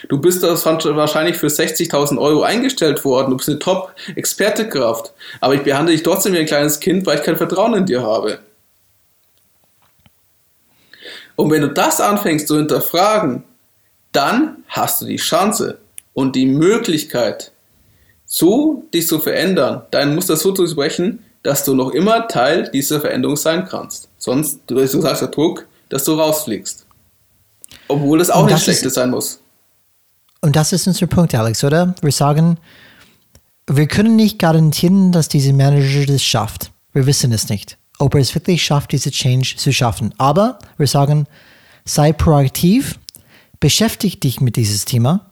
Du 0.09 0.19
bist 0.19 0.43
das 0.43 0.65
wahrscheinlich 0.65 1.37
für 1.37 1.47
60.000 1.47 2.19
Euro 2.19 2.43
eingestellt 2.43 3.03
worden. 3.03 3.31
Du 3.31 3.37
bist 3.37 3.49
eine 3.49 3.59
Top-Expertekraft. 3.59 5.13
Aber 5.39 5.55
ich 5.55 5.61
behandle 5.61 5.93
dich 5.93 6.03
trotzdem 6.03 6.33
wie 6.33 6.39
ein 6.39 6.45
kleines 6.45 6.79
Kind, 6.79 7.05
weil 7.05 7.17
ich 7.17 7.23
kein 7.23 7.37
Vertrauen 7.37 7.73
in 7.73 7.85
dir 7.85 8.01
habe. 8.01 8.39
Und 11.35 11.51
wenn 11.51 11.61
du 11.61 11.69
das 11.69 11.99
anfängst 11.99 12.47
zu 12.47 12.57
hinterfragen, 12.57 13.43
dann 14.11 14.63
hast 14.67 15.01
du 15.01 15.05
die 15.05 15.17
Chance 15.17 15.79
und 16.13 16.35
die 16.35 16.45
Möglichkeit, 16.45 17.51
so 18.25 18.83
dich 18.93 19.07
zu 19.07 19.19
verändern, 19.19 19.83
dein 19.91 20.13
Muster 20.13 20.37
so 20.37 20.51
zu 20.51 20.67
sprechen, 20.67 21.25
dass 21.43 21.65
du 21.65 21.75
noch 21.75 21.91
immer 21.91 22.27
Teil 22.27 22.69
dieser 22.71 23.01
Veränderung 23.01 23.35
sein 23.35 23.67
kannst. 23.67 24.09
Sonst, 24.17 24.61
du 24.67 24.85
sagst 24.85 25.21
der 25.21 25.29
Druck, 25.29 25.67
dass 25.89 26.05
du 26.05 26.13
rausfliegst. 26.13 26.85
Obwohl 27.87 28.21
es 28.21 28.29
auch 28.29 28.47
nicht 28.47 28.63
Schlechtes 28.63 28.93
sein 28.93 29.11
muss. 29.11 29.39
Und 30.41 30.55
das 30.55 30.73
ist 30.73 30.87
unser 30.87 31.07
Punkt, 31.07 31.35
Alex, 31.35 31.63
oder? 31.63 31.93
Wir 32.01 32.11
sagen, 32.11 32.57
wir 33.67 33.87
können 33.87 34.15
nicht 34.15 34.39
garantieren, 34.39 35.11
dass 35.11 35.27
dieser 35.27 35.53
Manager 35.53 36.05
das 36.05 36.23
schafft. 36.23 36.71
Wir 36.93 37.05
wissen 37.05 37.31
es 37.31 37.49
nicht, 37.49 37.77
ob 37.99 38.15
er 38.15 38.21
es 38.21 38.33
wirklich 38.35 38.63
schafft, 38.63 38.91
diese 38.91 39.11
Change 39.11 39.55
zu 39.57 39.71
schaffen. 39.71 40.13
Aber 40.17 40.59
wir 40.77 40.87
sagen, 40.87 41.27
sei 41.85 42.13
proaktiv, 42.13 42.99
beschäftige 43.59 44.17
dich 44.17 44.41
mit 44.41 44.55
diesem 44.55 44.85
Thema, 44.85 45.31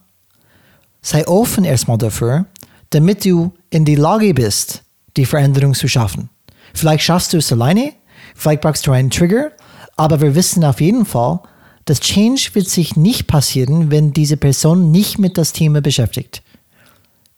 sei 1.02 1.26
offen 1.26 1.64
erstmal 1.64 1.98
dafür, 1.98 2.46
damit 2.90 3.24
du 3.24 3.52
in 3.70 3.84
die 3.84 3.96
Lage 3.96 4.32
bist, 4.34 4.82
die 5.16 5.26
Veränderung 5.26 5.74
zu 5.74 5.88
schaffen. 5.88 6.30
Vielleicht 6.74 7.04
schaffst 7.04 7.32
du 7.32 7.38
es 7.38 7.52
alleine, 7.52 7.92
vielleicht 8.34 8.62
brauchst 8.62 8.86
du 8.86 8.92
einen 8.92 9.10
Trigger, 9.10 9.52
aber 9.96 10.20
wir 10.20 10.34
wissen 10.34 10.64
auf 10.64 10.80
jeden 10.80 11.04
Fall, 11.04 11.40
das 11.84 12.00
Change 12.00 12.50
wird 12.54 12.68
sich 12.68 12.96
nicht 12.96 13.26
passieren, 13.26 13.90
wenn 13.90 14.12
diese 14.12 14.36
Person 14.36 14.90
nicht 14.90 15.18
mit 15.18 15.36
das 15.36 15.52
Thema 15.52 15.80
beschäftigt. 15.80 16.42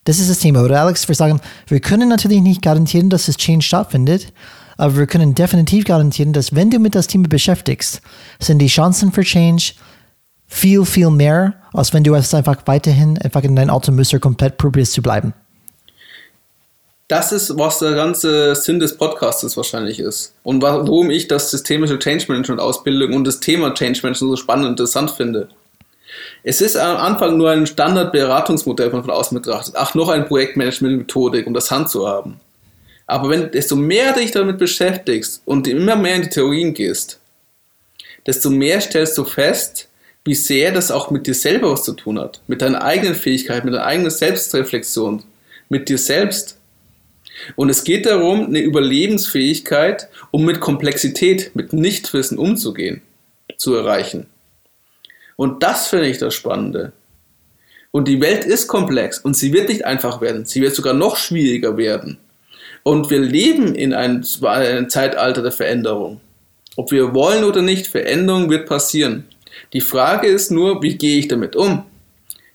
Das 0.04 0.18
ist 0.18 0.28
das 0.28 0.40
Thema, 0.40 0.62
oder 0.62 0.82
Alex? 0.82 1.08
Wir 1.08 1.14
sagen, 1.14 1.40
wir 1.66 1.80
können 1.80 2.10
natürlich 2.10 2.42
nicht 2.42 2.60
garantieren, 2.60 3.08
dass 3.08 3.26
das 3.26 3.38
Change 3.38 3.64
stattfindet, 3.64 4.32
aber 4.76 4.98
wir 4.98 5.06
können 5.06 5.34
definitiv 5.34 5.84
garantieren, 5.84 6.34
dass 6.34 6.54
wenn 6.54 6.70
du 6.70 6.78
mit 6.78 6.94
das 6.94 7.06
Thema 7.06 7.28
beschäftigst, 7.28 8.02
sind 8.38 8.58
die 8.58 8.66
Chancen 8.66 9.12
für 9.12 9.22
Change 9.22 9.72
viel, 10.46 10.84
viel 10.84 11.10
mehr, 11.10 11.54
als 11.72 11.94
wenn 11.94 12.04
du 12.04 12.14
es 12.14 12.34
einfach 12.34 12.58
weiterhin 12.66 13.16
einfach 13.18 13.42
in 13.42 13.56
dein 13.56 13.70
Automuster 13.70 14.18
komplett 14.18 14.58
probierst 14.58 14.92
zu 14.92 15.02
bleiben 15.02 15.32
das 17.08 17.32
ist, 17.32 17.58
was 17.58 17.80
der 17.80 17.92
ganze 17.92 18.54
Sinn 18.54 18.78
des 18.78 18.96
Podcasts 18.96 19.56
wahrscheinlich 19.56 20.00
ist. 20.00 20.34
Und 20.42 20.62
warum 20.62 21.10
ich 21.10 21.28
das 21.28 21.50
systemische 21.50 21.98
Change 21.98 22.24
Management 22.28 22.60
Ausbildung 22.60 23.12
und 23.12 23.24
das 23.24 23.40
Thema 23.40 23.74
Change 23.74 24.00
Management 24.02 24.16
so 24.16 24.36
spannend 24.36 24.66
und 24.66 24.72
interessant 24.72 25.10
finde. 25.10 25.48
Es 26.42 26.60
ist 26.60 26.76
am 26.76 26.96
Anfang 26.96 27.36
nur 27.36 27.50
ein 27.50 27.66
Standardberatungsmodell 27.66 28.90
von 28.90 29.10
außen 29.10 29.38
betrachtet. 29.38 29.74
Ach, 29.76 29.94
noch 29.94 30.08
eine 30.08 30.24
Projektmanagement-Methodik, 30.24 31.46
um 31.46 31.54
das 31.54 31.70
Hand 31.70 31.90
zu 31.90 32.08
haben. 32.08 32.40
Aber 33.06 33.28
wenn, 33.28 33.50
desto 33.50 33.76
mehr 33.76 34.14
dich 34.14 34.30
damit 34.30 34.58
beschäftigst 34.58 35.42
und 35.44 35.68
immer 35.68 35.96
mehr 35.96 36.16
in 36.16 36.22
die 36.22 36.30
Theorien 36.30 36.72
gehst, 36.72 37.18
desto 38.26 38.48
mehr 38.48 38.80
stellst 38.80 39.18
du 39.18 39.24
fest, 39.24 39.88
wie 40.24 40.34
sehr 40.34 40.72
das 40.72 40.90
auch 40.90 41.10
mit 41.10 41.26
dir 41.26 41.34
selber 41.34 41.72
was 41.72 41.84
zu 41.84 41.92
tun 41.92 42.18
hat. 42.18 42.40
Mit 42.46 42.62
deiner 42.62 42.82
eigenen 42.82 43.14
Fähigkeit, 43.14 43.64
mit 43.64 43.74
deiner 43.74 43.84
eigenen 43.84 44.10
Selbstreflexion, 44.10 45.22
mit 45.68 45.90
dir 45.90 45.98
selbst 45.98 46.56
Und 47.56 47.68
es 47.68 47.84
geht 47.84 48.06
darum, 48.06 48.46
eine 48.46 48.60
Überlebensfähigkeit, 48.60 50.08
um 50.30 50.44
mit 50.44 50.60
Komplexität, 50.60 51.54
mit 51.54 51.72
Nichtwissen 51.72 52.38
umzugehen, 52.38 53.02
zu 53.56 53.74
erreichen. 53.74 54.26
Und 55.36 55.62
das 55.62 55.88
finde 55.88 56.08
ich 56.08 56.18
das 56.18 56.34
Spannende. 56.34 56.92
Und 57.90 58.08
die 58.08 58.20
Welt 58.20 58.44
ist 58.44 58.66
komplex 58.66 59.18
und 59.18 59.36
sie 59.36 59.52
wird 59.52 59.68
nicht 59.68 59.84
einfach 59.84 60.20
werden. 60.20 60.46
Sie 60.46 60.60
wird 60.60 60.74
sogar 60.74 60.94
noch 60.94 61.16
schwieriger 61.16 61.76
werden. 61.76 62.18
Und 62.82 63.08
wir 63.10 63.20
leben 63.20 63.74
in 63.74 63.94
einem, 63.94 64.22
Zeitalter 64.22 65.42
der 65.42 65.52
Veränderung. 65.52 66.20
Ob 66.76 66.90
wir 66.90 67.14
wollen 67.14 67.44
oder 67.44 67.62
nicht, 67.62 67.86
Veränderung 67.86 68.50
wird 68.50 68.66
passieren. 68.66 69.24
Die 69.72 69.80
Frage 69.80 70.26
ist 70.26 70.50
nur, 70.50 70.82
wie 70.82 70.96
gehe 70.96 71.18
ich 71.18 71.28
damit 71.28 71.56
um? 71.56 71.84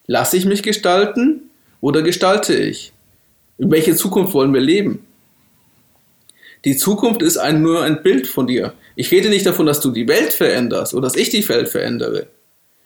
Lasse 0.08 0.38
ich 0.38 0.46
mich 0.46 0.62
gestalten 0.62 1.50
oder 1.82 2.02
gestalte 2.02 2.56
ich? 2.56 2.92
In 3.60 3.70
welche 3.70 3.96
Zukunft 3.96 4.34
wollen 4.34 4.54
wir 4.54 4.62
leben? 4.62 5.06
Die 6.66 6.76
Zukunft 6.76 7.22
ist 7.22 7.38
ein, 7.38 7.62
nur 7.62 7.84
ein 7.84 8.02
Bild 8.02 8.28
von 8.28 8.48
dir. 8.48 8.74
Ich 8.96 9.12
rede 9.12 9.30
nicht 9.30 9.46
davon, 9.46 9.66
dass 9.66 9.80
du 9.80 9.92
die 9.92 10.08
Welt 10.08 10.34
veränderst 10.34 10.94
oder 10.94 11.04
dass 11.04 11.16
ich 11.16 11.30
die 11.30 11.48
Welt 11.48 11.70
verändere. 11.70 12.28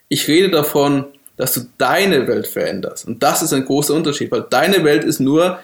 Ich 0.10 0.28
rede 0.28 0.50
davon, 0.50 1.06
dass 1.38 1.54
du 1.54 1.62
deine 1.78 2.28
Welt 2.28 2.48
veränderst. 2.48 3.08
Und 3.08 3.24
das 3.24 3.42
ist 3.42 3.54
ein 3.54 3.66
großer 3.66 3.94
Unterschied, 3.94 4.32
weil 4.32 4.46
deine 4.50 4.84
Welt 4.84 5.04
ist 5.04 5.20
nur 5.20 5.60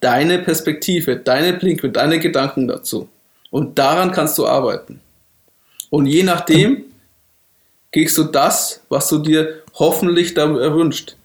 deine 0.00 0.38
Perspektive, 0.38 1.16
deine 1.16 1.52
Blickwinkel, 1.52 1.92
deine 1.92 2.18
Gedanken 2.18 2.68
dazu. 2.68 3.08
Und 3.50 3.78
daran 3.78 4.12
kannst 4.12 4.38
du 4.38 4.46
arbeiten. 4.46 5.00
Und 5.90 6.06
je 6.06 6.22
nachdem 6.22 6.84
kriegst 7.92 8.16
du 8.16 8.24
das, 8.24 8.82
was 8.88 9.08
du 9.08 9.18
dir 9.18 9.62
hoffentlich 9.74 10.34
da 10.34 10.42
erwünscht. 10.42 11.16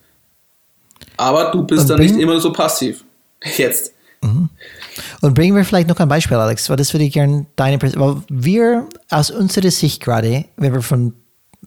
Aber 1.18 1.52
du 1.52 1.64
bist 1.64 1.89
dann 1.89 1.99
nicht 1.99 2.18
immer 2.18 2.39
so 2.39 2.52
passiv. 2.52 3.05
Jetzt. 3.57 3.93
Mhm. 4.22 4.49
Und 5.22 5.34
bringen 5.34 5.55
wir 5.55 5.65
vielleicht 5.65 5.88
noch 5.88 5.99
ein 5.99 6.07
Beispiel, 6.07 6.38
Alex, 6.38 6.69
weil 6.69 6.77
das 6.77 6.93
würde 6.93 7.05
ich 7.05 7.13
gerne 7.13 7.45
deine 7.55 7.81
weil 7.81 8.17
wir 8.30 8.88
aus 9.09 9.30
unserer 9.30 9.72
Sicht 9.72 10.01
gerade, 10.01 10.45
wenn 10.57 10.73
wir 10.73 10.81
von 10.81 11.13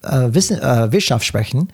äh, 0.03 0.29
Wissen, 0.33 0.59
äh, 0.61 0.91
Wirtschaft 0.93 1.25
sprechen, 1.25 1.69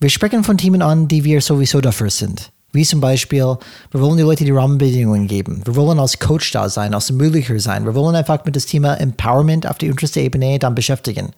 wir 0.00 0.10
sprechen 0.10 0.44
von 0.44 0.58
Themen 0.58 0.82
an, 0.82 1.08
die 1.08 1.24
wir 1.24 1.40
sowieso 1.40 1.80
dafür 1.80 2.10
sind. 2.10 2.50
Wie 2.72 2.84
zum 2.84 3.00
Beispiel, 3.00 3.56
wir 3.92 4.00
wollen 4.00 4.16
die 4.16 4.24
Leute 4.24 4.44
die 4.44 4.50
Rahmenbedingungen 4.50 5.28
geben. 5.28 5.62
Wir 5.64 5.76
wollen 5.76 6.00
als 6.00 6.18
Coach 6.18 6.50
da 6.50 6.68
sein, 6.68 6.92
als 6.92 7.08
Ermöglicher 7.08 7.58
sein. 7.60 7.84
Wir 7.84 7.94
wollen 7.94 8.16
einfach 8.16 8.44
mit 8.44 8.56
dem 8.56 8.66
Thema 8.66 8.94
Empowerment 8.94 9.68
auf 9.68 9.78
die 9.78 9.90
unterste 9.90 10.20
Ebene 10.20 10.58
dann 10.58 10.74
beschäftigen. 10.74 11.30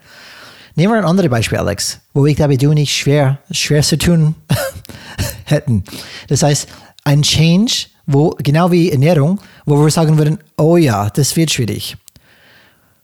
Nehmen 0.77 0.95
wir 0.95 0.99
ein 0.99 1.05
anderes 1.05 1.31
Beispiel, 1.31 1.59
Alex, 1.59 2.01
wo 2.15 2.25
ich 2.25 2.37
glaube, 2.37 2.57
du 2.57 2.71
und 2.71 2.79
ich 2.79 2.95
schwer, 2.95 3.39
schwer 3.51 3.83
zu 3.83 3.99
tun 3.99 4.35
hätten. 5.45 5.85
Das 6.29 6.43
heißt, 6.43 6.69
ein 7.07 7.23
Change, 7.23 7.87
wo, 8.07 8.31
genau 8.39 8.71
wie 8.71 8.91
Ernährung, 8.91 9.41
wo 9.65 9.81
wir 9.83 9.91
sagen 9.91 10.19
würden, 10.19 10.39
oh 10.57 10.77
ja, 10.77 11.09
das 11.09 11.37
wird 11.37 11.53
schwierig. 11.53 11.97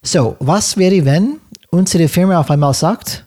So, 0.03 0.37
was 0.41 0.77
wäre, 0.77 1.05
wenn 1.05 1.39
unsere 1.71 2.09
Firma 2.09 2.39
auf 2.41 2.51
einmal 2.51 2.75
sagt, 2.75 3.25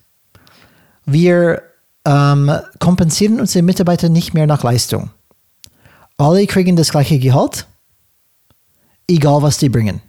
wir 1.05 1.63
ähm, 2.05 2.51
kompensieren 2.79 3.39
unsere 3.39 3.63
Mitarbeiter 3.63 4.09
nicht 4.09 4.33
mehr 4.33 4.47
nach 4.47 4.63
Leistung. 4.63 5.11
Alle 6.17 6.45
kriegen 6.45 6.75
das 6.75 6.91
gleiche 6.91 7.19
Gehalt, 7.19 7.67
egal 9.09 9.41
was 9.41 9.57
die 9.57 9.69
bringen. 9.69 10.01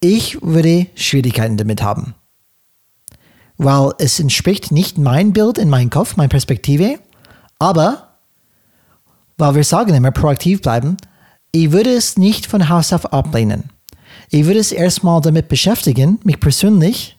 Ich 0.00 0.40
würde 0.42 0.86
Schwierigkeiten 0.94 1.56
damit 1.56 1.82
haben, 1.82 2.14
weil 3.58 3.92
es 3.98 4.20
entspricht 4.20 4.70
nicht 4.70 4.96
mein 4.96 5.32
Bild 5.32 5.58
in 5.58 5.68
meinem 5.68 5.90
Kopf, 5.90 6.16
meine 6.16 6.28
Perspektive, 6.28 7.00
aber 7.60 8.08
weil 9.38 9.54
wir 9.54 9.64
sagen 9.64 9.94
immer 9.94 10.10
proaktiv 10.10 10.60
bleiben, 10.60 10.96
ich 11.52 11.72
würde 11.72 11.90
es 11.90 12.18
nicht 12.18 12.46
von 12.46 12.68
Haus 12.68 12.92
auf 12.92 13.12
ablehnen. 13.12 13.70
Ich 14.28 14.44
würde 14.44 14.60
es 14.60 14.70
erstmal 14.70 15.20
damit 15.20 15.48
beschäftigen, 15.48 16.20
mich 16.24 16.38
persönlich, 16.38 17.16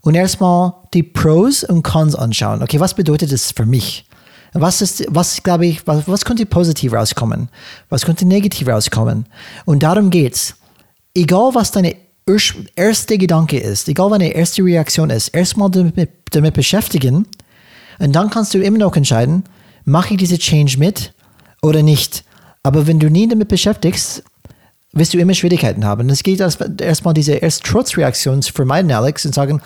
und 0.00 0.14
erstmal 0.14 0.74
die 0.92 1.02
Pros 1.02 1.64
und 1.64 1.82
Cons 1.82 2.14
anschauen. 2.14 2.62
Okay, 2.62 2.78
was 2.78 2.94
bedeutet 2.94 3.32
das 3.32 3.52
für 3.52 3.64
mich? 3.64 4.04
Was 4.52 4.82
ist, 4.82 5.06
was 5.08 5.42
glaube 5.42 5.66
ich, 5.66 5.86
was, 5.86 6.06
was 6.06 6.24
könnte 6.24 6.44
positiv 6.44 6.92
rauskommen? 6.92 7.48
Was 7.88 8.04
könnte 8.04 8.26
negativ 8.26 8.68
rauskommen? 8.68 9.26
Und 9.64 9.82
darum 9.82 10.10
geht's. 10.10 10.56
Egal, 11.14 11.54
was 11.54 11.70
deine 11.70 11.96
erste 12.76 13.16
Gedanke 13.16 13.58
ist, 13.58 13.88
egal, 13.88 14.10
was 14.10 14.18
deine 14.18 14.34
erste 14.34 14.62
Reaktion 14.62 15.10
ist, 15.10 15.28
erstmal 15.28 15.70
damit, 15.70 16.10
damit 16.30 16.54
beschäftigen 16.54 17.26
und 17.98 18.12
dann 18.12 18.30
kannst 18.30 18.52
du 18.54 18.58
immer 18.58 18.78
noch 18.78 18.96
entscheiden, 18.96 19.44
mache 19.84 20.14
ich 20.14 20.18
diese 20.18 20.38
Change 20.38 20.78
mit 20.78 21.12
oder 21.62 21.82
nicht. 21.82 22.24
Aber 22.62 22.86
wenn 22.86 22.98
du 22.98 23.10
nie 23.10 23.28
damit 23.28 23.48
beschäftigst, 23.48 24.22
wirst 24.92 25.12
du 25.12 25.18
immer 25.18 25.34
Schwierigkeiten 25.34 25.84
haben. 25.84 26.08
Es 26.08 26.22
geht 26.22 26.40
erstmal 26.40 27.14
diese 27.14 27.34
erste 27.34 27.68
Trotzreaktion 27.68 28.42
zu 28.42 28.52
vermeiden, 28.52 28.90
Alex, 28.92 29.26
und 29.26 29.34
sagen, 29.34 29.60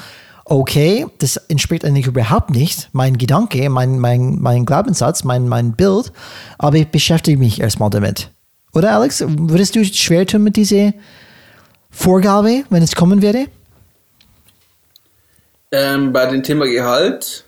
okay, 0.48 1.06
das 1.18 1.36
entspricht 1.36 1.84
eigentlich 1.84 2.06
überhaupt 2.06 2.50
nicht 2.50 2.88
mein 2.92 3.18
Gedanke, 3.18 3.68
mein, 3.68 3.98
mein, 3.98 4.38
mein 4.40 4.64
Glaubenssatz, 4.64 5.24
mein, 5.24 5.46
mein 5.46 5.72
Bild, 5.72 6.12
aber 6.56 6.78
ich 6.78 6.88
beschäftige 6.88 7.38
mich 7.38 7.60
erstmal 7.60 7.90
damit. 7.90 8.30
Oder 8.72 8.94
Alex, 8.94 9.22
würdest 9.26 9.76
du 9.76 9.84
schwer 9.84 10.26
tun 10.26 10.42
mit 10.42 10.56
dieser 10.56 10.92
Vorgabe, 11.90 12.64
wenn 12.70 12.82
es 12.82 12.94
kommen 12.94 13.22
würde? 13.22 13.46
Ähm, 15.70 16.12
bei 16.12 16.26
dem 16.26 16.42
Thema 16.42 16.66
Gehalt, 16.66 17.44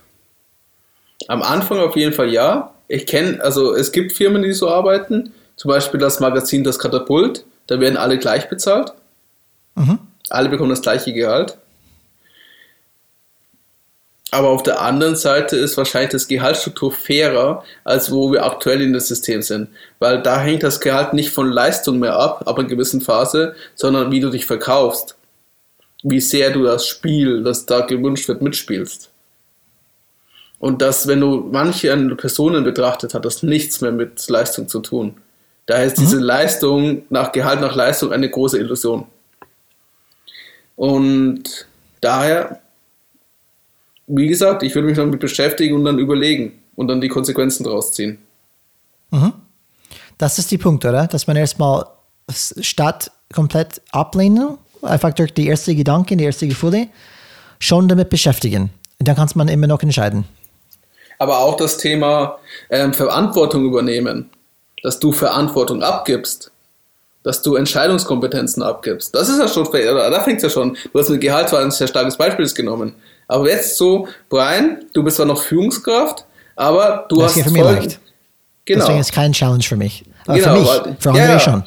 am 1.28 1.42
Anfang 1.42 1.78
auf 1.78 1.96
jeden 1.96 2.12
Fall 2.12 2.32
ja. 2.32 2.74
Ich 2.88 3.06
kenne, 3.06 3.40
also 3.42 3.74
es 3.74 3.92
gibt 3.92 4.12
Firmen, 4.12 4.42
die 4.42 4.52
so 4.52 4.68
arbeiten, 4.68 5.32
zum 5.56 5.68
Beispiel 5.68 6.00
das 6.00 6.20
Magazin 6.20 6.64
Das 6.64 6.78
Katapult, 6.78 7.44
da 7.66 7.80
werden 7.80 7.96
alle 7.96 8.18
gleich 8.18 8.48
bezahlt. 8.48 8.92
Mhm. 9.74 9.98
Alle 10.28 10.48
bekommen 10.48 10.70
das 10.70 10.82
gleiche 10.82 11.12
Gehalt. 11.12 11.56
Aber 14.32 14.48
auf 14.48 14.62
der 14.62 14.80
anderen 14.80 15.16
Seite 15.16 15.56
ist 15.56 15.76
wahrscheinlich 15.76 16.12
das 16.12 16.28
Gehaltsstruktur 16.28 16.92
fairer, 16.92 17.64
als 17.82 18.12
wo 18.12 18.30
wir 18.32 18.44
aktuell 18.44 18.80
in 18.80 18.92
das 18.92 19.08
System 19.08 19.42
sind. 19.42 19.68
Weil 19.98 20.22
da 20.22 20.40
hängt 20.40 20.62
das 20.62 20.80
Gehalt 20.80 21.14
nicht 21.14 21.30
von 21.30 21.50
Leistung 21.50 21.98
mehr 21.98 22.14
ab, 22.14 22.46
ab 22.46 22.58
einer 22.58 22.68
gewissen 22.68 23.00
Phase, 23.00 23.56
sondern 23.74 24.12
wie 24.12 24.20
du 24.20 24.30
dich 24.30 24.46
verkaufst. 24.46 25.16
Wie 26.02 26.20
sehr 26.20 26.50
du 26.50 26.62
das 26.62 26.86
Spiel, 26.86 27.42
das 27.42 27.66
da 27.66 27.80
gewünscht 27.80 28.28
wird, 28.28 28.40
mitspielst. 28.40 29.10
Und 30.60 30.82
dass, 30.82 31.08
wenn 31.08 31.20
du 31.20 31.48
manche 31.50 31.96
Personen 32.16 32.62
betrachtet, 32.62 33.14
hat 33.14 33.24
das 33.24 33.42
nichts 33.42 33.80
mehr 33.80 33.92
mit 33.92 34.28
Leistung 34.28 34.68
zu 34.68 34.80
tun. 34.80 35.16
Daher 35.66 35.86
ist 35.86 35.98
mhm. 35.98 36.02
diese 36.02 36.18
Leistung 36.18 37.02
nach 37.10 37.32
Gehalt 37.32 37.60
nach 37.60 37.74
Leistung 37.74 38.12
eine 38.12 38.30
große 38.30 38.58
Illusion. 38.58 39.06
Und 40.76 41.66
daher 42.00 42.60
wie 44.10 44.26
gesagt, 44.26 44.62
ich 44.62 44.74
würde 44.74 44.88
mich 44.88 44.96
damit 44.96 45.20
beschäftigen 45.20 45.76
und 45.76 45.84
dann 45.84 45.98
überlegen 45.98 46.52
und 46.74 46.88
dann 46.88 47.00
die 47.00 47.08
Konsequenzen 47.08 47.64
draus 47.64 47.92
ziehen. 47.92 48.18
Mhm. 49.10 49.32
Das 50.18 50.38
ist 50.38 50.50
die 50.50 50.58
Punkt, 50.58 50.84
oder? 50.84 51.06
Dass 51.06 51.26
man 51.26 51.36
erstmal 51.36 51.86
statt 52.28 53.10
komplett 53.32 53.80
ablehnen, 53.92 54.58
einfach 54.82 55.12
durch 55.14 55.32
die 55.32 55.46
erste 55.46 55.74
Gedanken, 55.74 56.18
die 56.18 56.24
erste 56.24 56.48
Gefühle, 56.48 56.88
schon 57.58 57.88
damit 57.88 58.10
beschäftigen. 58.10 58.70
Und 58.98 59.08
dann 59.08 59.16
kann 59.16 59.28
man 59.34 59.48
immer 59.48 59.66
noch 59.66 59.82
entscheiden. 59.82 60.24
Aber 61.20 61.40
auch 61.40 61.58
das 61.58 61.76
Thema 61.76 62.38
ähm, 62.70 62.94
Verantwortung 62.94 63.66
übernehmen, 63.66 64.30
dass 64.82 64.98
du 64.98 65.12
Verantwortung 65.12 65.82
abgibst, 65.82 66.50
dass 67.22 67.42
du 67.42 67.56
Entscheidungskompetenzen 67.56 68.62
abgibst. 68.62 69.14
Das 69.14 69.28
ist 69.28 69.38
ja 69.38 69.46
schon, 69.46 69.68
da 69.70 70.20
fängt 70.22 70.38
es 70.38 70.44
ja 70.44 70.48
schon. 70.48 70.78
Du 70.90 70.98
hast 70.98 71.10
mit 71.10 71.20
Gehalt 71.20 71.50
zwar 71.50 71.60
ein 71.60 71.70
sehr 71.70 71.88
starkes 71.88 72.16
Beispiel 72.16 72.48
genommen. 72.48 72.94
Aber 73.28 73.46
jetzt 73.50 73.76
so, 73.76 74.08
Brian, 74.30 74.78
du 74.94 75.02
bist 75.04 75.18
zwar 75.18 75.26
noch 75.26 75.42
Führungskraft, 75.42 76.24
aber 76.56 77.04
du 77.10 77.16
das 77.16 77.36
hast. 77.36 77.36
Das 77.36 77.44
für 77.44 77.50
mich 77.52 77.62
leicht. 77.62 78.00
Genau. 78.64 78.80
Deswegen 78.80 79.00
ist 79.00 79.12
kein 79.12 79.32
Challenge 79.34 79.62
für 79.62 79.76
mich. 79.76 80.04
Aber 80.26 80.38
genau, 80.38 80.54
für 80.54 80.58
mich, 80.58 80.68
weil, 80.68 80.96
für 80.98 81.08
andere 81.10 81.26
ja, 81.26 81.38
schon. 81.38 81.64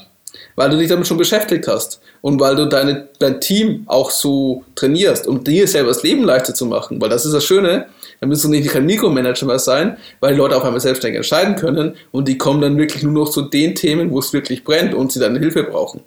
Weil 0.56 0.70
du 0.72 0.78
dich 0.78 0.90
damit 0.90 1.06
schon 1.06 1.18
beschäftigt 1.18 1.68
hast 1.68 2.02
und 2.22 2.40
weil 2.40 2.56
du 2.56 2.66
deine, 2.66 3.08
dein 3.20 3.40
Team 3.40 3.84
auch 3.86 4.10
so 4.10 4.64
trainierst, 4.74 5.28
um 5.28 5.44
dir 5.44 5.68
selber 5.68 5.90
das 5.90 6.02
Leben 6.02 6.24
leichter 6.24 6.56
zu 6.56 6.66
machen. 6.66 7.00
Weil 7.00 7.10
das 7.10 7.24
ist 7.24 7.34
das 7.34 7.46
Schöne, 7.46 7.86
dann 8.24 8.30
müsst 8.30 8.46
du 8.46 8.48
nicht 8.48 8.70
kein 8.70 8.86
Mikromanager 8.86 9.46
mehr 9.46 9.60
sein, 9.60 9.98
weil 10.22 10.32
die 10.32 10.38
Leute 10.38 10.56
auf 10.56 10.64
einmal 10.64 10.80
selbstständig 10.80 11.18
entscheiden 11.18 11.58
können 11.58 11.98
und 12.12 12.30
die 12.30 12.38
kommen 12.38 12.62
dann 12.62 12.78
wirklich 12.78 13.04
nur 13.04 13.12
noch 13.12 13.30
zu 13.30 13.42
den 13.42 13.76
Themen, 13.76 14.12
wo 14.12 14.20
es 14.20 14.32
wirklich 14.32 14.64
brennt 14.64 14.94
und 14.94 15.12
sie 15.12 15.20
deine 15.20 15.40
Hilfe 15.40 15.64
brauchen. 15.64 16.00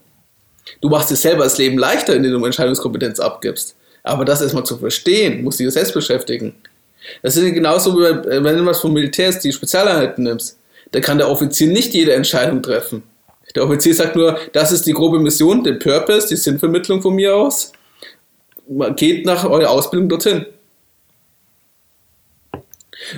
Du 0.81 0.89
machst 0.89 1.11
dir 1.11 1.17
selber 1.17 1.45
das 1.45 1.59
Leben 1.59 1.77
leichter, 1.77 2.17
indem 2.17 2.33
du 2.33 2.43
Entscheidungskompetenz 2.47 3.21
abgibst. 3.21 3.77
Aber 4.03 4.25
das 4.25 4.41
erstmal 4.41 4.65
zu 4.65 4.79
verstehen, 4.79 5.45
muss 5.45 5.59
dich 5.59 5.71
selbst 5.71 5.93
beschäftigen. 5.93 6.55
Das 7.21 7.37
ist 7.37 7.53
genauso, 7.53 7.95
wie 7.95 8.43
wenn 8.43 8.57
du 8.57 8.65
was 8.65 8.81
vom 8.81 8.95
Militär 8.95 9.29
ist, 9.29 9.41
die 9.41 9.53
Spezialeinheiten 9.53 10.25
nimmst. 10.25 10.59
Da 10.93 11.01
kann 11.01 11.19
der 11.19 11.29
Offizier 11.29 11.69
nicht 11.69 11.93
jede 11.93 12.15
Entscheidung 12.15 12.63
treffen. 12.63 13.03
Der 13.55 13.65
Offizier 13.65 13.95
sagt 13.95 14.17
nur, 14.17 14.39
das 14.55 14.73
ist 14.73 14.87
die 14.87 14.95
grobe 14.95 15.19
Mission, 15.19 15.63
der 15.63 15.75
Purpose, 15.75 16.29
die 16.29 16.37
Sinnvermittlung 16.37 17.03
von 17.03 17.15
mir 17.15 17.37
aus. 17.37 17.73
Geht 18.97 19.27
nach 19.27 19.45
eurer 19.45 19.69
Ausbildung 19.69 20.09
dorthin. 20.09 20.47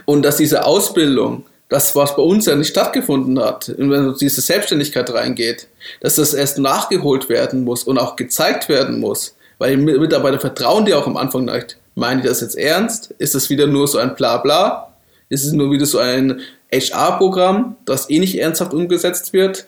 Und 0.04 0.22
dass 0.22 0.36
diese 0.36 0.64
Ausbildung 0.64 1.44
das, 1.68 1.94
was 1.94 2.16
bei 2.16 2.22
uns 2.22 2.46
ja 2.46 2.56
nicht 2.56 2.68
stattgefunden 2.68 3.38
hat, 3.38 3.72
wenn 3.76 4.14
diese 4.14 4.40
Selbstständigkeit 4.40 5.12
reingeht, 5.12 5.68
dass 6.00 6.16
das 6.16 6.34
erst 6.34 6.58
nachgeholt 6.58 7.28
werden 7.28 7.64
muss 7.64 7.84
und 7.84 7.98
auch 7.98 8.16
gezeigt 8.16 8.68
werden 8.68 9.00
muss, 9.00 9.36
weil 9.58 9.76
die 9.76 9.82
Mitarbeiter 9.82 10.40
vertrauen 10.40 10.86
dir 10.86 10.98
auch 10.98 11.06
am 11.06 11.16
Anfang 11.16 11.44
nicht. 11.44 11.76
Meinen 11.94 12.22
die 12.22 12.28
das 12.28 12.40
jetzt 12.40 12.56
ernst? 12.56 13.14
Ist 13.18 13.34
das 13.34 13.50
wieder 13.50 13.66
nur 13.66 13.88
so 13.88 13.98
ein 13.98 14.14
Blabla? 14.14 14.94
Ist 15.28 15.44
es 15.44 15.52
nur 15.52 15.70
wieder 15.70 15.84
so 15.84 15.98
ein 15.98 16.40
HR-Programm, 16.72 17.76
das 17.84 18.08
eh 18.08 18.18
nicht 18.18 18.38
ernsthaft 18.38 18.72
umgesetzt 18.72 19.32
wird? 19.32 19.66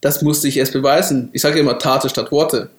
Das 0.00 0.22
musste 0.22 0.48
ich 0.48 0.56
erst 0.56 0.72
beweisen. 0.72 1.30
Ich 1.32 1.42
sage 1.42 1.58
immer 1.58 1.78
Tate 1.78 2.08
statt 2.08 2.30
Worte. 2.30 2.70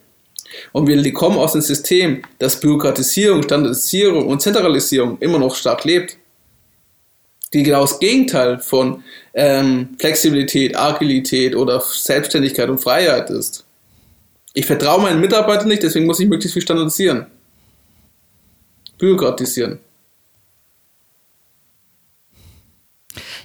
Und 0.71 0.87
wir 0.87 1.13
kommen 1.13 1.37
aus 1.37 1.53
einem 1.53 1.61
System, 1.61 2.21
das 2.39 2.59
Bürokratisierung, 2.59 3.43
Standardisierung 3.43 4.27
und 4.27 4.41
Zentralisierung 4.41 5.17
immer 5.19 5.39
noch 5.39 5.55
stark 5.55 5.83
lebt 5.83 6.17
die 7.53 7.63
genau 7.63 7.81
das 7.81 7.99
Gegenteil 7.99 8.59
von 8.59 9.03
ähm, 9.33 9.89
Flexibilität, 9.99 10.75
Agilität 10.75 11.55
oder 11.55 11.79
Selbstständigkeit 11.81 12.69
und 12.69 12.79
Freiheit 12.79 13.29
ist. 13.29 13.65
Ich 14.53 14.65
vertraue 14.65 15.01
meinen 15.01 15.21
Mitarbeitern 15.21 15.67
nicht, 15.67 15.83
deswegen 15.83 16.05
muss 16.05 16.19
ich 16.19 16.27
möglichst 16.27 16.53
viel 16.53 16.61
standardisieren. 16.61 17.27
Bürokratisieren. 18.97 19.79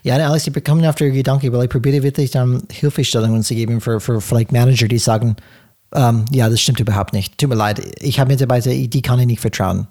Ja, 0.02 0.16
Alex, 0.16 0.46
ich 0.46 0.52
bekomme 0.52 0.88
auf 0.88 0.96
den 0.96 1.12
Gedanke, 1.12 1.52
weil 1.52 1.64
ich 1.64 1.70
probiere 1.70 2.02
wirklich 2.02 2.32
dann 2.32 2.64
Hilfestellungen 2.72 3.42
zu 3.44 3.54
geben 3.54 3.80
für, 3.80 4.00
für 4.00 4.20
vielleicht 4.20 4.50
Manager, 4.50 4.88
die 4.88 4.98
sagen, 4.98 5.36
ähm, 5.94 6.24
ja, 6.30 6.48
das 6.48 6.60
stimmt 6.60 6.80
überhaupt 6.80 7.12
nicht. 7.12 7.38
Tut 7.38 7.48
mir 7.50 7.54
leid, 7.54 7.80
ich 8.00 8.18
habe 8.18 8.32
Mitarbeiter, 8.32 8.70
die 8.70 9.02
kann 9.02 9.18
ich 9.18 9.26
nicht 9.26 9.40
vertrauen. 9.40 9.86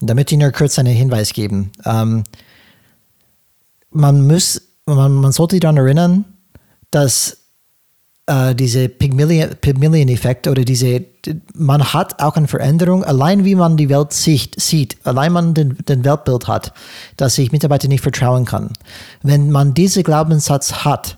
Damit 0.00 0.30
ich 0.30 0.38
nur 0.38 0.50
kurz 0.52 0.78
einen 0.78 0.94
Hinweis 0.94 1.32
geben. 1.32 1.72
Ähm, 1.84 2.24
man 3.90 4.26
muss, 4.26 4.62
man, 4.86 5.14
man 5.14 5.32
sollte 5.32 5.58
daran 5.60 5.76
erinnern, 5.76 6.24
dass 6.90 7.38
äh, 8.26 8.54
diese 8.54 8.88
Pygmalion-Effekt 8.88 10.46
oder 10.46 10.64
diese, 10.64 11.04
man 11.54 11.92
hat 11.92 12.22
auch 12.22 12.36
eine 12.36 12.46
Veränderung, 12.46 13.02
allein 13.04 13.44
wie 13.44 13.54
man 13.54 13.76
die 13.76 13.88
Welt 13.88 14.12
sieht, 14.12 14.60
sieht 14.60 14.96
allein 15.04 15.32
man 15.32 15.54
den, 15.54 15.76
den 15.88 16.04
Weltbild 16.04 16.46
hat, 16.46 16.72
dass 17.16 17.34
sich 17.34 17.52
Mitarbeiter 17.52 17.88
nicht 17.88 18.02
vertrauen 18.02 18.44
kann. 18.44 18.72
Wenn 19.22 19.50
man 19.50 19.74
diesen 19.74 20.02
Glaubenssatz 20.02 20.84
hat, 20.84 21.17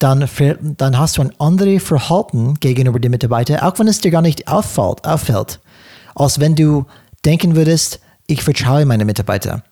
dann, 0.00 0.28
dann 0.60 0.98
hast 0.98 1.18
du 1.18 1.22
ein 1.22 1.32
anderes 1.38 1.82
Verhalten 1.82 2.54
gegenüber 2.58 2.98
den 2.98 3.12
Mitarbeitern, 3.12 3.60
auch 3.60 3.78
wenn 3.78 3.86
es 3.86 4.00
dir 4.00 4.10
gar 4.10 4.22
nicht 4.22 4.48
auffällt, 4.48 5.04
auffällt, 5.04 5.60
als 6.14 6.40
wenn 6.40 6.56
du 6.56 6.86
denken 7.24 7.54
würdest, 7.54 8.00
ich 8.26 8.42
vertraue 8.42 8.86
meine 8.86 9.04
Mitarbeiter. 9.04 9.62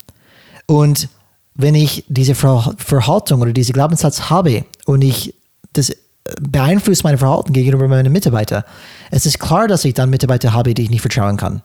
Und 0.67 1.09
wenn 1.55 1.75
ich 1.75 2.05
diese 2.09 2.35
Verhaltung 2.35 3.41
oder 3.41 3.53
diese 3.53 3.73
Glaubenssatz 3.73 4.29
habe 4.31 4.65
und 4.85 5.03
ich 5.03 5.35
das 5.73 5.93
beeinflusst 6.41 7.05
mein 7.05 7.17
Verhalten 7.17 7.55
gegenüber 7.55 7.89
meinen 7.89 8.13
Mitarbeitern, 8.13 8.65
es 9.11 9.25
ist 9.25 9.39
klar, 9.39 9.67
dass 9.67 9.85
ich 9.87 9.95
dann 9.95 10.11
Mitarbeiter 10.11 10.53
habe, 10.53 10.75
die 10.75 10.83
ich 10.83 10.91
nicht 10.91 11.01
vertrauen 11.01 11.39
kann. 11.39 11.63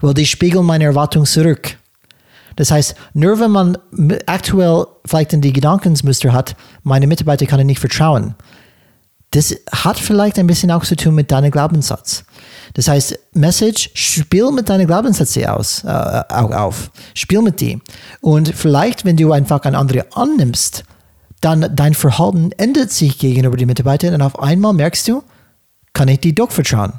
Weil 0.00 0.12
die 0.12 0.26
spiegeln 0.26 0.66
meine 0.66 0.84
Erwartung 0.84 1.24
zurück. 1.24 1.78
Das 2.56 2.70
heißt, 2.70 2.94
nur 3.14 3.40
wenn 3.40 3.50
man 3.50 3.78
aktuell 4.26 4.86
vielleicht 5.04 5.32
in 5.32 5.40
die 5.40 5.52
Gedankensmuster 5.52 6.32
hat, 6.32 6.56
meine 6.82 7.06
Mitarbeiter 7.06 7.46
kann 7.46 7.60
ich 7.60 7.66
nicht 7.66 7.80
vertrauen, 7.80 8.34
das 9.34 9.56
hat 9.72 9.98
vielleicht 9.98 10.38
ein 10.38 10.46
bisschen 10.46 10.70
auch 10.70 10.84
zu 10.84 10.94
tun 10.94 11.16
mit 11.16 11.32
deinem 11.32 11.50
Glaubenssatz. 11.50 12.24
Das 12.74 12.86
heißt, 12.86 13.18
Message, 13.32 13.90
spiel 13.94 14.52
mit 14.52 14.68
deinen 14.68 14.86
Glaubenssätzen 14.86 15.46
aus, 15.46 15.82
äh, 15.84 15.88
auf. 15.88 16.92
Spiel 17.14 17.42
mit 17.42 17.60
die. 17.60 17.80
Und 18.20 18.48
vielleicht, 18.54 19.04
wenn 19.04 19.16
du 19.16 19.32
einfach 19.32 19.62
ein 19.62 19.74
andere 19.74 20.06
annimmst, 20.14 20.84
dann 21.40 21.74
dein 21.74 21.94
Verhalten 21.94 22.52
ändert 22.52 22.90
sich 22.90 23.18
gegenüber 23.18 23.56
den 23.56 23.66
Mitarbeitern 23.66 24.14
und 24.14 24.22
auf 24.22 24.38
einmal 24.38 24.72
merkst 24.72 25.08
du, 25.08 25.22
kann 25.92 26.08
ich 26.08 26.20
die 26.20 26.34
doch 26.34 26.50
vertrauen. 26.50 26.92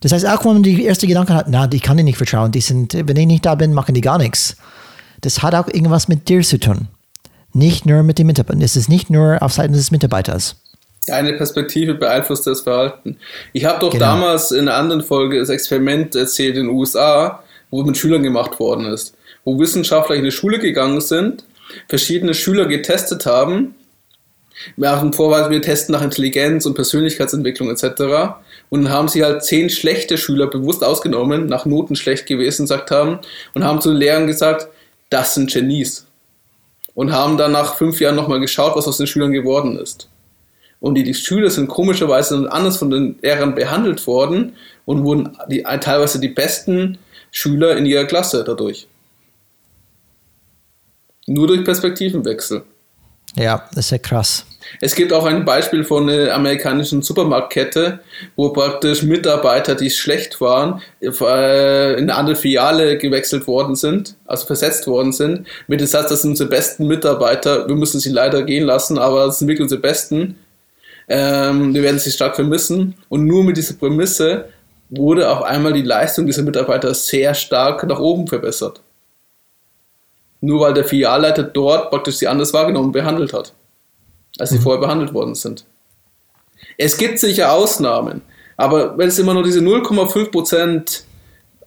Das 0.00 0.12
heißt, 0.12 0.26
auch 0.26 0.44
wenn 0.44 0.54
man 0.54 0.62
die 0.62 0.84
erste 0.84 1.06
Gedanke 1.06 1.34
hat, 1.34 1.46
na, 1.48 1.66
die 1.66 1.80
kann 1.80 1.98
ich 1.98 2.04
nicht 2.04 2.16
vertrauen, 2.16 2.52
die 2.52 2.60
sind, 2.60 2.94
wenn 2.94 3.16
ich 3.16 3.26
nicht 3.26 3.46
da 3.46 3.54
bin, 3.54 3.74
machen 3.74 3.94
die 3.94 4.00
gar 4.00 4.18
nichts. 4.18 4.56
Das 5.20 5.42
hat 5.42 5.54
auch 5.54 5.68
irgendwas 5.68 6.08
mit 6.08 6.28
dir 6.28 6.42
zu 6.42 6.58
tun. 6.58 6.88
Nicht 7.52 7.84
nur 7.84 8.02
mit 8.02 8.18
den 8.18 8.26
Mitarbeitern. 8.26 8.62
Es 8.62 8.76
ist 8.76 8.88
nicht 8.88 9.10
nur 9.10 9.42
auf 9.42 9.52
Seiten 9.52 9.72
des 9.72 9.90
Mitarbeiters. 9.90 10.56
Eine 11.08 11.32
Perspektive 11.32 11.94
beeinflusst 11.94 12.46
das 12.46 12.60
Verhalten. 12.60 13.16
Ich 13.52 13.64
habe 13.64 13.80
doch 13.80 13.90
genau. 13.90 14.06
damals 14.06 14.52
in 14.52 14.68
einer 14.68 14.76
anderen 14.76 15.02
Folge 15.02 15.38
das 15.38 15.48
Experiment 15.48 16.14
erzählt 16.14 16.56
in 16.56 16.66
den 16.66 16.74
USA, 16.74 17.42
wo 17.70 17.82
mit 17.82 17.96
Schülern 17.96 18.22
gemacht 18.22 18.60
worden 18.60 18.86
ist, 18.86 19.14
wo 19.44 19.58
Wissenschaftler 19.58 20.16
in 20.16 20.24
die 20.24 20.30
Schule 20.30 20.58
gegangen 20.58 21.00
sind, 21.00 21.44
verschiedene 21.88 22.34
Schüler 22.34 22.66
getestet 22.66 23.26
haben. 23.26 23.74
Wir 24.76 24.90
haben 24.90 25.12
vorweise, 25.12 25.50
wir 25.50 25.62
testen 25.62 25.92
nach 25.92 26.02
Intelligenz 26.02 26.66
und 26.66 26.74
Persönlichkeitsentwicklung 26.74 27.70
etc. 27.70 28.36
Und 28.70 28.88
haben 28.88 29.08
sie 29.08 29.24
halt 29.24 29.44
zehn 29.44 29.68
schlechte 29.68 30.16
Schüler 30.16 30.46
bewusst 30.46 30.82
ausgenommen, 30.82 31.46
nach 31.46 31.66
Noten 31.66 31.96
schlecht 31.96 32.26
gewesen, 32.26 32.64
gesagt 32.64 32.90
haben, 32.90 33.18
und 33.52 33.64
haben 33.64 33.80
zu 33.80 33.90
den 33.90 33.98
Lehrern 33.98 34.26
gesagt, 34.26 34.68
das 35.10 35.34
sind 35.34 35.52
Genies. 35.52 36.06
Und 36.94 37.12
haben 37.12 37.36
dann 37.36 37.52
nach 37.52 37.76
fünf 37.76 38.00
Jahren 38.00 38.16
nochmal 38.16 38.40
geschaut, 38.40 38.76
was 38.76 38.86
aus 38.86 38.98
den 38.98 39.06
Schülern 39.06 39.32
geworden 39.32 39.76
ist. 39.76 40.08
Und 40.80 40.94
die, 40.94 41.02
die 41.02 41.14
Schüler 41.14 41.50
sind 41.50 41.68
komischerweise 41.68 42.50
anders 42.50 42.78
von 42.78 42.90
den 42.90 43.18
Lehrern 43.20 43.54
behandelt 43.54 44.06
worden 44.06 44.54
und 44.86 45.04
wurden 45.04 45.36
die, 45.48 45.62
teilweise 45.62 46.18
die 46.18 46.28
besten 46.28 46.98
Schüler 47.30 47.76
in 47.76 47.86
ihrer 47.86 48.06
Klasse 48.06 48.44
dadurch. 48.44 48.86
Nur 51.26 51.46
durch 51.46 51.64
Perspektivenwechsel. 51.64 52.62
Ja, 53.36 53.68
das 53.74 53.86
ist 53.86 53.90
ja 53.90 53.98
krass. 53.98 54.46
Es 54.80 54.94
gibt 54.94 55.12
auch 55.12 55.24
ein 55.26 55.44
Beispiel 55.44 55.84
von 55.84 56.08
einer 56.08 56.32
amerikanischen 56.34 57.02
Supermarktkette, 57.02 58.00
wo 58.36 58.50
praktisch 58.50 59.02
Mitarbeiter, 59.02 59.74
die 59.74 59.90
schlecht 59.90 60.40
waren, 60.40 60.80
äh, 61.00 61.92
in 61.94 62.10
eine 62.10 62.14
andere 62.14 62.36
Filiale 62.36 62.98
gewechselt 62.98 63.46
worden 63.46 63.74
sind, 63.76 64.16
also 64.26 64.46
versetzt 64.46 64.86
worden 64.86 65.12
sind, 65.12 65.46
mit 65.66 65.80
dem 65.80 65.86
Satz, 65.86 66.08
das 66.08 66.22
sind 66.22 66.30
unsere 66.30 66.48
besten 66.48 66.86
Mitarbeiter, 66.86 67.68
wir 67.68 67.74
müssen 67.74 68.00
sie 68.00 68.10
leider 68.10 68.42
gehen 68.42 68.64
lassen, 68.64 68.98
aber 68.98 69.26
das 69.26 69.38
sind 69.38 69.48
wirklich 69.48 69.62
unsere 69.62 69.80
besten. 69.80 70.36
Ähm, 71.08 71.74
wir 71.74 71.82
werden 71.82 71.98
sie 71.98 72.12
stark 72.12 72.36
vermissen. 72.36 72.94
Und 73.08 73.26
nur 73.26 73.42
mit 73.42 73.56
dieser 73.56 73.74
Prämisse 73.74 74.48
wurde 74.90 75.28
auf 75.30 75.42
einmal 75.42 75.72
die 75.72 75.82
Leistung 75.82 76.26
dieser 76.26 76.42
Mitarbeiter 76.42 76.94
sehr 76.94 77.34
stark 77.34 77.84
nach 77.84 77.98
oben 77.98 78.28
verbessert. 78.28 78.80
Nur 80.40 80.60
weil 80.60 80.74
der 80.74 80.84
Filialleiter 80.84 81.42
dort 81.42 81.90
praktisch 81.90 82.16
sie 82.16 82.28
anders 82.28 82.52
wahrgenommen 82.52 82.86
und 82.86 82.92
behandelt 82.92 83.32
hat, 83.32 83.52
als 84.40 84.50
sie 84.50 84.58
mhm. 84.58 84.62
vorher 84.62 84.80
behandelt 84.80 85.14
worden 85.14 85.34
sind. 85.34 85.64
Es 86.76 86.96
gibt 86.96 87.18
sicher 87.18 87.52
Ausnahmen, 87.52 88.22
aber 88.56 88.96
wenn 88.98 89.08
es 89.08 89.18
immer 89.18 89.34
nur 89.34 89.42
diese 89.42 89.60
0,5% 89.60 91.02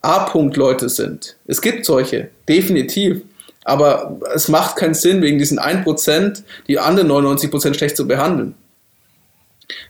A-Punkt-Leute 0.02 0.90
sind, 0.90 1.38
es 1.46 1.62
gibt 1.62 1.86
solche, 1.86 2.30
definitiv, 2.48 3.22
aber 3.64 4.20
es 4.34 4.48
macht 4.48 4.76
keinen 4.76 4.94
Sinn, 4.94 5.22
wegen 5.22 5.38
diesen 5.38 5.60
1% 5.60 6.44
die 6.68 6.80
anderen 6.80 7.10
99% 7.10 7.74
schlecht 7.74 7.96
zu 7.96 8.08
behandeln. 8.08 8.56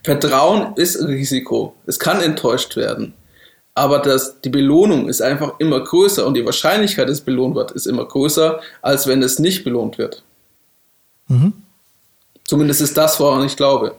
Vertrauen 0.04 0.74
ist 0.76 1.02
Risiko. 1.02 1.76
Es 1.88 2.00
kann 2.00 2.22
enttäuscht 2.22 2.76
werden. 2.76 3.14
Aber 3.76 4.00
das, 4.00 4.40
die 4.42 4.50
Belohnung 4.50 5.10
ist 5.10 5.22
einfach 5.22 5.60
immer 5.60 5.84
größer 5.84 6.28
und 6.28 6.36
die 6.36 6.46
Wahrscheinlichkeit, 6.46 7.10
dass 7.10 7.20
es 7.20 7.26
belohnt 7.26 7.56
wird, 7.56 7.72
ist 7.72 7.88
immer 7.88 8.06
größer, 8.06 8.62
als 8.84 9.08
wenn 9.08 9.24
es 9.24 9.40
nicht 9.40 9.64
belohnt 9.64 9.98
wird. 9.98 10.24
Mhm. 11.28 11.54
Zumindest 12.46 12.82
ist 12.82 12.98
das, 12.98 13.20
woran 13.20 13.46
ich 13.46 13.56
glaube. 13.56 13.96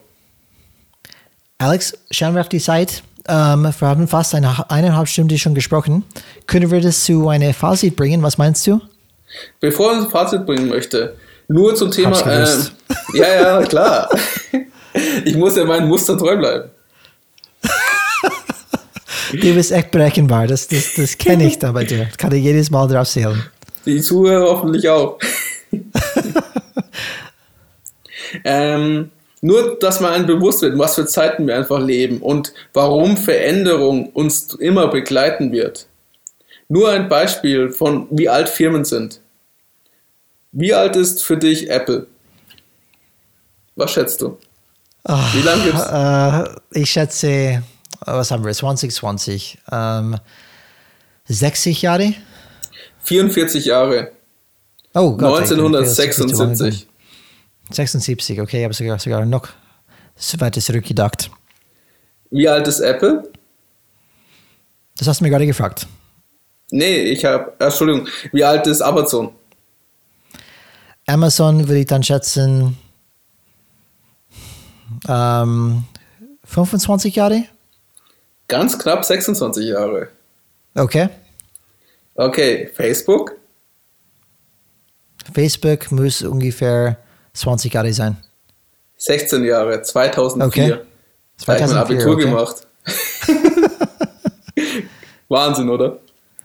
Alex, 1.58 1.94
schauen 2.10 2.34
wir 2.34 2.40
auf 2.40 2.48
die 2.48 2.60
Zeit. 2.60 3.02
Ähm, 3.26 3.62
wir 3.78 3.88
haben 3.88 4.06
fast 4.06 4.34
eine 4.34 4.70
eineinhalb 4.70 5.08
Stunden 5.08 5.38
schon 5.38 5.54
gesprochen. 5.54 6.04
Können 6.46 6.70
wir 6.70 6.80
das 6.80 7.04
zu 7.04 7.28
einem 7.28 7.54
Fazit 7.54 7.96
bringen? 7.96 8.22
Was 8.22 8.36
meinst 8.36 8.66
du? 8.66 8.80
Bevor 9.60 9.92
ich 9.92 9.98
ein 10.00 10.10
Fazit 10.10 10.44
bringen 10.44 10.68
möchte, 10.68 11.16
nur 11.48 11.74
zum 11.74 11.90
Thema. 11.90 12.18
Äh, 12.20 12.46
ja, 13.14 13.60
ja, 13.60 13.62
klar. 13.62 14.10
Ich 15.24 15.34
muss 15.36 15.56
ja 15.56 15.64
meinem 15.64 15.88
Muster 15.88 16.18
treu 16.18 16.36
bleiben. 16.36 16.70
du 19.32 19.54
bist 19.54 19.72
echt 19.72 19.90
berechenbar, 19.90 20.46
das, 20.46 20.68
das, 20.68 20.94
das 20.94 21.16
kenne 21.16 21.46
ich 21.46 21.58
da 21.58 21.72
bei 21.72 21.84
dir. 21.84 22.08
Kann 22.18 22.32
ich 22.32 22.44
jedes 22.44 22.70
Mal 22.70 22.86
drauf 22.86 23.08
sehen. 23.08 23.42
Die 23.86 24.00
Zuhörer 24.00 24.50
hoffentlich 24.50 24.88
auch. 24.88 25.18
ähm, 28.44 29.10
nur, 29.40 29.78
dass 29.78 30.00
man 30.00 30.12
einem 30.12 30.26
bewusst 30.26 30.62
wird, 30.62 30.78
was 30.78 30.94
für 30.94 31.06
Zeiten 31.06 31.46
wir 31.46 31.56
einfach 31.56 31.78
leben 31.80 32.18
und 32.22 32.52
warum 32.72 33.16
Veränderung 33.16 34.08
uns 34.10 34.54
immer 34.54 34.88
begleiten 34.88 35.52
wird. 35.52 35.86
Nur 36.68 36.90
ein 36.90 37.08
Beispiel 37.08 37.70
von, 37.70 38.06
wie 38.10 38.28
alt 38.28 38.48
Firmen 38.48 38.84
sind. 38.86 39.20
Wie 40.52 40.72
alt 40.72 40.96
ist 40.96 41.22
für 41.22 41.36
dich 41.36 41.68
Apple? 41.68 42.06
Was 43.76 43.90
schätzt 43.92 44.22
du? 44.22 44.38
Wie 45.06 45.42
lange 45.42 45.62
gibt's? 45.64 45.82
Äh, 45.82 46.80
ich 46.80 46.90
schätze, 46.90 47.62
was 48.00 48.30
haben 48.30 48.44
wir, 48.44 48.52
2020, 48.54 49.58
ähm, 49.70 50.16
60 51.26 51.82
Jahre? 51.82 52.14
44 53.02 53.66
Jahre. 53.66 54.12
Oh 54.94 55.16
Gott. 55.16 55.42
ich 55.42 55.48
bin 55.50 55.56
viel 55.58 55.86
zu- 55.86 55.94
viel 55.94 56.26
zu 56.36 56.44
lange 56.44 56.50
1976. 56.50 56.88
gegangen. 57.64 57.74
76, 57.74 58.40
okay, 58.40 58.58
ich 58.58 58.64
habe 58.64 58.74
sogar, 58.74 58.98
sogar 58.98 59.24
noch 59.24 59.48
so 60.16 60.40
weiter 60.40 60.60
zurückgedacht. 60.60 61.30
Wie 62.30 62.48
alt 62.48 62.66
ist 62.66 62.80
Apple? 62.80 63.30
Das 64.96 65.08
hast 65.08 65.20
du 65.20 65.24
mir 65.24 65.30
gerade 65.30 65.46
gefragt. 65.46 65.86
Nee, 66.70 67.02
ich 67.02 67.24
habe, 67.24 67.52
Entschuldigung, 67.58 68.08
wie 68.32 68.44
alt 68.44 68.66
ist 68.66 68.80
Amazon? 68.80 69.32
Amazon 71.06 71.68
würde 71.68 71.80
ich 71.80 71.86
dann 71.86 72.02
schätzen 72.02 72.76
ähm, 75.08 75.84
25 76.44 77.14
Jahre. 77.14 77.44
Ganz 78.48 78.78
knapp 78.78 79.04
26 79.04 79.66
Jahre. 79.66 80.08
Okay. 80.74 81.08
Okay, 82.14 82.70
Facebook? 82.74 83.36
Facebook 85.32 85.90
muss 85.90 86.22
ungefähr 86.22 86.98
20 87.34 87.74
Jahre 87.74 87.92
sein. 87.92 88.16
16 88.96 89.44
Jahre, 89.44 89.82
2004. 89.82 90.46
Okay. 90.46 90.68
Da 90.68 90.74
habe 90.74 90.86
ich 91.38 91.46
mein 91.46 91.58
2004, 91.58 91.80
Abitur 91.80 92.14
okay. 92.14 92.24
gemacht. 92.24 92.66
Wahnsinn, 95.28 95.68
oder? 95.68 95.98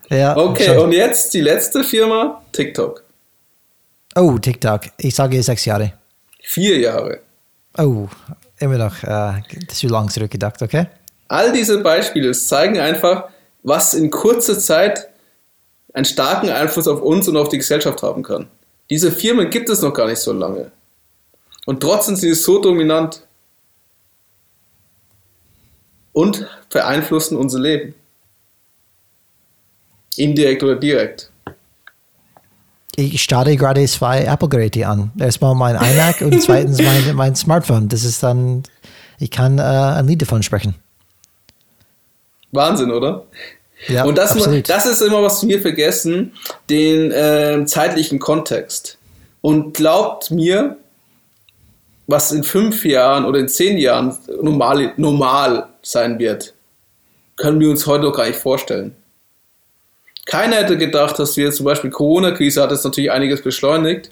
Ja, 0.09 0.35
Okay, 0.35 0.77
und 0.77 0.91
jetzt 0.91 1.33
die 1.33 1.41
letzte 1.41 1.83
Firma, 1.83 2.41
TikTok. 2.51 3.03
Oh, 4.15 4.37
TikTok. 4.37 4.81
Ich 4.97 5.13
sage 5.13 5.41
sechs 5.43 5.65
Jahre. 5.65 5.93
Vier 6.41 6.79
Jahre. 6.79 7.19
Oh, 7.77 8.07
immer 8.57 8.77
noch 8.77 9.03
äh, 9.03 9.41
zu 9.67 9.87
lang 9.87 10.09
zurückgedacht, 10.09 10.61
okay? 10.63 10.87
All 11.27 11.51
diese 11.51 11.79
Beispiele 11.81 12.31
zeigen 12.31 12.79
einfach, 12.79 13.29
was 13.61 13.93
in 13.93 14.09
kurzer 14.09 14.57
Zeit 14.57 15.09
einen 15.93 16.05
starken 16.05 16.49
Einfluss 16.49 16.87
auf 16.87 17.01
uns 17.01 17.27
und 17.27 17.37
auf 17.37 17.49
die 17.49 17.59
Gesellschaft 17.59 18.01
haben 18.01 18.23
kann. 18.23 18.47
Diese 18.89 19.11
Firmen 19.11 19.51
gibt 19.51 19.69
es 19.69 19.81
noch 19.81 19.93
gar 19.93 20.07
nicht 20.07 20.19
so 20.19 20.33
lange. 20.33 20.71
Und 21.69 21.81
trotzdem 21.81 22.15
sind 22.15 22.33
sie 22.33 22.41
so 22.41 22.59
dominant 22.59 23.21
und 26.13 26.47
beeinflussen 26.73 27.37
unser 27.37 27.59
Leben. 27.59 27.93
Indirekt 30.17 30.63
oder 30.63 30.77
direkt. 30.77 31.29
Ich 32.95 33.21
starte 33.21 33.55
gerade 33.55 33.85
zwei 33.85 34.23
Apple-Geräte 34.23 34.87
an. 34.87 35.11
Erstmal 35.19 35.53
mein 35.53 35.75
iMac 35.91 36.21
und 36.21 36.41
zweitens 36.41 36.81
mein, 36.81 37.15
mein 37.15 37.35
Smartphone. 37.35 37.87
Das 37.87 38.03
ist 38.03 38.23
dann, 38.23 38.63
ich 39.19 39.29
kann 39.29 39.59
äh, 39.59 39.61
ein 39.61 40.07
Lied 40.07 40.23
davon 40.23 40.41
sprechen. 40.41 40.73
Wahnsinn, 42.51 42.89
oder? 42.89 43.27
Ja, 43.87 44.05
und 44.05 44.17
das, 44.17 44.31
absolut. 44.31 44.67
das 44.67 44.87
ist 44.87 45.03
immer, 45.03 45.21
was 45.21 45.47
wir 45.47 45.61
vergessen, 45.61 46.33
den 46.67 47.11
ähm, 47.13 47.67
zeitlichen 47.67 48.17
Kontext. 48.17 48.97
Und 49.41 49.75
glaubt 49.75 50.31
mir, 50.31 50.75
was 52.09 52.31
in 52.31 52.43
fünf 52.43 52.85
Jahren 52.85 53.23
oder 53.23 53.39
in 53.39 53.47
zehn 53.47 53.77
Jahren 53.77 54.17
normal, 54.41 54.93
normal 54.97 55.67
sein 55.83 56.17
wird, 56.17 56.55
können 57.35 57.59
wir 57.59 57.69
uns 57.69 57.85
heute 57.85 58.05
noch 58.05 58.13
gar 58.13 58.25
nicht 58.25 58.39
vorstellen. 58.39 58.95
Keiner 60.25 60.57
hätte 60.57 60.77
gedacht, 60.77 61.19
dass 61.19 61.37
wir 61.37 61.51
zum 61.51 61.65
Beispiel 61.65 61.91
Corona-Krise 61.91 62.63
hat 62.63 62.71
es 62.71 62.83
natürlich 62.83 63.11
einiges 63.11 63.43
beschleunigt. 63.43 64.09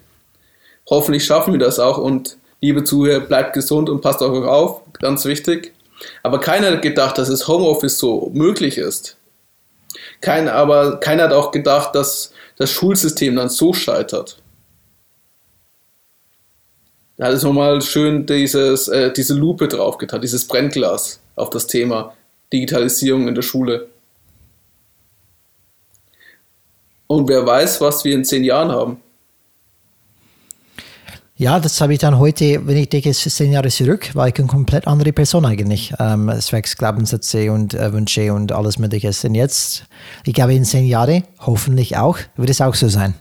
Hoffentlich 0.87 1.25
schaffen 1.25 1.53
wir 1.53 1.59
das 1.59 1.79
auch 1.79 1.97
und 1.97 2.37
liebe 2.61 2.83
Zuhörer, 2.83 3.19
bleibt 3.19 3.53
gesund 3.53 3.89
und 3.89 4.01
passt 4.01 4.21
auf 4.21 4.31
euch 4.31 4.47
auf, 4.47 4.81
ganz 4.99 5.25
wichtig. 5.25 5.73
Aber 6.21 6.39
keiner 6.39 6.71
hat 6.71 6.83
gedacht, 6.83 7.17
dass 7.17 7.29
das 7.29 7.47
Homeoffice 7.47 7.97
so 7.97 8.29
möglich 8.31 8.77
ist. 8.77 9.17
Kein, 10.21 10.47
aber 10.47 10.99
keiner 10.99 11.23
hat 11.23 11.33
auch 11.33 11.51
gedacht, 11.51 11.95
dass 11.95 12.31
das 12.57 12.69
Schulsystem 12.69 13.35
dann 13.35 13.49
so 13.49 13.73
scheitert. 13.73 14.37
Da 17.17 17.27
hat 17.27 17.33
es 17.33 17.43
nochmal 17.43 17.81
schön 17.81 18.25
dieses, 18.27 18.87
äh, 18.87 19.11
diese 19.11 19.33
Lupe 19.33 19.67
draufgetan, 19.67 20.21
dieses 20.21 20.47
Brennglas 20.47 21.19
auf 21.35 21.49
das 21.49 21.65
Thema 21.65 22.13
Digitalisierung 22.53 23.27
in 23.27 23.33
der 23.33 23.41
Schule. 23.41 23.87
Und 27.07 27.27
wer 27.27 27.45
weiß, 27.45 27.81
was 27.81 28.03
wir 28.03 28.13
in 28.13 28.23
zehn 28.23 28.43
Jahren 28.43 28.71
haben. 28.71 29.01
Ja, 31.37 31.59
das 31.59 31.79
habe 31.81 31.93
ich 31.93 31.99
dann 31.99 32.17
heute, 32.17 32.65
wenn 32.65 32.77
ich 32.77 32.89
denke, 32.89 33.09
es 33.09 33.21
zehn 33.21 33.51
Jahre 33.51 33.69
zurück, 33.69 34.13
war 34.15 34.27
ich 34.27 34.35
eine 34.37 34.47
komplett 34.47 34.87
andere 34.87 35.13
Person 35.13 35.45
eigentlich. 35.45 35.93
Ähm, 35.99 36.31
zwecks 36.39 36.77
Glaubenssätze 36.77 37.51
und 37.51 37.73
äh, 37.73 37.93
Wünsche 37.93 38.33
und 38.33 38.51
alles 38.51 38.79
Mögliche. 38.79 39.11
Und 39.27 39.35
jetzt, 39.35 39.85
ich 40.25 40.33
glaube, 40.33 40.55
in 40.55 40.65
zehn 40.65 40.85
Jahren, 40.85 41.23
hoffentlich 41.39 41.97
auch, 41.97 42.17
wird 42.35 42.49
es 42.49 42.59
auch 42.59 42.75
so 42.75 42.89
sein. 42.89 43.13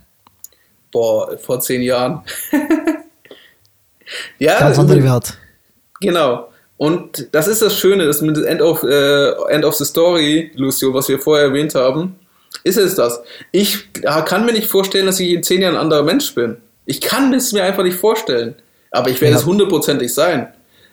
Boah, 0.92 1.36
vor 1.38 1.60
zehn 1.60 1.82
Jahren. 1.82 2.22
ja, 4.38 4.58
Ganz 4.58 4.78
andere 4.78 5.02
Welt. 5.02 5.38
Genau. 6.00 6.48
Und 6.76 7.28
das 7.32 7.48
ist 7.48 7.62
das 7.62 7.76
Schöne, 7.78 8.06
das 8.06 8.20
mit 8.20 8.36
End 8.44 8.60
of, 8.60 8.82
äh, 8.82 9.30
End 9.50 9.64
of 9.64 9.74
the 9.74 9.84
Story, 9.84 10.50
Lucio, 10.56 10.92
was 10.92 11.08
wir 11.08 11.18
vorher 11.18 11.46
erwähnt 11.46 11.74
haben, 11.74 12.16
ist 12.64 12.76
es 12.76 12.94
das. 12.94 13.20
Ich 13.52 13.88
kann 14.02 14.44
mir 14.44 14.52
nicht 14.52 14.68
vorstellen, 14.68 15.06
dass 15.06 15.18
ich 15.20 15.30
in 15.30 15.42
zehn 15.42 15.62
Jahren 15.62 15.74
ein 15.76 15.80
anderer 15.80 16.02
Mensch 16.02 16.34
bin. 16.34 16.58
Ich 16.84 17.00
kann 17.00 17.32
es 17.32 17.52
mir 17.52 17.64
einfach 17.64 17.82
nicht 17.82 17.96
vorstellen. 17.96 18.54
Aber 18.90 19.10
ich 19.10 19.20
werde 19.20 19.34
Ja. 19.34 19.38
es 19.40 19.46
hundertprozentig 19.46 20.12
sein. 20.12 20.48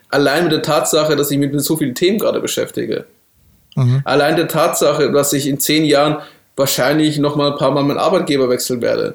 Allein 0.08 0.44
mit 0.44 0.52
der 0.52 0.62
Tatsache, 0.62 1.16
dass 1.16 1.30
ich 1.30 1.38
mich 1.38 1.52
mit 1.52 1.62
so 1.62 1.76
vielen 1.76 1.94
Themen 1.94 2.18
gerade 2.18 2.40
beschäftige. 2.40 3.04
Mhm. 3.76 4.02
Allein 4.04 4.36
der 4.36 4.48
Tatsache, 4.48 5.10
dass 5.12 5.32
ich 5.32 5.46
in 5.46 5.58
zehn 5.58 5.84
Jahren 5.84 6.18
wahrscheinlich 6.56 7.18
noch 7.18 7.36
mal 7.36 7.52
ein 7.52 7.58
paar 7.58 7.70
Mal 7.72 7.82
meinen 7.82 7.98
Arbeitgeber 7.98 8.48
wechseln 8.48 8.80
werde. 8.82 9.14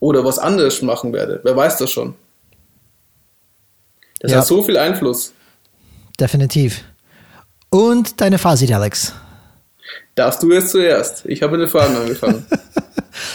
Oder 0.00 0.24
was 0.24 0.38
anderes 0.38 0.80
machen 0.82 1.12
werde. 1.12 1.40
Wer 1.42 1.56
weiß 1.56 1.78
das 1.78 1.90
schon. 1.90 2.14
Das 4.20 4.32
Ja. 4.32 4.38
hat 4.38 4.46
so 4.46 4.62
viel 4.62 4.76
Einfluss. 4.76 5.32
Definitiv. 6.18 6.82
Und 7.70 8.20
deine 8.20 8.38
Fazit, 8.38 8.72
Alex. 8.72 9.12
Darfst 10.14 10.42
du 10.42 10.52
jetzt 10.52 10.70
zuerst? 10.70 11.24
Ich 11.26 11.42
habe 11.42 11.52
mit 11.56 11.66
den 11.66 11.70
Fragen 11.70 11.96
angefangen. 11.96 12.44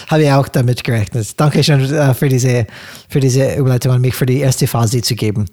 Habe 0.08 0.24
ich 0.24 0.32
auch 0.32 0.48
damit 0.48 0.84
gerechnet. 0.84 1.40
Danke 1.40 1.62
schön 1.64 1.82
äh, 1.94 2.14
für 2.14 2.30
diese, 2.30 2.68
für 3.10 3.20
diese 3.20 3.56
Überleitung 3.56 3.92
an 3.94 4.02
mich, 4.02 4.16
für 4.16 4.26
die 4.26 4.40
erste 4.40 4.66
Phase 4.68 5.02
zu 5.02 5.16
geben. 5.16 5.46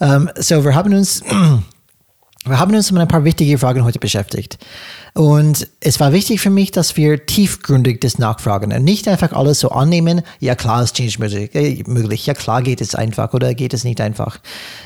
Ähm, 0.00 0.28
so, 0.36 0.64
wir 0.64 0.74
haben 0.74 0.92
uns, 0.94 1.22
wir 2.46 2.58
haben 2.58 2.74
uns 2.74 2.92
mit 2.92 3.00
ein 3.00 3.08
paar 3.08 3.24
wichtige 3.24 3.58
Fragen 3.58 3.84
heute 3.84 3.98
beschäftigt. 3.98 4.58
Und 5.14 5.66
es 5.80 5.98
war 5.98 6.12
wichtig 6.12 6.42
für 6.42 6.50
mich, 6.50 6.72
dass 6.72 6.98
wir 6.98 7.24
tiefgründig 7.24 8.02
das 8.02 8.18
nachfragen 8.18 8.70
und 8.70 8.84
nicht 8.84 9.08
einfach 9.08 9.32
alles 9.32 9.60
so 9.60 9.70
annehmen, 9.70 10.20
ja 10.40 10.54
klar 10.54 10.82
ist 10.82 10.94
Change 10.94 11.48
äh, 11.54 11.82
möglich, 11.86 12.26
ja 12.26 12.34
klar 12.34 12.60
geht 12.60 12.82
es 12.82 12.94
einfach 12.94 13.32
oder 13.32 13.54
geht 13.54 13.72
es 13.72 13.82
nicht 13.82 13.98
einfach. 14.02 14.38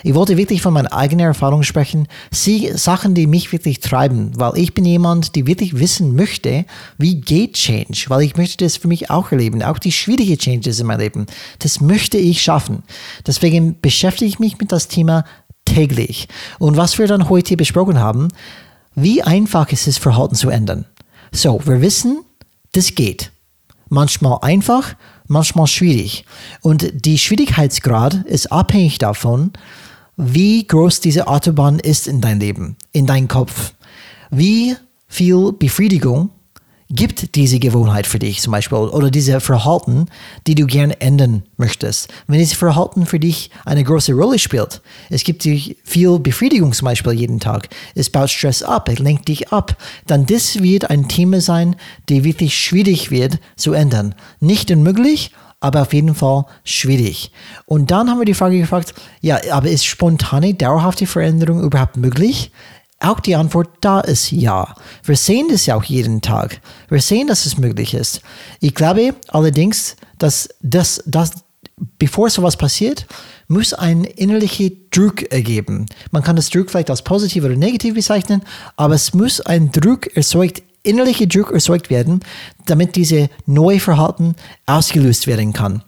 Ich 0.05 0.15
wollte 0.15 0.37
wirklich 0.37 0.63
von 0.63 0.73
meiner 0.73 0.93
eigenen 0.93 1.27
Erfahrung 1.27 1.65
sprechen, 1.65 2.07
sie, 2.31 2.71
Sachen, 2.75 3.15
die 3.15 3.27
mich 3.27 3.51
wirklich 3.51 3.81
treiben, 3.81 4.31
weil 4.37 4.57
ich 4.57 4.73
bin 4.73 4.85
jemand, 4.85 5.35
die 5.35 5.49
wirklich 5.49 5.81
wissen 5.81 6.15
möchte, 6.15 6.65
wie 6.97 7.21
geht 7.21 7.55
Change, 7.55 8.05
weil 8.07 8.23
ich 8.23 8.37
möchte 8.37 8.65
das 8.65 8.77
für 8.77 8.87
mich 8.87 9.11
auch 9.11 9.33
erleben, 9.33 9.65
auch 9.65 9.81
die 9.81 9.91
schwierigen 9.91 10.39
Changes 10.39 10.79
in 10.79 10.87
meinem 10.87 11.01
Leben, 11.01 11.27
das 11.59 11.81
möchte 11.81 12.19
ich 12.19 12.41
schaffen. 12.41 12.85
Deswegen 13.27 13.81
beschäftige 13.81 14.29
ich 14.29 14.39
mich 14.39 14.59
mit 14.59 14.71
das 14.71 14.87
Thema 14.87 15.25
täglich. 15.71 16.29
Und 16.59 16.77
was 16.77 16.99
wir 16.99 17.07
dann 17.07 17.29
heute 17.29 17.57
besprochen 17.57 17.99
haben, 18.01 18.29
wie 18.95 19.23
einfach 19.23 19.71
ist 19.71 19.87
es, 19.87 19.99
Verhalten 19.99 20.35
zu 20.35 20.51
ändern? 20.51 20.85
So, 21.33 21.61
wir 21.65 21.81
wissen, 21.81 22.25
das 22.73 22.95
geht. 22.95 23.31
Manchmal 23.89 24.39
einfach, 24.43 24.95
manchmal 25.27 25.67
schwierig. 25.67 26.25
Und 26.61 26.93
die 27.05 27.19
Schwierigkeitsgrad 27.19 28.27
ist 28.27 28.53
abhängig 28.53 28.99
davon, 28.99 29.53
wie 30.17 30.67
groß 30.67 31.01
diese 31.01 31.29
Autobahn 31.29 31.79
ist 31.79 32.07
in 32.07 32.21
dein 32.21 32.41
Leben, 32.41 32.77
in 32.93 33.07
dein 33.07 33.27
Kopf. 33.27 33.73
Wie 34.31 34.77
viel 35.09 35.53
Befriedigung 35.53 36.31
gibt 36.91 37.37
diese 37.37 37.61
Gewohnheit 37.61 38.07
für 38.07 38.19
dich 38.19 38.41
zum 38.41 38.51
Beispiel 38.51 38.79
oder 38.79 39.11
diese 39.11 39.41
Verhalten, 39.41 40.07
die 40.47 40.57
du 40.57 40.67
gerne 40.67 41.01
ändern 41.01 41.45
möchtest. 41.57 42.09
Wenn 42.27 42.39
dieses 42.39 42.59
Verhalten 42.59 43.07
für 43.07 43.21
dich 43.21 43.51
eine 43.65 43.85
große 43.85 44.13
Rolle 44.13 44.39
spielt, 44.39 44.83
es 45.09 45.23
gibt 45.23 45.45
dir 45.45 45.59
viel 45.85 46.19
Befriedigung 46.19 46.73
zum 46.73 46.87
Beispiel 46.87 47.13
jeden 47.13 47.39
Tag, 47.39 47.69
es 47.95 48.11
baut 48.11 48.31
Stress 48.31 48.63
ab, 48.63 48.89
es 48.89 48.99
lenkt 48.99 49.29
dich 49.29 49.53
ab, 49.53 49.77
dann 50.07 50.27
das 50.27 50.63
wird 50.63 50.91
ein 50.91 51.09
Thema 51.09 51.41
sein, 51.41 51.77
die 52.09 52.25
wirklich 52.25 52.59
schwierig 52.59 53.11
wird 53.11 53.39
zu 53.57 53.73
ändern. 53.73 54.15
Nicht 54.41 54.71
unmöglich, 54.71 55.31
aber 55.61 55.83
auf 55.83 55.93
jeden 55.93 56.15
Fall 56.15 56.45
schwierig. 56.65 57.31
Und 57.67 57.91
dann 57.91 58.11
haben 58.11 58.19
wir 58.19 58.25
die 58.25 58.35
Frage 58.35 58.59
gefragt, 58.59 58.95
ja, 59.21 59.39
aber 59.53 59.69
ist 59.71 59.85
spontane, 59.85 60.55
dauerhafte 60.55 61.07
Veränderung 61.07 61.63
überhaupt 61.63 61.97
möglich? 61.99 62.51
Auch 63.01 63.21
die 63.21 63.35
Antwort 63.35 63.71
da 63.81 64.01
ist 64.01 64.31
ja. 64.31 64.75
Wir 65.05 65.17
sehen 65.17 65.49
das 65.51 65.65
ja 65.65 65.75
auch 65.75 65.85
jeden 65.85 66.21
Tag. 66.21 66.61
Wir 66.91 67.01
sehen, 67.01 67.29
dass 67.29 67.47
es 67.47 67.57
möglich 67.57 67.95
ist. 67.95 68.21
Ich 68.61 68.75
glaube 68.75 69.15
allerdings, 69.29 69.97
dass 70.19 70.51
das, 70.61 71.03
das 71.07 71.33
bevor 71.99 72.29
sowas 72.29 72.57
passiert, 72.57 73.07
muss 73.49 73.73
ein 73.73 74.05
innerlicher 74.05 74.69
Druck 74.91 75.33
ergeben. 75.33 75.87
Man 76.11 76.23
kann 76.23 76.37
das 76.37 76.51
Druck 76.51 76.71
vielleicht 76.71 76.91
als 76.91 77.03
positiv 77.03 77.45
oder 77.45 77.57
negativ 77.57 77.95
bezeichnen, 77.95 78.43
aber 78.77 78.95
es 78.95 79.15
muss 79.15 79.41
ein 79.41 79.73
Druck 79.73 80.15
erzeugt, 80.15 80.63
innerlicher 80.83 81.27
Druck 81.27 81.53
erzeugt 81.53 81.89
werden, 81.89 82.21
damit 82.67 82.97
diese 82.97 83.31
neue 83.47 83.81
Verhalten 83.81 84.37
ausgelöst 84.67 85.27
werden 85.27 85.55
kann. 85.55 85.83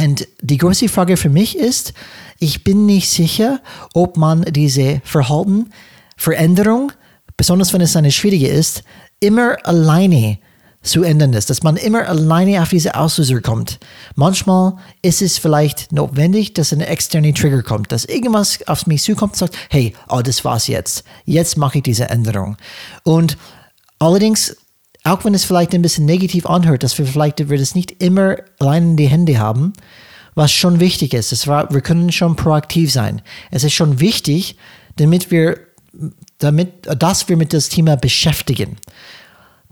Und 0.00 0.26
die 0.40 0.58
große 0.58 0.88
Frage 0.88 1.16
für 1.16 1.28
mich 1.28 1.58
ist, 1.58 1.92
ich 2.38 2.64
bin 2.64 2.86
nicht 2.86 3.10
sicher, 3.10 3.60
ob 3.94 4.16
man 4.16 4.42
diese 4.42 5.00
Verhalten, 5.04 5.70
Veränderung, 6.18 6.92
besonders 7.38 7.72
wenn 7.72 7.80
es 7.80 7.96
eine 7.96 8.10
schwierige 8.10 8.48
ist, 8.48 8.82
immer 9.20 9.56
alleine 9.64 10.38
zu 10.82 11.02
ändern 11.02 11.32
ist, 11.32 11.50
dass 11.50 11.62
man 11.62 11.76
immer 11.76 12.06
alleine 12.08 12.62
auf 12.62 12.68
diese 12.70 12.94
Auslöser 12.94 13.40
kommt. 13.40 13.78
Manchmal 14.14 14.74
ist 15.02 15.22
es 15.22 15.38
vielleicht 15.38 15.92
notwendig, 15.92 16.54
dass 16.54 16.72
ein 16.72 16.80
externer 16.80 17.34
Trigger 17.34 17.62
kommt, 17.62 17.92
dass 17.92 18.04
irgendwas 18.04 18.66
auf 18.68 18.86
mich 18.86 19.02
zukommt 19.02 19.32
und 19.32 19.38
sagt, 19.38 19.56
hey, 19.70 19.94
oh, 20.08 20.20
das 20.22 20.44
war's 20.44 20.66
jetzt. 20.66 21.04
Jetzt 21.24 21.56
mache 21.56 21.78
ich 21.78 21.84
diese 21.84 22.08
Änderung. 22.10 22.56
Und 23.04 23.36
allerdings, 23.98 24.56
auch 25.04 25.24
wenn 25.24 25.34
es 25.34 25.44
vielleicht 25.44 25.74
ein 25.74 25.82
bisschen 25.82 26.04
negativ 26.04 26.46
anhört, 26.46 26.82
dass 26.82 26.98
wir 26.98 27.06
vielleicht 27.06 27.48
wir 27.48 27.58
das 27.58 27.74
nicht 27.74 28.02
immer 28.02 28.36
allein 28.58 28.90
in 28.90 28.96
die 28.96 29.08
Hände 29.08 29.38
haben, 29.38 29.72
was 30.34 30.52
schon 30.52 30.78
wichtig 30.80 31.14
ist, 31.14 31.32
ist 31.32 31.48
wir 31.48 31.80
können 31.80 32.12
schon 32.12 32.36
proaktiv 32.36 32.92
sein. 32.92 33.22
Es 33.50 33.64
ist 33.64 33.74
schon 33.74 33.98
wichtig, 33.98 34.56
damit 34.96 35.30
wir, 35.32 35.58
damit, 36.38 36.86
dass 36.98 37.28
wir 37.28 37.36
mit 37.36 37.52
das 37.52 37.68
Thema 37.68 37.96
beschäftigen. 37.96 38.76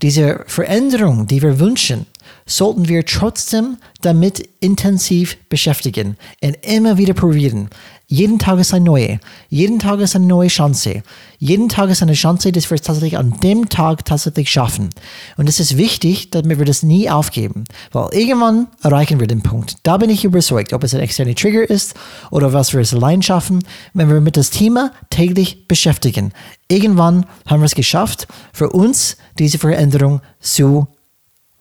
Diese 0.01 0.43
Veränderung, 0.45 1.25
die 1.25 1.41
wir 1.41 1.59
wünschen, 1.59 2.05
sollten 2.45 2.87
wir 2.87 3.05
trotzdem 3.05 3.77
damit 4.01 4.47
intensiv 4.59 5.37
beschäftigen 5.49 6.17
und 6.41 6.57
immer 6.65 6.97
wieder 6.97 7.13
probieren. 7.13 7.69
Jeden 8.09 8.39
Tag 8.39 8.57
ist 8.57 8.73
eine 8.73 8.85
neue. 8.85 9.19
Jeden 9.49 9.79
Tag 9.79 9.99
ist 9.99 10.15
eine 10.15 10.25
neue 10.25 10.47
Chance. 10.47 11.03
Jeden 11.39 11.67
Tag 11.67 11.89
ist 11.89 12.01
eine 12.01 12.13
Chance, 12.13 12.53
dass 12.53 12.69
wir 12.69 12.75
es 12.75 12.81
tatsächlich 12.81 13.17
an 13.17 13.37
dem 13.43 13.67
Tag 13.67 14.05
tatsächlich 14.05 14.49
schaffen. 14.49 14.91
Und 15.35 15.49
es 15.49 15.59
ist 15.59 15.75
wichtig, 15.75 16.29
damit 16.31 16.57
wir 16.57 16.65
das 16.65 16.83
nie 16.83 17.09
aufgeben. 17.09 17.65
Weil 17.91 18.07
irgendwann 18.13 18.67
erreichen 18.81 19.19
wir 19.19 19.27
den 19.27 19.43
Punkt. 19.43 19.75
Da 19.83 19.97
bin 19.97 20.09
ich 20.09 20.23
überzeugt, 20.23 20.71
ob 20.71 20.85
es 20.85 20.93
ein 20.93 21.01
externer 21.01 21.35
Trigger 21.35 21.69
ist 21.69 21.95
oder 22.31 22.53
was 22.53 22.71
wir 22.71 22.79
es 22.79 22.93
allein 22.93 23.21
schaffen, 23.21 23.61
wenn 23.93 24.07
wir 24.07 24.21
mit 24.21 24.37
das 24.37 24.51
Thema 24.51 24.93
täglich 25.09 25.67
beschäftigen. 25.67 26.31
Irgendwann 26.69 27.25
haben 27.45 27.59
wir 27.59 27.65
es 27.65 27.75
geschafft, 27.75 28.25
für 28.53 28.69
uns 28.69 29.17
diese 29.37 29.57
Veränderung 29.57 30.21
zu 30.39 30.87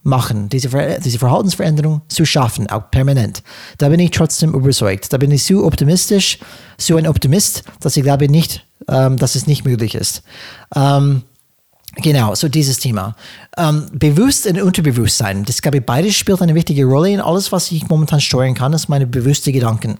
machen, 0.07 0.49
diese, 0.49 0.70
Ver 0.70 1.01
diese 1.01 1.19
Verhaltensveränderung 1.19 2.03
zu 2.09 2.24
schaffen, 2.24 2.69
auch 2.70 2.91
permanent. 2.91 3.43
Da 3.78 3.89
bin 3.89 4.01
ich 4.01 4.11
trotzdem 4.11 4.55
überzeugt. 4.55 5.12
Da 5.12 5.19
bin 5.19 5.31
ich 5.31 5.45
so 5.45 5.65
optimistisch, 5.65 6.39
so 6.78 6.97
ein 6.97 7.07
Optimist, 7.07 7.65
dass 7.81 7.97
ich 7.97 8.03
glaube 8.03 8.28
nicht, 8.28 8.65
ähm, 8.89 9.16
dass 9.16 9.35
es 9.35 9.47
nicht 9.47 9.65
möglich 9.65 9.95
ist. 9.95 10.23
Ähm, 10.74 11.23
Genau, 12.03 12.35
so 12.35 12.49
dieses 12.49 12.78
Thema. 12.78 13.16
Ähm, 13.57 13.87
bewusst 13.91 14.47
und 14.47 14.61
Unterbewusstsein, 14.61 15.47
das 15.47 15.62
glaube 15.62 15.78
ich, 15.78 15.85
beides 15.87 16.15
spielt 16.15 16.43
eine 16.43 16.55
wichtige 16.55 16.85
Rolle 16.85 17.11
in 17.11 17.20
alles, 17.20 17.53
was 17.53 17.73
ich 17.73 17.89
momentan 17.89 18.20
steuern 18.20 18.53
kann, 18.53 18.74
ist 18.74 18.91
meine 18.91 19.07
bewussten 19.07 19.55
Gedanken. 19.55 19.97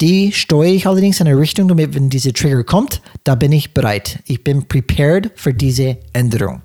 Die 0.00 0.32
steuere 0.32 0.72
ich 0.72 0.86
allerdings 0.86 1.18
in 1.18 1.26
eine 1.26 1.36
Richtung, 1.36 1.66
damit, 1.66 1.94
wenn 1.94 2.08
diese 2.08 2.32
Trigger 2.32 2.62
kommt, 2.62 3.02
da 3.24 3.34
bin 3.34 3.50
ich 3.50 3.74
bereit. 3.74 4.20
Ich 4.26 4.44
bin 4.44 4.68
prepared 4.68 5.32
für 5.34 5.52
diese 5.52 5.96
Änderung. 6.12 6.62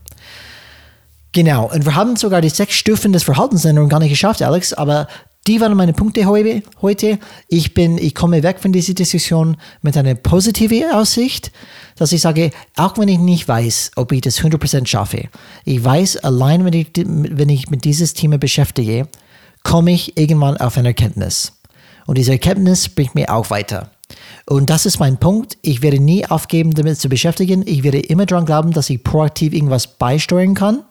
Genau, 1.32 1.72
und 1.72 1.86
wir 1.86 1.96
haben 1.96 2.16
sogar 2.16 2.42
die 2.42 2.50
sechs 2.50 2.76
Stufen 2.76 3.14
des 3.14 3.24
Verhaltensänderung 3.24 3.90
gar 3.90 4.00
nicht 4.00 4.10
geschafft, 4.10 4.42
Alex, 4.42 4.74
aber 4.74 5.08
die 5.48 5.62
waren 5.62 5.76
meine 5.78 5.94
Punkte 5.94 6.26
heute. 6.26 7.20
Ich 7.48 7.74
bin, 7.74 7.98
ich 7.98 8.14
komme 8.14 8.44
weg 8.44 8.60
von 8.60 8.72
dieser 8.72 8.94
Diskussion 8.94 9.58
mit 9.82 9.96
einer 9.96 10.16
positiven 10.16 10.92
Aussicht, 10.92 11.52
dass 11.96 12.12
ich 12.12 12.22
sage, 12.22 12.52
auch 12.76 12.98
wenn 12.98 13.08
ich 13.08 13.20
nicht 13.20 13.48
weiß, 13.48 13.92
ob 13.96 14.12
ich 14.12 14.22
das 14.22 14.40
100% 14.40 14.88
schaffe, 14.88 15.30
ich 15.66 15.84
weiß, 15.84 16.18
allein 16.18 16.66
wenn 16.66 16.74
ich, 16.74 16.92
wenn 16.96 17.50
ich 17.50 17.70
mit 17.70 17.84
dieses 17.84 18.14
Thema 18.14 18.38
beschäftige, 18.38 19.08
komme 19.64 19.92
ich 19.92 20.18
irgendwann 20.18 20.58
auf 20.58 20.78
eine 20.78 20.90
Erkenntnis. 20.90 21.54
Und 22.06 22.18
diese 22.18 22.32
Erkenntnis 22.32 22.90
bringt 22.90 23.16
mir 23.16 23.34
auch 23.34 23.50
weiter. 23.50 23.92
Und 24.46 24.70
das 24.70 24.86
ist 24.86 25.00
mein 25.00 25.18
Punkt. 25.18 25.58
Ich 25.62 25.82
werde 25.82 26.00
nie 26.00 26.26
aufgeben, 26.26 26.74
damit 26.74 27.00
zu 27.00 27.10
beschäftigen. 27.10 27.64
Ich 27.66 27.84
werde 27.84 28.00
immer 28.00 28.26
daran 28.26 28.46
glauben, 28.46 28.72
dass 28.72 28.90
ich 28.90 29.04
proaktiv 29.04 29.54
irgendwas 29.54 29.88
beisteuern 29.98 30.56
kann 30.56 30.84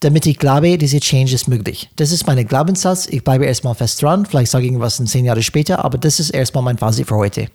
damit 0.00 0.26
ich 0.26 0.38
glaube, 0.38 0.76
diese 0.78 1.00
Change 1.00 1.34
ist 1.34 1.48
möglich. 1.48 1.88
Das 1.96 2.12
ist 2.12 2.26
mein 2.26 2.46
Glaubenssatz. 2.46 3.06
Ich 3.06 3.24
bleibe 3.24 3.46
erstmal 3.46 3.74
fest 3.74 4.02
dran. 4.02 4.26
Vielleicht 4.26 4.50
sage 4.50 4.64
ich 4.64 4.70
irgendwas 4.70 5.00
in 5.00 5.06
zehn 5.06 5.24
Jahre 5.24 5.42
später, 5.42 5.84
aber 5.84 5.98
das 5.98 6.20
ist 6.20 6.30
erstmal 6.30 6.62
mein 6.62 6.78
Fazit 6.78 7.08
für 7.08 7.16
heute. 7.16 7.46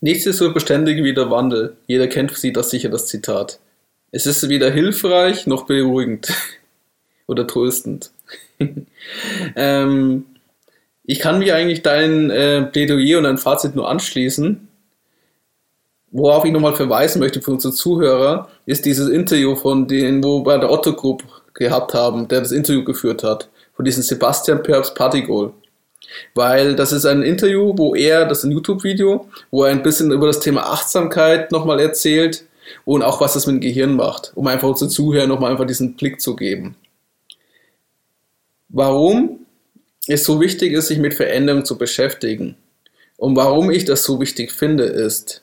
Nichts 0.00 0.26
ist 0.26 0.38
so 0.38 0.52
beständig 0.52 1.02
wie 1.02 1.14
der 1.14 1.30
Wandel. 1.30 1.76
Jeder 1.86 2.06
kennt 2.06 2.34
sie 2.36 2.52
das 2.52 2.70
sicher, 2.70 2.90
das 2.90 3.06
Zitat. 3.06 3.58
Es 4.12 4.26
ist 4.26 4.48
weder 4.48 4.70
hilfreich 4.70 5.46
noch 5.46 5.66
beruhigend 5.66 6.32
oder 7.26 7.46
tröstend. 7.46 8.10
ähm, 9.56 10.24
ich 11.06 11.20
kann 11.20 11.38
mir 11.38 11.54
eigentlich 11.54 11.82
dein 11.82 12.30
äh, 12.30 12.62
Plädoyer 12.62 13.18
und 13.18 13.24
dein 13.24 13.38
Fazit 13.38 13.76
nur 13.76 13.88
anschließen. 13.88 14.68
Worauf 16.10 16.44
ich 16.44 16.52
nochmal 16.52 16.74
verweisen 16.74 17.20
möchte 17.20 17.40
für 17.40 17.52
unsere 17.52 17.72
Zuhörer, 17.72 18.48
ist 18.64 18.84
dieses 18.84 19.08
Interview 19.08 19.54
von 19.54 19.86
denen, 19.86 20.22
wo 20.22 20.40
wir 20.40 20.44
bei 20.44 20.58
der 20.58 20.70
Otto 20.70 20.94
Group 20.94 21.22
gehabt 21.54 21.94
haben, 21.94 22.26
der 22.28 22.40
das 22.40 22.52
Interview 22.52 22.84
geführt 22.84 23.22
hat, 23.22 23.48
von 23.74 23.84
diesem 23.84 24.02
Sebastian 24.02 24.62
Perbs 24.62 24.94
Partygoal. 24.94 25.52
Weil 26.34 26.74
das 26.74 26.92
ist 26.92 27.04
ein 27.04 27.22
Interview, 27.22 27.72
wo 27.76 27.94
er, 27.94 28.26
das 28.26 28.38
ist 28.38 28.44
ein 28.44 28.52
YouTube-Video, 28.52 29.28
wo 29.50 29.64
er 29.64 29.70
ein 29.70 29.82
bisschen 29.82 30.10
über 30.10 30.26
das 30.26 30.40
Thema 30.40 30.62
Achtsamkeit 30.72 31.52
nochmal 31.52 31.80
erzählt 31.80 32.44
und 32.84 33.02
auch 33.02 33.20
was 33.20 33.34
das 33.34 33.46
mit 33.46 33.56
dem 33.56 33.60
Gehirn 33.60 33.94
macht, 33.94 34.32
um 34.34 34.46
einfach 34.46 34.68
unseren 34.68 34.90
Zuhörern 34.90 35.28
nochmal 35.28 35.52
einfach 35.52 35.66
diesen 35.66 35.94
Blick 35.94 36.20
zu 36.20 36.34
geben. 36.34 36.76
Warum 38.68 39.45
es 40.08 40.24
so 40.24 40.40
wichtig 40.40 40.72
ist, 40.72 40.88
sich 40.88 40.98
mit 40.98 41.14
Veränderungen 41.14 41.64
zu 41.64 41.78
beschäftigen 41.78 42.56
und 43.16 43.36
warum 43.36 43.70
ich 43.70 43.84
das 43.84 44.04
so 44.04 44.20
wichtig 44.20 44.52
finde, 44.52 44.84
ist, 44.84 45.42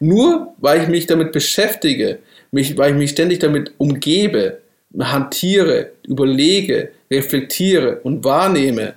nur 0.00 0.54
weil 0.58 0.82
ich 0.82 0.88
mich 0.88 1.06
damit 1.06 1.32
beschäftige, 1.32 2.18
mich, 2.50 2.76
weil 2.76 2.92
ich 2.92 2.98
mich 2.98 3.10
ständig 3.10 3.38
damit 3.38 3.72
umgebe, 3.78 4.60
hantiere, 4.98 5.92
überlege, 6.06 6.90
reflektiere 7.10 8.00
und 8.02 8.24
wahrnehme, 8.24 8.94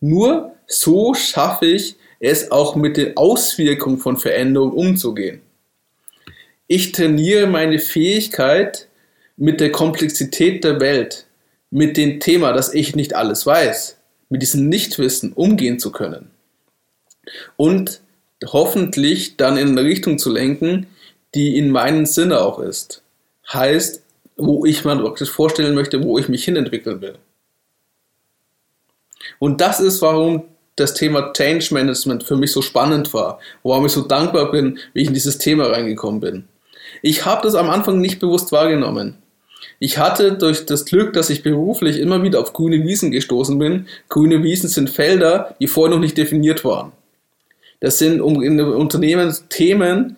nur 0.00 0.52
so 0.66 1.14
schaffe 1.14 1.66
ich 1.66 1.96
es 2.20 2.50
auch 2.50 2.74
mit 2.74 2.96
den 2.96 3.16
Auswirkungen 3.16 3.98
von 3.98 4.16
Veränderungen 4.16 4.72
umzugehen. 4.72 5.40
Ich 6.66 6.92
trainiere 6.92 7.46
meine 7.46 7.78
Fähigkeit, 7.78 8.88
mit 9.36 9.60
der 9.60 9.70
Komplexität 9.70 10.64
der 10.64 10.80
Welt, 10.80 11.26
mit 11.70 11.96
dem 11.96 12.18
Thema, 12.18 12.52
dass 12.52 12.74
ich 12.74 12.96
nicht 12.96 13.14
alles 13.14 13.46
weiß, 13.46 13.97
mit 14.28 14.42
diesem 14.42 14.68
Nichtwissen 14.68 15.32
umgehen 15.32 15.78
zu 15.78 15.92
können. 15.92 16.30
Und 17.56 18.00
hoffentlich 18.44 19.36
dann 19.36 19.56
in 19.56 19.70
eine 19.70 19.84
Richtung 19.84 20.18
zu 20.18 20.30
lenken, 20.30 20.86
die 21.34 21.56
in 21.56 21.70
meinem 21.70 22.06
Sinne 22.06 22.40
auch 22.40 22.58
ist. 22.58 23.02
Heißt, 23.52 24.02
wo 24.36 24.64
ich 24.64 24.84
mir 24.84 25.02
wirklich 25.02 25.30
vorstellen 25.30 25.74
möchte, 25.74 26.02
wo 26.02 26.18
ich 26.18 26.28
mich 26.28 26.44
hinentwickeln 26.44 27.00
will. 27.00 27.16
Und 29.38 29.60
das 29.60 29.80
ist, 29.80 30.00
warum 30.00 30.44
das 30.76 30.94
Thema 30.94 31.32
Change 31.32 31.74
Management 31.74 32.22
für 32.22 32.36
mich 32.36 32.52
so 32.52 32.62
spannend 32.62 33.12
war, 33.12 33.40
warum 33.62 33.86
ich 33.86 33.92
so 33.92 34.02
dankbar 34.02 34.50
bin, 34.50 34.78
wie 34.94 35.02
ich 35.02 35.08
in 35.08 35.14
dieses 35.14 35.38
Thema 35.38 35.66
reingekommen 35.66 36.20
bin. 36.20 36.44
Ich 37.02 37.24
habe 37.24 37.42
das 37.42 37.54
am 37.54 37.68
Anfang 37.68 38.00
nicht 38.00 38.20
bewusst 38.20 38.52
wahrgenommen. 38.52 39.18
Ich 39.78 39.98
hatte 39.98 40.32
durch 40.32 40.66
das 40.66 40.84
Glück, 40.84 41.12
dass 41.12 41.30
ich 41.30 41.42
beruflich 41.42 41.98
immer 41.98 42.22
wieder 42.22 42.40
auf 42.40 42.52
grüne 42.52 42.82
Wiesen 42.84 43.10
gestoßen 43.10 43.58
bin. 43.58 43.86
Grüne 44.08 44.42
Wiesen 44.42 44.68
sind 44.68 44.90
Felder, 44.90 45.54
die 45.60 45.68
vorher 45.68 45.94
noch 45.94 46.02
nicht 46.02 46.16
definiert 46.16 46.64
waren. 46.64 46.92
Das 47.80 47.98
sind 47.98 48.14
in 48.16 48.60
Unternehmen 48.60 49.34
Themen, 49.48 50.16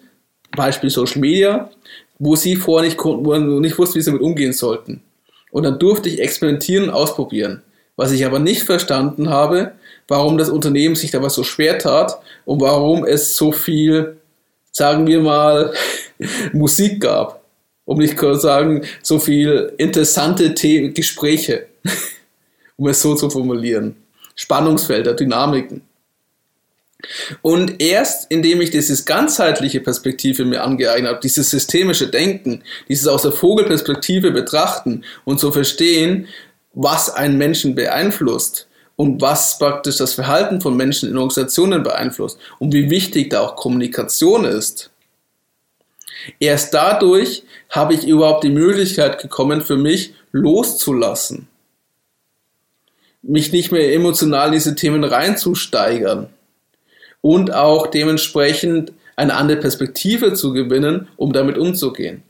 Beispiel 0.56 0.90
Social 0.90 1.20
Media, 1.20 1.70
wo 2.18 2.36
sie 2.36 2.56
vorher 2.56 2.88
nicht, 2.88 2.98
wo 3.02 3.36
nicht 3.36 3.78
wussten, 3.78 3.96
wie 3.96 4.02
sie 4.02 4.10
damit 4.10 4.22
umgehen 4.22 4.52
sollten. 4.52 5.02
Und 5.50 5.64
dann 5.64 5.78
durfte 5.78 6.08
ich 6.08 6.20
experimentieren 6.20 6.84
und 6.84 6.90
ausprobieren. 6.90 7.62
Was 7.96 8.12
ich 8.12 8.24
aber 8.24 8.38
nicht 8.38 8.62
verstanden 8.62 9.28
habe, 9.28 9.72
warum 10.08 10.38
das 10.38 10.48
Unternehmen 10.48 10.96
sich 10.96 11.10
dabei 11.10 11.28
so 11.28 11.44
schwer 11.44 11.78
tat 11.78 12.18
und 12.44 12.60
warum 12.60 13.04
es 13.04 13.36
so 13.36 13.52
viel, 13.52 14.16
sagen 14.72 15.06
wir 15.06 15.20
mal, 15.20 15.74
Musik 16.52 17.00
gab. 17.00 17.39
Um 17.90 17.98
nicht 17.98 18.20
zu 18.20 18.34
sagen, 18.34 18.82
so 19.02 19.18
viel 19.18 19.72
interessante 19.76 20.54
The 20.56 20.94
Gespräche, 20.94 21.66
um 22.76 22.86
es 22.86 23.02
so 23.02 23.16
zu 23.16 23.28
formulieren. 23.28 23.96
Spannungsfelder, 24.36 25.14
Dynamiken. 25.14 25.82
Und 27.42 27.82
erst 27.82 28.30
indem 28.30 28.60
ich 28.60 28.70
dieses 28.70 29.04
ganzheitliche 29.06 29.80
Perspektive 29.80 30.44
mir 30.44 30.62
angeeignet 30.62 31.10
habe, 31.10 31.20
dieses 31.20 31.50
systemische 31.50 32.06
Denken, 32.06 32.62
dieses 32.88 33.08
aus 33.08 33.22
der 33.22 33.32
Vogelperspektive 33.32 34.30
betrachten 34.30 35.02
und 35.24 35.40
zu 35.40 35.50
verstehen, 35.50 36.28
was 36.74 37.10
einen 37.10 37.38
Menschen 37.38 37.74
beeinflusst 37.74 38.68
und 38.94 39.20
was 39.20 39.58
praktisch 39.58 39.96
das 39.96 40.14
Verhalten 40.14 40.60
von 40.60 40.76
Menschen 40.76 41.08
in 41.08 41.16
Organisationen 41.16 41.82
beeinflusst 41.82 42.38
und 42.60 42.72
wie 42.72 42.88
wichtig 42.88 43.30
da 43.30 43.40
auch 43.40 43.56
Kommunikation 43.56 44.44
ist. 44.44 44.89
Erst 46.38 46.74
dadurch 46.74 47.44
habe 47.68 47.94
ich 47.94 48.06
überhaupt 48.06 48.44
die 48.44 48.50
Möglichkeit 48.50 49.20
gekommen, 49.20 49.60
für 49.60 49.76
mich 49.76 50.14
loszulassen 50.32 51.48
mich 53.22 53.52
nicht 53.52 53.72
mehr 53.72 53.92
emotional 53.94 54.48
in 54.48 54.54
diese 54.54 54.74
Themen 54.74 55.04
reinzusteigern 55.04 56.28
und 57.20 57.52
auch 57.52 57.86
dementsprechend 57.86 58.92
eine 59.16 59.34
andere 59.34 59.58
Perspektive 59.58 60.32
zu 60.32 60.52
gewinnen, 60.52 61.08
um 61.16 61.32
damit 61.32 61.58
umzugehen. 61.58 62.22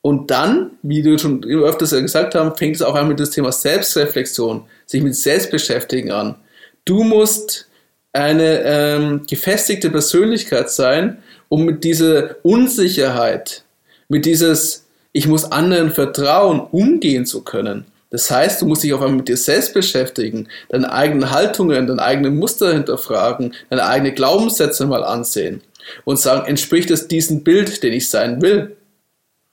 Und 0.00 0.30
dann, 0.30 0.72
wie 0.82 1.02
du 1.02 1.18
schon 1.18 1.44
öfters 1.44 1.90
gesagt 1.90 2.34
hast, 2.34 2.58
fängt 2.58 2.76
es 2.76 2.82
auch 2.82 2.94
an 2.94 3.08
mit 3.08 3.20
dem 3.20 3.30
Thema 3.30 3.52
Selbstreflexion, 3.52 4.64
sich 4.86 5.02
mit 5.02 5.14
Selbstbeschäftigen 5.14 6.10
an. 6.10 6.36
Du 6.84 7.04
musst 7.04 7.68
eine 8.12 8.62
ähm, 8.64 9.26
gefestigte 9.28 9.90
Persönlichkeit 9.90 10.70
sein, 10.70 11.22
um 11.52 11.66
mit 11.66 11.84
dieser 11.84 12.36
Unsicherheit, 12.44 13.64
mit 14.08 14.24
dieses 14.24 14.86
Ich 15.12 15.26
muss 15.28 15.52
anderen 15.52 15.90
vertrauen, 15.90 16.60
umgehen 16.60 17.26
zu 17.26 17.42
können. 17.42 17.84
Das 18.08 18.30
heißt, 18.30 18.62
du 18.62 18.66
musst 18.66 18.82
dich 18.82 18.94
auf 18.94 19.02
einmal 19.02 19.18
mit 19.18 19.28
dir 19.28 19.36
selbst 19.36 19.74
beschäftigen, 19.74 20.48
deine 20.70 20.90
eigenen 20.90 21.30
Haltungen, 21.30 21.86
deine 21.86 22.00
eigenen 22.00 22.38
Muster 22.38 22.72
hinterfragen, 22.72 23.52
deine 23.68 23.84
eigenen 23.84 24.14
Glaubenssätze 24.14 24.86
mal 24.86 25.04
ansehen 25.04 25.60
und 26.04 26.18
sagen, 26.18 26.46
entspricht 26.48 26.90
es 26.90 27.06
diesem 27.06 27.44
Bild, 27.44 27.82
den 27.82 27.92
ich 27.92 28.08
sein 28.08 28.40
will? 28.40 28.74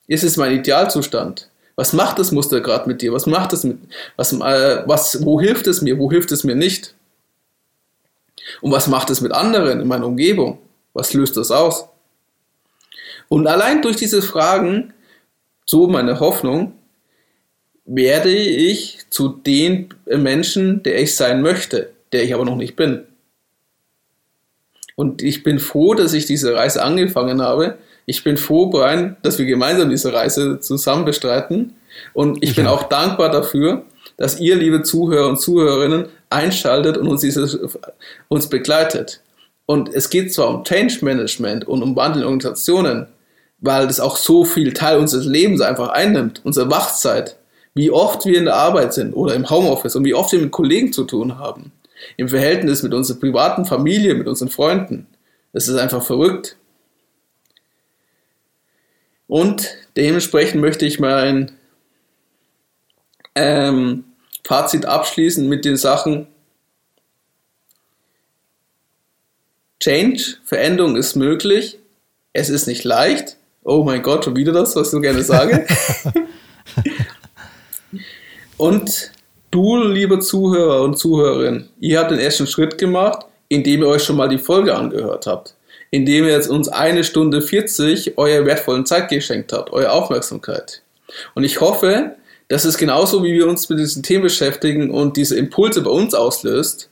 Ist 0.08 0.24
es 0.24 0.38
mein 0.38 0.54
Idealzustand? 0.54 1.50
Was 1.76 1.92
macht 1.92 2.18
das 2.18 2.32
Muster 2.32 2.62
gerade 2.62 2.88
mit 2.88 3.02
dir? 3.02 3.12
Was 3.12 3.26
macht 3.26 3.52
es 3.52 3.66
mit, 3.66 3.78
was, 4.16 4.32
äh, 4.32 4.84
was, 4.86 5.26
wo 5.26 5.42
hilft 5.42 5.68
es 5.68 5.82
mir? 5.82 6.00
Wo 6.00 6.10
hilft 6.10 6.32
es 6.32 6.46
mir 6.46 6.56
nicht? 6.56 6.94
Und 8.62 8.72
was 8.72 8.88
macht 8.88 9.10
es 9.10 9.20
mit 9.20 9.34
anderen 9.34 9.82
in 9.82 9.88
meiner 9.90 10.06
Umgebung? 10.06 10.60
Was 10.94 11.14
löst 11.14 11.38
das 11.38 11.52
aus? 11.52 11.86
Und 13.28 13.48
allein 13.48 13.82
durch 13.82 13.95
diese 13.95 14.22
Fragen, 14.22 14.94
so 15.66 15.88
meine 15.88 16.20
Hoffnung, 16.20 16.74
werde 17.86 18.32
ich 18.32 18.99
zu 19.10 19.30
den 19.30 19.90
Menschen, 20.06 20.84
der 20.84 21.02
ich 21.02 21.16
sein 21.16 21.41
möchte, 21.41 21.91
der 22.11 22.24
ich 22.24 22.34
aber 22.34 22.45
noch 22.45 22.56
nicht 22.56 22.76
bin. 22.76 23.06
Und 24.95 25.22
ich 25.22 25.44
bin 25.44 25.60
froh, 25.60 25.94
dass 25.94 26.14
ich 26.14 26.26
diese 26.26 26.53
Reise 26.53 26.84
angefangen 26.84 27.41
habe. 27.41 27.78
Ich 28.06 28.24
bin 28.24 28.38
froh, 28.38 28.68
Brian, 28.68 29.16
dass 29.22 29.40
wir 29.40 29.45
gemeinsam 29.45 29.90
diese 29.90 30.11
Reise 30.11 30.60
zusammen 30.60 31.06
bestreiten. 31.06 31.76
Und 32.14 32.44
ich 32.44 32.49
ja. 32.49 32.56
bin 32.57 32.68
auch 32.68 32.84
dankbar 32.84 33.32
dafür, 33.32 33.86
dass 34.18 34.40
ihr, 34.40 34.56
liebe 34.56 34.84
Zuhörer 34.84 35.30
und 35.30 35.40
Zuhörerinnen, 35.40 36.07
einschaltet 36.30 36.98
und 36.98 37.07
uns, 37.07 37.22
dieses, 37.22 37.57
uns 38.28 38.49
begleitet. 38.49 39.22
Und 39.70 39.94
es 39.94 40.10
geht 40.10 40.34
zwar 40.34 40.50
um 40.50 40.64
Change 40.64 41.06
Management 41.06 41.68
und 41.68 41.84
um 41.84 41.96
Wandel 41.96 42.24
Organisationen, 42.24 43.06
weil 43.60 43.86
das 43.86 44.00
auch 44.00 44.18
so 44.18 44.44
viel 44.44 44.74
Teil 44.74 44.98
unseres 44.98 45.28
Lebens 45.28 45.62
einfach 45.62 45.90
einnimmt, 45.90 46.41
unsere 46.44 46.72
Wachzeit 46.72 47.38
wie 47.76 47.91
oft 47.91 48.26
wir 48.26 48.40
in 48.40 48.46
der 48.46 48.56
Arbeit 48.56 48.96
sind 48.96 49.14
oder 49.14 49.36
im 49.36 49.48
Homeoffice 49.48 49.96
und 49.96 50.06
wie 50.06 50.16
oft 50.16 50.32
wir 50.32 50.40
mit 50.41 50.50
Kollegen 50.50 50.91
zu 50.91 51.04
tun 51.04 51.38
haben. 51.38 51.72
Im 52.18 52.30
Verhältnis 52.30 52.82
mit 52.82 52.96
unserer 52.96 53.20
privaten 53.20 53.64
Familie, 53.64 54.16
mit 54.16 54.28
unseren 54.28 54.50
Freunden. 54.50 55.06
Das 55.54 55.68
ist 55.68 55.76
einfach 55.76 56.02
verrückt. 56.02 56.58
Und 59.28 59.70
dementsprechend 59.96 60.62
möchte 60.62 60.88
ich 60.88 61.00
mein 61.00 61.52
ähm, 63.36 64.06
Fazit 64.44 64.88
abschließen 64.88 65.48
mit 65.48 65.64
den 65.64 65.78
Sachen. 65.78 66.26
Change, 69.80 70.38
Veränderung 70.44 70.96
ist 70.98 71.16
möglich. 71.16 71.80
Es 72.34 72.50
ist 72.50 72.68
nicht 72.68 72.84
leicht. 72.84 73.38
Oh 73.64 73.84
mein 73.84 74.02
Gott, 74.02 74.26
schon 74.26 74.36
wieder 74.36 74.52
das, 74.52 74.76
was 74.76 74.88
ich 74.88 74.92
so 74.92 75.00
gerne 75.00 75.24
sage. 75.24 75.66
Und 78.58 79.12
du, 79.52 79.78
liebe 79.78 80.20
Zuhörer 80.20 80.82
und 80.82 80.98
Zuhörerinnen, 80.98 81.70
ihr 81.80 81.98
habt 82.00 82.12
den 82.12 82.20
ersten 82.20 82.46
Schritt 82.46 82.78
gemacht, 82.78 83.26
indem 83.48 83.82
ihr 83.82 83.88
euch 83.88 84.04
schon 84.04 84.18
mal 84.18 84.28
die 84.28 84.38
Folge 84.38 84.76
angehört 84.76 85.28
habt. 85.28 85.56
Indem 85.92 86.26
ihr 86.26 86.32
jetzt 86.32 86.50
uns 86.50 86.68
eine 86.68 87.06
Stunde 87.06 87.42
40 87.42 88.18
eurer 88.18 88.46
wertvollen 88.46 88.86
Zeit 88.86 89.08
geschenkt 89.08 89.54
habt, 89.54 89.72
eure 89.72 89.92
Aufmerksamkeit. 89.92 90.82
Und 91.36 91.46
ich 91.46 91.62
hoffe, 91.62 92.18
dass 92.50 92.66
es 92.66 92.78
genauso 92.78 93.24
wie 93.24 93.34
wir 93.34 93.48
uns 93.48 93.70
mit 93.70 93.80
diesen 93.80 94.04
Themen 94.04 94.24
beschäftigen 94.24 94.92
und 94.92 95.16
diese 95.16 95.38
Impulse 95.38 95.82
bei 95.82 95.92
uns 95.92 96.14
auslöst, 96.14 96.90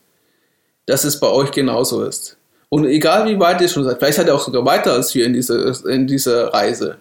dass 0.86 1.04
es 1.04 1.20
bei 1.20 1.28
euch 1.28 1.50
genauso 1.50 2.02
ist. 2.02 2.37
Und 2.68 2.84
egal 2.86 3.28
wie 3.28 3.40
weit 3.40 3.60
ihr 3.60 3.68
schon 3.68 3.84
seid, 3.84 3.98
vielleicht 3.98 4.16
seid 4.16 4.26
ihr 4.26 4.34
auch 4.34 4.44
sogar 4.44 4.64
weiter 4.64 4.92
als 4.92 5.14
wir 5.14 5.24
in 5.24 5.32
dieser, 5.32 5.86
in 5.86 6.06
dieser 6.06 6.52
Reise. 6.52 6.98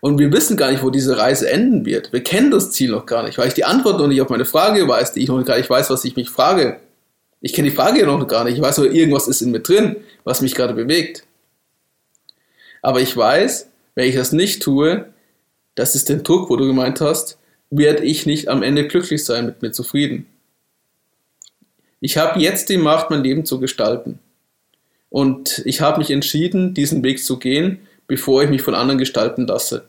Und 0.00 0.18
wir 0.18 0.32
wissen 0.32 0.56
gar 0.56 0.70
nicht, 0.70 0.82
wo 0.82 0.90
diese 0.90 1.18
Reise 1.18 1.50
enden 1.50 1.84
wird. 1.84 2.12
Wir 2.12 2.22
kennen 2.22 2.50
das 2.50 2.70
Ziel 2.70 2.90
noch 2.90 3.06
gar 3.06 3.24
nicht, 3.24 3.38
weil 3.38 3.48
ich 3.48 3.54
die 3.54 3.64
Antwort 3.64 3.98
noch 3.98 4.06
nicht 4.06 4.20
auf 4.20 4.28
meine 4.28 4.44
Frage 4.44 4.86
weiß, 4.86 5.12
die 5.12 5.22
ich 5.22 5.28
noch 5.28 5.42
gar 5.44 5.56
nicht 5.56 5.70
weiß, 5.70 5.90
was 5.90 6.04
ich 6.04 6.14
mich 6.14 6.30
frage. 6.30 6.78
Ich 7.40 7.52
kenne 7.52 7.70
die 7.70 7.74
Frage 7.74 8.04
noch 8.06 8.26
gar 8.26 8.44
nicht. 8.44 8.56
Ich 8.56 8.62
weiß 8.62 8.78
nur, 8.78 8.92
irgendwas 8.92 9.28
ist 9.28 9.40
in 9.40 9.50
mir 9.50 9.60
drin, 9.60 9.96
was 10.24 10.40
mich 10.40 10.54
gerade 10.54 10.74
bewegt. 10.74 11.24
Aber 12.82 13.00
ich 13.00 13.16
weiß, 13.16 13.70
wenn 13.94 14.08
ich 14.08 14.14
das 14.14 14.32
nicht 14.32 14.62
tue, 14.62 15.06
das 15.74 15.94
ist 15.94 16.08
der 16.08 16.18
Druck, 16.18 16.50
wo 16.50 16.56
du 16.56 16.66
gemeint 16.66 17.00
hast, 17.00 17.38
werde 17.70 18.04
ich 18.04 18.26
nicht 18.26 18.48
am 18.48 18.62
Ende 18.62 18.86
glücklich 18.86 19.24
sein, 19.24 19.46
mit 19.46 19.62
mir 19.62 19.72
zufrieden. 19.72 20.26
Ich 22.00 22.16
habe 22.16 22.40
jetzt 22.40 22.68
die 22.68 22.76
Macht, 22.76 23.10
mein 23.10 23.22
Leben 23.22 23.44
zu 23.44 23.58
gestalten. 23.58 24.18
Und 25.10 25.62
ich 25.64 25.80
habe 25.80 25.98
mich 25.98 26.10
entschieden, 26.10 26.74
diesen 26.74 27.02
Weg 27.02 27.24
zu 27.24 27.38
gehen, 27.38 27.80
bevor 28.06 28.42
ich 28.42 28.50
mich 28.50 28.62
von 28.62 28.74
anderen 28.74 28.98
gestalten 28.98 29.46
lasse. 29.46 29.88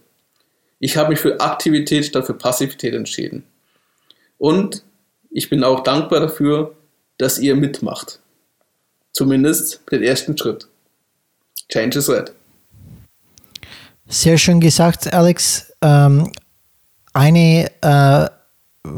Ich 0.79 0.97
habe 0.97 1.09
mich 1.09 1.19
für 1.19 1.39
Aktivität 1.41 2.05
statt 2.05 2.25
für 2.25 2.33
Passivität 2.33 2.93
entschieden. 2.93 3.43
Und 4.37 4.83
ich 5.29 5.49
bin 5.49 5.63
auch 5.63 5.81
dankbar 5.83 6.21
dafür, 6.21 6.75
dass 7.17 7.37
ihr 7.37 7.55
mitmacht. 7.55 8.19
Zumindest 9.11 9.81
den 9.91 10.03
ersten 10.03 10.37
Schritt. 10.37 10.67
Change 11.67 11.99
is 11.99 12.09
red. 12.09 12.31
Sehr 14.07 14.37
schön 14.37 14.59
gesagt, 14.59 15.13
Alex. 15.13 15.71
Ähm, 15.81 16.31
eine, 17.13 17.69
äh, 17.81 18.38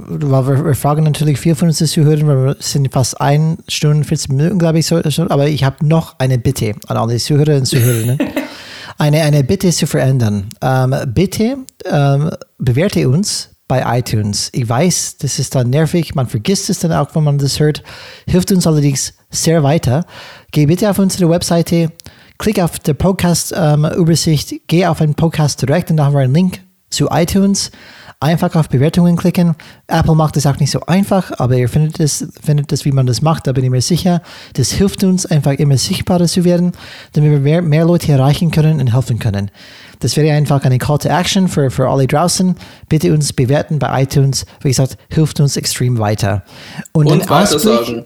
wir, 0.07 0.65
wir, 0.65 0.75
fragen 0.75 1.03
natürlich 1.03 1.39
viel 1.39 1.55
von 1.55 1.67
unseren 1.67 1.87
Zuhörern, 1.87 2.27
wir 2.27 2.55
sind 2.59 2.91
fast 2.91 3.19
1 3.19 3.63
Stunde, 3.67 4.05
14 4.05 4.35
Minuten, 4.35 4.59
glaube 4.59 4.79
ich, 4.79 4.87
so, 4.87 5.01
aber 5.29 5.47
ich 5.47 5.63
habe 5.63 5.85
noch 5.85 6.19
eine 6.19 6.37
Bitte 6.37 6.73
an 6.87 6.97
alle 6.97 7.17
Zuhörer 7.17 7.57
und 7.57 7.65
Zuhörerinnen. 7.65 8.17
eine, 8.97 9.21
eine 9.21 9.43
Bitte 9.43 9.71
zu 9.71 9.87
verändern. 9.87 10.49
Ähm, 10.61 10.95
bitte 11.07 11.57
ähm, 11.85 12.29
bewerte 12.57 13.09
uns 13.09 13.49
bei 13.67 13.99
iTunes. 13.99 14.49
Ich 14.53 14.67
weiß, 14.67 15.17
das 15.19 15.39
ist 15.39 15.55
dann 15.55 15.69
nervig, 15.69 16.13
man 16.13 16.27
vergisst 16.27 16.69
es 16.69 16.79
dann 16.79 16.91
auch, 16.91 17.15
wenn 17.15 17.23
man 17.23 17.37
das 17.37 17.59
hört, 17.59 17.83
hilft 18.27 18.51
uns 18.51 18.67
allerdings 18.67 19.13
sehr 19.29 19.63
weiter. 19.63 20.05
Geh 20.51 20.65
bitte 20.65 20.89
auf 20.89 20.99
unsere 20.99 21.29
Webseite, 21.29 21.91
klick 22.37 22.59
auf 22.59 22.79
die 22.79 22.93
Podcast-Übersicht, 22.93 24.51
ähm, 24.51 24.59
geh 24.67 24.85
auf 24.85 25.01
einen 25.01 25.15
Podcast 25.15 25.61
direkt 25.61 25.89
und 25.89 25.97
da 25.97 26.05
haben 26.05 26.13
wir 26.13 26.19
einen 26.19 26.33
Link 26.33 26.59
zu 26.89 27.07
iTunes 27.09 27.71
einfach 28.21 28.55
auf 28.55 28.69
Bewertungen 28.69 29.17
klicken. 29.17 29.55
Apple 29.87 30.15
macht 30.15 30.37
es 30.37 30.45
auch 30.45 30.57
nicht 30.59 30.71
so 30.71 30.81
einfach, 30.81 31.31
aber 31.39 31.57
ihr 31.57 31.67
findet 31.67 31.99
es, 31.99 32.27
findet 32.41 32.71
es, 32.71 32.85
wie 32.85 32.91
man 32.91 33.07
das 33.07 33.21
macht, 33.21 33.47
da 33.47 33.51
bin 33.51 33.63
ich 33.63 33.69
mir 33.69 33.81
sicher. 33.81 34.21
Das 34.53 34.71
hilft 34.71 35.03
uns 35.03 35.25
einfach 35.25 35.53
immer 35.53 35.77
sichtbarer 35.77 36.27
zu 36.27 36.43
werden, 36.43 36.71
damit 37.13 37.31
wir 37.31 37.39
mehr, 37.39 37.61
mehr 37.61 37.83
Leute 37.83 38.11
erreichen 38.11 38.51
können 38.51 38.79
und 38.79 38.93
helfen 38.93 39.19
können. 39.19 39.51
Das 39.99 40.15
wäre 40.17 40.35
einfach 40.35 40.63
eine 40.63 40.77
Call 40.77 40.99
to 40.99 41.09
Action 41.09 41.47
für, 41.47 41.69
für 41.71 41.89
alle 41.89 42.07
draußen. 42.07 42.55
Bitte 42.89 43.11
uns 43.11 43.33
bewerten 43.33 43.79
bei 43.79 44.03
iTunes. 44.03 44.45
Wie 44.61 44.69
gesagt, 44.69 44.97
hilft 45.09 45.39
uns 45.39 45.57
extrem 45.57 45.97
weiter. 45.99 46.43
Und, 46.91 47.07
und 47.07 47.29
weiter 47.29 47.59
sagen. 47.59 48.05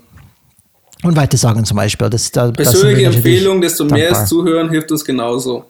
Und 1.04 1.16
weiter 1.16 1.38
sagen 1.38 1.64
zum 1.66 1.78
Beispiel. 1.78 2.10
Das, 2.10 2.32
da, 2.32 2.52
Persönliche 2.52 3.06
das 3.06 3.16
Empfehlung, 3.18 3.62
desto 3.62 3.86
mehr 3.86 4.12
es 4.12 4.28
zuhören, 4.28 4.70
hilft 4.70 4.92
uns 4.92 5.06
genauso. 5.06 5.66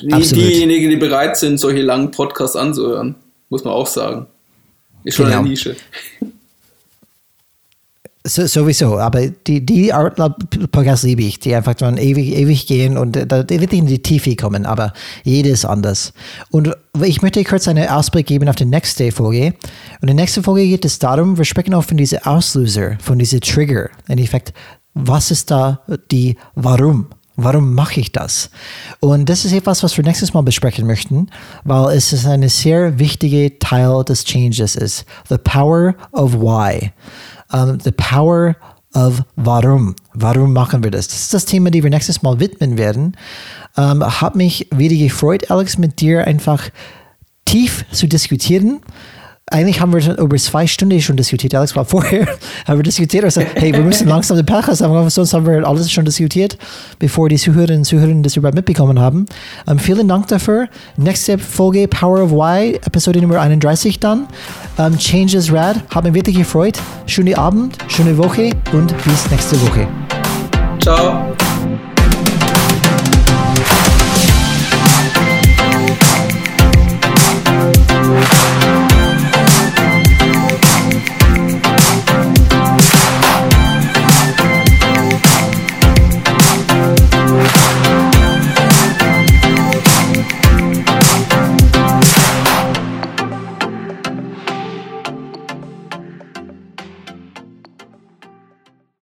Die, 0.00 0.08
diejenigen, 0.08 0.90
die 0.90 0.96
bereit 0.96 1.36
sind, 1.36 1.58
solche 1.58 1.82
langen 1.82 2.10
Podcasts 2.10 2.56
anzuhören 2.56 3.16
muss 3.52 3.64
man 3.64 3.74
auch 3.74 3.86
sagen. 3.86 4.26
Ist 5.04 5.16
schon 5.16 5.26
genau. 5.26 5.40
eine 5.40 5.50
Nische. 5.50 5.76
So, 8.24 8.46
sowieso, 8.46 8.98
aber 8.98 9.26
die, 9.28 9.66
die 9.66 9.92
Art 9.92 10.16
Podcasts 10.70 11.04
liebe 11.04 11.22
ich, 11.22 11.40
die 11.40 11.54
einfach 11.54 11.74
dann 11.74 11.98
ewig, 11.98 12.34
ewig 12.36 12.66
gehen 12.66 12.96
und 12.96 13.16
da 13.30 13.48
wirklich 13.50 13.80
in 13.80 13.86
die 13.86 14.00
Tiefe 14.00 14.36
kommen, 14.36 14.64
aber 14.64 14.92
jede 15.24 15.50
ist 15.50 15.64
anders. 15.64 16.14
Und 16.50 16.74
ich 17.04 17.20
möchte 17.20 17.42
kurz 17.42 17.66
einen 17.66 17.88
Ausblick 17.88 18.28
geben 18.28 18.48
auf 18.48 18.54
die 18.54 18.64
nächste 18.64 19.10
Folge. 19.10 19.46
Und 20.00 20.08
in 20.08 20.16
der 20.16 20.24
nächsten 20.24 20.44
Folge 20.44 20.66
geht 20.66 20.84
es 20.84 21.00
darum, 21.00 21.36
wir 21.36 21.44
sprechen 21.44 21.74
auch 21.74 21.84
von 21.84 21.96
diesem 21.96 22.20
Auslöser, 22.20 22.96
von 23.00 23.18
diesem 23.18 23.40
Trigger. 23.40 23.90
Im 24.06 24.12
Endeffekt, 24.12 24.54
was 24.94 25.32
ist 25.32 25.50
da 25.50 25.82
die 26.10 26.38
Warum? 26.54 27.08
Warum 27.42 27.74
mache 27.74 28.00
ich 28.00 28.12
das? 28.12 28.50
Und 29.00 29.28
das 29.28 29.44
ist 29.44 29.52
etwas, 29.52 29.82
was 29.82 29.96
wir 29.96 30.04
nächstes 30.04 30.34
Mal 30.34 30.42
besprechen 30.42 30.86
möchten, 30.86 31.28
weil 31.64 31.96
es 31.96 32.12
ist 32.12 32.26
ein 32.26 32.48
sehr 32.48 32.98
wichtiger 32.98 33.58
Teil 33.58 34.04
des 34.04 34.24
Changes 34.24 34.76
ist. 34.76 35.04
The 35.28 35.38
power 35.38 35.94
of 36.12 36.34
why. 36.34 36.92
Um, 37.52 37.78
the 37.80 37.92
power 37.92 38.56
of 38.94 39.22
warum. 39.36 39.96
Warum 40.14 40.52
machen 40.52 40.84
wir 40.84 40.90
das? 40.90 41.08
Das 41.08 41.20
ist 41.20 41.34
das 41.34 41.44
Thema, 41.44 41.70
die 41.70 41.82
wir 41.82 41.90
nächstes 41.90 42.22
Mal 42.22 42.40
widmen 42.40 42.78
werden. 42.78 43.16
Um, 43.76 44.02
hat 44.02 44.36
mich 44.36 44.68
wieder 44.70 44.96
gefreut, 44.96 45.50
Alex, 45.50 45.78
mit 45.78 46.00
dir 46.00 46.26
einfach 46.26 46.68
tief 47.44 47.84
zu 47.90 48.06
diskutieren. 48.06 48.80
Eigentlich 49.50 49.80
haben 49.80 49.92
wir 49.92 50.00
schon 50.00 50.16
über 50.16 50.36
zwei 50.36 50.66
Stunden 50.66 51.00
schon 51.00 51.16
diskutiert. 51.16 51.54
Alex 51.54 51.74
war 51.76 51.84
vorher, 51.84 52.26
haben 52.66 52.78
wir 52.78 52.82
diskutiert. 52.82 53.24
Also, 53.24 53.40
hey, 53.40 53.72
wir 53.72 53.80
müssen 53.80 54.08
langsam 54.08 54.36
den 54.36 54.46
Podcast 54.46 54.82
haben, 54.82 55.10
sonst 55.10 55.34
haben 55.34 55.46
wir 55.46 55.66
alles 55.66 55.90
schon 55.90 56.04
diskutiert, 56.04 56.56
bevor 56.98 57.28
die 57.28 57.36
Zuhörerinnen 57.36 57.78
und 57.80 57.84
Zuhörer 57.84 58.14
das 58.22 58.36
überhaupt 58.36 58.56
mitbekommen 58.56 58.98
haben. 58.98 59.26
Um, 59.66 59.78
vielen 59.78 60.08
Dank 60.08 60.28
dafür. 60.28 60.68
Nächste 60.96 61.38
Folge 61.38 61.88
Power 61.88 62.22
of 62.22 62.30
Why, 62.30 62.74
Episode 62.84 63.20
Nummer 63.20 63.40
31 63.40 64.00
dann. 64.00 64.26
Um, 64.76 64.96
Change 64.96 65.36
is 65.36 65.52
Rad. 65.52 65.76
Hat 65.90 66.04
mich 66.04 66.14
wirklich 66.14 66.36
gefreut. 66.36 66.78
Schönen 67.06 67.34
Abend, 67.34 67.76
schöne 67.88 68.16
Woche 68.16 68.50
und 68.72 68.94
bis 69.04 69.30
nächste 69.30 69.60
Woche. 69.62 69.88
Ciao. 70.80 71.34